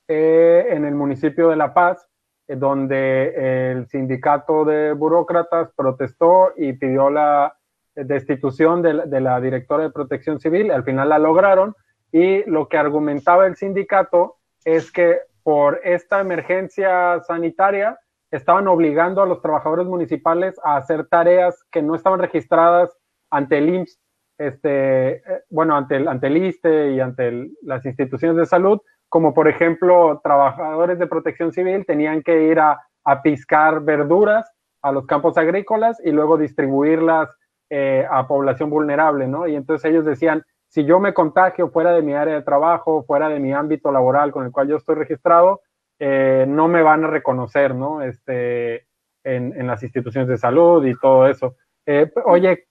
eh, 0.08 0.66
en 0.70 0.84
el 0.84 0.94
municipio 0.94 1.48
de 1.48 1.56
La 1.56 1.74
Paz, 1.74 2.08
eh, 2.48 2.56
donde 2.56 3.72
el 3.72 3.88
sindicato 3.88 4.64
de 4.64 4.92
burócratas 4.92 5.70
protestó 5.76 6.52
y 6.56 6.72
pidió 6.74 7.10
la 7.10 7.56
destitución 7.94 8.80
de 8.80 9.06
de 9.06 9.20
la 9.20 9.40
directora 9.40 9.82
de 9.82 9.90
protección 9.90 10.40
civil. 10.40 10.70
Al 10.70 10.84
final 10.84 11.10
la 11.10 11.18
lograron 11.18 11.74
y 12.12 12.42
lo 12.48 12.68
que 12.68 12.78
argumentaba 12.78 13.46
el 13.46 13.56
sindicato 13.56 14.38
es 14.64 14.90
que 14.90 15.18
por 15.42 15.80
esta 15.84 16.20
emergencia 16.20 17.20
sanitaria, 17.26 17.98
estaban 18.30 18.68
obligando 18.68 19.22
a 19.22 19.26
los 19.26 19.42
trabajadores 19.42 19.86
municipales 19.86 20.54
a 20.64 20.76
hacer 20.76 21.06
tareas 21.06 21.64
que 21.70 21.82
no 21.82 21.94
estaban 21.94 22.20
registradas 22.20 22.96
ante 23.30 23.58
el 23.58 23.74
IMSS, 23.74 24.00
este, 24.38 25.16
eh, 25.16 25.22
bueno, 25.50 25.76
ante 25.76 25.96
el, 25.96 26.08
ante 26.08 26.28
el 26.28 26.36
ISTE 26.38 26.92
y 26.92 27.00
ante 27.00 27.50
las 27.62 27.84
instituciones 27.84 28.36
de 28.36 28.46
salud, 28.46 28.80
como 29.08 29.34
por 29.34 29.48
ejemplo, 29.48 30.20
trabajadores 30.22 30.98
de 30.98 31.06
protección 31.06 31.52
civil 31.52 31.84
tenían 31.84 32.22
que 32.22 32.44
ir 32.44 32.60
a, 32.60 32.80
a 33.04 33.22
piscar 33.22 33.80
verduras 33.80 34.50
a 34.82 34.92
los 34.92 35.06
campos 35.06 35.36
agrícolas 35.36 36.00
y 36.04 36.10
luego 36.10 36.38
distribuirlas 36.38 37.28
eh, 37.68 38.06
a 38.10 38.26
población 38.26 38.70
vulnerable, 38.70 39.28
¿no? 39.28 39.46
Y 39.46 39.54
entonces 39.54 39.90
ellos 39.90 40.04
decían, 40.04 40.42
si 40.70 40.84
yo 40.84 41.00
me 41.00 41.12
contagio 41.12 41.68
fuera 41.70 41.92
de 41.92 42.00
mi 42.00 42.14
área 42.14 42.34
de 42.34 42.42
trabajo, 42.42 43.02
fuera 43.02 43.28
de 43.28 43.40
mi 43.40 43.52
ámbito 43.52 43.90
laboral 43.90 44.30
con 44.30 44.46
el 44.46 44.52
cual 44.52 44.68
yo 44.68 44.76
estoy 44.76 44.94
registrado, 44.94 45.62
eh, 45.98 46.44
no 46.48 46.68
me 46.68 46.80
van 46.82 47.04
a 47.04 47.08
reconocer, 47.08 47.74
¿no? 47.74 48.02
Este, 48.02 48.86
en, 49.24 49.66
las 49.66 49.82
instituciones 49.82 50.28
de 50.28 50.38
salud 50.38 50.86
y 50.86 50.96
todo 50.96 51.26
eso. 51.26 51.56
Eh, 51.86 52.08
oye, 52.24 52.68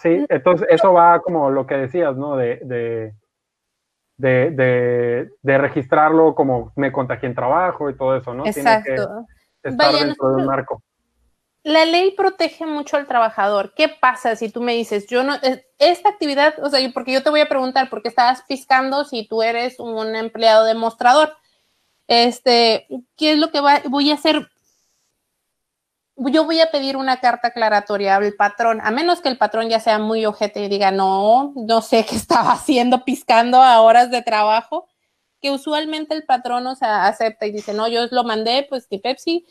sí, 0.00 0.24
entonces 0.28 0.68
eso 0.70 0.92
va 0.92 1.20
como 1.20 1.50
lo 1.50 1.66
que 1.66 1.74
decías, 1.74 2.16
¿no? 2.16 2.36
De, 2.36 2.60
de, 2.64 3.12
de, 4.16 5.28
de, 5.42 5.58
registrarlo 5.58 6.36
como 6.36 6.72
me 6.76 6.92
contagié 6.92 7.28
en 7.28 7.34
trabajo 7.34 7.90
y 7.90 7.96
todo 7.96 8.16
eso, 8.16 8.34
¿no? 8.34 8.46
Exacto. 8.46 8.84
Tiene 8.84 9.26
que 9.64 9.68
estar 9.70 9.92
dentro 10.06 10.28
de 10.28 10.36
un 10.36 10.46
marco 10.46 10.80
la 11.68 11.84
ley 11.84 12.12
protege 12.12 12.64
mucho 12.64 12.96
al 12.96 13.06
trabajador. 13.06 13.74
¿Qué 13.74 13.88
pasa 13.88 14.36
si 14.36 14.48
tú 14.48 14.62
me 14.62 14.72
dices, 14.72 15.06
yo 15.06 15.22
no, 15.22 15.34
eh, 15.42 15.66
esta 15.78 16.08
actividad, 16.08 16.54
o 16.62 16.70
sea, 16.70 16.80
porque 16.94 17.12
yo 17.12 17.22
te 17.22 17.28
voy 17.28 17.40
a 17.40 17.48
preguntar, 17.48 17.90
¿por 17.90 18.00
qué 18.00 18.08
estás 18.08 18.42
piscando 18.48 19.04
si 19.04 19.28
tú 19.28 19.42
eres 19.42 19.78
un 19.78 20.16
empleado 20.16 20.64
demostrador? 20.64 21.36
Este, 22.06 22.86
¿qué 23.18 23.32
es 23.32 23.38
lo 23.38 23.50
que 23.50 23.60
voy 23.60 24.10
a 24.10 24.14
hacer? 24.14 24.48
Yo 26.16 26.46
voy 26.46 26.60
a 26.60 26.70
pedir 26.70 26.96
una 26.96 27.20
carta 27.20 27.48
aclaratoria 27.48 28.16
al 28.16 28.32
patrón, 28.32 28.80
a 28.82 28.90
menos 28.90 29.20
que 29.20 29.28
el 29.28 29.36
patrón 29.36 29.68
ya 29.68 29.78
sea 29.78 29.98
muy 29.98 30.24
ojete 30.24 30.64
y 30.64 30.68
diga, 30.68 30.90
no, 30.90 31.52
no 31.54 31.82
sé 31.82 32.06
qué 32.06 32.16
estaba 32.16 32.52
haciendo 32.52 33.04
piscando 33.04 33.62
a 33.62 33.82
horas 33.82 34.10
de 34.10 34.22
trabajo, 34.22 34.88
que 35.42 35.50
usualmente 35.50 36.14
el 36.14 36.24
patrón, 36.24 36.66
o 36.66 36.74
sea, 36.74 37.06
acepta 37.06 37.44
y 37.44 37.52
dice, 37.52 37.74
no, 37.74 37.88
yo 37.88 38.06
lo 38.10 38.24
mandé, 38.24 38.66
pues 38.70 38.86
que 38.86 38.98
Pepsi 38.98 39.46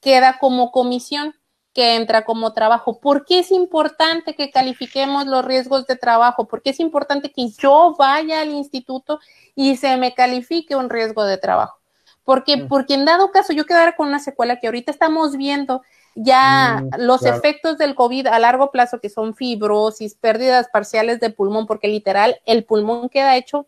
queda 0.00 0.38
como 0.38 0.70
comisión 0.70 1.34
que 1.76 1.94
entra 1.94 2.24
como 2.24 2.54
trabajo. 2.54 3.00
¿Por 3.00 3.26
qué 3.26 3.40
es 3.40 3.50
importante 3.50 4.34
que 4.34 4.50
califiquemos 4.50 5.26
los 5.26 5.44
riesgos 5.44 5.86
de 5.86 5.94
trabajo? 5.94 6.48
¿Por 6.48 6.62
qué 6.62 6.70
es 6.70 6.80
importante 6.80 7.30
que 7.30 7.50
yo 7.50 7.94
vaya 7.98 8.40
al 8.40 8.48
instituto 8.48 9.20
y 9.54 9.76
se 9.76 9.98
me 9.98 10.14
califique 10.14 10.74
un 10.74 10.88
riesgo 10.88 11.24
de 11.24 11.36
trabajo? 11.36 11.78
Porque, 12.24 12.56
mm. 12.56 12.68
porque 12.68 12.94
en 12.94 13.04
dado 13.04 13.30
caso 13.30 13.52
yo 13.52 13.66
quedara 13.66 13.94
con 13.94 14.08
una 14.08 14.20
secuela 14.20 14.58
que 14.58 14.68
ahorita 14.68 14.90
estamos 14.90 15.36
viendo 15.36 15.82
ya 16.14 16.82
mm, 16.82 17.02
los 17.02 17.26
efectos 17.26 17.76
del 17.76 17.94
COVID 17.94 18.28
a 18.28 18.38
largo 18.38 18.70
plazo, 18.70 18.98
que 18.98 19.10
son 19.10 19.34
fibrosis, 19.34 20.14
pérdidas 20.14 20.68
parciales 20.72 21.20
de 21.20 21.28
pulmón, 21.28 21.66
porque 21.66 21.88
literal 21.88 22.40
el 22.46 22.64
pulmón 22.64 23.10
queda 23.10 23.36
hecho 23.36 23.66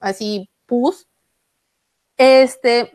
así 0.00 0.50
pus, 0.66 1.06
este, 2.16 2.90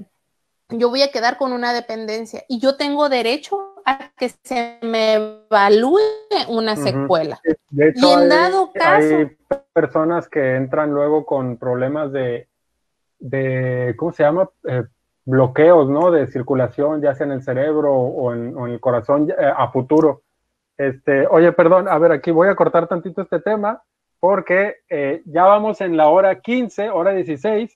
yo 0.67 0.89
voy 0.89 1.03
a 1.03 1.11
quedar 1.11 1.37
con 1.37 1.53
una 1.53 1.71
dependencia 1.71 2.43
y 2.49 2.59
yo 2.59 2.75
tengo 2.75 3.07
derecho 3.07 3.70
a 3.85 4.11
que 4.17 4.29
se 4.29 4.79
me 4.81 5.13
evalúe 5.13 5.99
una 6.47 6.75
secuela. 6.75 7.39
De 7.69 7.89
hecho, 7.89 8.07
y 8.07 8.23
en 8.23 8.29
dado 8.29 8.71
caso... 8.73 9.15
Hay 9.15 9.37
personas 9.73 10.29
que 10.29 10.55
entran 10.55 10.91
luego 10.91 11.25
con 11.25 11.57
problemas 11.57 12.11
de, 12.11 12.47
de 13.19 13.93
¿cómo 13.97 14.11
se 14.11 14.23
llama? 14.23 14.49
Eh, 14.67 14.83
bloqueos, 15.25 15.89
¿no? 15.89 16.11
De 16.11 16.27
circulación, 16.27 17.01
ya 17.01 17.15
sea 17.15 17.25
en 17.25 17.33
el 17.33 17.43
cerebro 17.43 17.93
o 17.93 18.33
en, 18.33 18.57
el 18.57 18.79
corazón 18.79 19.29
eh, 19.29 19.35
a 19.55 19.69
futuro. 19.71 20.23
Este, 20.77 21.27
oye, 21.27 21.51
perdón, 21.51 21.87
a 21.87 21.97
ver, 21.97 22.11
aquí 22.11 22.31
voy 22.31 22.47
a 22.47 22.55
cortar 22.55 22.87
tantito 22.87 23.21
este 23.21 23.39
tema 23.39 23.81
porque 24.19 24.75
eh, 24.87 25.23
ya 25.25 25.45
vamos 25.45 25.81
en 25.81 25.97
la 25.97 26.07
hora 26.07 26.41
15, 26.41 26.91
hora 26.91 27.11
16, 27.11 27.75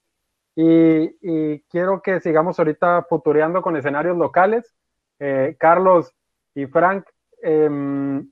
y, 0.56 1.60
quiero 1.70 2.02
que 2.02 2.22
sigamos 2.22 2.58
ahorita 2.60 3.06
futureando 3.10 3.62
con 3.62 3.76
escenarios 3.76 4.16
locales. 4.16 4.74
Eh, 5.20 5.56
Carlos 5.60 6.14
y 6.54 6.66
Frank, 6.66 7.06
em, 7.42 8.30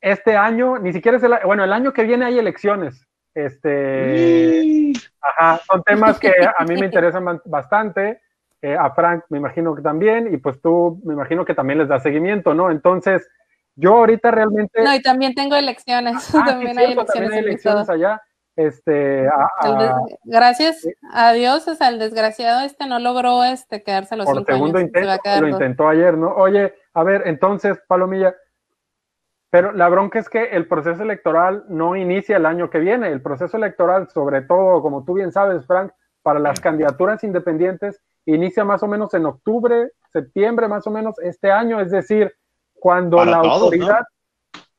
este 0.00 0.36
año, 0.36 0.78
ni 0.78 0.92
siquiera 0.92 1.18
es 1.18 1.24
el, 1.24 1.34
bueno, 1.44 1.64
el 1.64 1.72
año 1.72 1.92
que 1.92 2.04
viene 2.04 2.24
hay 2.24 2.38
elecciones. 2.38 3.06
Este, 3.34 4.92
ajá, 5.20 5.60
son 5.70 5.82
temas 5.84 6.18
que 6.18 6.32
a 6.56 6.64
mí 6.64 6.74
me 6.74 6.86
interesan 6.86 7.40
bastante. 7.44 8.20
Eh, 8.60 8.76
a 8.76 8.90
Frank 8.90 9.24
me 9.28 9.38
imagino 9.38 9.74
que 9.74 9.82
también, 9.82 10.32
y 10.34 10.38
pues 10.38 10.60
tú 10.60 11.00
me 11.04 11.14
imagino 11.14 11.44
que 11.44 11.54
también 11.54 11.78
les 11.78 11.88
da 11.88 12.00
seguimiento, 12.00 12.54
¿no? 12.54 12.70
Entonces, 12.70 13.28
yo 13.76 13.94
ahorita 13.94 14.32
realmente... 14.32 14.82
No, 14.82 14.92
y 14.92 15.00
también 15.00 15.34
tengo 15.34 15.54
elecciones, 15.54 16.16
ah, 16.34 16.44
también, 16.44 16.76
hay 16.76 16.92
elecciones 16.92 17.88
allá. 17.88 18.20
Este, 18.58 19.24
gracias 20.24 20.84
a 21.12 21.32
Dios, 21.32 21.68
o 21.68 21.76
sea, 21.76 21.90
el 21.90 22.00
desgraciado 22.00 22.62
este 22.62 22.88
no 22.88 22.98
logró 22.98 23.44
este 23.44 23.84
quedarse 23.84 24.16
los 24.16 24.26
por 24.26 24.44
segundo 24.44 24.80
intento, 24.80 25.08
lo 25.40 25.48
intentó 25.48 25.88
ayer, 25.88 26.18
¿no? 26.18 26.34
Oye, 26.34 26.74
a 26.92 27.04
ver, 27.04 27.22
entonces, 27.26 27.78
Palomilla, 27.86 28.34
pero 29.50 29.70
la 29.70 29.88
bronca 29.88 30.18
es 30.18 30.28
que 30.28 30.42
el 30.56 30.66
proceso 30.66 31.04
electoral 31.04 31.66
no 31.68 31.94
inicia 31.94 32.36
el 32.36 32.46
año 32.46 32.68
que 32.68 32.80
viene. 32.80 33.12
El 33.12 33.22
proceso 33.22 33.56
electoral, 33.56 34.08
sobre 34.08 34.42
todo, 34.42 34.82
como 34.82 35.04
tú 35.04 35.14
bien 35.14 35.30
sabes, 35.30 35.64
Frank, 35.64 35.92
para 36.22 36.40
las 36.40 36.58
candidaturas 36.58 37.22
independientes, 37.22 38.02
inicia 38.26 38.64
más 38.64 38.82
o 38.82 38.88
menos 38.88 39.14
en 39.14 39.24
octubre, 39.24 39.92
septiembre, 40.12 40.66
más 40.66 40.84
o 40.88 40.90
menos 40.90 41.16
este 41.20 41.52
año. 41.52 41.80
Es 41.80 41.92
decir, 41.92 42.34
cuando 42.74 43.24
la 43.24 43.36
autoridad, 43.36 44.04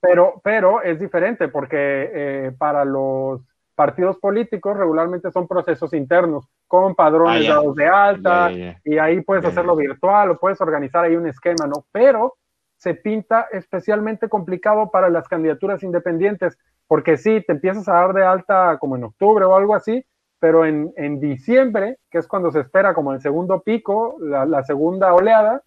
pero, 0.01 0.41
pero 0.43 0.81
es 0.81 0.99
diferente 0.99 1.47
porque 1.47 2.11
eh, 2.13 2.51
para 2.57 2.83
los 2.83 3.48
partidos 3.79 4.17
políticos 4.17 4.75
regularmente 4.75 5.31
son 5.31 5.47
procesos 5.47 5.93
internos 5.93 6.45
con 6.67 6.95
padrones 6.95 7.49
ah, 7.49 7.53
dados 7.53 7.75
de 7.75 7.87
alta 7.87 8.51
y 8.83 8.97
ahí 8.97 9.21
puedes 9.21 9.45
hacerlo 9.45 9.73
virtual 9.73 10.31
o 10.31 10.37
puedes 10.37 10.59
organizar 10.59 11.05
ahí 11.05 11.15
un 11.15 11.27
esquema, 11.27 11.65
¿no? 11.65 11.85
Pero 11.93 12.35
se 12.75 12.93
pinta 12.93 13.47
especialmente 13.53 14.27
complicado 14.27 14.91
para 14.91 15.07
las 15.09 15.29
candidaturas 15.29 15.81
independientes, 15.81 16.57
porque 16.87 17.15
sí, 17.15 17.41
te 17.47 17.53
empiezas 17.53 17.87
a 17.87 17.93
dar 17.93 18.13
de 18.13 18.25
alta 18.25 18.77
como 18.81 18.97
en 18.97 19.05
octubre 19.05 19.45
o 19.45 19.55
algo 19.55 19.73
así, 19.73 20.05
pero 20.39 20.65
en, 20.65 20.91
en 20.97 21.21
diciembre, 21.21 21.99
que 22.11 22.17
es 22.17 22.27
cuando 22.27 22.51
se 22.51 22.59
espera 22.59 22.93
como 22.93 23.13
el 23.13 23.21
segundo 23.21 23.61
pico, 23.61 24.17
la, 24.19 24.61
segunda 24.65 25.13
oleada, 25.13 25.63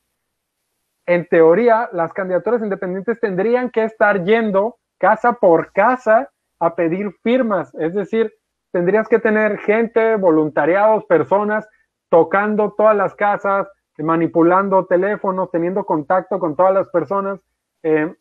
en 1.06 1.26
teoría 1.26 1.88
las 1.94 2.12
candidaturas 2.12 2.62
independientes 2.62 3.18
tendrían 3.18 3.70
que 3.70 3.84
estar 3.84 4.22
yendo 4.22 4.76
casa 4.98 5.32
por 5.32 5.72
casa 5.72 6.28
a 6.62 6.76
pedir 6.76 7.10
firmas, 7.24 7.74
es 7.74 7.92
decir, 7.92 8.32
tendrías 8.70 9.08
que 9.08 9.18
tener 9.18 9.58
gente, 9.58 10.14
voluntariados, 10.14 11.04
personas 11.06 11.68
tocando 12.08 12.72
todas 12.78 12.96
las 12.96 13.16
casas, 13.16 13.66
manipulando 13.98 14.86
teléfonos, 14.86 15.50
teniendo 15.50 15.84
contacto 15.84 16.38
con 16.38 16.54
todas 16.54 16.72
las 16.72 16.88
personas 16.90 17.40
eh, 17.82 18.14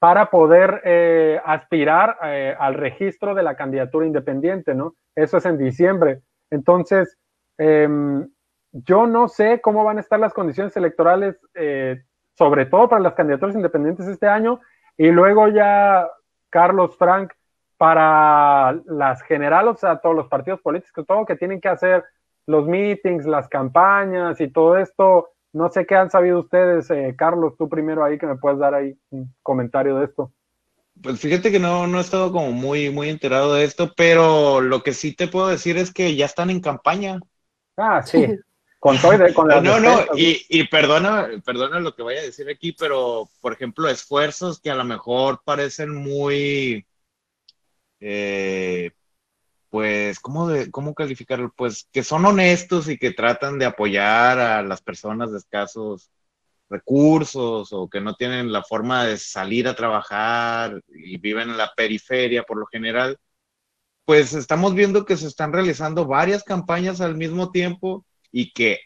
para 0.00 0.28
poder 0.28 0.82
eh, 0.84 1.40
aspirar 1.44 2.18
eh, 2.24 2.56
al 2.58 2.74
registro 2.74 3.34
de 3.34 3.44
la 3.44 3.56
candidatura 3.56 4.06
independiente, 4.06 4.74
¿no? 4.74 4.94
Eso 5.14 5.36
es 5.36 5.46
en 5.46 5.56
diciembre. 5.56 6.22
Entonces, 6.50 7.16
em, 7.58 8.28
yo 8.72 9.06
no 9.06 9.28
sé 9.28 9.60
cómo 9.60 9.84
van 9.84 9.98
a 9.98 10.00
estar 10.00 10.18
las 10.18 10.34
condiciones 10.34 10.76
electorales, 10.76 11.36
sobre 12.34 12.66
todo 12.66 12.88
para 12.88 13.02
las 13.02 13.14
candidaturas 13.14 13.54
independientes 13.54 14.06
este 14.08 14.26
año, 14.26 14.60
y 14.96 15.10
luego 15.10 15.48
ya 15.48 16.08
Carlos 16.50 16.96
Frank 16.96 17.32
para 17.78 18.72
las 18.86 19.22
generales, 19.22 19.74
o 19.74 19.78
sea, 19.78 20.00
todos 20.00 20.14
los 20.14 20.26
partidos 20.26 20.60
políticos, 20.60 21.06
todo 21.06 21.24
que 21.24 21.36
tienen 21.36 21.60
que 21.60 21.68
hacer 21.68 22.04
los 22.46 22.66
meetings, 22.66 23.24
las 23.24 23.48
campañas 23.48 24.40
y 24.40 24.48
todo 24.48 24.76
esto. 24.76 25.30
No 25.52 25.70
sé 25.70 25.86
qué 25.86 25.94
han 25.94 26.10
sabido 26.10 26.40
ustedes, 26.40 26.90
eh, 26.90 27.14
Carlos, 27.16 27.54
tú 27.56 27.68
primero 27.68 28.04
ahí 28.04 28.18
que 28.18 28.26
me 28.26 28.36
puedes 28.36 28.58
dar 28.58 28.74
ahí 28.74 28.98
un 29.10 29.32
comentario 29.42 29.96
de 29.96 30.06
esto. 30.06 30.32
Pues 31.00 31.20
fíjate 31.20 31.52
que 31.52 31.60
no, 31.60 31.86
no 31.86 31.98
he 31.98 32.00
estado 32.00 32.32
como 32.32 32.50
muy, 32.50 32.90
muy 32.90 33.08
enterado 33.08 33.54
de 33.54 33.64
esto, 33.64 33.92
pero 33.96 34.60
lo 34.60 34.82
que 34.82 34.92
sí 34.92 35.14
te 35.14 35.28
puedo 35.28 35.46
decir 35.46 35.76
es 35.76 35.92
que 35.92 36.16
ya 36.16 36.26
están 36.26 36.50
en 36.50 36.60
campaña. 36.60 37.20
Ah, 37.76 38.02
sí. 38.02 38.26
Con 38.80 38.96
todo 38.98 39.12
con 39.34 39.48
no, 39.48 39.80
no, 39.80 40.06
y, 40.16 40.44
y, 40.48 40.68
perdona, 40.68 41.28
perdona 41.44 41.80
lo 41.80 41.96
que 41.96 42.04
vaya 42.04 42.20
a 42.20 42.24
decir 42.24 42.48
aquí, 42.48 42.72
pero 42.72 43.28
por 43.40 43.52
ejemplo, 43.52 43.88
esfuerzos 43.88 44.60
que 44.60 44.70
a 44.70 44.76
lo 44.76 44.84
mejor 44.84 45.40
parecen 45.44 45.92
muy, 45.92 46.86
eh, 48.00 48.92
pues, 49.70 50.20
¿cómo, 50.20 50.48
de, 50.48 50.70
¿cómo 50.70 50.94
calificarlo? 50.94 51.52
Pues 51.56 51.88
que 51.92 52.02
son 52.02 52.24
honestos 52.26 52.88
y 52.88 52.98
que 52.98 53.12
tratan 53.12 53.58
de 53.58 53.66
apoyar 53.66 54.38
a 54.38 54.62
las 54.62 54.82
personas 54.82 55.32
de 55.32 55.38
escasos 55.38 56.10
recursos 56.70 57.72
o 57.72 57.88
que 57.88 58.00
no 58.00 58.14
tienen 58.14 58.52
la 58.52 58.62
forma 58.62 59.04
de 59.06 59.18
salir 59.18 59.68
a 59.68 59.76
trabajar 59.76 60.82
y 60.88 61.18
viven 61.18 61.50
en 61.50 61.56
la 61.56 61.72
periferia 61.76 62.42
por 62.42 62.58
lo 62.58 62.66
general, 62.66 63.18
pues 64.04 64.32
estamos 64.34 64.74
viendo 64.74 65.04
que 65.04 65.16
se 65.16 65.26
están 65.26 65.52
realizando 65.52 66.06
varias 66.06 66.44
campañas 66.44 67.00
al 67.00 67.16
mismo 67.16 67.50
tiempo 67.50 68.06
y 68.32 68.52
que 68.52 68.80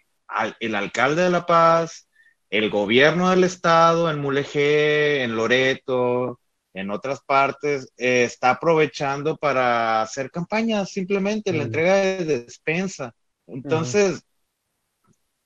el 0.60 0.74
alcalde 0.74 1.22
de 1.22 1.30
La 1.30 1.47
Paz, 1.47 2.09
el 2.51 2.70
gobierno 2.70 3.30
del 3.30 3.44
estado 3.44 4.10
en 4.10 4.20
Mulegé, 4.20 5.22
en 5.22 5.36
Loreto, 5.36 6.40
en 6.74 6.90
otras 6.90 7.20
partes, 7.23 7.93
eh, 7.97 8.24
está 8.24 8.51
aprovechando 8.51 9.36
para 9.36 10.03
hacer 10.03 10.31
campañas, 10.31 10.90
simplemente 10.90 11.53
la 11.53 11.65
entrega 11.65 11.97
de 11.97 12.24
despensa. 12.24 13.15
Entonces, 13.47 14.24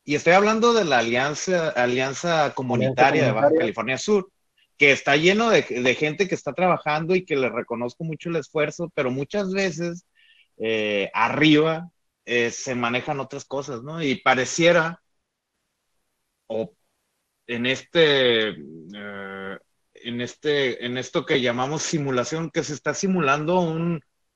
y 0.05 0.15
estoy 0.15 0.35
hablando 0.35 0.73
de 0.73 0.85
la 0.85 0.99
alianza, 0.99 1.71
alianza 1.71 2.55
comunitaria 2.55 3.27
de 3.27 3.33
Baja 3.33 3.51
California 3.59 3.99
Sur, 3.99 4.31
que 4.79 4.93
está 4.93 5.17
lleno 5.17 5.51
de, 5.51 5.63
gente 5.99 6.29
que 6.29 6.35
está 6.35 6.53
trabajando 6.53 7.17
y 7.17 7.25
que 7.25 7.35
le 7.35 7.49
reconozco 7.49 8.05
mucho 8.05 8.29
el 8.29 8.37
esfuerzo, 8.37 8.93
pero 8.95 9.11
muchas 9.11 9.53
veces 9.53 10.07
eh, 10.59 11.11
arriba 11.13 11.91
eh, 12.25 12.51
se 12.51 12.75
manejan 12.77 13.19
otras 13.19 13.45
cosas, 13.45 13.83
¿no? 13.83 14.01
Y 14.03 14.17
pareciera, 14.17 15.03
o 16.47 16.73
en 17.49 17.67
este 17.67 18.57
en, 20.07 20.21
este, 20.21 20.87
en 20.87 20.97
esto 20.99 21.27
que 21.27 21.41
llamamos 21.41 21.83
simulación, 21.83 22.51
que 22.51 22.63
se 22.63 22.75
está 22.75 22.95
simulando 22.95 23.61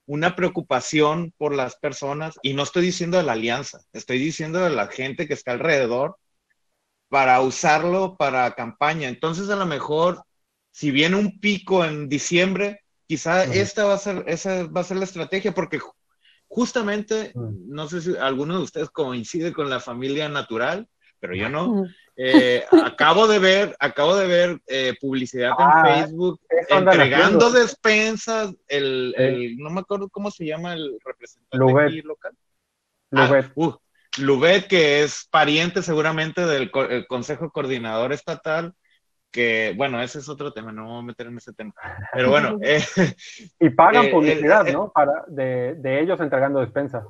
una 0.06 0.34
preocupación 0.34 1.32
por 1.38 1.54
las 1.54 1.76
personas, 1.76 2.38
y 2.42 2.54
no 2.54 2.64
estoy 2.64 2.82
diciendo 2.82 3.16
de 3.18 3.22
la 3.22 3.32
alianza, 3.32 3.80
estoy 3.92 4.18
diciendo 4.18 4.58
de 4.60 4.70
la 4.70 4.88
gente 4.88 5.28
que 5.28 5.34
está 5.34 5.52
alrededor 5.52 6.16
para 7.08 7.40
usarlo 7.40 8.16
para 8.16 8.54
campaña. 8.54 9.08
Entonces, 9.08 9.48
a 9.50 9.56
lo 9.56 9.66
mejor, 9.66 10.22
si 10.72 10.90
viene 10.90 11.16
un 11.16 11.38
pico 11.38 11.84
en 11.84 12.08
diciembre, 12.08 12.80
quizá 13.06 13.44
esta 13.44 13.84
va 13.84 13.94
a 13.94 13.98
ser, 13.98 14.24
esa 14.26 14.64
va 14.66 14.80
a 14.80 14.84
ser 14.84 14.96
la 14.96 15.04
estrategia, 15.04 15.52
porque 15.52 15.80
justamente, 16.48 17.32
no 17.34 17.88
sé 17.88 18.00
si 18.00 18.16
alguno 18.16 18.56
de 18.56 18.64
ustedes 18.64 18.90
coincide 18.90 19.52
con 19.52 19.70
la 19.70 19.78
familia 19.78 20.28
natural, 20.28 20.88
pero 21.20 21.36
yo 21.36 21.48
no. 21.48 21.86
Eh, 22.22 22.66
acabo 22.84 23.26
de 23.26 23.38
ver, 23.38 23.74
acabo 23.80 24.14
de 24.14 24.26
ver 24.26 24.60
eh, 24.66 24.94
publicidad 25.00 25.52
en 25.58 25.66
ah, 25.66 25.82
Facebook 25.82 26.38
entregando 26.68 27.50
despensas. 27.50 28.54
El, 28.68 29.56
no 29.56 29.70
me 29.70 29.80
acuerdo 29.80 30.10
cómo 30.10 30.30
se 30.30 30.44
llama 30.44 30.74
el 30.74 30.98
representante 31.02 31.56
local. 32.02 32.36
Lubet. 33.10 33.46
Ah, 33.46 33.50
uh, 33.54 33.72
Lubet, 34.18 34.66
que 34.66 35.02
es 35.02 35.26
pariente 35.30 35.80
seguramente 35.82 36.44
del 36.44 36.70
Consejo 37.08 37.50
Coordinador 37.50 38.12
Estatal, 38.12 38.74
que 39.30 39.72
bueno, 39.78 40.02
ese 40.02 40.18
es 40.18 40.28
otro 40.28 40.52
tema, 40.52 40.72
no 40.72 40.82
me 40.82 40.88
voy 40.90 40.98
a 40.98 41.02
meter 41.02 41.26
en 41.28 41.38
ese 41.38 41.54
tema. 41.54 41.72
Pero 42.12 42.28
bueno. 42.28 42.58
Eh, 42.62 42.82
y 43.60 43.70
pagan 43.70 44.10
publicidad, 44.10 44.66
¿no? 44.70 44.92
Para, 44.92 45.24
de, 45.26 45.74
de 45.76 46.00
ellos 46.02 46.20
entregando 46.20 46.60
despensas. 46.60 47.02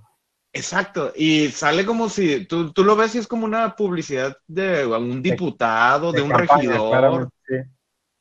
Exacto, 0.52 1.12
y 1.14 1.48
sale 1.48 1.86
como 1.86 2.08
si 2.08 2.44
tú, 2.46 2.72
tú, 2.72 2.82
lo 2.82 2.96
ves 2.96 3.14
y 3.14 3.18
es 3.18 3.28
como 3.28 3.44
una 3.44 3.76
publicidad 3.76 4.36
de 4.48 4.84
un 4.84 5.22
diputado, 5.22 6.10
de, 6.10 6.22
un 6.22 6.30
regidor. 6.30 7.28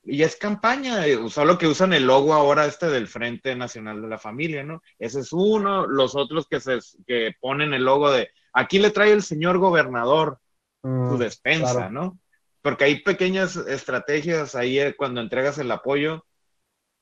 Y 0.03 0.21
es 0.23 0.35
campaña, 0.35 1.05
eh, 1.05 1.17
solo 1.29 1.57
que 1.57 1.67
usan 1.67 1.93
el 1.93 2.05
logo 2.05 2.33
ahora 2.33 2.65
este 2.65 2.87
del 2.87 3.07
Frente 3.07 3.55
Nacional 3.55 4.01
de 4.01 4.07
la 4.07 4.17
Familia, 4.17 4.63
¿no? 4.63 4.81
Ese 4.97 5.21
es 5.21 5.33
uno, 5.33 5.87
los 5.87 6.15
otros 6.15 6.47
que, 6.47 6.59
se, 6.59 6.79
que 7.05 7.33
ponen 7.39 7.73
el 7.73 7.83
logo 7.83 8.11
de, 8.11 8.29
aquí 8.53 8.79
le 8.79 8.91
trae 8.91 9.11
el 9.11 9.23
señor 9.23 9.57
gobernador 9.57 10.39
su 10.81 10.87
mm, 10.87 11.17
despensa, 11.17 11.89
¿no? 11.89 12.19
Porque 12.61 12.85
hay 12.85 13.01
pequeñas 13.01 13.55
estrategias 13.55 14.55
ahí 14.55 14.79
eh, 14.79 14.95
cuando 14.95 15.21
entregas 15.21 15.57
el 15.57 15.71
apoyo 15.71 16.25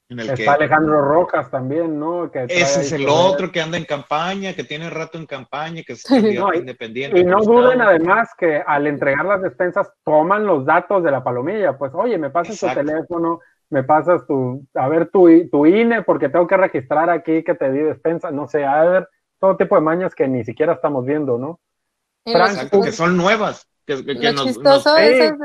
Está 0.10 0.54
Alejandro 0.54 1.02
Rojas 1.02 1.52
también, 1.52 2.00
¿no? 2.00 2.32
ese 2.34 2.82
es 2.82 2.92
el 2.94 3.08
otro 3.10 3.52
que 3.52 3.60
anda 3.60 3.78
en 3.78 3.84
campaña, 3.84 4.54
que 4.54 4.64
tiene 4.64 4.90
rato 4.90 5.18
en 5.18 5.26
campaña, 5.26 5.84
que 5.84 5.94
es 5.94 6.10
independiente. 6.10 7.20
Y 7.20 7.26
no 7.26 7.42
duden 7.42 7.82
además 7.82 8.30
que 8.38 8.64
al 8.66 8.88
entregar 8.88 9.26
las 9.26 9.42
despensas 9.42 9.92
toman 10.06 10.46
los 10.46 10.66
datos 10.66 11.04
de 11.04 11.12
la 11.12 11.24
palomilla. 11.24 11.78
Pues, 11.78 11.92
oye, 11.94 12.18
me 12.18 12.30
pasas 12.30 12.58
tu 12.58 12.68
teléfono, 12.68 13.42
me 13.70 13.84
pasas 13.84 14.26
tu, 14.26 14.66
a 14.76 14.88
ver 14.88 15.10
tu, 15.10 15.28
tu 15.50 15.66
INE 15.66 16.04
porque 16.04 16.30
tengo 16.30 16.48
que 16.48 16.56
registrar 16.56 17.10
aquí 17.10 17.44
que 17.44 17.56
te 17.56 17.70
di 17.70 17.80
despensa, 17.80 18.32
no 18.32 18.48
sé, 18.48 18.64
a 18.64 18.82
ver, 18.86 19.10
todo 19.42 19.58
tipo 19.58 19.76
de 19.76 19.82
mañas 19.82 20.16
que 20.16 20.26
ni 20.30 20.46
siquiera 20.46 20.74
estamos 20.74 21.06
viendo, 21.06 21.38
¿no? 21.38 21.60
que 22.24 22.92
son 22.94 23.18
nuevas. 23.18 23.68
Que, 23.86 24.06
que, 24.06 24.32
lo 24.32 24.44
chistoso 24.44 24.94
de 24.96 25.28
esas 25.28 25.38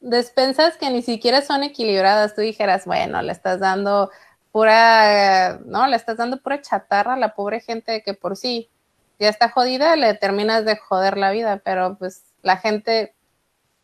despensas 0.00 0.76
que 0.76 0.90
ni 0.90 1.02
siquiera 1.02 1.42
son 1.42 1.62
equilibradas, 1.62 2.34
tú 2.34 2.42
dijeras, 2.42 2.86
bueno, 2.86 3.20
le 3.22 3.32
estás 3.32 3.60
dando 3.60 4.10
pura, 4.52 5.58
no, 5.64 5.86
le 5.86 5.96
estás 5.96 6.16
dando 6.16 6.38
pura 6.38 6.60
chatarra 6.60 7.14
a 7.14 7.18
la 7.18 7.34
pobre 7.34 7.60
gente 7.60 8.02
que 8.02 8.14
por 8.14 8.36
sí 8.36 8.70
ya 9.18 9.28
está 9.28 9.50
jodida, 9.50 9.96
le 9.96 10.14
terminas 10.14 10.64
de 10.64 10.76
joder 10.76 11.16
la 11.16 11.30
vida, 11.30 11.60
pero 11.64 11.96
pues 11.98 12.24
la 12.42 12.56
gente, 12.56 13.14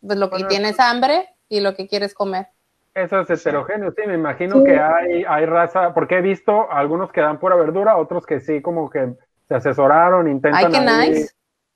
pues 0.05 0.17
lo 0.17 0.29
que 0.29 0.43
tiene 0.45 0.69
es 0.69 0.79
hambre 0.79 1.29
y 1.49 1.59
lo 1.59 1.75
que 1.75 1.87
quiere 1.87 2.05
es 2.05 2.13
comer. 2.13 2.47
Eso 2.93 3.21
es 3.21 3.29
heterogéneo, 3.29 3.91
sí, 3.91 4.03
me 4.05 4.13
imagino 4.13 4.63
que 4.63 4.79
hay, 4.79 5.25
hay 5.27 5.45
raza, 5.47 5.95
porque 5.95 6.19
he 6.19 6.21
visto 6.21 6.71
algunos 6.71 7.11
que 7.11 7.21
dan 7.21 7.39
pura 7.39 7.55
verdura, 7.55 7.97
otros 7.97 8.25
que 8.25 8.39
sí, 8.39 8.61
como 8.61 8.89
que 8.89 9.13
se 9.47 9.55
asesoraron, 9.55 10.29
intentan. 10.29 10.87
Ay, 10.87 11.25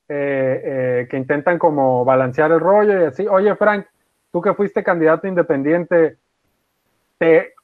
eh, 0.09 0.61
eh, 0.63 1.07
que 1.09 1.17
intentan 1.17 1.59
como 1.59 2.05
balancear 2.05 2.51
el 2.51 2.59
rollo 2.59 3.01
y 3.01 3.05
así. 3.05 3.27
Oye, 3.27 3.55
Frank, 3.55 3.87
tú 4.37 4.41
que 4.43 4.53
fuiste 4.53 4.83
candidato 4.83 5.25
independiente, 5.25 6.17
te, 7.17 7.55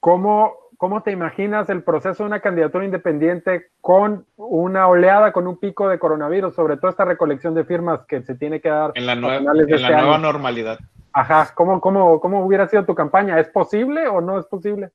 ¿cómo, 0.00 0.54
¿cómo 0.78 1.02
te 1.02 1.10
imaginas 1.10 1.68
el 1.68 1.82
proceso 1.82 2.22
de 2.22 2.28
una 2.28 2.40
candidatura 2.40 2.86
independiente 2.86 3.66
con 3.82 4.24
una 4.36 4.88
oleada, 4.88 5.32
con 5.32 5.46
un 5.46 5.58
pico 5.58 5.90
de 5.90 5.98
coronavirus, 5.98 6.54
sobre 6.54 6.78
todo 6.78 6.90
esta 6.90 7.04
recolección 7.04 7.52
de 7.52 7.66
firmas 7.66 8.06
que 8.06 8.22
se 8.22 8.34
tiene 8.34 8.62
que 8.62 8.70
dar 8.70 8.92
en 8.94 9.04
la, 9.04 9.14
nueva, 9.14 9.36
en 9.36 9.44
la 9.44 9.62
este 9.62 9.90
nueva 9.90 10.16
normalidad? 10.16 10.78
Ajá, 11.12 11.50
¿Cómo, 11.54 11.82
cómo, 11.82 12.18
¿cómo 12.18 12.46
hubiera 12.46 12.66
sido 12.66 12.86
tu 12.86 12.94
campaña? 12.94 13.38
¿Es 13.38 13.50
posible 13.50 14.08
o 14.08 14.22
no 14.22 14.38
es 14.38 14.46
posible? 14.46 14.90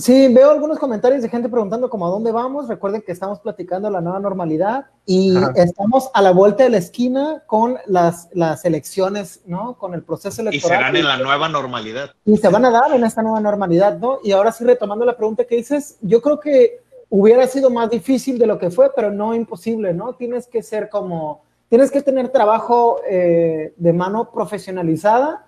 Sí, 0.00 0.32
veo 0.32 0.52
algunos 0.52 0.78
comentarios 0.78 1.22
de 1.22 1.28
gente 1.28 1.48
preguntando 1.48 1.90
como 1.90 2.06
a 2.06 2.10
dónde 2.10 2.30
vamos. 2.30 2.68
Recuerden 2.68 3.02
que 3.02 3.10
estamos 3.10 3.40
platicando 3.40 3.90
la 3.90 4.00
nueva 4.00 4.20
normalidad 4.20 4.86
y 5.04 5.36
estamos 5.56 6.08
a 6.14 6.22
la 6.22 6.30
vuelta 6.30 6.62
de 6.62 6.70
la 6.70 6.76
esquina 6.76 7.42
con 7.46 7.78
las, 7.86 8.28
las 8.32 8.64
elecciones, 8.64 9.40
¿no? 9.44 9.76
Con 9.76 9.94
el 9.94 10.04
proceso 10.04 10.40
electoral. 10.40 10.78
Y 10.78 10.78
serán 10.78 10.94
en 10.94 11.04
la 11.04 11.16
nueva 11.16 11.48
normalidad. 11.48 12.12
Y 12.24 12.36
se 12.36 12.48
van 12.48 12.64
a 12.64 12.70
dar 12.70 12.92
en 12.94 13.02
esta 13.02 13.22
nueva 13.22 13.40
normalidad, 13.40 13.98
¿no? 13.98 14.20
Y 14.22 14.30
ahora 14.30 14.52
sí, 14.52 14.62
retomando 14.62 15.04
la 15.04 15.16
pregunta 15.16 15.44
que 15.44 15.56
dices, 15.56 15.98
yo 16.00 16.22
creo 16.22 16.38
que 16.38 16.78
hubiera 17.08 17.44
sido 17.48 17.68
más 17.68 17.90
difícil 17.90 18.38
de 18.38 18.46
lo 18.46 18.56
que 18.56 18.70
fue, 18.70 18.92
pero 18.94 19.10
no 19.10 19.34
imposible, 19.34 19.94
¿no? 19.94 20.12
Tienes 20.12 20.46
que 20.46 20.62
ser 20.62 20.90
como, 20.90 21.42
tienes 21.68 21.90
que 21.90 22.02
tener 22.02 22.28
trabajo 22.28 23.00
eh, 23.10 23.74
de 23.76 23.92
mano 23.92 24.30
profesionalizada 24.30 25.44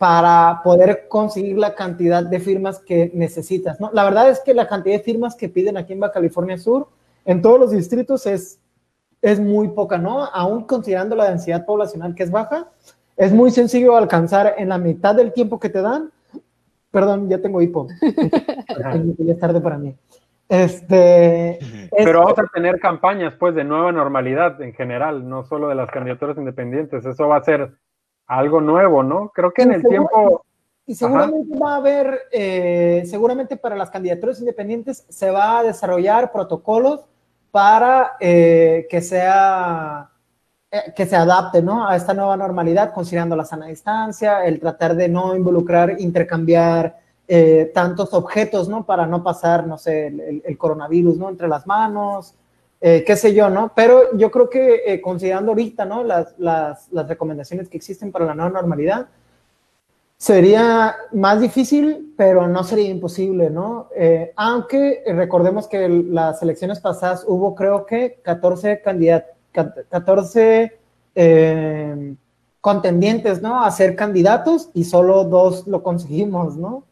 para 0.00 0.62
poder 0.64 1.08
conseguir 1.08 1.58
la 1.58 1.74
cantidad 1.74 2.24
de 2.24 2.40
firmas 2.40 2.78
que 2.78 3.10
necesitas. 3.12 3.78
¿no? 3.78 3.90
La 3.92 4.02
verdad 4.04 4.30
es 4.30 4.40
que 4.40 4.54
la 4.54 4.66
cantidad 4.66 4.96
de 4.96 5.02
firmas 5.02 5.36
que 5.36 5.50
piden 5.50 5.76
aquí 5.76 5.92
en 5.92 6.00
Baja 6.00 6.14
California 6.14 6.56
Sur, 6.56 6.88
en 7.26 7.42
todos 7.42 7.60
los 7.60 7.70
distritos, 7.70 8.24
es, 8.24 8.58
es 9.20 9.38
muy 9.38 9.68
poca, 9.68 9.98
¿no? 9.98 10.24
Aún 10.24 10.64
considerando 10.64 11.14
la 11.16 11.28
densidad 11.28 11.66
poblacional 11.66 12.14
que 12.14 12.22
es 12.22 12.30
baja, 12.30 12.68
es 13.14 13.30
muy 13.34 13.50
sencillo 13.50 13.94
alcanzar 13.94 14.54
en 14.56 14.70
la 14.70 14.78
mitad 14.78 15.14
del 15.14 15.34
tiempo 15.34 15.60
que 15.60 15.68
te 15.68 15.82
dan. 15.82 16.10
Perdón, 16.90 17.28
ya 17.28 17.42
tengo 17.42 17.60
hipo. 17.60 17.86
ya 19.18 19.32
es 19.32 19.38
tarde 19.38 19.60
para 19.60 19.76
mí. 19.76 19.94
Este, 20.48 21.58
Pero 21.94 22.20
vamos 22.20 22.38
a 22.38 22.46
tener 22.54 22.80
campañas 22.80 23.34
pues 23.38 23.54
de 23.54 23.64
nueva 23.64 23.92
normalidad 23.92 24.62
en 24.62 24.72
general, 24.72 25.28
no 25.28 25.44
solo 25.44 25.68
de 25.68 25.74
las 25.74 25.90
candidaturas 25.90 26.38
independientes. 26.38 27.04
Eso 27.04 27.28
va 27.28 27.36
a 27.36 27.44
ser 27.44 27.74
algo 28.30 28.60
nuevo, 28.60 29.02
¿no? 29.02 29.30
Creo 29.34 29.52
que 29.52 29.62
en 29.62 29.72
el 29.72 29.82
tiempo... 29.82 30.44
Y 30.86 30.94
seguramente 30.94 31.58
va 31.58 31.74
a 31.74 31.76
haber, 31.76 32.20
eh, 32.32 33.02
seguramente 33.06 33.56
para 33.56 33.76
las 33.76 33.90
candidaturas 33.90 34.40
independientes 34.40 35.04
se 35.08 35.30
va 35.30 35.58
a 35.58 35.62
desarrollar 35.62 36.32
protocolos 36.32 37.06
para 37.50 38.12
eh, 38.18 38.86
que 38.90 39.00
sea 39.00 40.10
eh, 40.70 40.92
que 40.94 41.06
se 41.06 41.16
adapte 41.16 41.62
¿no? 41.62 41.86
a 41.86 41.94
esta 41.94 42.14
nueva 42.14 42.36
normalidad, 42.36 42.92
considerando 42.92 43.36
la 43.36 43.44
sana 43.44 43.66
distancia, 43.66 44.44
el 44.44 44.58
tratar 44.58 44.96
de 44.96 45.08
no 45.08 45.36
involucrar, 45.36 46.00
intercambiar 46.00 46.98
tantos 47.72 48.12
objetos, 48.12 48.68
¿no? 48.68 48.84
Para 48.84 49.06
no 49.06 49.22
pasar, 49.22 49.64
no 49.64 49.78
sé, 49.78 50.08
el, 50.08 50.42
el 50.44 50.58
coronavirus, 50.58 51.16
¿no? 51.16 51.28
Entre 51.28 51.46
las 51.46 51.64
manos, 51.64 52.34
eh, 52.82 53.04
qué 53.06 53.14
sé 53.14 53.34
yo, 53.34 53.50
¿no? 53.50 53.72
Pero 53.74 54.16
yo 54.16 54.30
creo 54.30 54.48
que 54.48 54.82
eh, 54.86 55.00
considerando 55.02 55.50
ahorita, 55.50 55.84
¿no? 55.84 56.02
Las, 56.02 56.34
las, 56.38 56.90
las, 56.90 57.08
recomendaciones 57.08 57.68
que 57.68 57.76
existen 57.76 58.10
para 58.10 58.24
la 58.24 58.34
nueva 58.34 58.50
normalidad, 58.50 59.08
sería 60.16 60.96
más 61.12 61.40
difícil, 61.40 62.14
pero 62.16 62.48
no 62.48 62.64
sería 62.64 62.88
imposible, 62.88 63.50
¿no? 63.50 63.88
Eh, 63.94 64.32
aunque 64.34 65.02
recordemos 65.06 65.68
que 65.68 65.88
las 65.88 66.42
elecciones 66.42 66.80
pasadas 66.80 67.24
hubo, 67.26 67.54
creo 67.54 67.84
que, 67.84 68.18
14 68.22 68.80
candidatos, 68.80 69.36
14 69.90 70.78
contendientes, 72.60 73.42
¿no? 73.42 73.62
A 73.62 73.70
ser 73.70 73.94
candidatos 73.94 74.70
y 74.72 74.84
solo 74.84 75.24
dos 75.24 75.66
lo 75.66 75.82
conseguimos, 75.82 76.56
¿no? 76.56 76.84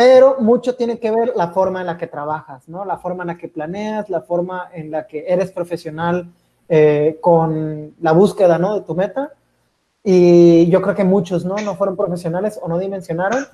Pero 0.00 0.36
mucho 0.38 0.76
tiene 0.76 0.98
que 0.98 1.10
ver 1.10 1.34
la 1.36 1.48
forma 1.48 1.82
en 1.82 1.86
la 1.86 1.98
que 1.98 2.06
trabajas, 2.06 2.66
¿no? 2.70 2.86
La 2.86 2.96
forma 2.96 3.22
en 3.22 3.26
la 3.26 3.36
que 3.36 3.48
planeas, 3.48 4.08
la 4.08 4.22
forma 4.22 4.70
en 4.72 4.90
la 4.90 5.06
que 5.06 5.26
eres 5.28 5.52
profesional 5.52 6.32
eh, 6.70 7.18
con 7.20 7.94
la 8.00 8.12
búsqueda, 8.12 8.56
¿no? 8.56 8.76
De 8.76 8.80
tu 8.80 8.94
meta. 8.94 9.34
Y 10.02 10.70
yo 10.70 10.80
creo 10.80 10.94
que 10.94 11.04
muchos, 11.04 11.44
¿no? 11.44 11.56
No 11.56 11.74
fueron 11.74 11.98
profesionales 11.98 12.58
o 12.62 12.66
no 12.66 12.78
dimensionaron. 12.78 13.44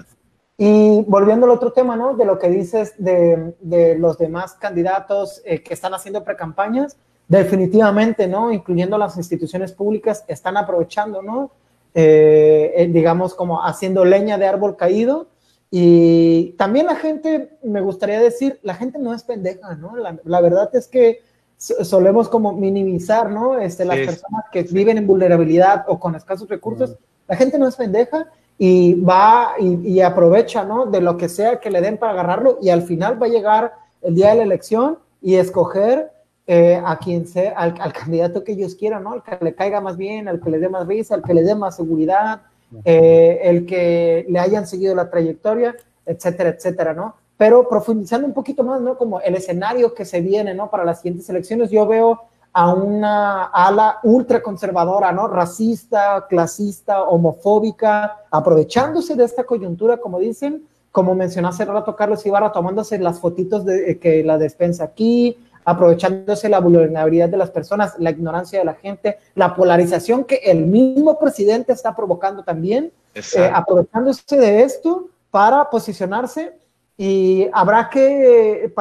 Y 0.56 1.02
volviendo 1.08 1.46
al 1.46 1.50
otro 1.50 1.72
tema, 1.72 1.96
¿no? 1.96 2.14
De 2.14 2.24
lo 2.24 2.38
que 2.38 2.48
dices 2.48 2.94
de, 2.96 3.56
de 3.58 3.98
los 3.98 4.16
demás 4.16 4.54
candidatos 4.54 5.42
eh, 5.44 5.64
que 5.64 5.74
están 5.74 5.94
haciendo 5.94 6.22
precampañas, 6.22 6.96
definitivamente, 7.26 8.28
¿no? 8.28 8.52
Incluyendo 8.52 8.96
las 8.98 9.16
instituciones 9.16 9.72
públicas, 9.72 10.24
están 10.28 10.56
aprovechando, 10.56 11.22
¿no? 11.22 11.50
Eh, 11.92 12.88
digamos, 12.92 13.34
como 13.34 13.64
haciendo 13.64 14.04
leña 14.04 14.38
de 14.38 14.46
árbol 14.46 14.76
caído 14.76 15.26
y 15.70 16.52
también 16.52 16.86
la 16.86 16.96
gente, 16.96 17.58
me 17.62 17.80
gustaría 17.80 18.20
decir, 18.20 18.60
la 18.62 18.74
gente 18.74 18.98
no 18.98 19.12
es 19.12 19.24
pendeja, 19.24 19.74
¿no? 19.74 19.94
La, 19.96 20.40
verdad 20.40 20.70
es 20.74 20.86
que 20.86 21.22
solemos 21.58 22.28
como 22.28 22.52
minimizar, 22.52 23.30
¿no? 23.30 23.58
Este, 23.58 23.84
las 23.84 23.98
personas 23.98 24.44
que 24.52 24.62
viven 24.62 24.98
en 24.98 25.06
vulnerabilidad 25.06 25.84
o 25.88 25.98
con 25.98 26.14
escasos 26.14 26.48
recursos. 26.48 26.96
La 27.26 27.36
gente 27.36 27.58
no 27.58 27.66
es 27.66 27.74
pendeja 27.74 28.26
y 28.58 28.94
va 29.00 29.54
y, 29.58 30.00
aprovecha, 30.00 30.64
¿no? 30.64 30.86
De 30.86 31.00
lo 31.00 31.16
que 31.16 31.28
sea 31.28 31.58
que 31.58 31.70
le 31.70 31.80
den 31.80 31.98
para 31.98 32.12
agarrarlo 32.12 32.58
y 32.62 32.70
al 32.70 32.82
final 32.82 33.20
va 33.20 33.26
a 33.26 33.30
llegar 33.30 33.74
el 34.02 34.14
día 34.14 34.30
de 34.30 34.36
la 34.36 34.42
elección 34.44 34.98
y 35.20 35.34
escoger 35.34 36.12
eh, 36.46 36.80
a 36.84 36.96
quien 36.98 37.26
sea, 37.26 37.54
al, 37.56 37.74
al, 37.80 37.92
candidato 37.92 38.44
que 38.44 38.52
ellos 38.52 38.76
quieran, 38.76 39.02
¿no? 39.02 39.14
Al 39.14 39.22
que 39.24 39.36
le 39.44 39.52
caiga 39.52 39.80
más 39.80 39.96
bien, 39.96 40.28
al 40.28 40.40
que 40.40 40.48
le 40.48 40.60
dé 40.60 40.68
más 40.68 40.86
risa, 40.86 41.16
al 41.16 41.24
que 41.24 41.34
le 41.34 41.42
dé 41.42 41.56
más 41.56 41.74
seguridad, 41.74 42.42
eh, 42.84 43.40
el 43.42 43.66
que 43.66 44.26
le 44.28 44.38
hayan 44.38 44.66
seguido 44.66 44.94
la 44.94 45.10
trayectoria, 45.10 45.76
etcétera, 46.04 46.50
etcétera, 46.50 46.94
¿no? 46.94 47.16
Pero 47.36 47.68
profundizando 47.68 48.26
un 48.26 48.32
poquito 48.32 48.64
más, 48.64 48.80
¿no? 48.80 48.96
Como 48.96 49.20
el 49.20 49.34
escenario 49.34 49.94
que 49.94 50.04
se 50.04 50.20
viene, 50.20 50.54
¿no? 50.54 50.70
Para 50.70 50.84
las 50.84 51.00
siguientes 51.00 51.28
elecciones, 51.28 51.70
yo 51.70 51.86
veo 51.86 52.22
a 52.52 52.72
una 52.72 53.44
ala 53.44 53.98
ultraconservadora, 54.02 55.12
¿no? 55.12 55.28
Racista, 55.28 56.26
clasista, 56.28 57.02
homofóbica, 57.02 58.16
aprovechándose 58.30 59.14
de 59.14 59.24
esta 59.24 59.44
coyuntura, 59.44 59.98
como 59.98 60.18
dicen, 60.18 60.66
como 60.90 61.14
mencionó 61.14 61.48
hace 61.48 61.66
rato 61.66 61.94
Carlos 61.94 62.24
Ibarra, 62.24 62.52
tomándose 62.52 62.98
las 62.98 63.20
fotitos 63.20 63.66
de 63.66 63.98
que 63.98 64.24
la 64.24 64.38
despensa 64.38 64.84
aquí, 64.84 65.36
aprovechándose 65.66 66.48
la 66.48 66.60
vulnerabilidad 66.60 67.28
de 67.28 67.36
las 67.36 67.50
personas, 67.50 67.96
la 67.98 68.10
ignorancia 68.10 68.60
de 68.60 68.64
la 68.64 68.74
gente, 68.74 69.18
la 69.34 69.52
polarización 69.54 70.24
que 70.24 70.36
el 70.36 70.64
mismo 70.64 71.18
presidente 71.18 71.72
está 71.72 71.94
provocando 71.94 72.44
también, 72.44 72.92
eh, 73.14 73.50
aprovechándose 73.52 74.36
de 74.36 74.62
esto 74.62 75.08
para 75.28 75.68
posicionarse 75.68 76.56
y 76.96 77.48
habrá 77.52 77.90
que 77.90 78.72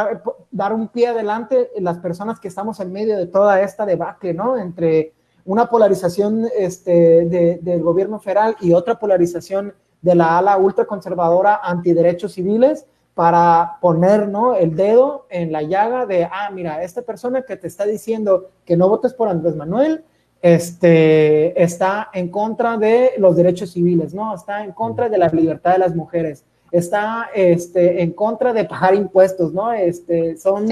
dar 0.52 0.74
un 0.74 0.88
pie 0.88 1.08
adelante 1.08 1.72
las 1.80 1.98
personas 1.98 2.40
que 2.40 2.50
estamos 2.50 2.80
en 2.80 2.94
medio 2.94 3.18
de 3.18 3.26
toda 3.26 3.60
esta 3.62 3.84
debacle, 3.84 4.36
¿no? 4.36 4.56
Entre 4.56 5.14
una 5.44 5.68
polarización 5.68 6.48
este, 6.56 7.60
del 7.62 7.82
gobierno 7.82 8.20
federal 8.20 8.56
y 8.62 8.74
otra 8.74 9.00
polarización 9.00 9.74
de 10.04 10.14
la 10.14 10.38
ala 10.38 10.58
ultraconservadora 10.58 11.62
antiderechos 11.64 12.34
civiles, 12.34 12.86
para 13.16 13.78
poner 13.80 14.28
¿no? 14.28 14.56
el 14.56 14.76
dedo 14.76 15.26
en 15.30 15.52
la 15.54 15.64
llaga 15.64 16.06
de, 16.06 16.26
ah, 16.26 16.52
mira, 16.54 16.84
esta 16.84 17.02
persona 17.02 17.44
que 17.44 17.56
te 17.56 17.68
está 17.68 17.86
diciendo 17.86 18.50
que 18.66 18.76
no 18.76 18.90
votes 18.90 19.14
por 19.14 19.30
Andrés 19.30 19.56
Manuel, 19.56 20.04
este, 20.42 21.64
está 21.64 22.10
en 22.14 22.28
contra 22.30 22.78
de 22.78 23.14
los 23.18 23.38
derechos 23.38 23.72
civiles, 23.72 24.14
¿no? 24.14 24.36
Está 24.36 24.64
en 24.64 24.74
contra 24.74 25.10
de 25.10 25.18
la 25.18 25.30
libertad 25.30 25.72
de 25.72 25.80
las 25.80 25.96
mujeres, 25.96 26.44
está 26.72 27.30
este, 27.34 28.04
en 28.04 28.12
contra 28.12 28.52
de 28.52 28.66
pagar 28.66 28.94
impuestos, 28.94 29.54
¿no? 29.54 29.72
Este, 29.72 30.36
son 30.36 30.68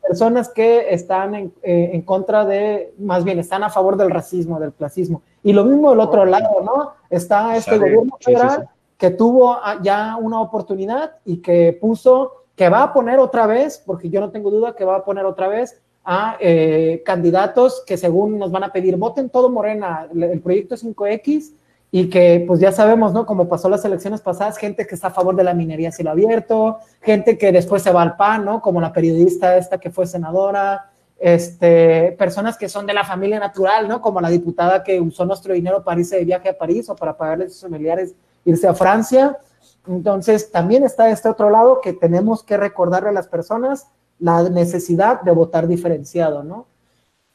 personas 0.00 0.48
que 0.48 0.94
están 0.94 1.34
en, 1.34 1.52
eh, 1.62 1.90
en, 1.92 2.02
contra 2.02 2.44
de, 2.44 2.94
más 2.96 3.24
bien, 3.24 3.40
están 3.40 3.64
a 3.64 3.70
favor 3.70 3.96
del 3.96 4.10
racismo, 4.10 4.60
del 4.60 4.72
clasismo. 4.72 5.20
Y 5.42 5.52
lo 5.52 5.64
mismo 5.64 5.90
del 5.90 6.00
otro 6.00 6.24
lado, 6.24 6.62
¿no? 6.62 6.92
Está 7.10 7.56
este 7.56 7.76
gobierno 7.76 8.16
federal 8.20 8.68
que 8.98 9.10
tuvo 9.10 9.52
ah, 9.52 9.78
ya 9.80 10.16
una 10.16 10.40
oportunidad 10.40 11.12
y 11.24 11.38
que 11.38 11.72
puso, 11.80 12.44
que 12.56 12.68
va 12.68 12.82
a 12.82 12.92
poner 12.92 13.18
otra 13.20 13.46
vez, 13.46 13.82
porque 13.86 14.10
yo 14.10 14.20
no 14.20 14.30
tengo 14.30 14.50
duda 14.50 14.74
que 14.74 14.84
va 14.84 14.96
a 14.96 15.04
poner 15.04 15.24
otra 15.24 15.48
vez 15.48 15.80
a 16.04 16.36
eh, 16.40 17.02
candidatos 17.06 17.82
que 17.86 17.96
según 17.96 18.38
nos 18.38 18.50
van 18.50 18.64
a 18.64 18.72
pedir, 18.72 18.96
voten 18.96 19.30
todo 19.30 19.48
Morena, 19.48 20.08
el 20.12 20.40
proyecto 20.40 20.74
5X, 20.74 21.52
y 21.90 22.10
que 22.10 22.44
pues 22.46 22.60
ya 22.60 22.72
sabemos, 22.72 23.12
¿no? 23.12 23.24
Como 23.24 23.48
pasó 23.48 23.68
las 23.68 23.84
elecciones 23.84 24.20
pasadas, 24.20 24.58
gente 24.58 24.86
que 24.86 24.94
está 24.94 25.08
a 25.08 25.10
favor 25.10 25.34
de 25.36 25.44
la 25.44 25.54
minería 25.54 25.90
lo 26.00 26.10
abierto, 26.10 26.78
gente 27.00 27.38
que 27.38 27.50
después 27.50 27.82
se 27.82 27.92
va 27.92 28.02
al 28.02 28.16
PAN, 28.16 28.44
¿no? 28.44 28.60
Como 28.60 28.80
la 28.80 28.92
periodista 28.92 29.56
esta 29.56 29.78
que 29.78 29.90
fue 29.90 30.06
senadora, 30.06 30.90
este, 31.18 32.12
personas 32.18 32.58
que 32.58 32.68
son 32.68 32.86
de 32.86 32.92
la 32.92 33.04
familia 33.04 33.38
natural, 33.38 33.88
¿no? 33.88 34.02
Como 34.02 34.20
la 34.20 34.28
diputada 34.28 34.82
que 34.82 35.00
usó 35.00 35.24
nuestro 35.24 35.54
dinero 35.54 35.82
para 35.82 36.00
irse 36.00 36.16
de 36.16 36.24
viaje 36.24 36.50
a 36.50 36.58
París 36.58 36.90
o 36.90 36.96
para 36.96 37.16
pagarle 37.16 37.46
a 37.46 37.48
sus 37.48 37.62
familiares 37.62 38.14
irse 38.44 38.68
a 38.68 38.74
Francia. 38.74 39.38
Entonces, 39.86 40.50
también 40.50 40.84
está 40.84 41.10
este 41.10 41.28
otro 41.28 41.50
lado 41.50 41.80
que 41.80 41.92
tenemos 41.92 42.42
que 42.42 42.56
recordarle 42.56 43.10
a 43.10 43.12
las 43.12 43.28
personas 43.28 43.88
la 44.18 44.42
necesidad 44.48 45.22
de 45.22 45.30
votar 45.32 45.66
diferenciado, 45.66 46.42
¿no? 46.42 46.66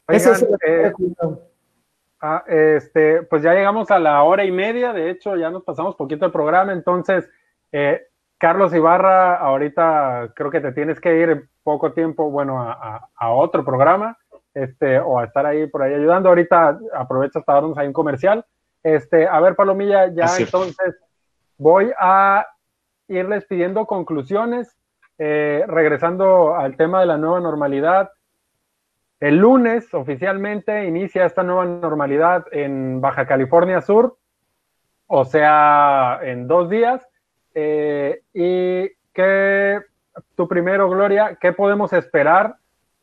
Ese 0.06 0.32
es 0.32 0.42
el 0.42 0.58
eh, 0.66 0.92
Ah, 2.26 2.42
este, 2.46 3.22
pues 3.24 3.42
ya 3.42 3.52
llegamos 3.52 3.90
a 3.90 3.98
la 3.98 4.22
hora 4.22 4.44
y 4.46 4.50
media, 4.50 4.94
de 4.94 5.10
hecho 5.10 5.36
ya 5.36 5.50
nos 5.50 5.62
pasamos 5.62 5.94
poquito 5.94 6.24
el 6.24 6.32
programa, 6.32 6.72
entonces 6.72 7.28
eh, 7.70 8.06
Carlos 8.38 8.72
Ibarra, 8.72 9.36
ahorita 9.36 10.32
creo 10.34 10.50
que 10.50 10.62
te 10.62 10.72
tienes 10.72 10.98
que 11.00 11.18
ir 11.18 11.50
poco 11.62 11.92
tiempo, 11.92 12.30
bueno, 12.30 12.60
a, 12.62 13.30
otro 13.30 13.62
programa, 13.62 14.16
este, 14.54 14.98
o 15.00 15.18
a 15.18 15.24
estar 15.24 15.44
ahí 15.44 15.66
por 15.66 15.82
ahí 15.82 15.92
ayudando. 15.92 16.30
Ahorita 16.30 16.78
aprovecho 16.94 17.40
hasta 17.40 17.52
darnos 17.52 17.76
ahí 17.76 17.88
un 17.88 17.92
comercial. 17.92 18.44
Este, 18.84 19.26
a 19.26 19.40
ver, 19.40 19.56
Palomilla, 19.56 20.08
ya 20.08 20.26
entonces 20.38 20.94
voy 21.56 21.90
a 21.98 22.46
irles 23.08 23.46
pidiendo 23.46 23.86
conclusiones, 23.86 24.76
eh, 25.16 25.64
regresando 25.66 26.54
al 26.54 26.76
tema 26.76 27.00
de 27.00 27.06
la 27.06 27.16
nueva 27.16 27.40
normalidad. 27.40 28.10
El 29.20 29.38
lunes 29.38 29.92
oficialmente 29.94 30.84
inicia 30.84 31.24
esta 31.24 31.42
nueva 31.42 31.64
normalidad 31.64 32.44
en 32.52 33.00
Baja 33.00 33.26
California 33.26 33.80
Sur, 33.80 34.18
o 35.06 35.24
sea, 35.24 36.20
en 36.22 36.46
dos 36.46 36.68
días. 36.68 37.08
Eh, 37.54 38.20
y 38.34 38.90
que 39.14 39.80
tu 40.34 40.46
primero, 40.46 40.90
Gloria, 40.90 41.38
¿qué 41.40 41.54
podemos 41.54 41.94
esperar 41.94 42.56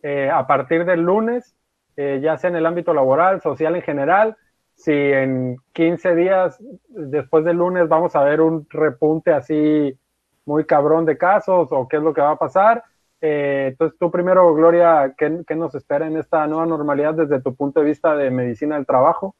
eh, 0.04 0.30
a 0.32 0.46
partir 0.46 0.86
del 0.86 1.02
lunes, 1.02 1.56
ya 1.96 2.36
sea 2.38 2.50
en 2.50 2.56
el 2.56 2.66
ámbito 2.66 2.96
laboral, 2.96 3.42
social 3.42 3.76
en 3.76 3.84
general? 3.84 4.36
Si 4.76 4.92
en 4.92 5.58
15 5.74 6.16
días 6.16 6.58
después 6.90 7.46
del 7.46 7.58
lunes 7.58 7.88
vamos 7.88 8.16
a 8.16 8.24
ver 8.24 8.42
un 8.42 8.68
repunte 8.70 9.32
así 9.32 9.98
muy 10.46 10.66
cabrón 10.66 11.06
de 11.06 11.18
casos 11.18 11.68
o 11.72 11.88
qué 11.88 11.98
es 11.98 12.04
lo 12.04 12.14
que 12.14 12.22
va 12.22 12.32
a 12.32 12.40
pasar 12.40 12.84
eh, 13.22 13.68
entonces, 13.70 13.98
tú 14.00 14.10
primero, 14.10 14.54
Gloria, 14.56 15.14
¿qué, 15.16 15.30
nos 15.56 15.76
espera 15.76 16.08
en 16.08 16.18
esta 16.18 16.48
nueva 16.48 16.66
normalidad 16.66 17.14
desde 17.14 17.42
tu 17.42 17.56
punto 17.56 17.80
de 17.80 17.86
vista 17.86 18.16
de 18.16 18.32
medicina 18.32 18.76
del 18.76 18.88
trabajo? 18.88 19.36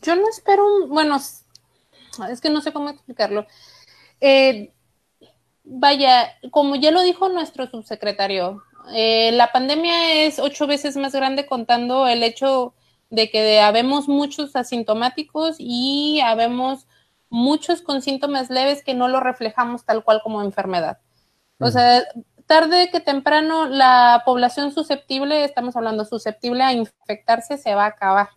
Yo 0.00 0.16
no 0.16 0.26
espero 0.30 0.64
un, 0.64 0.88
bueno, 0.88 1.16
es 1.16 2.40
que 2.40 2.48
no 2.48 2.62
sé 2.62 2.72
cómo 2.72 2.88
explicarlo. 2.88 3.46
Eh, 4.22 4.72
vaya, 5.64 6.32
como 6.50 6.76
ya 6.76 6.90
lo 6.90 7.02
dijo 7.02 7.28
nuestro 7.28 7.66
subsecretario, 7.66 8.62
eh, 8.94 9.32
la 9.32 9.52
pandemia 9.52 10.24
es 10.24 10.38
ocho 10.38 10.66
veces 10.66 10.96
más 10.96 11.14
grande 11.14 11.46
contando 11.46 12.06
el 12.06 12.22
hecho 12.22 12.72
de 13.10 13.30
que 13.30 13.60
habemos 13.60 14.08
muchos 14.08 14.56
asintomáticos 14.56 15.56
y 15.58 16.20
habemos 16.20 16.86
muchos 17.28 17.82
con 17.82 18.02
síntomas 18.02 18.50
leves 18.50 18.82
que 18.82 18.94
no 18.94 19.08
lo 19.08 19.20
reflejamos 19.20 19.84
tal 19.84 20.04
cual 20.04 20.20
como 20.22 20.42
enfermedad. 20.42 20.98
O 21.58 21.70
sea, 21.70 22.02
tarde 22.46 22.90
que 22.90 23.00
temprano 23.00 23.66
la 23.66 24.22
población 24.24 24.72
susceptible, 24.72 25.44
estamos 25.44 25.76
hablando 25.76 26.04
susceptible 26.04 26.62
a 26.62 26.72
infectarse, 26.72 27.58
se 27.58 27.74
va 27.74 27.84
a 27.84 27.88
acabar. 27.88 28.28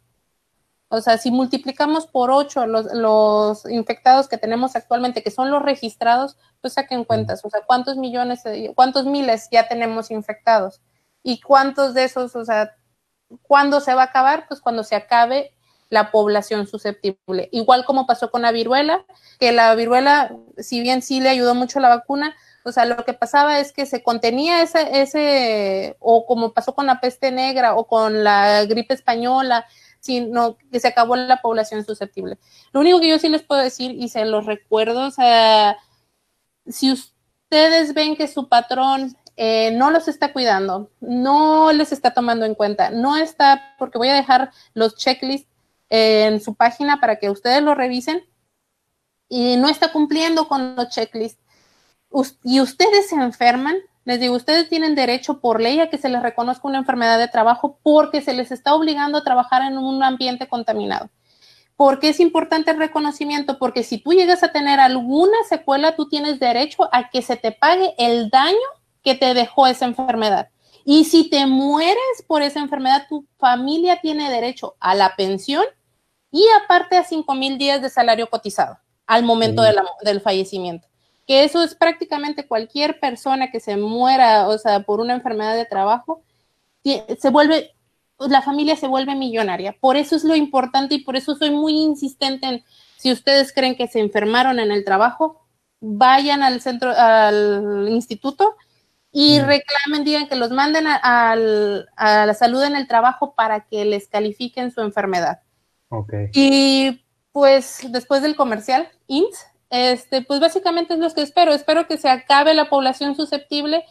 O 0.92 1.02
sea, 1.02 1.20
si 1.20 1.30
multiplicamos 1.30 2.08
por 2.08 2.32
ocho 2.32 2.66
los, 2.66 3.66
infectados 3.70 4.28
que 4.28 4.40
tenemos 4.40 4.76
actualmente, 4.76 5.22
que 5.22 5.30
son 5.30 5.52
los 5.52 5.62
registrados, 5.62 6.36
pues 6.62 6.74
saquen 6.74 7.04
cuentas, 7.04 7.46
o 7.46 7.50
sea, 7.50 7.62
cuántos 7.66 7.98
millones, 7.98 8.42
cuántos 8.74 9.06
miles 9.06 9.50
ya 9.52 9.68
tenemos 9.68 10.10
infectados 10.10 10.82
y 11.22 11.42
cuántos 11.42 11.94
de 11.94 12.06
esos, 12.06 12.36
o 12.36 12.44
sea, 12.44 12.76
¿cuándo 13.44 13.80
se 13.80 13.94
va 13.94 14.04
a 14.04 14.06
acabar? 14.06 14.48
Pues 14.48 14.62
cuando 14.62 14.84
se 14.84 14.96
acabe 14.96 15.54
la 15.90 16.12
población 16.12 16.68
susceptible. 16.68 17.50
Igual 17.52 17.86
como 17.86 18.06
pasó 18.06 18.32
con 18.32 18.44
la 18.44 18.52
viruela, 18.52 19.06
que 19.40 19.52
la 19.52 19.74
viruela, 19.76 20.36
si 20.58 20.82
bien 20.82 21.02
sí 21.02 21.20
le 21.20 21.30
ayudó 21.30 21.56
mucho 21.56 21.80
la 21.80 21.90
vacuna, 21.90 22.36
o 22.64 22.72
sea, 22.72 22.86
lo 22.86 23.04
que 23.04 23.14
pasaba 23.14 23.60
es 23.60 23.72
que 23.72 23.86
se 23.86 24.04
contenía 24.04 24.62
ese, 24.62 25.02
ese, 25.02 25.96
o 26.00 26.26
como 26.26 26.54
pasó 26.54 26.76
con 26.76 26.86
la 26.86 27.00
peste 27.00 27.32
negra 27.32 27.76
o 27.76 27.88
con 27.88 28.24
la 28.24 28.66
gripe 28.66 28.94
española, 28.94 29.66
sino 30.00 30.58
que 30.72 30.80
se 30.80 30.88
acabó 30.88 31.16
la 31.16 31.42
población 31.42 31.84
susceptible. 31.84 32.38
Lo 32.72 32.82
único 32.82 33.00
que 33.00 33.10
yo 33.10 33.20
sí 33.20 33.30
les 33.30 33.44
puedo 33.44 33.62
decir, 33.62 33.92
y 33.92 34.10
se 34.10 34.26
los 34.26 34.46
recuerdo, 34.46 35.08
o 35.08 35.12
sea, 35.12 35.78
si 36.68 36.92
ustedes 36.92 37.94
ven 37.94 38.16
que 38.16 38.28
su 38.28 38.48
patrón 38.48 39.18
eh, 39.42 39.72
no 39.72 39.90
los 39.90 40.10
está 40.10 40.34
cuidando, 40.34 40.92
no 41.00 41.72
les 41.72 41.94
está 41.94 42.14
tomando 42.14 42.46
en 42.46 42.56
cuenta, 42.56 42.90
no 42.90 43.16
está, 43.16 43.74
porque 43.80 43.98
voy 43.98 44.10
a 44.10 44.14
dejar 44.14 44.52
los 44.74 44.98
checklists 44.98 45.48
en 45.90 46.42
su 46.42 46.56
página 46.56 47.00
para 47.00 47.20
que 47.20 47.30
ustedes 47.30 47.64
lo 47.64 47.74
revisen, 47.74 48.22
y 49.30 49.56
no 49.56 49.70
está 49.70 49.94
cumpliendo 49.94 50.50
con 50.50 50.76
los 50.76 50.90
checklists, 50.90 51.42
y 52.44 52.60
ustedes 52.60 53.08
se 53.08 53.16
enferman, 53.16 53.78
les 54.04 54.20
digo, 54.20 54.36
ustedes 54.36 54.68
tienen 54.68 54.94
derecho 54.94 55.40
por 55.40 55.62
ley 55.62 55.80
a 55.80 55.90
que 55.90 55.98
se 55.98 56.10
les 56.10 56.22
reconozca 56.22 56.68
una 56.68 56.80
enfermedad 56.80 57.18
de 57.18 57.30
trabajo 57.30 57.80
porque 57.82 58.20
se 58.20 58.34
les 58.34 58.52
está 58.52 58.76
obligando 58.76 59.20
a 59.20 59.24
trabajar 59.24 59.62
en 59.62 59.78
un 59.78 60.04
ambiente 60.04 60.50
contaminado. 60.50 61.10
¿Por 61.78 62.02
qué 62.02 62.10
es 62.10 62.20
importante 62.20 62.72
el 62.72 62.78
reconocimiento? 62.78 63.58
Porque 63.58 63.84
si 63.84 64.00
tú 64.00 64.12
llegas 64.12 64.44
a 64.44 64.52
tener 64.52 64.82
alguna 64.82 65.38
secuela, 65.48 65.96
tú 65.96 66.10
tienes 66.10 66.42
derecho 66.42 66.90
a 66.92 67.10
que 67.10 67.22
se 67.22 67.38
te 67.38 67.54
pague 67.54 67.94
el 67.98 68.30
daño 68.30 68.58
que 69.04 69.16
te 69.16 69.34
dejó 69.34 69.68
esa 69.68 69.86
enfermedad. 69.86 70.50
Y 70.86 71.06
si 71.06 71.30
te 71.30 71.46
mueres 71.46 72.24
por 72.28 72.42
esa 72.42 72.60
enfermedad, 72.60 73.06
tu 73.10 73.26
familia 73.38 74.00
tiene 74.02 74.30
derecho 74.30 74.76
a 74.80 74.96
la 74.96 75.16
pensión 75.16 75.66
y 76.32 76.46
aparte 76.64 76.98
a 76.98 77.04
5 77.04 77.36
mil 77.36 77.58
días 77.58 77.82
de 77.82 77.90
salario 77.90 78.30
cotizado 78.30 78.78
al 79.06 79.24
momento 79.24 79.64
del 80.04 80.22
fallecimiento 80.22 80.90
que 81.30 81.44
eso 81.44 81.62
es 81.62 81.76
prácticamente 81.76 82.48
cualquier 82.48 83.00
persona 83.00 83.52
que 83.52 83.60
se 83.60 83.78
muera, 83.78 84.48
o 84.48 84.58
sea, 84.58 84.80
por 84.80 85.00
una 85.00 85.14
enfermedad 85.14 85.56
de 85.56 85.66
trabajo, 85.66 86.24
se 86.84 87.30
vuelve, 87.30 87.76
la 88.18 88.42
familia 88.42 88.76
se 88.76 88.88
vuelve 88.88 89.14
millonaria. 89.14 89.76
Por 89.80 89.96
eso 89.96 90.16
es 90.16 90.24
lo 90.24 90.36
importante 90.36 90.96
y 90.96 91.04
por 91.04 91.16
eso 91.16 91.36
soy 91.36 91.52
muy 91.52 91.74
insistente 91.74 92.48
en, 92.48 92.64
si 92.98 93.12
ustedes 93.12 93.54
creen 93.54 93.76
que 93.76 93.88
se 93.88 94.00
enfermaron 94.00 94.58
en 94.58 94.72
el 94.72 94.84
trabajo, 94.84 95.46
vayan 95.80 96.42
al 96.42 96.62
centro, 96.62 96.90
al 96.98 97.86
instituto 97.92 98.56
y 99.12 99.40
reclamen, 99.40 100.04
digan 100.04 100.28
que 100.28 100.36
los 100.36 100.52
manden 100.52 100.86
a, 100.88 101.36
la 101.36 102.34
salud 102.34 102.64
en 102.64 102.76
el 102.76 102.88
trabajo 102.88 103.34
para 103.34 103.62
que 103.66 103.86
les 103.86 104.08
califiquen 104.08 104.72
su 104.72 104.82
enfermedad. 104.82 105.42
Okay. 105.90 106.30
Y 106.34 107.04
pues 107.32 107.80
después 107.90 108.22
del 108.22 108.36
comercial, 108.36 108.88
INS, 109.08 109.48
este, 109.70 110.22
pues 110.22 110.40
básicamente 110.40 110.94
es 110.94 111.00
lo 111.00 111.10
que 111.12 111.22
espero. 111.22 111.54
Espero 111.54 111.88
que 111.88 111.98
se 111.98 112.10
acabe 112.10 112.54
la 112.54 112.70
población 112.70 113.16
susceptible 113.16 113.84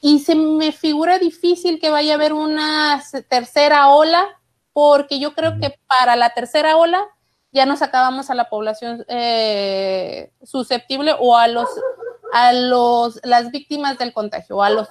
y 0.00 0.20
se 0.20 0.34
me 0.34 0.72
figura 0.72 1.18
difícil 1.18 1.78
que 1.80 1.90
vaya 1.90 2.12
a 2.12 2.16
haber 2.16 2.32
una 2.32 3.02
tercera 3.28 3.88
ola, 3.88 4.26
porque 4.72 5.18
yo 5.18 5.34
creo 5.34 5.58
que 5.60 5.78
para 5.86 6.16
la 6.16 6.30
tercera 6.30 6.76
ola 6.76 7.04
ya 7.52 7.66
nos 7.66 7.82
acabamos 7.82 8.30
a 8.30 8.34
la 8.34 8.48
población 8.48 9.04
eh, 9.08 10.32
susceptible 10.42 11.14
o 11.18 11.36
a 11.36 11.48
los 11.48 11.68
a 12.34 12.52
los 12.52 13.20
las 13.24 13.50
víctimas 13.50 13.96
del 13.98 14.12
contagio 14.12 14.56
o 14.56 14.62
a 14.62 14.70
los 14.70 14.88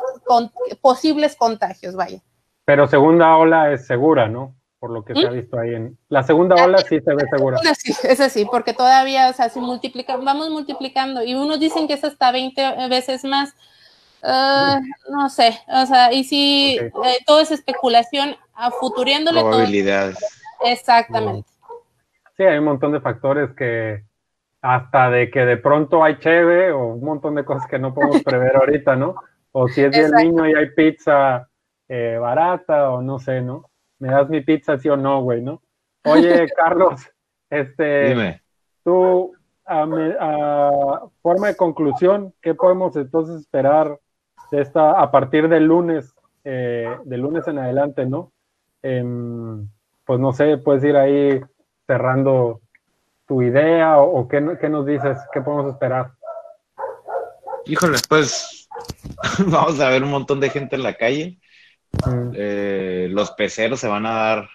posibles 0.81 1.35
contagios, 1.35 1.95
vaya. 1.95 2.19
Pero 2.65 2.87
segunda 2.87 3.35
ola 3.37 3.71
es 3.71 3.85
segura, 3.85 4.27
¿no? 4.27 4.55
por 4.83 4.91
lo 4.91 5.05
que 5.05 5.15
se 5.15 5.25
ha 5.25 5.31
¿Mm? 5.31 5.35
visto 5.35 5.57
ahí 5.57 5.75
en 5.75 5.97
la 6.09 6.23
segunda 6.23 6.61
ola 6.61 6.77
sí 6.79 6.99
se 6.99 7.15
ve 7.15 7.23
segura. 7.31 7.57
Sí, 7.79 7.93
es 8.03 8.19
así, 8.19 8.43
porque 8.43 8.73
todavía, 8.73 9.29
o 9.29 9.33
sea, 9.33 9.47
si 9.47 9.61
multiplicamos, 9.61 10.25
vamos 10.25 10.49
multiplicando 10.49 11.23
y 11.23 11.35
unos 11.35 11.57
dicen 11.61 11.87
que 11.87 11.93
es 11.93 12.03
hasta 12.03 12.33
20 12.33 12.89
veces 12.89 13.23
más, 13.23 13.55
ah, 14.23 14.81
no 15.09 15.29
sé, 15.29 15.57
o 15.69 15.85
sea, 15.85 16.11
y 16.11 16.25
si 16.25 16.79
eh, 16.79 16.91
todo 17.25 17.39
es 17.39 17.51
especulación, 17.51 18.35
a 18.53 18.71
futuriéndole 18.71 19.39
Probabilidades. 19.39 20.17
Exactamente. 20.65 21.47
Sí, 22.35 22.43
hay 22.43 22.57
un 22.57 22.65
montón 22.65 22.91
de 22.91 22.99
factores 22.99 23.51
que 23.55 24.03
hasta 24.63 25.11
de 25.11 25.29
que 25.29 25.45
de 25.45 25.57
pronto 25.57 26.03
hay 26.03 26.17
cheve 26.17 26.71
o 26.71 26.87
un 26.87 27.03
montón 27.03 27.35
de 27.35 27.45
cosas 27.45 27.69
que 27.69 27.77
no 27.77 27.93
podemos 27.93 28.23
prever 28.23 28.55
ahorita, 28.55 28.95
¿no? 28.95 29.13
O 29.51 29.67
si 29.67 29.83
es 29.83 29.91
del 29.91 30.11
niño 30.11 30.47
y 30.47 30.55
hay 30.55 30.71
pizza 30.71 31.47
eh, 31.87 32.17
barata 32.19 32.89
o 32.89 33.03
no 33.03 33.19
sé, 33.19 33.41
¿no? 33.41 33.69
me 34.03 34.09
das 34.09 34.29
mi 34.29 34.41
pizza, 34.41 34.77
sí 34.77 34.89
o 34.89 34.97
no, 34.97 35.21
güey, 35.21 35.41
¿no? 35.41 35.61
Oye, 36.03 36.45
Carlos, 36.57 37.09
este, 37.49 38.09
Dime. 38.09 38.41
tú 38.83 39.33
a, 39.65 41.07
forma 41.21 41.47
de 41.47 41.55
conclusión, 41.55 42.33
¿qué 42.41 42.53
podemos 42.53 42.97
entonces 42.97 43.39
esperar 43.39 43.97
de 44.51 44.61
esta 44.61 44.91
a 44.99 45.09
partir 45.09 45.47
del 45.47 45.65
lunes, 45.65 46.13
eh, 46.43 46.97
del 47.05 47.21
lunes 47.21 47.47
en 47.47 47.59
adelante, 47.59 48.05
¿no? 48.05 48.33
Em, 48.81 49.69
pues 50.03 50.19
no 50.19 50.33
sé, 50.33 50.57
puedes 50.57 50.83
ir 50.83 50.97
ahí 50.97 51.41
cerrando 51.87 52.59
tu 53.33 53.41
idea 53.41 53.97
o, 53.97 54.27
qué, 54.27 54.41
nos 54.41 54.85
dices, 54.85 55.17
qué 55.33 55.41
podemos 55.41 55.73
esperar. 55.73 56.11
Híjole, 57.65 57.97
pues 58.07 58.69
vamos 59.47 59.79
a 59.79 59.89
ver 59.89 60.03
un 60.03 60.11
montón 60.11 60.39
de 60.39 60.51
gente 60.51 60.75
en 60.75 60.83
la 60.83 60.93
calle. 60.93 61.39
Mm. 62.05 62.31
Eh, 62.35 63.07
los 63.09 63.31
peceros 63.31 63.79
se 63.79 63.87
van 63.87 64.05
a 64.05 64.13
dar. 64.13 64.49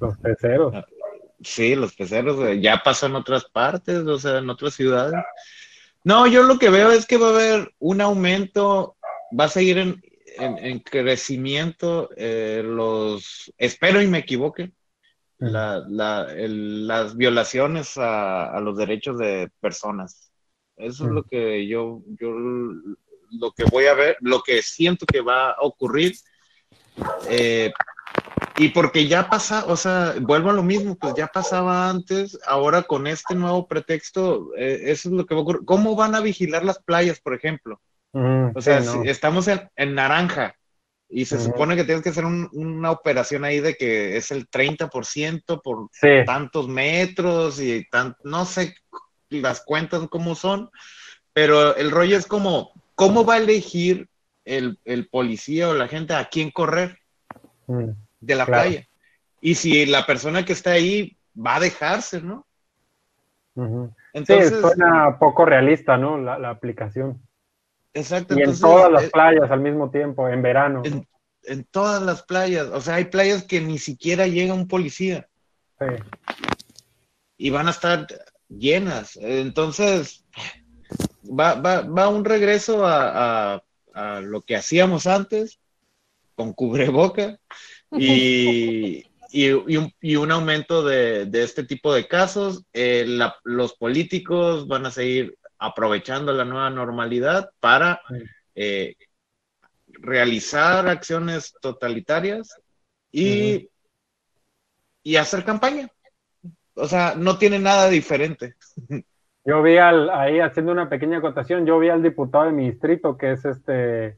Los 0.00 0.16
peceros. 0.18 0.72
Ah, 0.72 0.86
sí, 1.42 1.74
los 1.74 1.96
peceros 1.96 2.48
eh, 2.48 2.60
ya 2.60 2.80
pasan 2.84 3.10
en 3.10 3.16
otras 3.16 3.44
partes, 3.46 3.98
o 3.98 4.18
sea, 4.20 4.38
en 4.38 4.48
otras 4.48 4.74
ciudades. 4.74 5.20
No, 6.04 6.28
yo 6.28 6.44
lo 6.44 6.60
que 6.60 6.70
veo 6.70 6.92
es 6.92 7.06
que 7.06 7.16
va 7.16 7.28
a 7.28 7.34
haber 7.34 7.72
un 7.80 8.00
aumento, 8.00 8.96
va 9.36 9.46
a 9.46 9.48
seguir 9.48 9.78
en, 9.78 10.00
en, 10.36 10.78
crecimiento 10.78 12.10
eh, 12.16 12.62
los, 12.64 13.52
espero 13.58 14.00
y 14.00 14.06
me 14.06 14.18
equivoque, 14.18 14.70
las 15.38 17.16
violaciones 17.16 17.94
a, 17.96 18.58
los 18.60 18.76
derechos 18.76 19.18
de 19.18 19.50
personas. 19.60 20.30
Eso 20.76 21.04
es 21.04 21.10
lo 21.10 21.22
que 21.22 21.66
yo, 21.66 22.02
yo, 22.20 22.30
lo 22.32 23.52
que 23.52 23.64
voy 23.70 23.86
a 23.86 23.94
ver, 23.94 24.16
lo 24.20 24.42
que 24.42 24.62
siento 24.62 25.06
que 25.06 25.20
va 25.20 25.50
a 25.50 25.56
ocurrir. 25.60 26.14
Eh, 27.28 27.72
y 28.56 28.68
porque 28.68 29.08
ya 29.08 29.28
pasa, 29.28 29.64
o 29.66 29.76
sea, 29.76 30.14
vuelvo 30.20 30.50
a 30.50 30.54
lo 30.54 30.62
mismo, 30.62 30.96
pues 30.96 31.14
ya 31.14 31.26
pasaba 31.26 31.90
antes, 31.90 32.38
ahora 32.46 32.82
con 32.82 33.06
este 33.06 33.34
nuevo 33.34 33.66
pretexto, 33.66 34.54
eh, 34.56 34.82
eso 34.84 35.08
es 35.08 35.14
lo 35.14 35.26
que 35.26 35.34
va 35.34 35.40
a 35.40 35.42
ocurrir. 35.42 35.64
¿Cómo 35.64 35.96
van 35.96 36.14
a 36.14 36.20
vigilar 36.20 36.64
las 36.64 36.80
playas, 36.82 37.20
por 37.20 37.34
ejemplo? 37.34 37.80
o 38.12 38.60
sea, 38.60 38.80
si 38.80 39.08
estamos 39.08 39.48
en, 39.48 39.68
en, 39.74 39.96
naranja 39.96 40.54
y 41.08 41.26
se 41.26 41.38
supone 41.38 41.76
que 41.76 41.84
tienes 41.84 42.02
que 42.02 42.08
hacer 42.10 42.24
una 42.24 42.90
operación 42.90 43.44
ahí 43.44 43.60
de 43.60 43.74
que 43.76 44.16
es 44.16 44.30
el 44.30 44.48
30% 44.48 45.60
por 45.62 45.88
tantos 46.26 46.68
metros 46.68 47.60
y 47.60 47.88
tan, 47.88 48.16
no 48.24 48.44
sé 48.44 48.74
las 49.28 49.64
cuentas 49.64 50.06
cómo 50.10 50.34
son, 50.34 50.70
pero 51.32 51.76
el 51.76 51.90
rollo 51.90 52.16
es 52.16 52.26
como, 52.26 52.72
¿cómo 52.94 53.24
va 53.24 53.34
a 53.34 53.38
elegir 53.38 54.08
el, 54.44 54.78
policía 55.10 55.68
o 55.68 55.74
la 55.74 55.88
gente 55.88 56.14
a 56.14 56.26
quién 56.26 56.50
correr 56.50 56.98
mm, 57.66 57.90
de 58.20 58.34
la 58.34 58.46
playa? 58.46 58.86
Y 59.40 59.56
si 59.56 59.86
la 59.86 60.06
persona 60.06 60.44
que 60.44 60.52
está 60.52 60.72
ahí 60.72 61.16
va 61.36 61.56
a 61.56 61.60
dejarse, 61.60 62.22
¿no? 62.22 62.46
Entonces, 64.12 64.50
sí, 64.50 64.60
suena 64.60 65.18
poco 65.18 65.44
realista, 65.44 65.96
¿no? 65.96 66.18
La, 66.18 66.50
aplicación. 66.50 67.20
Exacto. 67.94 68.38
Y 68.38 68.42
en 68.42 68.58
todas 68.58 68.90
las 68.90 69.04
eh, 69.04 69.10
playas 69.12 69.50
al 69.50 69.60
mismo 69.60 69.90
tiempo, 69.90 70.28
en 70.28 70.42
verano. 70.42 70.82
En, 70.84 71.64
todas 71.70 72.02
las 72.02 72.22
playas. 72.22 72.68
O 72.68 72.80
sea, 72.80 72.96
hay 72.96 73.04
playas 73.06 73.44
que 73.44 73.60
ni 73.60 73.78
siquiera 73.78 74.26
llega 74.26 74.54
un 74.54 74.66
policía. 74.66 75.28
Sí. 75.78 75.86
Y 77.36 77.50
van 77.50 77.68
a 77.68 77.70
estar 77.70 78.06
llenas. 78.48 79.16
Entonces, 79.16 80.24
va, 81.24 81.54
va, 81.54 81.82
va 81.82 82.08
un 82.08 82.24
regreso 82.24 82.82
a, 82.84 83.62
lo 84.22 84.42
que 84.42 84.56
hacíamos 84.56 85.06
antes, 85.06 85.60
con 86.34 86.52
cubreboca, 86.52 87.38
y, 87.92 89.04
y, 89.30 90.16
un, 90.16 90.30
aumento 90.32 90.82
de, 90.82 91.28
este 91.32 91.64
tipo 91.64 91.94
de 91.94 92.08
casos. 92.08 92.64
Eh, 92.72 93.06
los 93.44 93.74
políticos 93.74 94.66
van 94.66 94.86
a 94.86 94.90
seguir 94.90 95.36
aprovechando 95.64 96.32
la 96.32 96.44
nueva 96.44 96.70
normalidad 96.70 97.50
para 97.60 98.00
eh, 98.54 98.96
realizar 99.86 100.88
acciones 100.88 101.54
totalitarias 101.60 102.60
y, 103.10 103.68
y 105.02 105.16
hacer 105.16 105.44
campaña 105.44 105.88
o 106.76 106.86
sea, 106.86 107.14
no 107.16 107.38
tiene 107.38 107.58
nada 107.58 107.88
diferente. 107.88 108.54
Yo 109.44 109.62
vi 109.62 109.76
al, 109.76 110.10
ahí 110.10 110.40
haciendo 110.40 110.72
una 110.72 110.88
pequeña 110.88 111.18
acotación, 111.18 111.66
yo 111.66 111.78
vi 111.78 111.88
al 111.88 112.02
diputado 112.02 112.46
de 112.46 112.52
mi 112.52 112.70
distrito, 112.70 113.16
que 113.16 113.32
es 113.32 113.44
este 113.44 114.16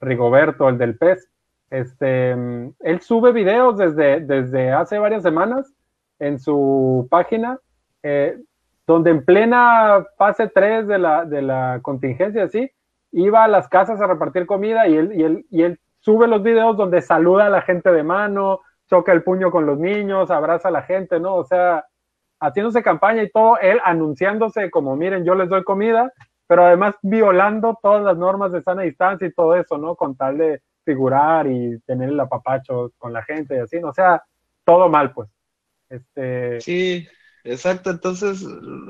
Rigoberto, 0.00 0.68
el 0.68 0.78
del 0.78 0.96
PES. 0.98 1.30
Este, 1.70 2.30
él 2.32 3.00
sube 3.00 3.32
videos 3.32 3.76
desde, 3.76 4.20
desde 4.20 4.72
hace 4.72 4.98
varias 4.98 5.22
semanas 5.22 5.72
en 6.18 6.38
su 6.40 7.06
página, 7.10 7.58
eh, 8.02 8.38
donde 8.88 9.10
en 9.10 9.22
plena 9.22 10.06
fase 10.16 10.48
3 10.48 10.88
de 10.88 10.98
la, 10.98 11.26
de 11.26 11.42
la 11.42 11.78
contingencia, 11.82 12.44
así, 12.44 12.70
iba 13.12 13.44
a 13.44 13.48
las 13.48 13.68
casas 13.68 14.00
a 14.00 14.06
repartir 14.06 14.46
comida 14.46 14.88
y 14.88 14.96
él, 14.96 15.12
y 15.14 15.22
él, 15.24 15.46
y 15.50 15.62
él 15.62 15.78
sube 16.00 16.26
los 16.26 16.42
videos 16.42 16.74
donde 16.74 17.02
saluda 17.02 17.46
a 17.46 17.50
la 17.50 17.60
gente 17.60 17.92
de 17.92 18.02
mano, 18.02 18.60
choca 18.88 19.12
el 19.12 19.22
puño 19.22 19.50
con 19.50 19.66
los 19.66 19.78
niños, 19.78 20.30
abraza 20.30 20.68
a 20.68 20.70
la 20.70 20.82
gente, 20.82 21.20
¿no? 21.20 21.34
O 21.34 21.44
sea, 21.44 21.84
haciéndose 22.40 22.82
campaña 22.82 23.22
y 23.22 23.30
todo, 23.30 23.58
él 23.58 23.78
anunciándose 23.84 24.70
como, 24.70 24.96
miren, 24.96 25.22
yo 25.22 25.34
les 25.34 25.50
doy 25.50 25.64
comida, 25.64 26.10
pero 26.46 26.64
además 26.64 26.94
violando 27.02 27.78
todas 27.82 28.02
las 28.02 28.16
normas 28.16 28.52
de 28.52 28.62
sana 28.62 28.82
distancia 28.82 29.28
y 29.28 29.34
todo 29.34 29.54
eso, 29.54 29.76
¿no? 29.76 29.96
Con 29.96 30.16
tal 30.16 30.38
de 30.38 30.62
figurar 30.82 31.46
y 31.46 31.78
tener 31.80 32.08
el 32.08 32.18
apapacho 32.18 32.90
con 32.96 33.12
la 33.12 33.22
gente 33.22 33.56
y 33.56 33.58
así, 33.58 33.80
¿no? 33.80 33.88
O 33.88 33.92
sea, 33.92 34.22
todo 34.64 34.88
mal, 34.88 35.12
pues. 35.12 35.28
Este... 35.90 36.58
Sí, 36.62 37.06
exacto. 37.48 37.90
Entonces, 37.90 38.40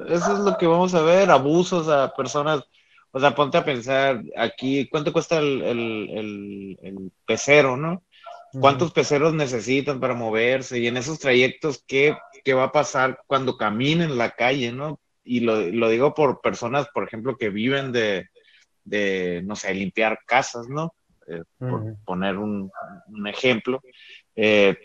eso 0.09 0.32
es 0.32 0.39
lo 0.40 0.56
que 0.59 0.66
vamos 0.66 0.94
a 0.94 1.02
ver, 1.02 1.30
abusos 1.30 1.89
a 1.89 2.14
personas. 2.14 2.62
O 3.10 3.20
sea, 3.20 3.35
ponte 3.35 3.56
a 3.59 3.64
pensar 3.64 4.22
aquí, 4.36 4.89
¿cuánto 4.89 5.12
cuesta 5.12 5.39
el, 5.39 5.62
el, 5.62 6.78
el 6.82 7.12
pecero, 7.26 7.76
no? 7.76 8.02
cuántos 8.52 8.93
peceros 8.93 9.35
necesitan 9.35 10.01
para 10.01 10.14
moverse 10.14 10.78
y 10.78 10.86
en 10.86 10.97
esos 10.97 11.18
trayectos, 11.18 11.85
¿qué, 11.86 12.16
qué 12.44 12.55
va 12.55 12.64
a 12.64 12.72
pasar 12.72 13.20
cuando 13.26 13.56
caminen 13.56 14.18
la 14.18 14.30
calle, 14.30 14.72
¿no? 14.72 15.01
Y 15.24 15.40
lo, 15.40 15.60
lo, 15.60 15.89
digo 15.90 16.14
por 16.14 16.40
personas, 16.40 16.89
por 16.94 17.05
ejemplo, 17.05 17.36
que 17.36 17.51
viven 17.51 17.93
de, 17.93 18.28
de 18.85 19.43
no 19.44 19.56
sé, 19.56 19.74
limpiar 19.74 20.20
casas, 20.26 20.68
¿no? 20.68 20.94
Eh, 21.26 21.43
por 21.59 21.97
poner 22.05 22.39
un, 22.39 22.70
un 23.09 23.26
ejemplo. 23.26 23.82
Eh, 24.35 24.76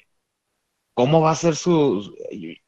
¿Cómo 0.94 1.22
va 1.22 1.32
a 1.32 1.36
ser 1.36 1.56
su... 1.56 2.16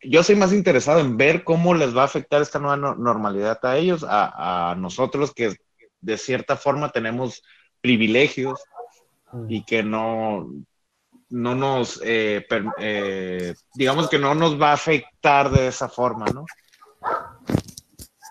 Yo 0.01 0.23
soy 0.23 0.35
más 0.35 0.51
interesado 0.51 0.99
en 0.99 1.17
ver 1.17 1.43
cómo 1.43 1.73
les 1.73 1.95
va 1.95 2.01
a 2.01 2.05
afectar 2.05 2.41
esta 2.41 2.59
nueva 2.59 2.77
normalidad 2.77 3.59
a 3.63 3.77
ellos, 3.77 4.03
a, 4.03 4.71
a 4.71 4.75
nosotros 4.75 5.33
que 5.33 5.55
de 6.01 6.17
cierta 6.17 6.55
forma 6.55 6.89
tenemos 6.89 7.43
privilegios 7.81 8.63
y 9.47 9.63
que 9.63 9.83
no, 9.83 10.49
no 11.29 11.55
nos, 11.55 12.01
eh, 12.03 12.45
eh, 12.79 13.53
digamos 13.73 14.09
que 14.09 14.19
no 14.19 14.35
nos 14.35 14.59
va 14.59 14.71
a 14.71 14.73
afectar 14.73 15.49
de 15.49 15.67
esa 15.67 15.89
forma, 15.89 16.25
¿no? 16.33 16.45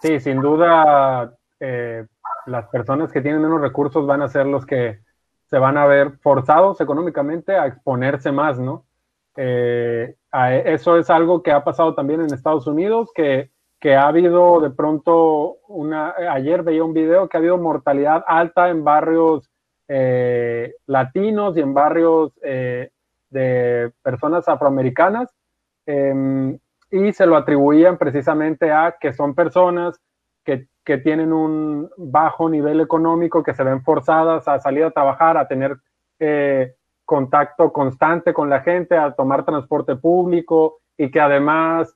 Sí, 0.02 0.20
sin 0.20 0.40
duda, 0.40 1.34
eh, 1.60 2.06
las 2.46 2.68
personas 2.68 3.12
que 3.12 3.20
tienen 3.20 3.42
menos 3.42 3.60
recursos 3.60 4.06
van 4.06 4.22
a 4.22 4.28
ser 4.28 4.46
los 4.46 4.64
que 4.66 5.00
se 5.50 5.58
van 5.58 5.76
a 5.76 5.86
ver 5.86 6.18
forzados 6.18 6.80
económicamente 6.80 7.56
a 7.56 7.66
exponerse 7.66 8.32
más, 8.32 8.58
¿no? 8.58 8.86
Eso 9.36 10.98
es 10.98 11.10
algo 11.10 11.42
que 11.42 11.52
ha 11.52 11.64
pasado 11.64 11.94
también 11.94 12.20
en 12.20 12.32
Estados 12.32 12.66
Unidos, 12.66 13.10
que, 13.14 13.50
que 13.80 13.96
ha 13.96 14.06
habido 14.06 14.60
de 14.60 14.70
pronto 14.70 15.58
una, 15.68 16.14
ayer 16.30 16.62
veía 16.62 16.84
un 16.84 16.94
video 16.94 17.28
que 17.28 17.36
ha 17.36 17.40
habido 17.40 17.58
mortalidad 17.58 18.24
alta 18.26 18.70
en 18.70 18.84
barrios 18.84 19.50
eh, 19.88 20.74
latinos 20.86 21.56
y 21.56 21.60
en 21.60 21.74
barrios 21.74 22.32
eh, 22.42 22.90
de 23.28 23.92
personas 24.02 24.48
afroamericanas 24.48 25.28
em, 25.84 26.58
y 26.90 27.12
se 27.12 27.26
lo 27.26 27.36
atribuían 27.36 27.98
precisamente 27.98 28.72
a 28.72 28.96
que 28.98 29.12
son 29.12 29.34
personas 29.34 30.00
que, 30.44 30.68
que, 30.84 30.98
tienen 30.98 31.32
un 31.32 31.90
bajo 31.98 32.48
nivel 32.48 32.80
económico, 32.80 33.42
que 33.42 33.52
se 33.52 33.64
ven 33.64 33.82
forzadas 33.82 34.48
a 34.48 34.60
salir 34.60 34.84
a 34.84 34.92
trabajar, 34.92 35.36
a 35.36 35.48
tener 35.48 35.76
eh, 36.20 36.74
contacto 37.04 37.72
constante 37.72 38.32
con 38.32 38.48
la 38.48 38.60
gente, 38.60 38.96
a 38.96 39.12
tomar 39.12 39.44
transporte 39.44 39.96
público 39.96 40.78
y 40.96 41.10
que 41.10 41.20
además 41.20 41.94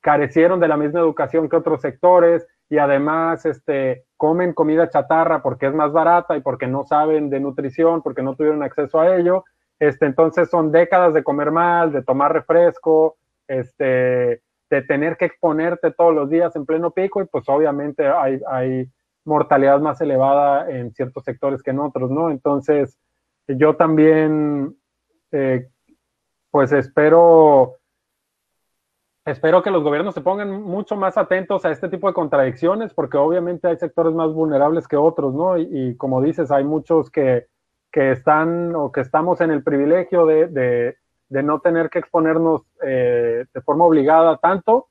carecieron 0.00 0.60
de 0.60 0.68
la 0.68 0.76
misma 0.76 1.00
educación 1.00 1.48
que 1.48 1.56
otros 1.56 1.80
sectores 1.80 2.46
y 2.68 2.78
además 2.78 3.44
este, 3.46 4.04
comen 4.16 4.52
comida 4.52 4.88
chatarra 4.88 5.42
porque 5.42 5.66
es 5.66 5.74
más 5.74 5.92
barata 5.92 6.36
y 6.36 6.40
porque 6.40 6.66
no 6.66 6.84
saben 6.84 7.30
de 7.30 7.40
nutrición, 7.40 8.02
porque 8.02 8.22
no 8.22 8.34
tuvieron 8.34 8.62
acceso 8.62 9.00
a 9.00 9.16
ello. 9.16 9.44
Este, 9.78 10.06
entonces 10.06 10.48
son 10.48 10.72
décadas 10.72 11.14
de 11.14 11.22
comer 11.22 11.50
mal, 11.50 11.92
de 11.92 12.02
tomar 12.02 12.32
refresco, 12.32 13.16
este, 13.46 14.42
de 14.70 14.82
tener 14.88 15.16
que 15.16 15.26
exponerte 15.26 15.92
todos 15.92 16.14
los 16.14 16.30
días 16.30 16.54
en 16.56 16.66
pleno 16.66 16.90
pico 16.90 17.20
y 17.20 17.26
pues 17.26 17.48
obviamente 17.48 18.06
hay, 18.06 18.40
hay 18.48 18.88
mortalidad 19.24 19.80
más 19.80 20.00
elevada 20.00 20.70
en 20.70 20.92
ciertos 20.92 21.24
sectores 21.24 21.62
que 21.62 21.70
en 21.70 21.80
otros, 21.80 22.10
¿no? 22.10 22.30
Entonces 22.30 22.98
yo 23.48 23.76
también 23.76 24.76
eh, 25.32 25.68
pues 26.50 26.72
espero 26.72 27.76
espero 29.26 29.62
que 29.62 29.70
los 29.70 29.82
gobiernos 29.82 30.14
se 30.14 30.20
pongan 30.20 30.62
mucho 30.62 30.96
más 30.96 31.18
atentos 31.18 31.64
a 31.64 31.70
este 31.70 31.88
tipo 31.88 32.06
de 32.06 32.14
contradicciones, 32.14 32.94
porque 32.94 33.16
obviamente 33.16 33.66
hay 33.66 33.76
sectores 33.76 34.14
más 34.14 34.32
vulnerables 34.32 34.86
que 34.86 34.96
otros, 34.96 35.34
¿no? 35.34 35.58
Y, 35.58 35.96
como 35.96 36.22
dices, 36.22 36.50
hay 36.50 36.64
muchos 36.64 37.10
que, 37.10 37.48
que, 37.90 38.12
están 38.12 38.74
o 38.76 38.92
que 38.92 39.00
estamos 39.00 39.40
en 39.40 39.50
el 39.50 39.64
privilegio 39.64 40.26
de, 40.26 40.46
de, 41.28 41.42
no 41.42 41.60
tener 41.60 41.90
que 41.90 41.98
exponernos 41.98 42.62
eh, 42.82 43.44
de 43.52 43.60
forma 43.62 43.84
obligada 43.84 44.38
tanto, 44.38 44.88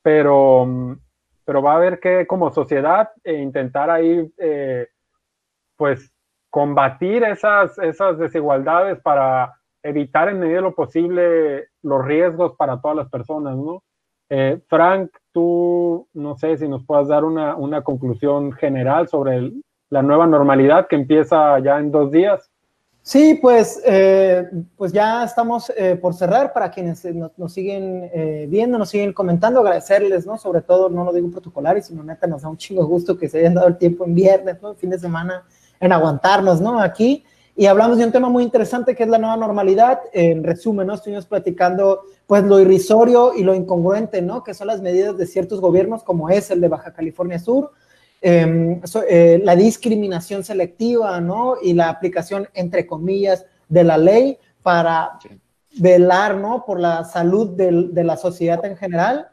pero, 0.00 0.96
pero 1.44 1.60
va 1.60 1.72
a 1.72 1.76
haber 1.76 1.98
que 1.98 2.26
como 2.28 2.52
sociedad 2.52 3.10
eh, 3.24 3.34
intentar 3.34 3.90
ahí, 3.90 4.32
eh, 4.38 4.86
pues, 5.76 6.11
combatir 6.52 7.24
esas, 7.24 7.78
esas 7.78 8.18
desigualdades 8.18 9.00
para 9.00 9.54
evitar 9.82 10.28
en 10.28 10.38
medida 10.38 10.56
de 10.56 10.62
lo 10.62 10.74
posible 10.74 11.68
los 11.82 12.04
riesgos 12.04 12.52
para 12.58 12.78
todas 12.78 12.94
las 12.94 13.08
personas, 13.08 13.56
¿no? 13.56 13.82
Eh, 14.28 14.60
Frank, 14.68 15.10
tú 15.32 16.06
no 16.12 16.36
sé 16.36 16.58
si 16.58 16.68
nos 16.68 16.84
puedas 16.84 17.08
dar 17.08 17.24
una, 17.24 17.56
una 17.56 17.82
conclusión 17.82 18.52
general 18.52 19.08
sobre 19.08 19.50
la 19.88 20.02
nueva 20.02 20.26
normalidad 20.26 20.88
que 20.88 20.96
empieza 20.96 21.58
ya 21.60 21.78
en 21.78 21.90
dos 21.90 22.12
días. 22.12 22.50
Sí, 23.00 23.38
pues, 23.40 23.82
eh, 23.86 24.46
pues 24.76 24.92
ya 24.92 25.24
estamos 25.24 25.72
eh, 25.74 25.96
por 25.96 26.12
cerrar 26.12 26.52
para 26.52 26.70
quienes 26.70 27.02
nos, 27.14 27.36
nos 27.38 27.54
siguen 27.54 28.10
viendo, 28.50 28.76
nos 28.76 28.90
siguen 28.90 29.14
comentando, 29.14 29.60
agradecerles, 29.60 30.26
¿no? 30.26 30.36
Sobre 30.36 30.60
todo, 30.60 30.90
no 30.90 31.02
lo 31.02 31.14
digo 31.14 31.30
protocolar, 31.30 31.80
sino 31.80 32.04
neta, 32.04 32.26
nos 32.26 32.42
da 32.42 32.50
un 32.50 32.58
chingo 32.58 32.84
gusto 32.84 33.16
que 33.16 33.30
se 33.30 33.38
hayan 33.38 33.54
dado 33.54 33.68
el 33.68 33.78
tiempo 33.78 34.04
en 34.04 34.14
viernes, 34.14 34.60
¿no? 34.60 34.74
fin 34.74 34.90
de 34.90 34.98
semana, 34.98 35.44
en 35.82 35.92
aguantarnos, 35.92 36.60
¿no? 36.60 36.80
Aquí. 36.80 37.24
Y 37.54 37.66
hablamos 37.66 37.98
de 37.98 38.06
un 38.06 38.12
tema 38.12 38.30
muy 38.30 38.44
interesante 38.44 38.94
que 38.94 39.02
es 39.02 39.08
la 39.08 39.18
nueva 39.18 39.36
normalidad. 39.36 40.00
En 40.12 40.42
resumen, 40.42 40.86
¿no? 40.86 40.94
Estuvimos 40.94 41.26
platicando 41.26 42.02
pues 42.26 42.44
lo 42.44 42.60
irrisorio 42.60 43.34
y 43.34 43.42
lo 43.42 43.54
incongruente, 43.54 44.22
¿no? 44.22 44.42
Que 44.42 44.54
son 44.54 44.68
las 44.68 44.80
medidas 44.80 45.18
de 45.18 45.26
ciertos 45.26 45.60
gobiernos 45.60 46.04
como 46.04 46.30
es 46.30 46.50
el 46.50 46.60
de 46.60 46.68
Baja 46.68 46.92
California 46.94 47.38
Sur, 47.38 47.72
em, 48.22 48.80
eh, 49.08 49.40
la 49.44 49.56
discriminación 49.56 50.44
selectiva, 50.44 51.20
¿no? 51.20 51.56
Y 51.60 51.74
la 51.74 51.88
aplicación, 51.88 52.48
entre 52.54 52.86
comillas, 52.86 53.44
de 53.68 53.84
la 53.84 53.98
ley 53.98 54.38
para 54.62 55.18
velar, 55.80 56.36
¿no? 56.36 56.64
Por 56.64 56.78
la 56.78 57.02
salud 57.02 57.50
de 57.50 58.04
la 58.04 58.16
sociedad 58.16 58.64
en 58.64 58.76
general. 58.76 59.31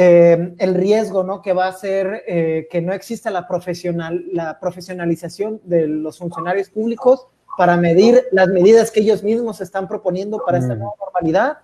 Em, 0.00 0.54
el 0.58 0.76
riesgo, 0.76 1.24
¿no? 1.24 1.42
Que 1.42 1.52
va 1.52 1.66
a 1.66 1.72
ser 1.72 2.22
eh, 2.28 2.68
que 2.70 2.80
no 2.80 2.92
exista 2.92 3.32
la, 3.32 3.48
profesional, 3.48 4.26
la 4.32 4.60
profesionalización 4.60 5.60
de 5.64 5.88
los 5.88 6.18
funcionarios 6.18 6.70
públicos 6.70 7.26
para 7.56 7.76
medir 7.76 8.22
las 8.30 8.46
medidas 8.46 8.92
que 8.92 9.00
ellos 9.00 9.24
mismos 9.24 9.60
están 9.60 9.88
proponiendo 9.88 10.40
para 10.46 10.58
esta 10.58 10.76
mm. 10.76 10.78
nueva 10.78 10.94
normalidad. 11.00 11.58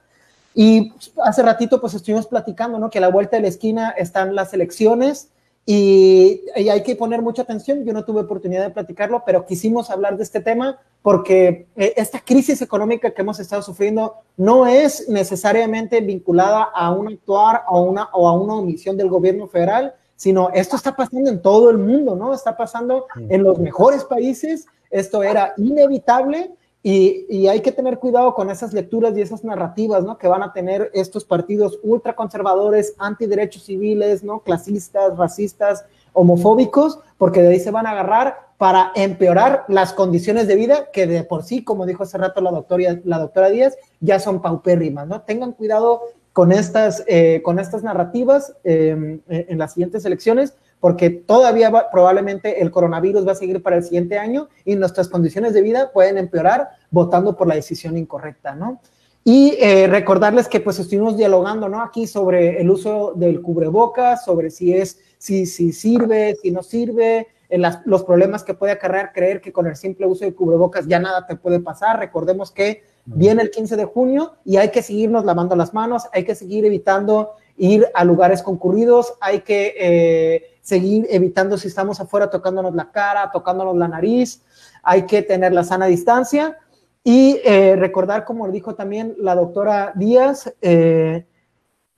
Y 0.52 0.92
hace 1.24 1.44
ratito 1.44 1.80
pues 1.80 1.94
estuvimos 1.94 2.26
platicando, 2.26 2.76
¿no? 2.76 2.90
Que 2.90 2.98
a 2.98 3.02
la 3.02 3.08
vuelta 3.08 3.36
de 3.36 3.42
la 3.42 3.48
esquina 3.48 3.90
están 3.90 4.34
las 4.34 4.52
elecciones 4.52 5.28
y, 5.66 6.42
hay 6.54 6.82
que 6.82 6.96
poner 6.96 7.22
mucha 7.22 7.42
atención. 7.42 7.84
Yo 7.84 7.92
no 7.92 8.04
tuve 8.04 8.20
oportunidad 8.20 8.64
de 8.64 8.70
platicarlo, 8.70 9.22
pero 9.24 9.46
quisimos 9.46 9.90
hablar 9.90 10.16
de 10.16 10.22
este 10.22 10.40
tema 10.40 10.78
porque 11.02 11.66
eh, 11.76 11.94
esta 11.96 12.20
crisis 12.20 12.60
económica 12.62 13.10
que 13.10 13.22
hemos 13.22 13.40
estado 13.40 13.62
sufriendo 13.62 14.14
no 14.36 14.66
es 14.66 15.08
necesariamente 15.08 16.00
vinculada 16.00 16.64
a 16.64 16.90
un 16.90 17.08
actuar 17.08 17.62
o, 17.68 17.82
una, 17.82 18.08
o 18.12 18.28
a 18.28 18.32
una 18.32 18.54
omisión 18.54 18.96
del 18.96 19.08
gobierno 19.08 19.46
federal, 19.46 19.94
sino 20.16 20.50
esto 20.50 20.76
está 20.76 20.94
pasando 20.94 21.30
en 21.30 21.42
todo 21.42 21.70
el 21.70 21.78
mundo, 21.78 22.14
¿no? 22.14 22.32
Está 22.34 22.56
pasando 22.56 23.06
en 23.28 23.42
los 23.42 23.58
mejores 23.58 24.04
países 24.04 24.66
esto 24.94 25.24
era 25.24 25.54
inevitable 25.56 26.52
y, 26.86 27.48
hay 27.48 27.62
que 27.62 27.72
tener 27.72 27.98
cuidado 27.98 28.34
con 28.34 28.50
esas 28.50 28.74
lecturas 28.74 29.16
y 29.16 29.22
esas 29.22 29.42
narrativas, 29.42 30.04
¿no? 30.04 30.18
Que 30.18 30.28
van 30.28 30.42
a 30.42 30.52
tener 30.52 30.90
estos 30.92 31.24
partidos 31.24 31.80
ultraconservadores, 31.82 32.94
antiderechos 32.98 33.62
civiles, 33.62 34.22
¿no? 34.22 34.40
Clasistas, 34.40 35.16
racistas, 35.16 35.86
homofóbicos, 36.12 37.00
porque 37.16 37.40
de 37.40 37.48
ahí 37.48 37.58
se 37.58 37.70
van 37.70 37.86
a 37.86 37.92
agarrar 37.92 38.36
para 38.58 38.92
empeorar 38.96 39.64
las 39.66 39.94
condiciones 39.94 40.46
de 40.46 40.56
vida 40.56 40.90
que 40.92 41.06
de 41.06 41.24
por 41.24 41.42
sí, 41.42 41.64
como 41.64 41.86
dijo 41.86 42.02
hace 42.02 42.18
rato 42.18 42.42
la 42.42 42.50
doctora, 42.50 43.00
la 43.04 43.18
doctora 43.18 43.48
Díaz, 43.48 43.78
ya 44.00 44.20
son 44.20 44.42
paupérrimas, 44.42 45.08
¿no? 45.08 45.22
Tengan 45.22 45.52
cuidado 45.52 46.02
con 46.34 46.52
estas, 46.52 47.02
eh, 47.06 47.40
con 47.42 47.58
estas 47.58 47.82
narrativas 47.82 48.54
eh, 48.62 49.20
en 49.26 49.58
las 49.58 49.72
siguientes 49.72 50.04
elecciones, 50.04 50.54
porque 50.84 51.08
todavía 51.08 51.72
probablemente 51.90 52.60
el 52.60 52.70
coronavirus 52.70 53.26
va 53.26 53.32
a 53.32 53.36
seguir 53.36 53.62
para 53.62 53.76
el 53.76 53.84
siguiente 53.84 54.18
año 54.18 54.50
y 54.66 54.76
nuestras 54.76 55.08
condiciones 55.08 55.54
de 55.54 55.62
vida 55.62 55.92
pueden 55.94 56.18
empeorar 56.18 56.72
votando 56.90 57.36
por 57.36 57.46
la 57.46 57.54
decisión 57.54 57.96
incorrecta, 57.96 58.54
¿no? 58.54 58.82
Y 59.24 59.56
eh, 59.60 59.86
recordarles 59.86 60.46
que 60.46 60.60
pues 60.60 60.78
estuvimos 60.78 61.16
dialogando, 61.16 61.70
¿no? 61.70 61.82
Aquí 61.82 62.06
sobre 62.06 62.60
el 62.60 62.68
uso 62.68 63.14
del 63.16 63.40
cubrebocas, 63.40 64.26
sobre 64.26 64.50
si 64.50 64.74
es, 64.74 65.00
si, 65.16 65.46
si 65.46 65.72
sirve, 65.72 66.36
si 66.42 66.50
no 66.50 66.62
sirve, 66.62 67.28
en 67.48 67.62
los 67.86 68.04
problemas 68.04 68.44
que 68.44 68.52
puede 68.52 68.72
acarrear 68.72 69.14
creer 69.14 69.40
que 69.40 69.52
con 69.52 69.66
el 69.66 69.76
simple 69.76 70.06
uso 70.06 70.26
de 70.26 70.34
cubrebocas 70.34 70.86
ya 70.86 70.98
nada 70.98 71.26
te 71.26 71.36
puede 71.36 71.60
pasar. 71.60 71.98
Recordemos 71.98 72.50
que 72.50 72.82
viene 73.06 73.40
el 73.40 73.50
15 73.50 73.76
de 73.76 73.86
junio 73.86 74.34
y 74.44 74.58
hay 74.58 74.70
que 74.70 74.82
seguirnos 74.82 75.24
lavando 75.24 75.56
las 75.56 75.72
manos, 75.72 76.08
hay 76.12 76.24
que 76.24 76.34
seguir 76.34 76.66
evitando 76.66 77.36
ir 77.56 77.88
a 77.94 78.04
lugares 78.04 78.42
concurridos, 78.42 79.14
hay 79.20 79.40
que 79.40 79.74
eh, 79.78 80.53
seguir 80.64 81.06
evitando 81.10 81.58
si 81.58 81.68
estamos 81.68 82.00
afuera 82.00 82.30
tocándonos 82.30 82.74
la 82.74 82.90
cara, 82.90 83.30
tocándonos 83.30 83.76
la 83.76 83.86
nariz, 83.86 84.42
hay 84.82 85.02
que 85.02 85.22
tener 85.22 85.52
la 85.52 85.62
sana 85.62 85.86
distancia. 85.86 86.58
Y 87.04 87.38
eh, 87.44 87.76
recordar, 87.76 88.24
como 88.24 88.48
dijo 88.48 88.74
también 88.74 89.14
la 89.18 89.34
doctora 89.34 89.92
Díaz, 89.94 90.54
eh, 90.62 91.26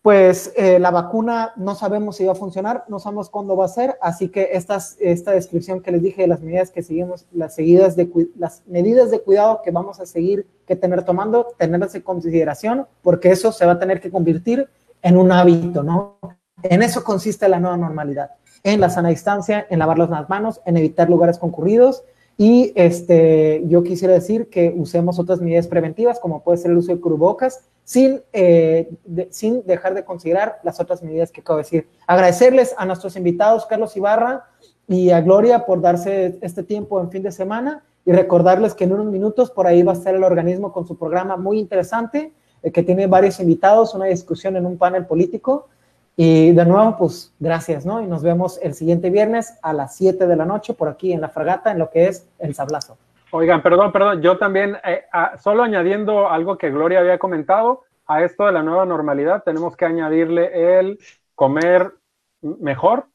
pues 0.02 0.52
eh, 0.56 0.80
la 0.80 0.90
vacuna 0.90 1.52
no 1.56 1.76
sabemos 1.76 2.16
si 2.16 2.24
va 2.24 2.32
a 2.32 2.36
funcionar, 2.36 2.84
no 2.88 2.98
sabemos 2.98 3.30
cuándo 3.30 3.56
va 3.56 3.66
a 3.66 3.68
ser, 3.68 3.97
así 4.01 4.28
que 4.28 4.51
estas, 4.52 4.97
esta 4.98 5.30
descripción 5.30 5.80
que 5.80 5.93
les 5.93 6.02
dije 6.02 6.22
de 6.22 6.28
las 6.28 6.40
medidas 6.40 6.70
que 6.70 6.82
seguimos, 6.82 7.26
las, 7.32 7.55
seguidas 7.55 7.94
de, 7.94 8.10
las 8.36 8.64
medidas 8.66 9.12
de 9.12 9.20
cuidado 9.20 9.62
que 9.62 9.70
vamos 9.70 10.01
a 10.01 10.06
seguir 10.06 10.47
que 10.66 10.74
tener 10.74 11.05
tomando, 11.05 11.55
tenerlas 11.56 11.94
en 11.94 12.02
consideración, 12.02 12.86
porque 13.02 13.30
eso 13.30 13.52
se 13.52 13.64
va 13.64 13.72
a 13.72 13.78
tener 13.78 14.01
que 14.01 14.10
convertir 14.10 14.68
en 15.02 15.16
un 15.16 15.30
hábito, 15.30 15.84
¿no? 15.84 16.18
En 16.62 16.82
eso 16.82 17.05
consiste 17.05 17.48
la 17.48 17.60
nueva 17.60 17.76
normalidad 17.76 18.30
en 18.66 18.80
la 18.80 18.90
sana 18.90 19.10
distancia, 19.10 19.64
en 19.70 19.78
lavar 19.78 19.97
las 19.97 20.28
manos, 20.28 20.60
en 20.66 20.76
evitar 20.76 21.09
lugares 21.09 21.38
concurridos. 21.38 22.02
Y 22.36 22.72
este, 22.74 23.62
yo 23.68 23.84
quisiera 23.84 24.12
decir 24.12 24.51
que 24.51 24.74
usemos 24.76 25.20
otras 25.20 25.40
medidas 25.40 25.68
preventivas, 25.68 26.18
como 26.18 26.43
puede 26.43 26.59
ser 26.59 26.72
el 26.72 26.78
uso 26.78 26.93
de 26.93 27.01
cubrebocas, 27.01 27.60
sin, 27.84 28.22
eh, 28.32 28.90
sin 29.30 29.64
dejar 29.64 29.94
de 29.94 30.05
considerar 30.05 30.59
las 30.64 30.80
otras 30.80 31.01
medidas 31.01 31.30
que 31.30 31.43
acabo 31.43 31.59
de 31.59 31.62
decir. 31.62 31.88
Agradecerles 32.09 32.74
a 32.76 32.84
nuestros 32.84 33.14
invitados, 33.16 33.66
Carlos 33.66 33.97
Ibarra 33.97 34.47
y 34.88 35.10
a 35.10 35.20
Gloria, 35.20 35.64
por 35.64 35.80
darse 35.80 36.36
este 36.43 36.64
tiempo 36.64 37.01
en 37.01 37.10
fin 37.12 37.22
de 37.22 37.30
semana 37.30 37.84
y 38.05 38.10
recordarles 38.10 38.74
que 38.74 38.82
en 38.82 38.94
unos 38.94 39.06
minutos 39.06 39.52
por 39.52 39.68
ahí 39.68 39.84
va 39.84 39.93
a 39.93 39.94
estar 39.94 40.12
el 40.12 40.24
organismo 40.24 40.72
con 40.72 40.88
su 40.88 40.98
programa 40.98 41.36
muy 41.36 41.60
interesante, 41.60 42.32
eh, 42.64 42.72
que 42.72 42.82
tiene 42.82 43.06
varios 43.06 43.38
invitados, 43.38 43.94
una 43.94 44.06
discusión 44.06 44.56
en 44.56 44.66
un 44.66 44.76
panel 44.76 45.06
político 45.06 45.68
y 46.16 46.52
de 46.52 46.64
nuevo, 46.64 46.97
pues 46.97 47.34
gracias, 47.38 47.84
¿no? 47.84 48.01
Y 48.01 48.06
nos 48.06 48.22
vemos 48.22 48.59
el 48.62 48.74
siguiente 48.74 49.10
viernes 49.10 49.59
a 49.62 49.72
las 49.72 49.97
7 49.97 50.26
de 50.26 50.36
la 50.36 50.47
noche 50.47 50.72
por 50.74 50.88
aquí 50.88 51.12
en 51.12 51.20
la 51.20 51.28
fragata, 51.28 51.70
en 51.70 51.78
lo 51.78 51.90
que 51.90 52.09
es 52.09 52.28
el 52.38 52.55
sablazo. 52.55 52.97
Oigan, 53.32 53.62
perdón, 53.62 53.93
perdón, 53.93 54.22
yo 54.22 54.38
también, 54.38 54.76
eh, 54.84 55.05
solo 55.43 55.62
añadiendo 55.62 56.30
algo 56.30 56.56
que 56.56 56.70
Gloria 56.70 57.01
había 57.01 57.18
comentado, 57.18 57.82
a 58.06 58.22
esto 58.22 58.47
de 58.47 58.52
la 58.52 58.62
nueva 58.62 58.86
normalidad 58.86 59.43
tenemos 59.43 59.76
que 59.76 59.84
añadirle 59.84 60.78
el 60.78 60.98
comer 61.34 61.93
mejor, 62.40 63.06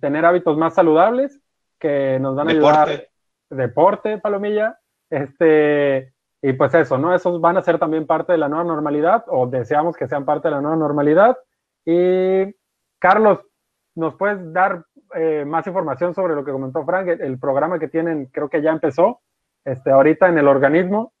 tener 0.00 0.24
hábitos 0.24 0.56
más 0.56 0.74
saludables 0.74 1.40
que 1.78 2.18
nos 2.20 2.34
van 2.34 2.48
a 2.48 2.50
ayudar. 2.50 3.08
Deporte, 3.50 4.18
palomilla. 4.18 4.78
Este, 5.10 6.12
y 6.42 6.52
pues 6.52 6.74
eso, 6.74 6.98
¿no? 6.98 7.14
Esos 7.14 7.40
van 7.40 7.56
a 7.56 7.62
ser 7.62 7.78
también 7.78 8.06
parte 8.06 8.32
de 8.32 8.38
la 8.38 8.48
nueva 8.48 8.64
normalidad 8.64 9.24
o 9.28 9.46
deseamos 9.46 9.96
que 9.96 10.08
sean 10.08 10.24
parte 10.24 10.48
de 10.48 10.54
la 10.54 10.60
nueva 10.60 10.76
normalidad. 10.76 11.38
Y 11.90 12.54
Carlos, 12.98 13.38
¿nos 13.94 14.14
puedes 14.16 14.52
dar 14.52 14.84
eh, 15.14 15.46
más 15.46 15.66
información 15.66 16.14
sobre 16.14 16.34
lo 16.34 16.44
que 16.44 16.52
comentó 16.52 16.84
Frank? 16.84 17.08
El, 17.08 17.38
programa 17.38 17.78
que 17.78 17.88
tienen, 17.88 18.26
creo 18.26 18.50
que 18.50 18.60
ya 18.60 18.72
empezó, 18.72 19.22
este, 19.64 19.90
ahorita 19.90 20.28
en 20.28 20.36
el 20.36 20.48
organismo. 20.48 21.14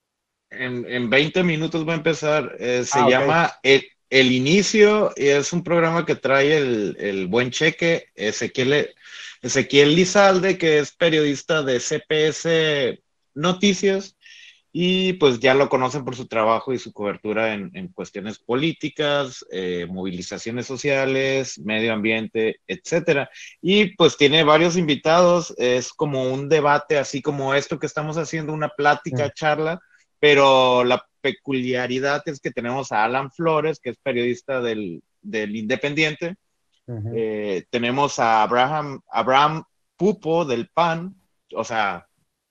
En, 0.50 0.84
en 0.86 1.08
20 1.08 1.42
minutos 1.42 1.88
va 1.88 1.94
a 1.94 1.96
empezar. 1.96 2.54
Eh, 2.58 2.84
se 2.84 2.98
ah, 2.98 3.08
llama 3.08 3.52
el, 3.62 3.82
el, 4.10 4.30
Inicio 4.30 5.12
y 5.16 5.28
es 5.28 5.54
un 5.54 5.64
programa 5.64 6.04
que 6.04 6.16
trae 6.16 6.58
el, 6.58 6.98
el 7.00 7.28
buen 7.28 7.50
cheque 7.50 8.08
Ezequiel, 8.14 8.90
Ezequiel 9.40 9.96
Lizalde, 9.96 10.58
que 10.58 10.80
es 10.80 10.94
periodista 10.94 11.62
de 11.62 11.80
CPS 11.80 13.00
Noticias 13.32 14.17
y 14.80 15.14
pues 15.14 15.40
ya 15.40 15.54
lo 15.54 15.68
conocen 15.68 16.04
por 16.04 16.14
su 16.14 16.28
trabajo 16.28 16.72
y 16.72 16.78
su 16.78 16.92
cobertura 16.92 17.52
en, 17.52 17.88
cuestiones 17.88 18.38
políticas, 18.38 19.44
eh, 19.50 19.88
movilizaciones 19.90 20.68
sociales, 20.68 21.58
medio 21.58 21.92
ambiente, 21.92 22.60
etcétera. 22.64 23.28
Y 23.60 23.96
pues 23.96 24.16
tiene 24.16 24.44
varios 24.44 24.76
invitados, 24.76 25.52
es 25.58 25.92
como 25.92 26.32
un 26.32 26.48
debate, 26.48 26.96
así 26.96 27.20
como 27.20 27.54
esto 27.54 27.80
que 27.80 27.86
estamos 27.86 28.18
haciendo, 28.18 28.52
una 28.52 28.68
plática, 28.68 29.32
charla, 29.34 29.80
pero 30.20 30.84
la 30.84 31.04
peculiaridad 31.22 32.22
es 32.26 32.38
que 32.38 32.52
tenemos 32.52 32.92
a 32.92 33.02
Alan 33.02 33.32
Flores, 33.32 33.80
que 33.80 33.90
es 33.90 33.96
periodista 34.00 34.60
del, 34.60 35.02
del 35.20 35.56
Independiente. 35.56 36.36
Eh, 37.16 37.64
tenemos 37.70 38.20
a 38.20 38.44
Abraham, 38.44 39.00
Abraham 39.10 39.64
Pupo 39.96 40.44
del 40.44 40.68
PAN, 40.68 41.16
o 41.52 41.64
sea, 41.64 42.06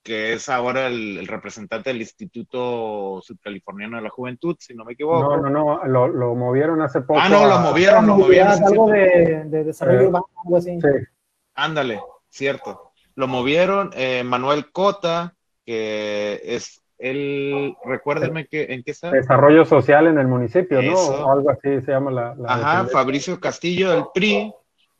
que 0.08 0.32
es 0.32 0.48
ahora 0.48 0.88
el, 0.88 1.18
el 1.18 1.28
representante 1.28 1.90
del 1.90 2.00
Instituto 2.00 3.20
Subcaliforniano 3.22 3.98
de 3.98 4.04
la 4.04 4.10
Juventud, 4.10 4.56
si 4.58 4.74
no 4.74 4.86
me 4.86 4.94
equivoco. 4.94 5.36
No, 5.36 5.42
no, 5.42 5.50
no, 5.50 5.86
lo, 5.86 6.08
lo 6.08 6.34
movieron 6.34 6.82
hace 6.82 7.02
poco. 7.02 7.20
Ah, 7.22 7.28
no, 7.28 7.46
lo 7.46 7.60
movieron, 7.60 8.08
lo 8.08 8.16
movieron. 8.16 8.64
algo 8.64 8.88
de, 8.90 9.44
de 9.48 9.64
desarrollo 9.66 10.00
Eh, 10.00 10.08
urbano, 10.08 10.26
algo 10.46 10.58
así. 10.58 10.80
Sí, 10.80 10.88
Ándale, 11.56 12.00
cierto. 12.30 12.94
Lo 13.16 13.28
movieron. 13.28 13.90
eh, 13.96 14.24
Manuel 14.24 14.72
Cota, 14.72 15.36
que 15.66 16.40
es 16.42 16.82
él, 17.00 17.76
recuérdenme 17.84 18.48
que, 18.48 18.64
en 18.74 18.84
qué 18.84 18.92
está. 18.92 19.12
desarrollo 19.12 19.66
social 19.66 20.08
en 20.08 20.18
el 20.20 20.28
municipio, 20.28 20.82
¿no? 20.82 20.96
O 20.98 21.32
algo 21.34 21.50
así 21.52 21.82
se 21.86 21.92
llama 21.92 22.12
la. 22.12 22.34
la 22.36 22.54
Ajá. 22.54 22.86
Fabricio 22.86 23.40
Castillo 23.42 23.92
del 23.92 24.06
PRI 24.14 24.54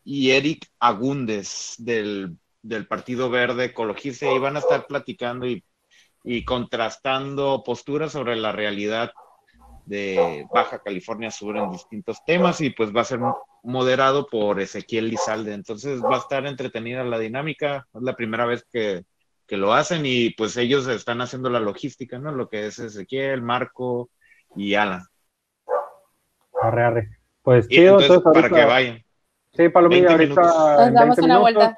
y 0.04 0.32
Eric 0.32 0.66
Agúndez 0.80 1.76
del, 1.80 2.36
del 2.68 2.88
Partido 2.88 3.30
Verde 3.30 3.66
Ecologista. 3.66 4.32
Y 4.32 4.40
van 4.40 4.56
a 4.56 4.60
estar 4.60 4.86
platicando 4.88 5.46
y, 5.46 5.64
y 6.24 6.44
contrastando 6.46 7.64
posturas 7.66 8.12
sobre 8.12 8.36
la 8.36 8.52
realidad 8.52 9.12
de 9.86 10.46
Baja 10.54 10.80
California 10.80 11.32
Sur 11.32 11.56
en 11.56 11.72
distintos 11.72 12.24
temas 12.26 12.60
y 12.60 12.72
pues 12.72 12.94
va 12.94 13.02
a 13.02 13.06
ser 13.06 13.20
moderado 13.64 14.28
por 14.28 14.60
Ezequiel 14.60 15.08
Lizalde. 15.10 15.54
Entonces 15.54 16.04
va 16.04 16.16
a 16.16 16.20
estar 16.20 16.46
entretenida 16.46 17.04
la 17.06 17.20
dinámica. 17.20 17.88
Es 17.94 18.02
la 18.02 18.14
primera 18.16 18.46
vez 18.46 18.66
que, 18.70 19.06
que 19.46 19.56
lo 19.56 19.74
hacen 19.74 20.02
y 20.06 20.32
pues 20.32 20.58
ellos 20.58 20.88
están 20.88 21.22
haciendo 21.22 21.50
la 21.50 21.62
logística, 21.62 22.20
¿no? 22.20 22.34
Lo 22.34 22.50
que 22.50 22.68
es 22.68 22.80
Ezequiel, 22.80 23.42
Marco 23.42 24.10
y 24.58 24.74
Alan. 24.76 25.04
Arre, 26.62 26.84
arre. 26.84 27.10
Pues 27.42 27.66
Y 27.70 27.76
chido, 27.78 28.02
entonces, 28.02 28.22
para 28.24 28.40
ahorita- 28.42 28.56
que 28.60 28.66
vayan. 28.66 29.04
Sí, 29.54 29.70
Palomilla, 29.70 30.18
20 30.18 30.40
ahorita. 30.40 30.42
Nos 30.42 30.94
damos 30.94 31.16
20 31.18 31.22
una 31.22 31.40
minutos 31.40 31.42
vuelta. 31.42 31.78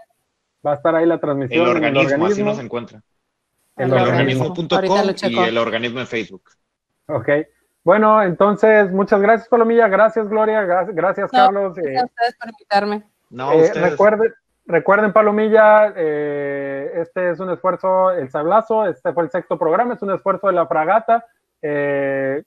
Va 0.66 0.72
a 0.72 0.76
estar 0.76 0.96
ahí 0.96 1.06
la 1.06 1.20
transmisión 1.20 1.64
El 1.64 1.70
organismo, 1.76 2.14
en 2.16 2.22
el 2.22 2.32
así 2.32 2.44
nos 2.44 2.60
encuentra. 2.60 3.02
El 3.78 3.94
organismo.com 3.94 4.68
y 5.30 5.40
el 5.40 5.58
organismo 5.58 6.00
en 6.02 6.08
Facebook. 6.08 6.44
Ok. 7.08 7.30
Bueno, 7.84 8.22
entonces, 8.22 8.92
muchas 8.92 9.22
gracias, 9.22 9.48
Palomilla. 9.48 9.88
Gracias, 9.88 10.28
Gloria. 10.28 10.62
Gra- 10.66 10.90
Gracias, 10.94 11.32
No, 11.32 11.40
Carlos. 11.40 11.74
Gracias 11.76 11.96
Eh, 11.96 12.00
a 12.02 12.06
ustedes 12.06 12.36
por 12.38 12.50
invitarme. 12.50 13.04
No, 13.30 13.52
eh, 13.54 13.62
ustedes. 13.64 13.92
recuerden, 13.92 14.34
recuerden, 14.66 15.14
Palomilla, 15.14 15.94
eh, 15.96 16.92
este 16.96 17.30
es 17.32 17.40
un 17.40 17.52
esfuerzo, 17.52 18.12
el 18.12 18.30
sablazo, 18.30 18.86
este 18.86 19.14
fue 19.14 19.24
el 19.24 19.32
sexto 19.32 19.58
programa, 19.58 19.94
es 19.94 20.02
un 20.02 20.12
esfuerzo 20.12 20.48
de 20.48 20.54
la 20.54 20.68
fragata. 20.68 21.26
Eh, 21.62 22.44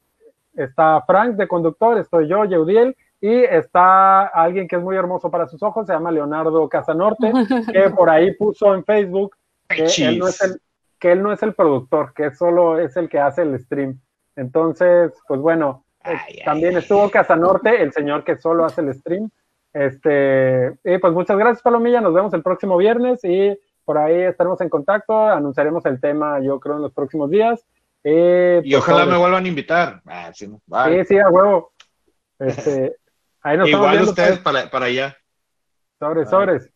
está 0.55 1.02
Frank 1.06 1.36
de 1.36 1.48
conductor, 1.48 1.98
estoy 1.98 2.28
yo, 2.28 2.44
Yeudiel, 2.44 2.94
y 3.23 3.44
está 3.44 4.27
alguien 4.27 4.66
que 4.66 4.74
es 4.74 4.82
muy 4.82 4.97
hermoso 4.97 5.31
para 5.31 5.47
sus 5.47 5.62
ojos, 5.62 5.86
se 5.86 5.93
llama 5.93 6.11
Leonardo 6.11 6.69
Casanorte, 6.69 7.32
que 7.73 7.89
por 7.90 8.11
ahí 8.11 8.35
puso 8.35 8.74
en 8.74 8.85
Facebook 8.85 9.36
que 9.69 9.85
él, 9.85 10.19
no 10.19 10.27
es 10.27 10.43
el, 10.43 10.61
que 10.99 11.12
él 11.12 11.23
no 11.23 11.32
es 11.32 11.40
el 11.44 11.55
productor, 11.55 12.12
que 12.15 12.32
solo 12.32 12.81
es 12.81 12.97
el 12.97 13.09
que 13.09 13.20
hace 13.20 13.43
el 13.43 13.57
stream. 13.61 14.01
Entonces, 14.35 15.12
pues 15.28 15.40
bueno, 15.40 15.85
eh, 16.05 16.16
Ay, 16.19 16.40
también 16.44 16.73
ay. 16.74 16.81
estuvo 16.82 17.09
Casanorte, 17.12 17.81
el 17.81 17.93
señor 17.93 18.24
que 18.24 18.39
solo 18.39 18.65
hace 18.65 18.81
el 18.81 18.93
stream. 18.93 19.31
Este, 19.73 20.73
y 20.82 20.99
pues 20.99 21.12
muchas 21.12 21.39
gracias, 21.39 21.62
Palomilla. 21.62 22.01
Nos 22.01 22.15
vemos 22.15 22.35
el 22.35 22.43
próximo 22.43 22.77
viernes 22.77 23.20
y 23.23 23.57
por 23.85 23.99
ahí 23.99 24.20
estaremos 24.20 24.61
en 24.62 24.69
contacto. 24.69 25.16
Anunciaremos 25.28 25.86
el 25.86 26.01
tema, 26.01 26.40
yo 26.40 26.59
creo, 26.59 26.74
en 26.74 26.82
los 26.82 26.93
próximos 26.93 27.31
días. 27.31 27.65
Y, 28.03 28.11
Y 28.11 28.73
pues, 28.73 28.78
ojalá 28.78 29.07
me 29.07 29.16
vuelvan 29.16 29.44
a 29.44 29.49
invitar. 29.49 30.03
Ah, 30.07 30.32
sí. 30.35 30.53
Vale. 30.66 31.05
Sí, 31.05 31.15
sí, 31.15 31.20
a 31.20 31.28
huevo. 31.28 31.70
Este, 32.40 32.97
ahí 33.43 33.56
nos 33.56 33.69
estamos 33.69 33.86
Igual 33.93 34.09
ustedes 34.09 34.31
pues. 34.31 34.40
para, 34.40 34.70
para 34.70 34.86
allá. 34.86 35.16
Sobres, 35.98 36.31
sobres. 36.31 36.72